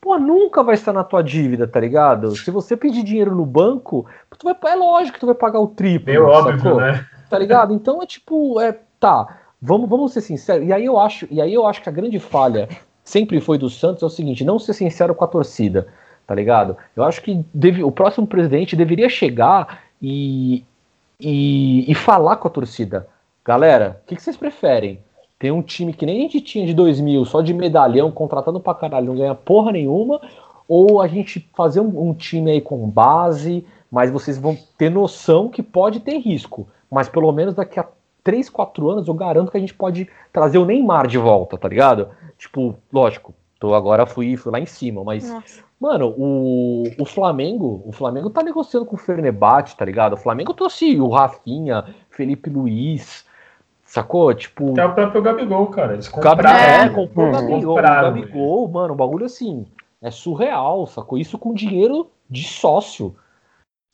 pô, 0.00 0.18
nunca 0.18 0.62
vai 0.62 0.74
estar 0.74 0.92
na 0.92 1.04
tua 1.04 1.22
dívida, 1.22 1.66
tá 1.66 1.78
ligado? 1.78 2.34
Se 2.36 2.50
você 2.50 2.74
pedir 2.76 3.02
dinheiro 3.02 3.34
no 3.34 3.44
banco, 3.44 4.06
tu 4.38 4.44
vai, 4.44 4.72
é 4.72 4.76
lógico 4.76 5.14
que 5.14 5.20
tu 5.20 5.26
vai 5.26 5.34
pagar 5.34 5.60
o 5.60 5.66
triplo, 5.66 6.06
Meio 6.06 6.26
óbvio, 6.26 6.58
sacou? 6.58 6.80
né? 6.80 7.06
Tá 7.28 7.38
ligado? 7.38 7.74
Então 7.74 8.02
é 8.02 8.06
tipo, 8.06 8.60
é, 8.60 8.78
tá, 8.98 9.40
vamos, 9.60 9.88
vamos 9.90 10.12
ser 10.12 10.22
sinceros. 10.22 10.66
E 10.66 10.72
aí 10.72 10.84
eu 10.86 10.98
acho, 10.98 11.26
e 11.30 11.40
aí 11.40 11.52
eu 11.52 11.66
acho 11.66 11.82
que 11.82 11.88
a 11.88 11.92
grande 11.92 12.18
falha 12.18 12.68
sempre 13.02 13.40
foi 13.40 13.58
do 13.58 13.68
Santos 13.68 14.02
é 14.02 14.06
o 14.06 14.10
seguinte, 14.10 14.44
não 14.44 14.58
ser 14.58 14.72
sincero 14.72 15.14
com 15.14 15.24
a 15.24 15.28
torcida, 15.28 15.86
tá 16.26 16.34
ligado? 16.34 16.76
Eu 16.96 17.04
acho 17.04 17.22
que 17.22 17.44
deve, 17.52 17.82
o 17.82 17.92
próximo 17.92 18.26
presidente 18.26 18.76
deveria 18.76 19.08
chegar 19.08 19.82
e, 20.00 20.64
e, 21.20 21.90
e 21.90 21.94
falar 21.94 22.36
com 22.36 22.48
a 22.48 22.50
torcida. 22.50 23.06
Galera, 23.44 24.00
o 24.02 24.06
que, 24.06 24.16
que 24.16 24.22
vocês 24.22 24.36
preferem? 24.36 24.98
Ter 25.38 25.50
um 25.50 25.62
time 25.62 25.92
que 25.92 26.06
nem 26.06 26.18
a 26.18 26.22
gente 26.22 26.40
tinha 26.40 26.66
de 26.66 26.72
2000, 26.72 27.24
só 27.24 27.42
de 27.42 27.52
medalhão, 27.52 28.10
contratando 28.10 28.60
pra 28.60 28.74
caralho, 28.74 29.06
não 29.06 29.16
ganha 29.16 29.34
porra 29.34 29.72
nenhuma, 29.72 30.20
ou 30.66 31.02
a 31.02 31.06
gente 31.06 31.46
fazer 31.54 31.80
um, 31.80 32.08
um 32.10 32.14
time 32.14 32.50
aí 32.50 32.60
com 32.60 32.88
base, 32.88 33.66
mas 33.90 34.10
vocês 34.10 34.38
vão 34.38 34.56
ter 34.78 34.90
noção 34.90 35.48
que 35.48 35.62
pode 35.62 36.00
ter 36.00 36.18
risco, 36.18 36.66
mas 36.90 37.08
pelo 37.08 37.30
menos 37.32 37.54
daqui 37.54 37.78
a 37.78 37.86
3, 38.22 38.48
4 38.48 38.90
anos, 38.90 39.06
eu 39.06 39.14
garanto 39.14 39.50
que 39.50 39.56
a 39.58 39.60
gente 39.60 39.74
pode 39.74 40.08
trazer 40.32 40.56
o 40.56 40.64
Neymar 40.64 41.06
de 41.06 41.18
volta, 41.18 41.58
tá 41.58 41.68
ligado? 41.68 42.08
Tipo, 42.38 42.74
lógico, 42.90 43.34
tô 43.60 43.74
agora 43.74 44.06
fui, 44.06 44.36
fui 44.36 44.50
lá 44.50 44.58
em 44.58 44.66
cima, 44.66 45.04
mas 45.04 45.30
Nossa. 45.30 45.62
Mano, 45.84 46.14
o, 46.16 46.84
o 46.98 47.04
Flamengo, 47.04 47.82
o 47.84 47.92
Flamengo 47.92 48.30
tá 48.30 48.42
negociando 48.42 48.86
com 48.86 48.96
o 48.96 48.98
Fernebate, 48.98 49.76
tá 49.76 49.84
ligado? 49.84 50.14
O 50.14 50.16
Flamengo 50.16 50.54
trouxe 50.54 50.98
o 50.98 51.08
Rafinha, 51.08 51.84
Felipe 52.08 52.48
Luiz, 52.48 53.26
sacou? 53.82 54.32
Tipo, 54.32 54.72
até 54.72 54.86
o 54.86 54.94
próprio 54.94 55.20
Gabigol, 55.20 55.66
cara, 55.66 55.92
eles 55.92 56.08
compraram. 56.08 56.48
É, 56.48 56.88
comprou 56.88 57.28
o 57.28 57.32
Gabigol, 57.32 57.74
compraram, 57.74 58.08
o 58.08 58.14
Gabigol, 58.14 58.68
mano, 58.68 58.94
o 58.94 58.96
bagulho 58.96 59.26
assim, 59.26 59.66
é 60.00 60.10
surreal, 60.10 60.86
sacou? 60.86 61.18
Isso 61.18 61.38
com 61.38 61.52
dinheiro 61.52 62.10
de 62.30 62.44
sócio. 62.44 63.14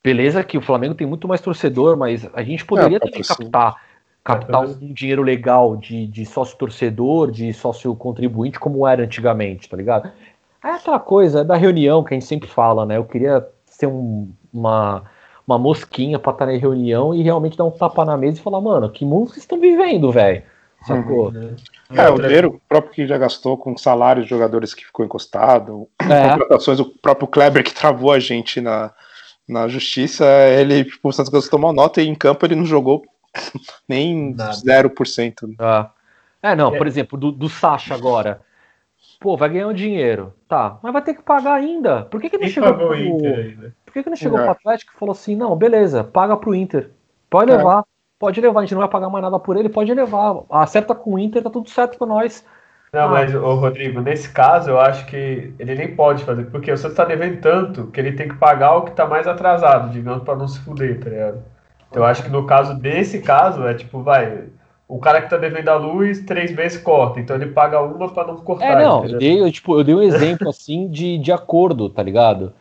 Beleza 0.03 0.45
que 0.45 0.57
o 0.57 0.63
Flamengo 0.63 0.95
tem 0.95 1.09
muito 1.09 1.27
mais 1.27 1.41
torcedor, 1.41 1.97
mas 1.97 2.31
a 2.33 2.43
gente 2.45 2.65
poderia 2.65 2.99
é, 2.99 3.01
também 3.01 3.21
captar, 3.21 3.77
captar 4.23 4.65
um 4.65 4.95
dinheiro 4.95 5.25
legal 5.25 5.77
de, 5.77 6.07
de 6.07 6.25
sócio 6.25 6.57
torcedor, 6.57 7.33
de 7.33 7.53
sócio 7.53 7.93
contribuinte, 7.97 8.61
como 8.61 8.87
era 8.87 9.03
antigamente, 9.03 9.69
tá 9.69 9.77
ligado? 9.77 10.11
É 10.63 10.71
aquela 10.71 11.01
coisa 11.01 11.41
é 11.41 11.45
da 11.45 11.57
reunião 11.57 12.05
que 12.05 12.15
a 12.15 12.17
gente 12.17 12.27
sempre 12.27 12.49
fala, 12.49 12.85
né? 12.85 12.97
Eu 12.97 13.05
queria 13.05 13.47
ser 13.65 13.87
um, 13.87 14.31
uma, 14.53 15.05
uma 15.47 15.59
mosquinha 15.59 16.19
pra 16.19 16.33
estar 16.33 16.47
na 16.47 16.53
reunião 16.53 17.15
e 17.15 17.23
realmente 17.23 17.57
dar 17.57 17.65
um 17.65 17.71
tapa 17.71 18.05
na 18.05 18.17
mesa 18.17 18.39
e 18.39 18.43
falar, 18.43 18.61
mano, 18.61 18.91
que 18.91 19.05
mundo 19.05 19.29
vocês 19.29 19.39
estão 19.39 19.59
vivendo, 19.59 20.13
velho? 20.13 20.43
Sacou? 20.87 21.29
Uhum. 21.29 21.57
É, 21.95 22.09
o 22.09 22.19
dinheiro 22.19 22.61
próprio 22.69 22.93
que 22.93 23.07
já 23.07 23.19
gastou 23.19 23.57
com 23.57 23.77
salários 23.77 24.25
de 24.25 24.31
jogadores 24.31 24.73
que 24.73 24.85
ficou 24.85 25.05
encostado, 25.05 25.89
é. 26.01 26.31
contratações, 26.31 26.81
o 26.81 26.87
próprio 26.87 27.29
Kleber 27.29 27.63
que 27.63 27.75
travou 27.75 28.13
a 28.13 28.19
gente 28.19 28.61
na, 28.61 28.91
na 29.49 29.69
justiça, 29.69 30.25
ele, 30.49 30.85
tipo, 30.85 31.09
o 31.09 31.13
Santos 31.13 31.31
gastou 31.31 31.59
uma 31.59 31.73
nota 31.73 32.01
e 32.01 32.09
em 32.09 32.15
campo 32.15 32.47
ele 32.47 32.55
não 32.55 32.65
jogou 32.65 33.03
nem 33.89 34.35
Nada. 34.35 34.53
0%. 34.53 35.55
Ah. 35.59 35.91
É, 36.43 36.57
não, 36.57 36.73
por 36.73 36.87
exemplo, 36.87 37.19
do, 37.19 37.31
do 37.31 37.49
Sacha 37.51 37.95
agora. 37.95 38.41
Pô, 39.21 39.37
vai 39.37 39.51
ganhar 39.51 39.69
um 39.69 39.75
dinheiro. 39.75 40.33
Tá, 40.49 40.79
mas 40.83 40.93
vai 40.95 41.03
ter 41.03 41.13
que 41.13 41.23
pagar 41.23 41.53
ainda. 41.53 42.05
Por 42.07 42.21
que, 42.21 42.31
que 42.31 42.39
não 42.39 42.45
Quem 42.45 42.51
chegou 42.51 42.75
pro... 42.75 42.95
Inter 42.97 43.75
Por 43.85 43.93
que, 43.93 44.03
que 44.03 44.09
não 44.09 44.17
chegou 44.17 44.39
é. 44.39 44.43
pro 44.43 44.53
Atlético 44.53 44.93
e 44.95 44.99
falou 44.99 45.13
assim, 45.13 45.37
não, 45.37 45.55
beleza, 45.55 46.03
paga 46.03 46.37
pro 46.39 46.55
Inter. 46.55 46.91
Pode 47.29 47.53
é. 47.53 47.57
levar, 47.57 47.85
pode 48.19 48.41
levar, 48.41 48.61
a 48.61 48.63
gente 48.63 48.73
não 48.73 48.81
vai 48.81 48.89
pagar 48.89 49.11
mais 49.11 49.23
nada 49.23 49.39
por 49.39 49.59
ele, 49.59 49.69
pode 49.69 49.93
levar. 49.93 50.43
Acerta 50.49 50.95
com 50.95 51.15
o 51.15 51.19
Inter, 51.19 51.43
tá 51.43 51.51
tudo 51.51 51.69
certo 51.69 51.99
pra 51.99 52.07
nós. 52.07 52.45
Não, 52.93 53.05
ah. 53.05 53.09
mas, 53.09 53.35
ô, 53.35 53.55
Rodrigo, 53.57 54.01
nesse 54.01 54.33
caso 54.33 54.71
eu 54.71 54.81
acho 54.81 55.05
que 55.07 55.53
ele 55.59 55.75
nem 55.75 55.95
pode 55.95 56.25
fazer, 56.25 56.45
porque 56.47 56.75
você 56.75 56.87
está 56.87 57.05
devendo 57.05 57.41
tanto 57.43 57.89
que 57.89 58.01
ele 58.01 58.13
tem 58.13 58.29
que 58.29 58.37
pagar 58.37 58.75
o 58.77 58.83
que 58.85 58.91
está 58.91 59.07
mais 59.07 59.29
atrasado, 59.29 59.91
digamos, 59.91 60.25
para 60.25 60.37
não 60.37 60.49
se 60.49 60.59
fuder, 60.61 60.99
tá 60.99 61.11
ligado? 61.11 61.43
Então 61.91 62.03
eu 62.03 62.07
acho 62.07 62.23
que 62.23 62.31
no 62.31 62.47
caso 62.47 62.75
desse 62.75 63.21
caso, 63.21 63.67
é 63.67 63.75
tipo, 63.75 64.03
vai, 64.03 64.45
o 64.91 64.99
cara 64.99 65.23
que 65.23 65.31
tá 65.31 65.37
devendo 65.37 65.69
a 65.69 65.77
luz, 65.77 66.19
três 66.25 66.53
meses 66.53 66.83
corta, 66.83 67.21
então 67.21 67.37
ele 67.37 67.47
paga 67.47 67.81
uma 67.81 68.09
para 68.09 68.27
não 68.27 68.37
cortar. 68.39 68.81
É, 68.81 68.85
não, 68.85 69.07
eu 69.07 69.19
dei, 69.19 69.41
eu, 69.41 69.53
tipo, 69.53 69.79
eu 69.79 69.85
dei 69.85 69.95
um 69.95 70.03
exemplo 70.03 70.49
assim 70.51 70.89
de, 70.89 71.17
de 71.17 71.31
acordo, 71.31 71.89
tá 71.89 72.03
ligado? 72.03 72.53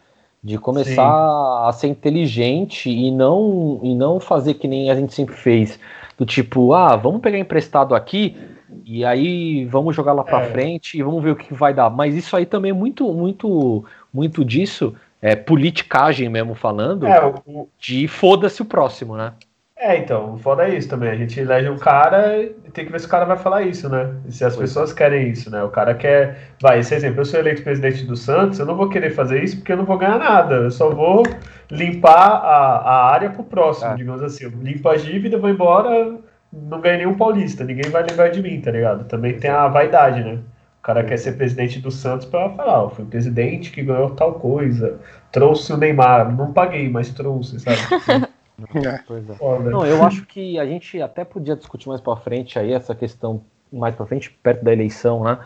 De 0.41 0.59
começar 0.59 0.93
Sim. 0.93 1.67
a 1.67 1.71
ser 1.73 1.87
inteligente 1.87 2.87
e 2.87 3.09
não, 3.09 3.79
e 3.81 3.95
não 3.95 4.19
fazer 4.19 4.53
que 4.53 4.67
nem 4.67 4.91
a 4.91 4.95
gente 4.95 5.11
sempre 5.11 5.35
fez. 5.35 5.79
Do 6.19 6.25
tipo, 6.25 6.71
ah, 6.73 6.95
vamos 6.95 7.19
pegar 7.19 7.39
emprestado 7.39 7.95
aqui, 7.95 8.37
e 8.85 9.03
aí 9.03 9.65
vamos 9.65 9.95
jogar 9.95 10.13
lá 10.13 10.23
para 10.23 10.43
é. 10.43 10.51
frente 10.51 10.99
e 10.99 11.01
vamos 11.01 11.23
ver 11.23 11.31
o 11.31 11.35
que 11.35 11.51
vai 11.51 11.73
dar. 11.73 11.89
Mas 11.89 12.15
isso 12.15 12.37
aí 12.37 12.45
também 12.45 12.69
é 12.69 12.75
muito, 12.75 13.11
muito, 13.11 13.83
muito 14.13 14.45
disso, 14.45 14.93
é 15.19 15.35
politicagem 15.35 16.29
mesmo 16.29 16.53
falando, 16.53 17.07
é, 17.07 17.25
o... 17.47 17.67
de 17.79 18.07
foda-se 18.07 18.61
o 18.61 18.65
próximo, 18.65 19.17
né? 19.17 19.33
É, 19.81 19.97
então, 19.97 20.37
foda 20.39 20.67
é 20.67 20.75
isso 20.75 20.89
também. 20.89 21.09
A 21.09 21.15
gente 21.15 21.39
elege 21.39 21.69
um 21.69 21.77
cara 21.77 22.37
e 22.37 22.49
tem 22.73 22.85
que 22.85 22.91
ver 22.91 22.99
se 22.99 23.05
o 23.05 23.09
cara 23.09 23.23
vai 23.23 23.37
falar 23.37 23.61
isso, 23.61 23.87
né? 23.87 24.13
E 24.27 24.31
se 24.31 24.43
as 24.43 24.53
pois. 24.53 24.69
pessoas 24.69 24.91
querem 24.91 25.29
isso, 25.29 25.49
né? 25.49 25.63
O 25.63 25.69
cara 25.69 25.95
quer. 25.95 26.37
Vai, 26.61 26.79
esse 26.79 26.93
exemplo, 26.93 27.21
eu 27.21 27.25
sou 27.25 27.39
eleito 27.39 27.63
presidente 27.63 28.03
do 28.03 28.13
Santos, 28.17 28.59
eu 28.59 28.65
não 28.65 28.75
vou 28.75 28.89
querer 28.89 29.11
fazer 29.11 29.41
isso 29.41 29.55
porque 29.55 29.71
eu 29.71 29.77
não 29.77 29.85
vou 29.85 29.97
ganhar 29.97 30.19
nada. 30.19 30.55
Eu 30.55 30.71
só 30.71 30.89
vou 30.89 31.23
limpar 31.71 32.11
a, 32.11 32.77
a 32.77 33.13
área 33.13 33.29
pro 33.29 33.41
próximo, 33.45 33.91
é. 33.91 33.95
digamos 33.95 34.21
assim. 34.21 34.43
Eu 34.43 34.49
limpo 34.49 34.89
a 34.89 34.97
dívida, 34.97 35.37
vou 35.37 35.49
embora, 35.49 36.17
não 36.51 36.81
ganhei 36.81 36.97
nenhum 36.97 37.15
paulista, 37.15 37.63
ninguém 37.63 37.89
vai 37.89 38.03
lembrar 38.03 38.27
de 38.29 38.41
mim, 38.41 38.59
tá 38.59 38.71
ligado? 38.71 39.05
Também 39.05 39.39
tem 39.39 39.49
a 39.49 39.65
vaidade, 39.69 40.21
né? 40.21 40.39
O 40.79 40.81
cara 40.81 41.05
quer 41.05 41.17
ser 41.17 41.33
presidente 41.33 41.79
do 41.79 41.89
Santos 41.89 42.25
para 42.25 42.49
falar, 42.49 42.83
ó, 42.83 42.89
fui 42.89 43.05
presidente 43.05 43.71
que 43.71 43.81
ganhou 43.81 44.09
tal 44.11 44.33
coisa, 44.33 44.99
trouxe 45.31 45.71
o 45.71 45.77
Neymar, 45.77 46.35
não 46.35 46.51
paguei, 46.51 46.89
mas 46.89 47.11
trouxe, 47.11 47.59
sabe? 47.59 47.77
é. 48.75 49.69
Não, 49.69 49.85
eu 49.85 50.03
acho 50.03 50.25
que 50.25 50.59
a 50.59 50.65
gente 50.65 51.01
até 51.01 51.23
podia 51.23 51.55
discutir 51.55 51.87
mais 51.87 52.01
para 52.01 52.15
frente 52.17 52.57
aí 52.57 52.73
essa 52.73 52.93
questão 52.93 53.41
mais 53.71 53.95
para 53.95 54.05
frente, 54.05 54.31
perto 54.31 54.63
da 54.63 54.73
eleição, 54.73 55.23
né? 55.23 55.39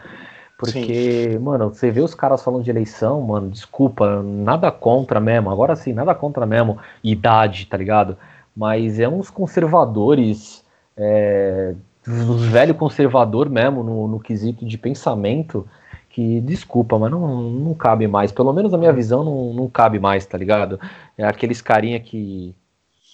Porque, 0.58 1.32
sim. 1.32 1.40
mano, 1.40 1.70
você 1.70 1.92
vê 1.92 2.00
os 2.00 2.16
caras 2.16 2.42
falando 2.42 2.64
de 2.64 2.70
eleição, 2.70 3.20
mano, 3.22 3.50
desculpa, 3.50 4.22
nada 4.24 4.72
contra 4.72 5.20
mesmo, 5.20 5.50
agora 5.50 5.76
sim, 5.76 5.92
nada 5.92 6.16
contra 6.16 6.46
mesmo, 6.46 6.78
idade, 7.04 7.66
tá 7.66 7.76
ligado? 7.76 8.18
Mas 8.56 9.00
é 9.00 9.10
uns 9.10 9.30
conservadores 9.30 10.64
é, 10.96 11.74
velho 12.06 12.76
conservador 12.76 13.50
mesmo 13.50 13.84
no, 13.84 14.08
no, 14.08 14.20
quesito 14.20 14.66
de 14.66 14.78
pensamento 14.78 15.68
que, 16.10 16.40
desculpa, 16.42 17.00
mas 17.00 17.12
não, 17.12 17.42
não 17.42 17.74
cabe 17.74 18.08
mais. 18.08 18.32
Pelo 18.32 18.54
menos 18.54 18.72
na 18.72 18.78
minha 18.78 18.94
visão 18.94 19.24
não, 19.24 19.54
não 19.54 19.68
cabe 19.68 20.00
mais, 20.00 20.26
tá 20.26 20.38
ligado? 20.38 20.80
É 21.18 21.26
aqueles 21.26 21.62
carinha 21.62 22.00
que 22.00 22.54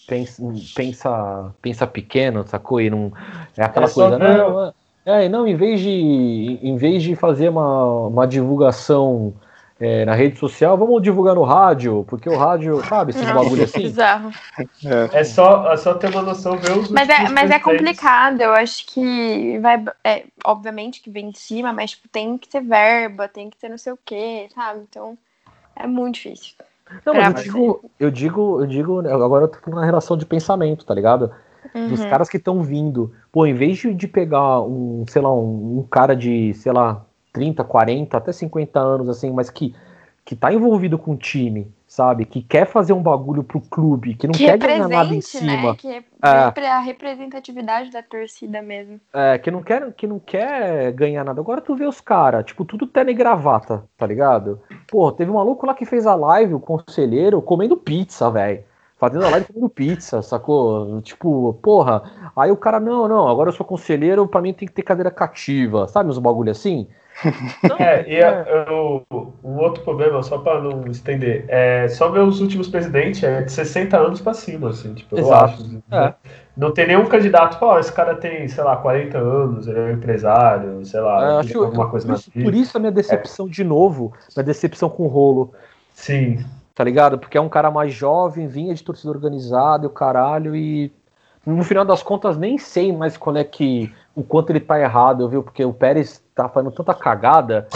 pensa, 0.10 0.44
pensa, 0.76 1.56
pensa 1.62 1.88
pequeno, 1.88 2.46
sacou? 2.48 2.82
E 2.82 2.90
não. 2.90 3.14
É 3.56 3.64
aquela 3.64 3.86
é 3.86 3.90
coisa, 3.90 4.18
não. 4.18 4.74
É, 5.06 5.30
não, 5.30 5.48
em 5.48 5.56
vez 5.56 5.80
de, 5.80 6.60
em 6.62 6.76
vez 6.76 7.02
de 7.02 7.16
fazer 7.16 7.50
uma, 7.50 8.08
uma 8.08 8.28
divulgação 8.28 9.34
é, 9.80 10.04
na 10.04 10.14
rede 10.14 10.38
social, 10.38 10.78
vamos 10.78 11.02
divulgar 11.02 11.36
no 11.36 11.44
rádio, 11.44 12.06
porque 12.08 12.30
o 12.30 12.38
rádio, 12.38 12.84
sabe, 12.86 13.12
esses 13.12 13.26
bagulho 13.26 13.64
assim. 13.64 13.84
Bizarro. 13.84 14.32
É. 14.86 15.20
é, 15.20 15.24
só, 15.24 15.72
é 15.72 15.78
só 15.78 15.94
ter 15.94 16.10
uma 16.10 16.22
noção, 16.22 16.58
ver 16.58 16.74
os. 16.74 16.90
Mas 16.90 17.08
é, 17.08 17.30
mas 17.30 17.50
é 17.50 17.60
complicado, 17.60 18.42
eu 18.42 18.52
acho 18.52 18.86
que 18.88 19.58
vai. 19.60 19.84
É, 20.04 20.26
obviamente 20.44 21.02
que 21.02 21.10
vem 21.10 21.32
de 21.32 21.40
cima, 21.40 21.72
mas 21.72 21.92
tipo, 21.92 22.08
tem 22.10 22.38
que 22.38 22.50
ter 22.50 22.62
verba, 22.62 23.28
tem 23.28 23.50
que 23.50 23.58
ter 23.58 23.70
não 23.70 23.78
sei 23.78 23.94
o 23.94 24.00
quê, 24.04 24.50
sabe? 24.54 24.82
Então 24.88 25.18
é 25.76 25.88
muito 25.88 26.16
difícil. 26.16 26.56
Não, 27.06 27.14
mas 27.14 27.38
eu 27.38 27.44
digo, 27.44 27.92
eu 28.00 28.12
digo, 28.12 28.62
eu 28.62 28.68
digo, 28.68 29.00
agora 29.00 29.46
eu 29.46 29.48
tô 29.48 29.72
na 29.72 29.86
relação 29.86 30.18
de 30.18 30.26
pensamento, 30.26 30.86
tá 30.86 30.94
ligado? 30.94 31.32
Uhum. 31.74 31.90
Dos 31.90 32.04
caras 32.06 32.30
que 32.30 32.38
estão 32.38 32.64
vindo. 32.64 33.14
Pô, 33.32 33.46
em 33.46 33.54
vez 33.54 33.78
de, 33.78 33.94
de 33.94 34.08
pegar 34.08 34.62
um, 34.62 35.06
sei 35.08 35.22
lá, 35.22 35.34
um, 35.34 35.80
um 35.80 35.84
cara 35.84 36.16
de, 36.16 36.54
sei 36.54 36.72
lá, 36.72 37.06
30, 37.34 37.64
40, 37.64 38.18
até 38.18 38.32
50 38.32 38.80
anos, 38.80 39.10
assim, 39.10 39.32
mas 39.32 39.50
que, 39.50 39.76
que 40.26 40.36
tá 40.36 40.52
envolvido 40.54 40.98
com 40.98 41.12
o 41.12 41.18
time, 41.18 41.72
sabe? 42.00 42.24
Que 42.24 42.42
quer 42.42 42.66
fazer 42.66 42.94
um 42.94 43.02
bagulho 43.02 43.44
pro 43.44 43.60
clube, 43.60 44.16
que 44.16 44.26
não 44.26 44.32
que 44.32 44.46
quer 44.46 44.58
ganhar 44.58 44.88
nada 44.88 45.10
em 45.10 45.16
né? 45.16 45.22
cima. 45.22 45.72
Né? 45.72 45.76
Que 45.78 45.88
é, 45.90 46.04
é 46.24 46.70
a 46.70 46.80
representatividade 46.80 47.92
da 47.92 48.02
torcida 48.02 48.62
mesmo. 48.62 49.02
É, 49.14 49.38
que 49.38 49.52
não 49.52 49.62
quer, 49.62 49.92
que 49.92 50.08
não 50.08 50.18
quer 50.18 50.94
ganhar 50.94 51.26
nada. 51.26 51.42
Agora 51.42 51.60
tu 51.60 51.76
vê 51.76 51.86
os 51.86 52.00
caras, 52.00 52.46
tipo, 52.46 52.64
tudo 52.64 52.88
terno 52.88 53.12
e 53.12 53.14
gravata, 53.14 53.84
tá 53.98 54.08
ligado? 54.08 54.62
Pô, 54.88 55.12
teve 55.12 55.30
um 55.30 55.34
maluco 55.34 55.66
lá 55.66 55.74
que 55.74 55.86
fez 55.86 56.08
a 56.08 56.16
live, 56.16 56.54
o 56.54 56.60
conselheiro, 56.60 57.42
comendo 57.42 57.76
pizza, 57.76 58.32
velho 58.32 58.64
fazendo 58.98 59.26
a 59.26 59.30
live 59.30 59.48
comendo 59.48 59.70
pizza, 59.70 60.22
sacou? 60.22 61.02
Tipo, 61.02 61.54
porra. 61.62 62.04
Aí 62.36 62.52
o 62.52 62.58
cara, 62.58 62.82
não, 62.82 63.08
não, 63.08 63.30
agora 63.30 63.50
eu 63.50 63.54
sou 63.54 63.66
conselheiro, 63.66 64.28
pra 64.28 64.42
mim 64.42 64.54
tem 64.54 64.68
que 64.68 64.74
ter 64.74 64.84
cadeira 64.84 65.10
cativa, 65.10 65.88
sabe? 65.88 66.10
Uns 66.10 66.20
bagulho 66.20 66.52
assim. 66.52 66.88
É, 67.80 68.10
e 68.10 68.16
é. 68.16 68.66
o, 68.72 69.04
um 69.44 69.58
outro 69.58 69.84
problema, 69.84 70.22
só 70.24 70.38
para 70.38 70.62
não 70.62 70.86
estender, 70.88 71.46
é 71.48 71.88
só 71.88 72.10
ver 72.10 72.20
os 72.20 72.40
últimos 72.40 72.68
presidentes 72.68 73.24
é 73.24 73.42
de 73.42 73.52
60 73.52 73.98
anos 73.98 74.22
para 74.22 74.34
cima, 74.34 74.70
assim, 74.70 74.94
tipo, 74.94 75.18
Exato. 75.18 75.62
eu 75.62 75.66
acho. 75.66 75.84
É. 75.92 76.14
Não 76.56 76.72
tem 76.72 76.88
nenhum 76.88 77.06
candidato, 77.06 77.58
ó, 77.62 77.80
esse 77.80 77.92
cara 77.92 78.16
tem, 78.16 78.48
sei 78.48 78.64
lá, 78.64 78.78
40 78.78 79.18
anos, 79.18 79.68
ele 79.68 79.80
é 79.80 79.82
um 79.84 79.92
empresário, 79.92 80.86
sei 80.86 81.00
lá, 81.00 81.24
é, 81.24 81.40
acho, 81.40 81.64
alguma 81.64 81.90
coisa 81.90 82.08
mais. 82.08 82.28
Por 82.28 82.54
isso 82.54 82.78
a 82.78 82.80
minha 82.80 82.92
decepção 82.92 83.48
é. 83.48 83.50
de 83.50 83.64
novo, 83.64 84.14
minha 84.36 84.44
decepção 84.44 84.90
com 84.90 85.04
o 85.04 85.08
rolo. 85.08 85.54
Sim. 85.94 86.44
Tá 86.76 86.84
ligado? 86.84 87.18
Porque 87.18 87.38
é 87.38 87.42
um 87.42 87.50
cara 87.50 87.70
mais 87.70 87.94
jovem, 87.94 88.48
vinha 88.48 88.74
de 88.74 88.84
torcida 88.84 89.10
organizada 89.10 89.86
e 89.86 89.88
o 89.88 89.90
caralho, 89.90 90.56
e 90.56 90.92
no 91.46 91.64
final 91.64 91.84
das 91.84 92.04
contas 92.04 92.38
nem 92.38 92.58
sei 92.58 92.92
mais 92.92 93.18
qual 93.18 93.36
é 93.36 93.44
que 93.44 93.92
o 94.16 94.24
quanto 94.24 94.50
ele 94.50 94.60
tá 94.60 94.80
errado, 94.80 95.28
viu? 95.30 95.42
Porque 95.42 95.64
o 95.64 95.74
Pérez 95.74 96.22
tá 96.44 96.50
fazendo 96.50 96.72
tanta 96.72 96.94
cagada 96.94 97.68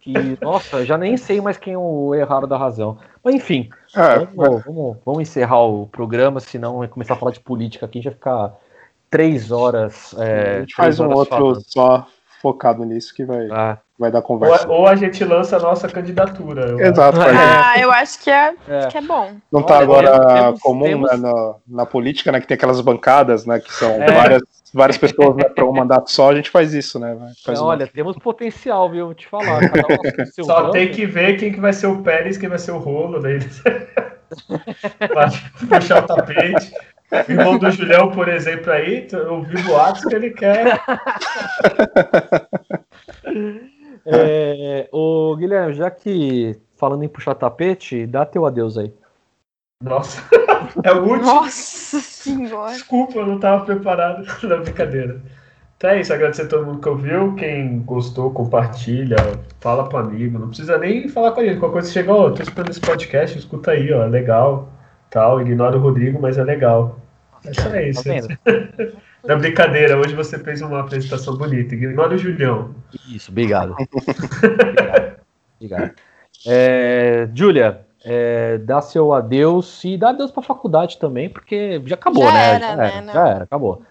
que, 0.00 0.12
nossa, 0.40 0.84
já 0.84 0.96
nem 0.96 1.16
sei 1.16 1.40
mais 1.40 1.56
quem 1.56 1.74
é 1.74 1.78
o 1.78 2.14
errado 2.14 2.46
da 2.46 2.56
razão. 2.56 2.98
Mas 3.22 3.34
enfim, 3.34 3.68
é, 3.94 4.18
vamos, 4.34 4.64
vamos, 4.64 4.96
vamos, 5.04 5.22
encerrar 5.22 5.62
o 5.64 5.86
programa, 5.86 6.40
senão 6.40 6.78
vai 6.78 6.88
começar 6.88 7.14
a 7.14 7.16
falar 7.16 7.32
de 7.32 7.40
política 7.40 7.86
aqui, 7.86 8.00
já 8.00 8.10
ficar 8.10 8.54
três 9.10 9.50
horas. 9.50 10.14
É, 10.18 10.56
a 10.56 10.60
gente 10.60 10.74
faz 10.74 11.00
um 11.00 11.10
outro 11.10 11.36
falando. 11.36 11.62
só 11.66 12.06
focado 12.40 12.84
nisso 12.84 13.14
que 13.14 13.24
vai. 13.24 13.46
É. 13.46 13.78
vai 13.98 14.10
dar 14.10 14.22
conversa. 14.22 14.68
Ou, 14.68 14.80
ou 14.80 14.86
a 14.86 14.94
gente 14.94 15.24
lança 15.24 15.56
a 15.56 15.60
nossa 15.60 15.88
candidatura. 15.88 16.66
eu 16.70 16.80
Exato, 16.80 17.20
É. 17.20 17.30
Ah, 17.34 17.74
eu 17.80 17.90
acho 17.90 18.22
que 18.22 18.30
é, 18.30 18.54
É. 18.68 18.86
que 18.86 18.98
é 18.98 19.02
bom. 19.02 19.32
Não 19.50 19.62
tá 19.62 19.76
Olha, 19.78 19.82
agora 19.84 20.26
temos- 20.34 20.60
comum 20.60 20.84
temos- 20.84 21.10
né, 21.10 21.16
na, 21.16 21.54
na 21.66 21.86
política, 21.86 22.30
né? 22.30 22.40
Que 22.40 22.46
tem 22.46 22.54
aquelas 22.54 22.80
bancadas, 22.80 23.44
né? 23.44 23.58
Que 23.58 23.72
são 23.74 23.90
É. 24.02 24.12
várias, 24.12 24.42
várias 24.72 24.98
pessoas 24.98 25.34
né, 25.36 25.44
para 25.44 25.64
um 25.64 25.72
mandato 25.72 26.10
só, 26.12 26.30
a 26.30 26.34
gente 26.34 26.50
faz 26.50 26.72
isso, 26.74 26.98
né? 27.00 27.16
Faz 27.44 27.58
É, 27.58 27.62
uma- 27.62 27.70
olha, 27.70 27.86
temos 27.88 28.16
potencial, 28.18 28.88
viu? 28.90 29.06
Vou 29.06 29.14
te 29.14 29.26
falar. 29.26 29.68
Cada 29.68 29.94
um 29.94 29.98
Só 30.44 30.70
tem 30.70 30.90
que 30.90 31.04
ver 31.04 31.36
quem 31.36 31.52
que 31.52 31.60
vai 31.60 31.72
ser 31.72 31.88
o 31.88 32.00
Pérez, 32.02 32.38
quem 32.38 32.48
vai 32.48 32.58
ser 32.58 32.70
o 32.72 32.78
rolo 32.78 33.18
deles. 33.20 33.60
Puxar 35.68 36.04
o 36.04 36.06
tapete. 36.06 36.72
O 37.10 37.32
irmão 37.32 37.56
do 37.58 37.70
Julião, 37.70 38.10
por 38.10 38.28
exemplo, 38.28 38.70
aí, 38.70 39.08
eu 39.10 39.42
vi 39.42 39.62
boatos 39.62 40.04
que 40.04 40.14
ele 40.14 40.30
quer. 40.30 40.78
É, 44.10 44.88
ô, 44.90 45.36
Guilherme, 45.36 45.74
já 45.74 45.90
que 45.90 46.58
falando 46.76 47.04
em 47.04 47.08
puxar 47.08 47.34
tapete, 47.34 48.06
dá 48.06 48.24
teu 48.24 48.46
adeus 48.46 48.78
aí. 48.78 48.92
Nossa, 49.82 50.22
é 50.82 50.92
o 50.92 51.02
último. 51.02 51.26
Nossa 51.26 52.00
senhora. 52.00 52.72
Desculpa, 52.72 53.18
eu 53.18 53.26
não 53.26 53.36
estava 53.36 53.64
preparado 53.64 54.24
na 54.46 54.56
brincadeira. 54.56 55.20
Então 55.76 55.90
é 55.90 56.00
isso, 56.00 56.12
agradecer 56.12 56.42
a 56.42 56.48
todo 56.48 56.66
mundo 56.66 56.80
que 56.80 56.88
ouviu. 56.88 57.34
Quem 57.36 57.80
gostou, 57.80 58.32
compartilha, 58.32 59.16
fala 59.60 59.88
pro 59.88 59.98
amigo. 59.98 60.38
Não 60.38 60.48
precisa 60.48 60.76
nem 60.78 61.08
falar 61.08 61.32
com 61.32 61.40
a 61.40 61.44
gente. 61.44 61.60
Qualquer 61.60 61.74
coisa 61.74 61.88
você 61.88 61.94
chega, 61.94 62.12
ó, 62.12 62.30
tô 62.30 62.42
escutando 62.42 62.70
esse 62.70 62.80
podcast, 62.80 63.38
escuta 63.38 63.70
aí, 63.70 63.92
ó, 63.92 64.02
é 64.02 64.08
legal. 64.08 64.68
Tal, 65.08 65.40
ignora 65.40 65.76
o 65.76 65.80
Rodrigo, 65.80 66.20
mas 66.20 66.36
é 66.36 66.42
legal. 66.42 66.98
É 67.44 67.54
só 67.54 67.76
isso. 67.76 68.02
Tá 68.02 68.10
vendo? 68.10 68.98
Na 69.24 69.36
brincadeira, 69.36 69.98
hoje 69.98 70.14
você 70.14 70.38
fez 70.38 70.62
uma 70.62 70.80
apresentação 70.80 71.36
bonita. 71.36 71.74
Ignora 71.74 72.14
o 72.14 72.18
Julião. 72.18 72.74
Isso, 73.08 73.30
obrigado. 73.30 73.74
obrigado. 74.42 75.20
obrigado. 75.60 75.94
É, 76.46 77.28
Júlia, 77.34 77.84
é, 78.04 78.58
dá 78.58 78.80
seu 78.80 79.12
adeus 79.12 79.82
e 79.84 79.96
dá 79.96 80.10
adeus 80.10 80.30
pra 80.30 80.42
faculdade 80.42 80.98
também, 80.98 81.28
porque 81.28 81.82
já 81.84 81.94
acabou, 81.96 82.24
Já 82.24 82.32
né? 82.32 82.54
era, 82.54 82.66
já, 82.68 82.76
né? 82.76 82.88
era 82.88 83.02
Não. 83.02 83.12
já 83.12 83.28
era, 83.28 83.44
acabou. 83.44 83.82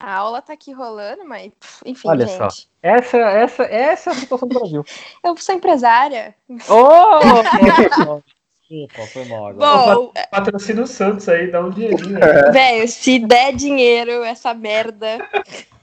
A 0.00 0.12
aula 0.16 0.42
tá 0.42 0.52
aqui 0.52 0.72
rolando, 0.72 1.24
mas 1.24 1.52
enfim, 1.86 2.08
Olha 2.08 2.26
gente. 2.26 2.36
só. 2.36 2.48
Essa, 2.82 3.16
essa, 3.16 3.62
essa 3.62 4.10
é 4.10 4.12
a 4.12 4.16
situação 4.16 4.48
do 4.48 4.58
Brasil. 4.58 4.84
Eu 5.24 5.36
sou 5.36 5.54
empresária. 5.54 6.34
Oh! 6.68 8.20
Desculpa, 8.68 9.06
foi 9.06 9.24
mal 9.26 9.46
agora. 9.48 9.94
Bom, 9.94 10.12
Patrocina 10.30 10.82
o 10.82 10.86
Santos 10.86 11.28
aí, 11.28 11.50
dá 11.50 11.60
um 11.60 11.70
dinheirinho. 11.70 12.18
velho, 12.52 12.88
se 12.88 13.18
der 13.18 13.52
dinheiro, 13.54 14.24
essa 14.24 14.54
merda, 14.54 15.18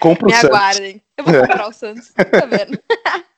Compra 0.00 0.24
o 0.24 0.26
me 0.26 0.34
Santos. 0.34 0.50
aguardem. 0.50 1.02
Eu 1.16 1.24
vou 1.24 1.40
comprar 1.40 1.68
o 1.68 1.72
Santos, 1.72 2.12
tá 2.12 2.46
vendo? 2.46 2.78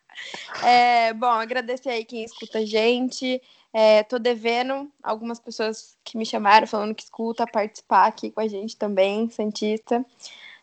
É, 0.63 1.15
bom, 1.15 1.27
agradecer 1.27 1.89
aí 1.89 2.05
quem 2.05 2.23
escuta 2.23 2.59
a 2.59 2.65
gente. 2.67 3.41
É, 3.73 4.03
tô 4.03 4.19
devendo 4.19 4.91
algumas 5.03 5.41
pessoas 5.41 5.97
que 6.05 6.19
me 6.19 6.27
chamaram 6.27 6.67
falando 6.67 6.95
que 6.95 7.03
escuta 7.03 7.47
participar 7.47 8.07
aqui 8.07 8.31
com 8.31 8.41
a 8.41 8.47
gente 8.47 8.77
também, 8.77 9.31
Santista. 9.31 10.05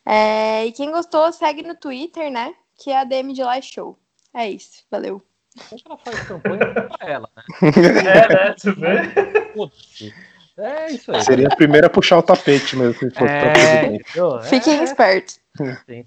É, 0.05 0.65
e 0.65 0.72
quem 0.72 0.91
gostou, 0.91 1.32
segue 1.32 1.63
no 1.63 1.76
Twitter, 1.76 2.32
né? 2.32 2.53
Que 2.78 2.91
é 2.91 2.99
a 2.99 3.03
DM 3.03 3.34
de 3.34 3.43
Live 3.43 3.65
Show. 3.65 3.97
É 4.34 4.49
isso, 4.49 4.84
valeu. 4.91 5.22
Como 5.70 5.82
que 5.82 5.88
ela 5.88 5.97
faz 5.97 6.20
campanha 6.28 6.66
pra 6.74 7.08
ela, 7.08 7.30
né? 7.36 7.43
É, 8.08 8.34
né? 8.47 8.55
Tu 8.60 8.74
vê? 8.76 10.14
É 10.60 10.91
isso 10.91 11.12
aí. 11.12 11.22
Seria 11.22 11.47
a 11.47 11.55
primeira 11.55 11.86
a 11.86 11.89
puxar 11.89 12.18
o 12.18 12.24
tapete 12.24 12.76
mesmo, 12.76 12.93
se 12.95 12.99
fosse 13.12 13.16
pra 13.16 13.30
É, 13.32 13.53
presidente. 13.53 14.10
entendeu? 14.10 14.38
É, 14.39 14.41
Fiquem 14.43 14.84
espertos. 14.84 15.39
sim. 15.88 16.03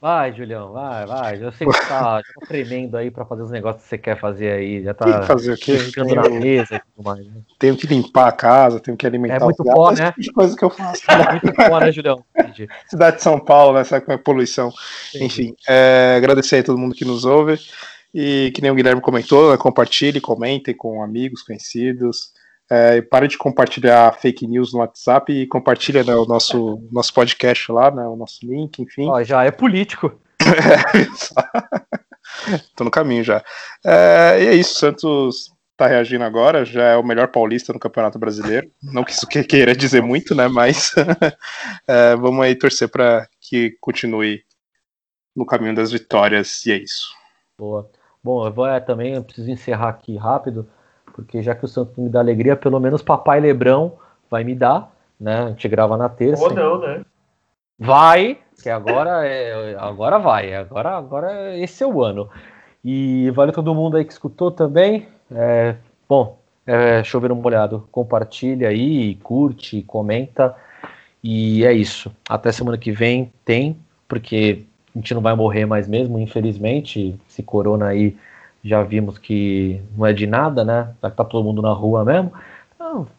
Vai, 0.00 0.32
Julião, 0.34 0.72
vai, 0.72 1.06
vai. 1.06 1.42
Eu 1.42 1.50
sei 1.52 1.66
que 1.66 1.72
você 1.72 1.88
tá, 1.88 2.20
já 2.26 2.40
tá 2.40 2.46
tremendo 2.46 2.96
aí 2.98 3.10
pra 3.10 3.24
fazer 3.24 3.42
os 3.42 3.50
negócios 3.50 3.82
que 3.82 3.88
você 3.88 3.96
quer 3.98 4.20
fazer 4.20 4.50
aí. 4.52 4.82
Já 4.82 4.92
Tem 4.92 5.06
que 5.10 5.18
tá 5.20 5.22
fazer 5.26 5.52
o 5.54 5.56
quê? 5.56 5.78
ficando 5.78 6.14
na 6.14 6.22
Tenho, 6.22 6.40
mesa 6.40 6.74
e 6.76 6.80
tudo 6.80 7.04
mais. 7.04 7.24
Né? 7.26 7.32
tenho 7.58 7.76
que 7.78 7.86
limpar 7.86 8.28
a 8.28 8.32
casa, 8.32 8.78
tenho 8.80 8.96
que 8.96 9.06
alimentar 9.06 9.36
É 9.36 9.40
muito 9.40 9.60
os 9.60 9.66
gatos, 9.66 9.74
pó, 9.82 9.92
né? 9.92 10.08
tipo 10.08 10.20
de 10.20 10.32
coisa 10.32 10.56
que 10.56 10.64
eu 10.64 10.70
faço. 10.70 11.02
Muito 11.30 11.52
bom, 11.56 11.78
né, 11.80 11.92
Julião? 11.92 12.24
Entendi. 12.38 12.68
Cidade 12.88 13.16
de 13.16 13.22
São 13.22 13.40
Paulo, 13.40 13.78
né? 13.78 13.84
Sabe 13.84 14.04
como 14.04 14.14
é 14.18 14.18
poluição? 14.18 14.70
Enfim, 15.14 15.54
é, 15.66 16.14
agradecer 16.18 16.56
aí 16.56 16.60
a 16.60 16.64
todo 16.64 16.78
mundo 16.78 16.94
que 16.94 17.06
nos 17.06 17.24
ouve. 17.24 17.58
E 18.14 18.52
que 18.54 18.62
nem 18.62 18.70
o 18.70 18.74
Guilherme 18.76 19.00
comentou, 19.02 19.50
né, 19.50 19.56
compartilhe, 19.56 20.20
comentem 20.20 20.74
com 20.74 21.02
amigos, 21.02 21.42
conhecidos. 21.42 22.32
É, 22.70 23.02
pare 23.02 23.26
de 23.28 23.36
compartilhar 23.36 24.14
fake 24.18 24.46
news 24.46 24.72
no 24.72 24.78
WhatsApp 24.78 25.30
e 25.32 25.46
compartilha 25.46 26.02
né, 26.04 26.14
o 26.14 26.24
nosso, 26.24 26.80
nosso 26.92 27.12
podcast 27.12 27.70
lá, 27.72 27.90
né, 27.90 28.06
o 28.06 28.16
nosso 28.16 28.46
link, 28.46 28.80
enfim. 28.80 29.06
Ó, 29.08 29.22
já 29.22 29.44
é 29.44 29.50
político. 29.50 30.18
Tô 32.76 32.84
no 32.84 32.90
caminho 32.90 33.24
já. 33.24 33.42
É, 33.84 34.38
e 34.42 34.46
é 34.46 34.54
isso, 34.54 34.78
Santos 34.78 35.52
tá 35.76 35.86
reagindo 35.88 36.22
agora, 36.24 36.64
já 36.64 36.84
é 36.84 36.96
o 36.96 37.02
melhor 37.02 37.28
paulista 37.28 37.72
no 37.72 37.80
Campeonato 37.80 38.18
Brasileiro. 38.18 38.70
Não 38.82 39.02
que 39.02 39.10
isso 39.10 39.26
que- 39.26 39.42
queira 39.42 39.74
dizer 39.74 40.02
muito, 40.02 40.34
né? 40.34 40.46
Mas 40.46 40.92
é, 41.86 42.14
vamos 42.16 42.44
aí 42.44 42.54
torcer 42.54 42.88
para 42.88 43.28
que 43.40 43.76
continue 43.80 44.42
no 45.34 45.44
caminho 45.44 45.74
das 45.74 45.90
vitórias, 45.90 46.64
e 46.64 46.72
é 46.72 46.76
isso. 46.76 47.12
Boa. 47.58 47.90
Bom, 48.24 48.46
eu 48.46 48.52
vou 48.52 48.66
é, 48.66 48.80
também, 48.80 49.12
eu 49.12 49.22
preciso 49.22 49.50
encerrar 49.50 49.90
aqui 49.90 50.16
rápido, 50.16 50.66
porque 51.12 51.42
já 51.42 51.54
que 51.54 51.66
o 51.66 51.68
Santos 51.68 51.94
não 51.94 52.04
me 52.04 52.10
dá 52.10 52.20
alegria, 52.20 52.56
pelo 52.56 52.80
menos 52.80 53.02
Papai 53.02 53.38
Lebrão 53.38 53.92
vai 54.30 54.42
me 54.42 54.54
dar, 54.54 54.90
né? 55.20 55.42
A 55.42 55.48
gente 55.50 55.68
grava 55.68 55.98
na 55.98 56.08
terça. 56.08 56.42
Ou 56.42 56.54
não, 56.54 56.80
né? 56.80 57.02
Vai, 57.78 58.38
que 58.62 58.70
agora 58.70 59.26
é, 59.26 59.76
agora 59.78 60.18
vai, 60.18 60.54
agora, 60.54 60.96
agora 60.96 61.58
esse 61.58 61.84
é 61.84 61.86
o 61.86 62.02
ano. 62.02 62.30
E 62.82 63.30
valeu 63.32 63.52
todo 63.52 63.74
mundo 63.74 63.98
aí 63.98 64.04
que 64.06 64.12
escutou 64.12 64.50
também. 64.50 65.06
É, 65.30 65.76
bom, 66.08 66.38
é, 66.66 67.04
chover 67.04 67.30
um 67.30 67.36
molhado, 67.36 67.86
compartilha 67.92 68.68
aí, 68.68 69.16
curte, 69.16 69.82
comenta. 69.82 70.54
E 71.22 71.64
é 71.64 71.72
isso. 71.74 72.10
Até 72.26 72.52
semana 72.52 72.78
que 72.78 72.90
vem 72.90 73.30
tem, 73.44 73.76
porque 74.08 74.64
a 74.94 74.98
gente 74.98 75.14
não 75.14 75.20
vai 75.20 75.34
morrer 75.34 75.66
mais 75.66 75.88
mesmo, 75.88 76.18
infelizmente. 76.18 77.18
Esse 77.28 77.42
corona 77.42 77.86
aí 77.86 78.16
já 78.62 78.82
vimos 78.82 79.18
que 79.18 79.80
não 79.96 80.06
é 80.06 80.12
de 80.12 80.26
nada, 80.26 80.64
né? 80.64 80.94
Que 81.02 81.10
tá 81.10 81.24
todo 81.24 81.44
mundo 81.44 81.60
na 81.60 81.72
rua 81.72 82.04
mesmo. 82.04 82.32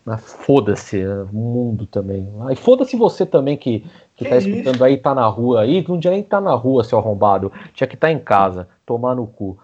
Ah, 0.08 0.18
foda-se, 0.18 1.02
é, 1.02 1.08
o 1.08 1.36
mundo 1.36 1.86
também. 1.86 2.32
Ah, 2.42 2.54
e 2.54 2.56
foda-se 2.56 2.96
você 2.96 3.26
também 3.26 3.58
que, 3.58 3.80
que, 4.16 4.24
Que 4.24 4.30
tá 4.30 4.38
isso? 4.38 4.48
escutando 4.50 4.84
aí, 4.84 4.98
tá 4.98 5.14
na 5.14 5.26
rua 5.28 5.62
aí, 5.62 5.84
não 5.88 6.00
tinha 6.00 6.12
nem 6.12 6.24
que 6.24 6.30
tá 6.30 6.40
na 6.40 6.54
rua, 6.54 6.84
seu 6.84 6.98
arrombado. 6.98 7.52
Tinha 7.74 7.88
que 7.88 7.96
estar 7.96 8.08
tá 8.08 8.14
em 8.14 8.20
casa, 8.20 8.68
tomar 8.86 9.16
no 9.16 9.28
cu. 9.28 9.58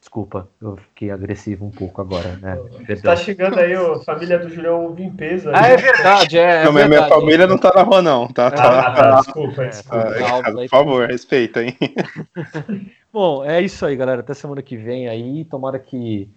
Desculpa, 0.00 0.48
eu 0.62 0.76
fiquei 0.76 1.10
agressivo 1.10 1.66
um 1.66 1.70
pouco 1.70 2.00
agora, 2.00 2.36
né? 2.36 2.56
Perdão. 2.86 3.12
Tá 3.14 3.16
chegando 3.16 3.58
aí 3.58 3.74
a 3.74 3.98
família 4.00 4.38
do 4.38 4.48
Julião 4.48 4.94
Limpeza. 4.94 5.50
Ah, 5.52 5.66
é 5.66 5.76
verdade, 5.76 6.38
é. 6.38 6.62
é 6.62 6.64
Não, 6.64 6.72
minha- 6.72 6.86
minha 6.86 7.00
verdade. 7.00 7.20
família 7.20 7.46
não 7.46 7.58
tá 7.58 7.72
na 7.74 7.82
rua, 7.82 8.00
não. 8.02 8.28
Tá, 8.28 8.46
Ah, 8.46 8.50
tá, 8.52 8.92
tá, 8.92 9.20
desculpa, 9.20 9.64
É. 9.64 9.68
desculpa. 9.68 10.06
Ah, 10.08 10.52
por 10.52 10.68
favor, 10.68 11.08
respeita, 11.08 11.62
hein? 11.64 11.76
Bom, 13.12 13.44
é 13.44 13.60
isso 13.60 13.84
aí, 13.84 13.96
galera. 13.96 14.20
Até 14.20 14.34
semana 14.34 14.62
que 14.62 14.76
vem 14.76 15.08
aí. 15.08 15.44
Tomara 15.46 15.78
que 15.78 16.28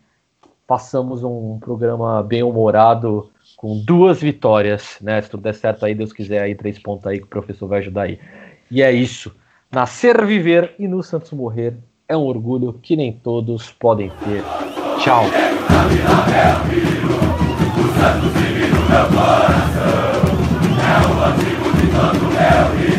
passamos 0.65 1.23
um 1.23 1.59
programa 1.59 2.23
bem 2.23 2.41
humorado 2.43 3.29
com 3.57 3.77
duas 3.85 4.19
vitórias, 4.21 4.97
né? 5.01 5.21
Se 5.21 5.29
tudo 5.29 5.43
der 5.43 5.53
certo 5.53 5.85
aí, 5.85 5.93
Deus 5.93 6.13
quiser 6.13 6.41
aí, 6.41 6.55
três 6.55 6.79
pontos 6.79 7.05
aí 7.05 7.17
que 7.19 7.25
o 7.25 7.27
professor 7.27 7.67
vai 7.67 7.79
ajudar 7.79 8.03
aí. 8.03 8.19
E 8.71 8.81
é 8.81 8.91
isso. 8.91 9.35
Nascer, 9.71 10.25
viver 10.25 10.73
e 10.79 10.87
no 10.87 11.03
Santos 11.03 11.31
morrer 11.31 11.75
é 12.09 12.17
um 12.17 12.25
orgulho 12.25 12.73
que 12.81 12.95
nem 12.95 13.13
todos 13.13 13.69
podem 13.69 14.11
ter. 14.25 14.43
Tchau. 14.99 15.25
É 22.35 22.98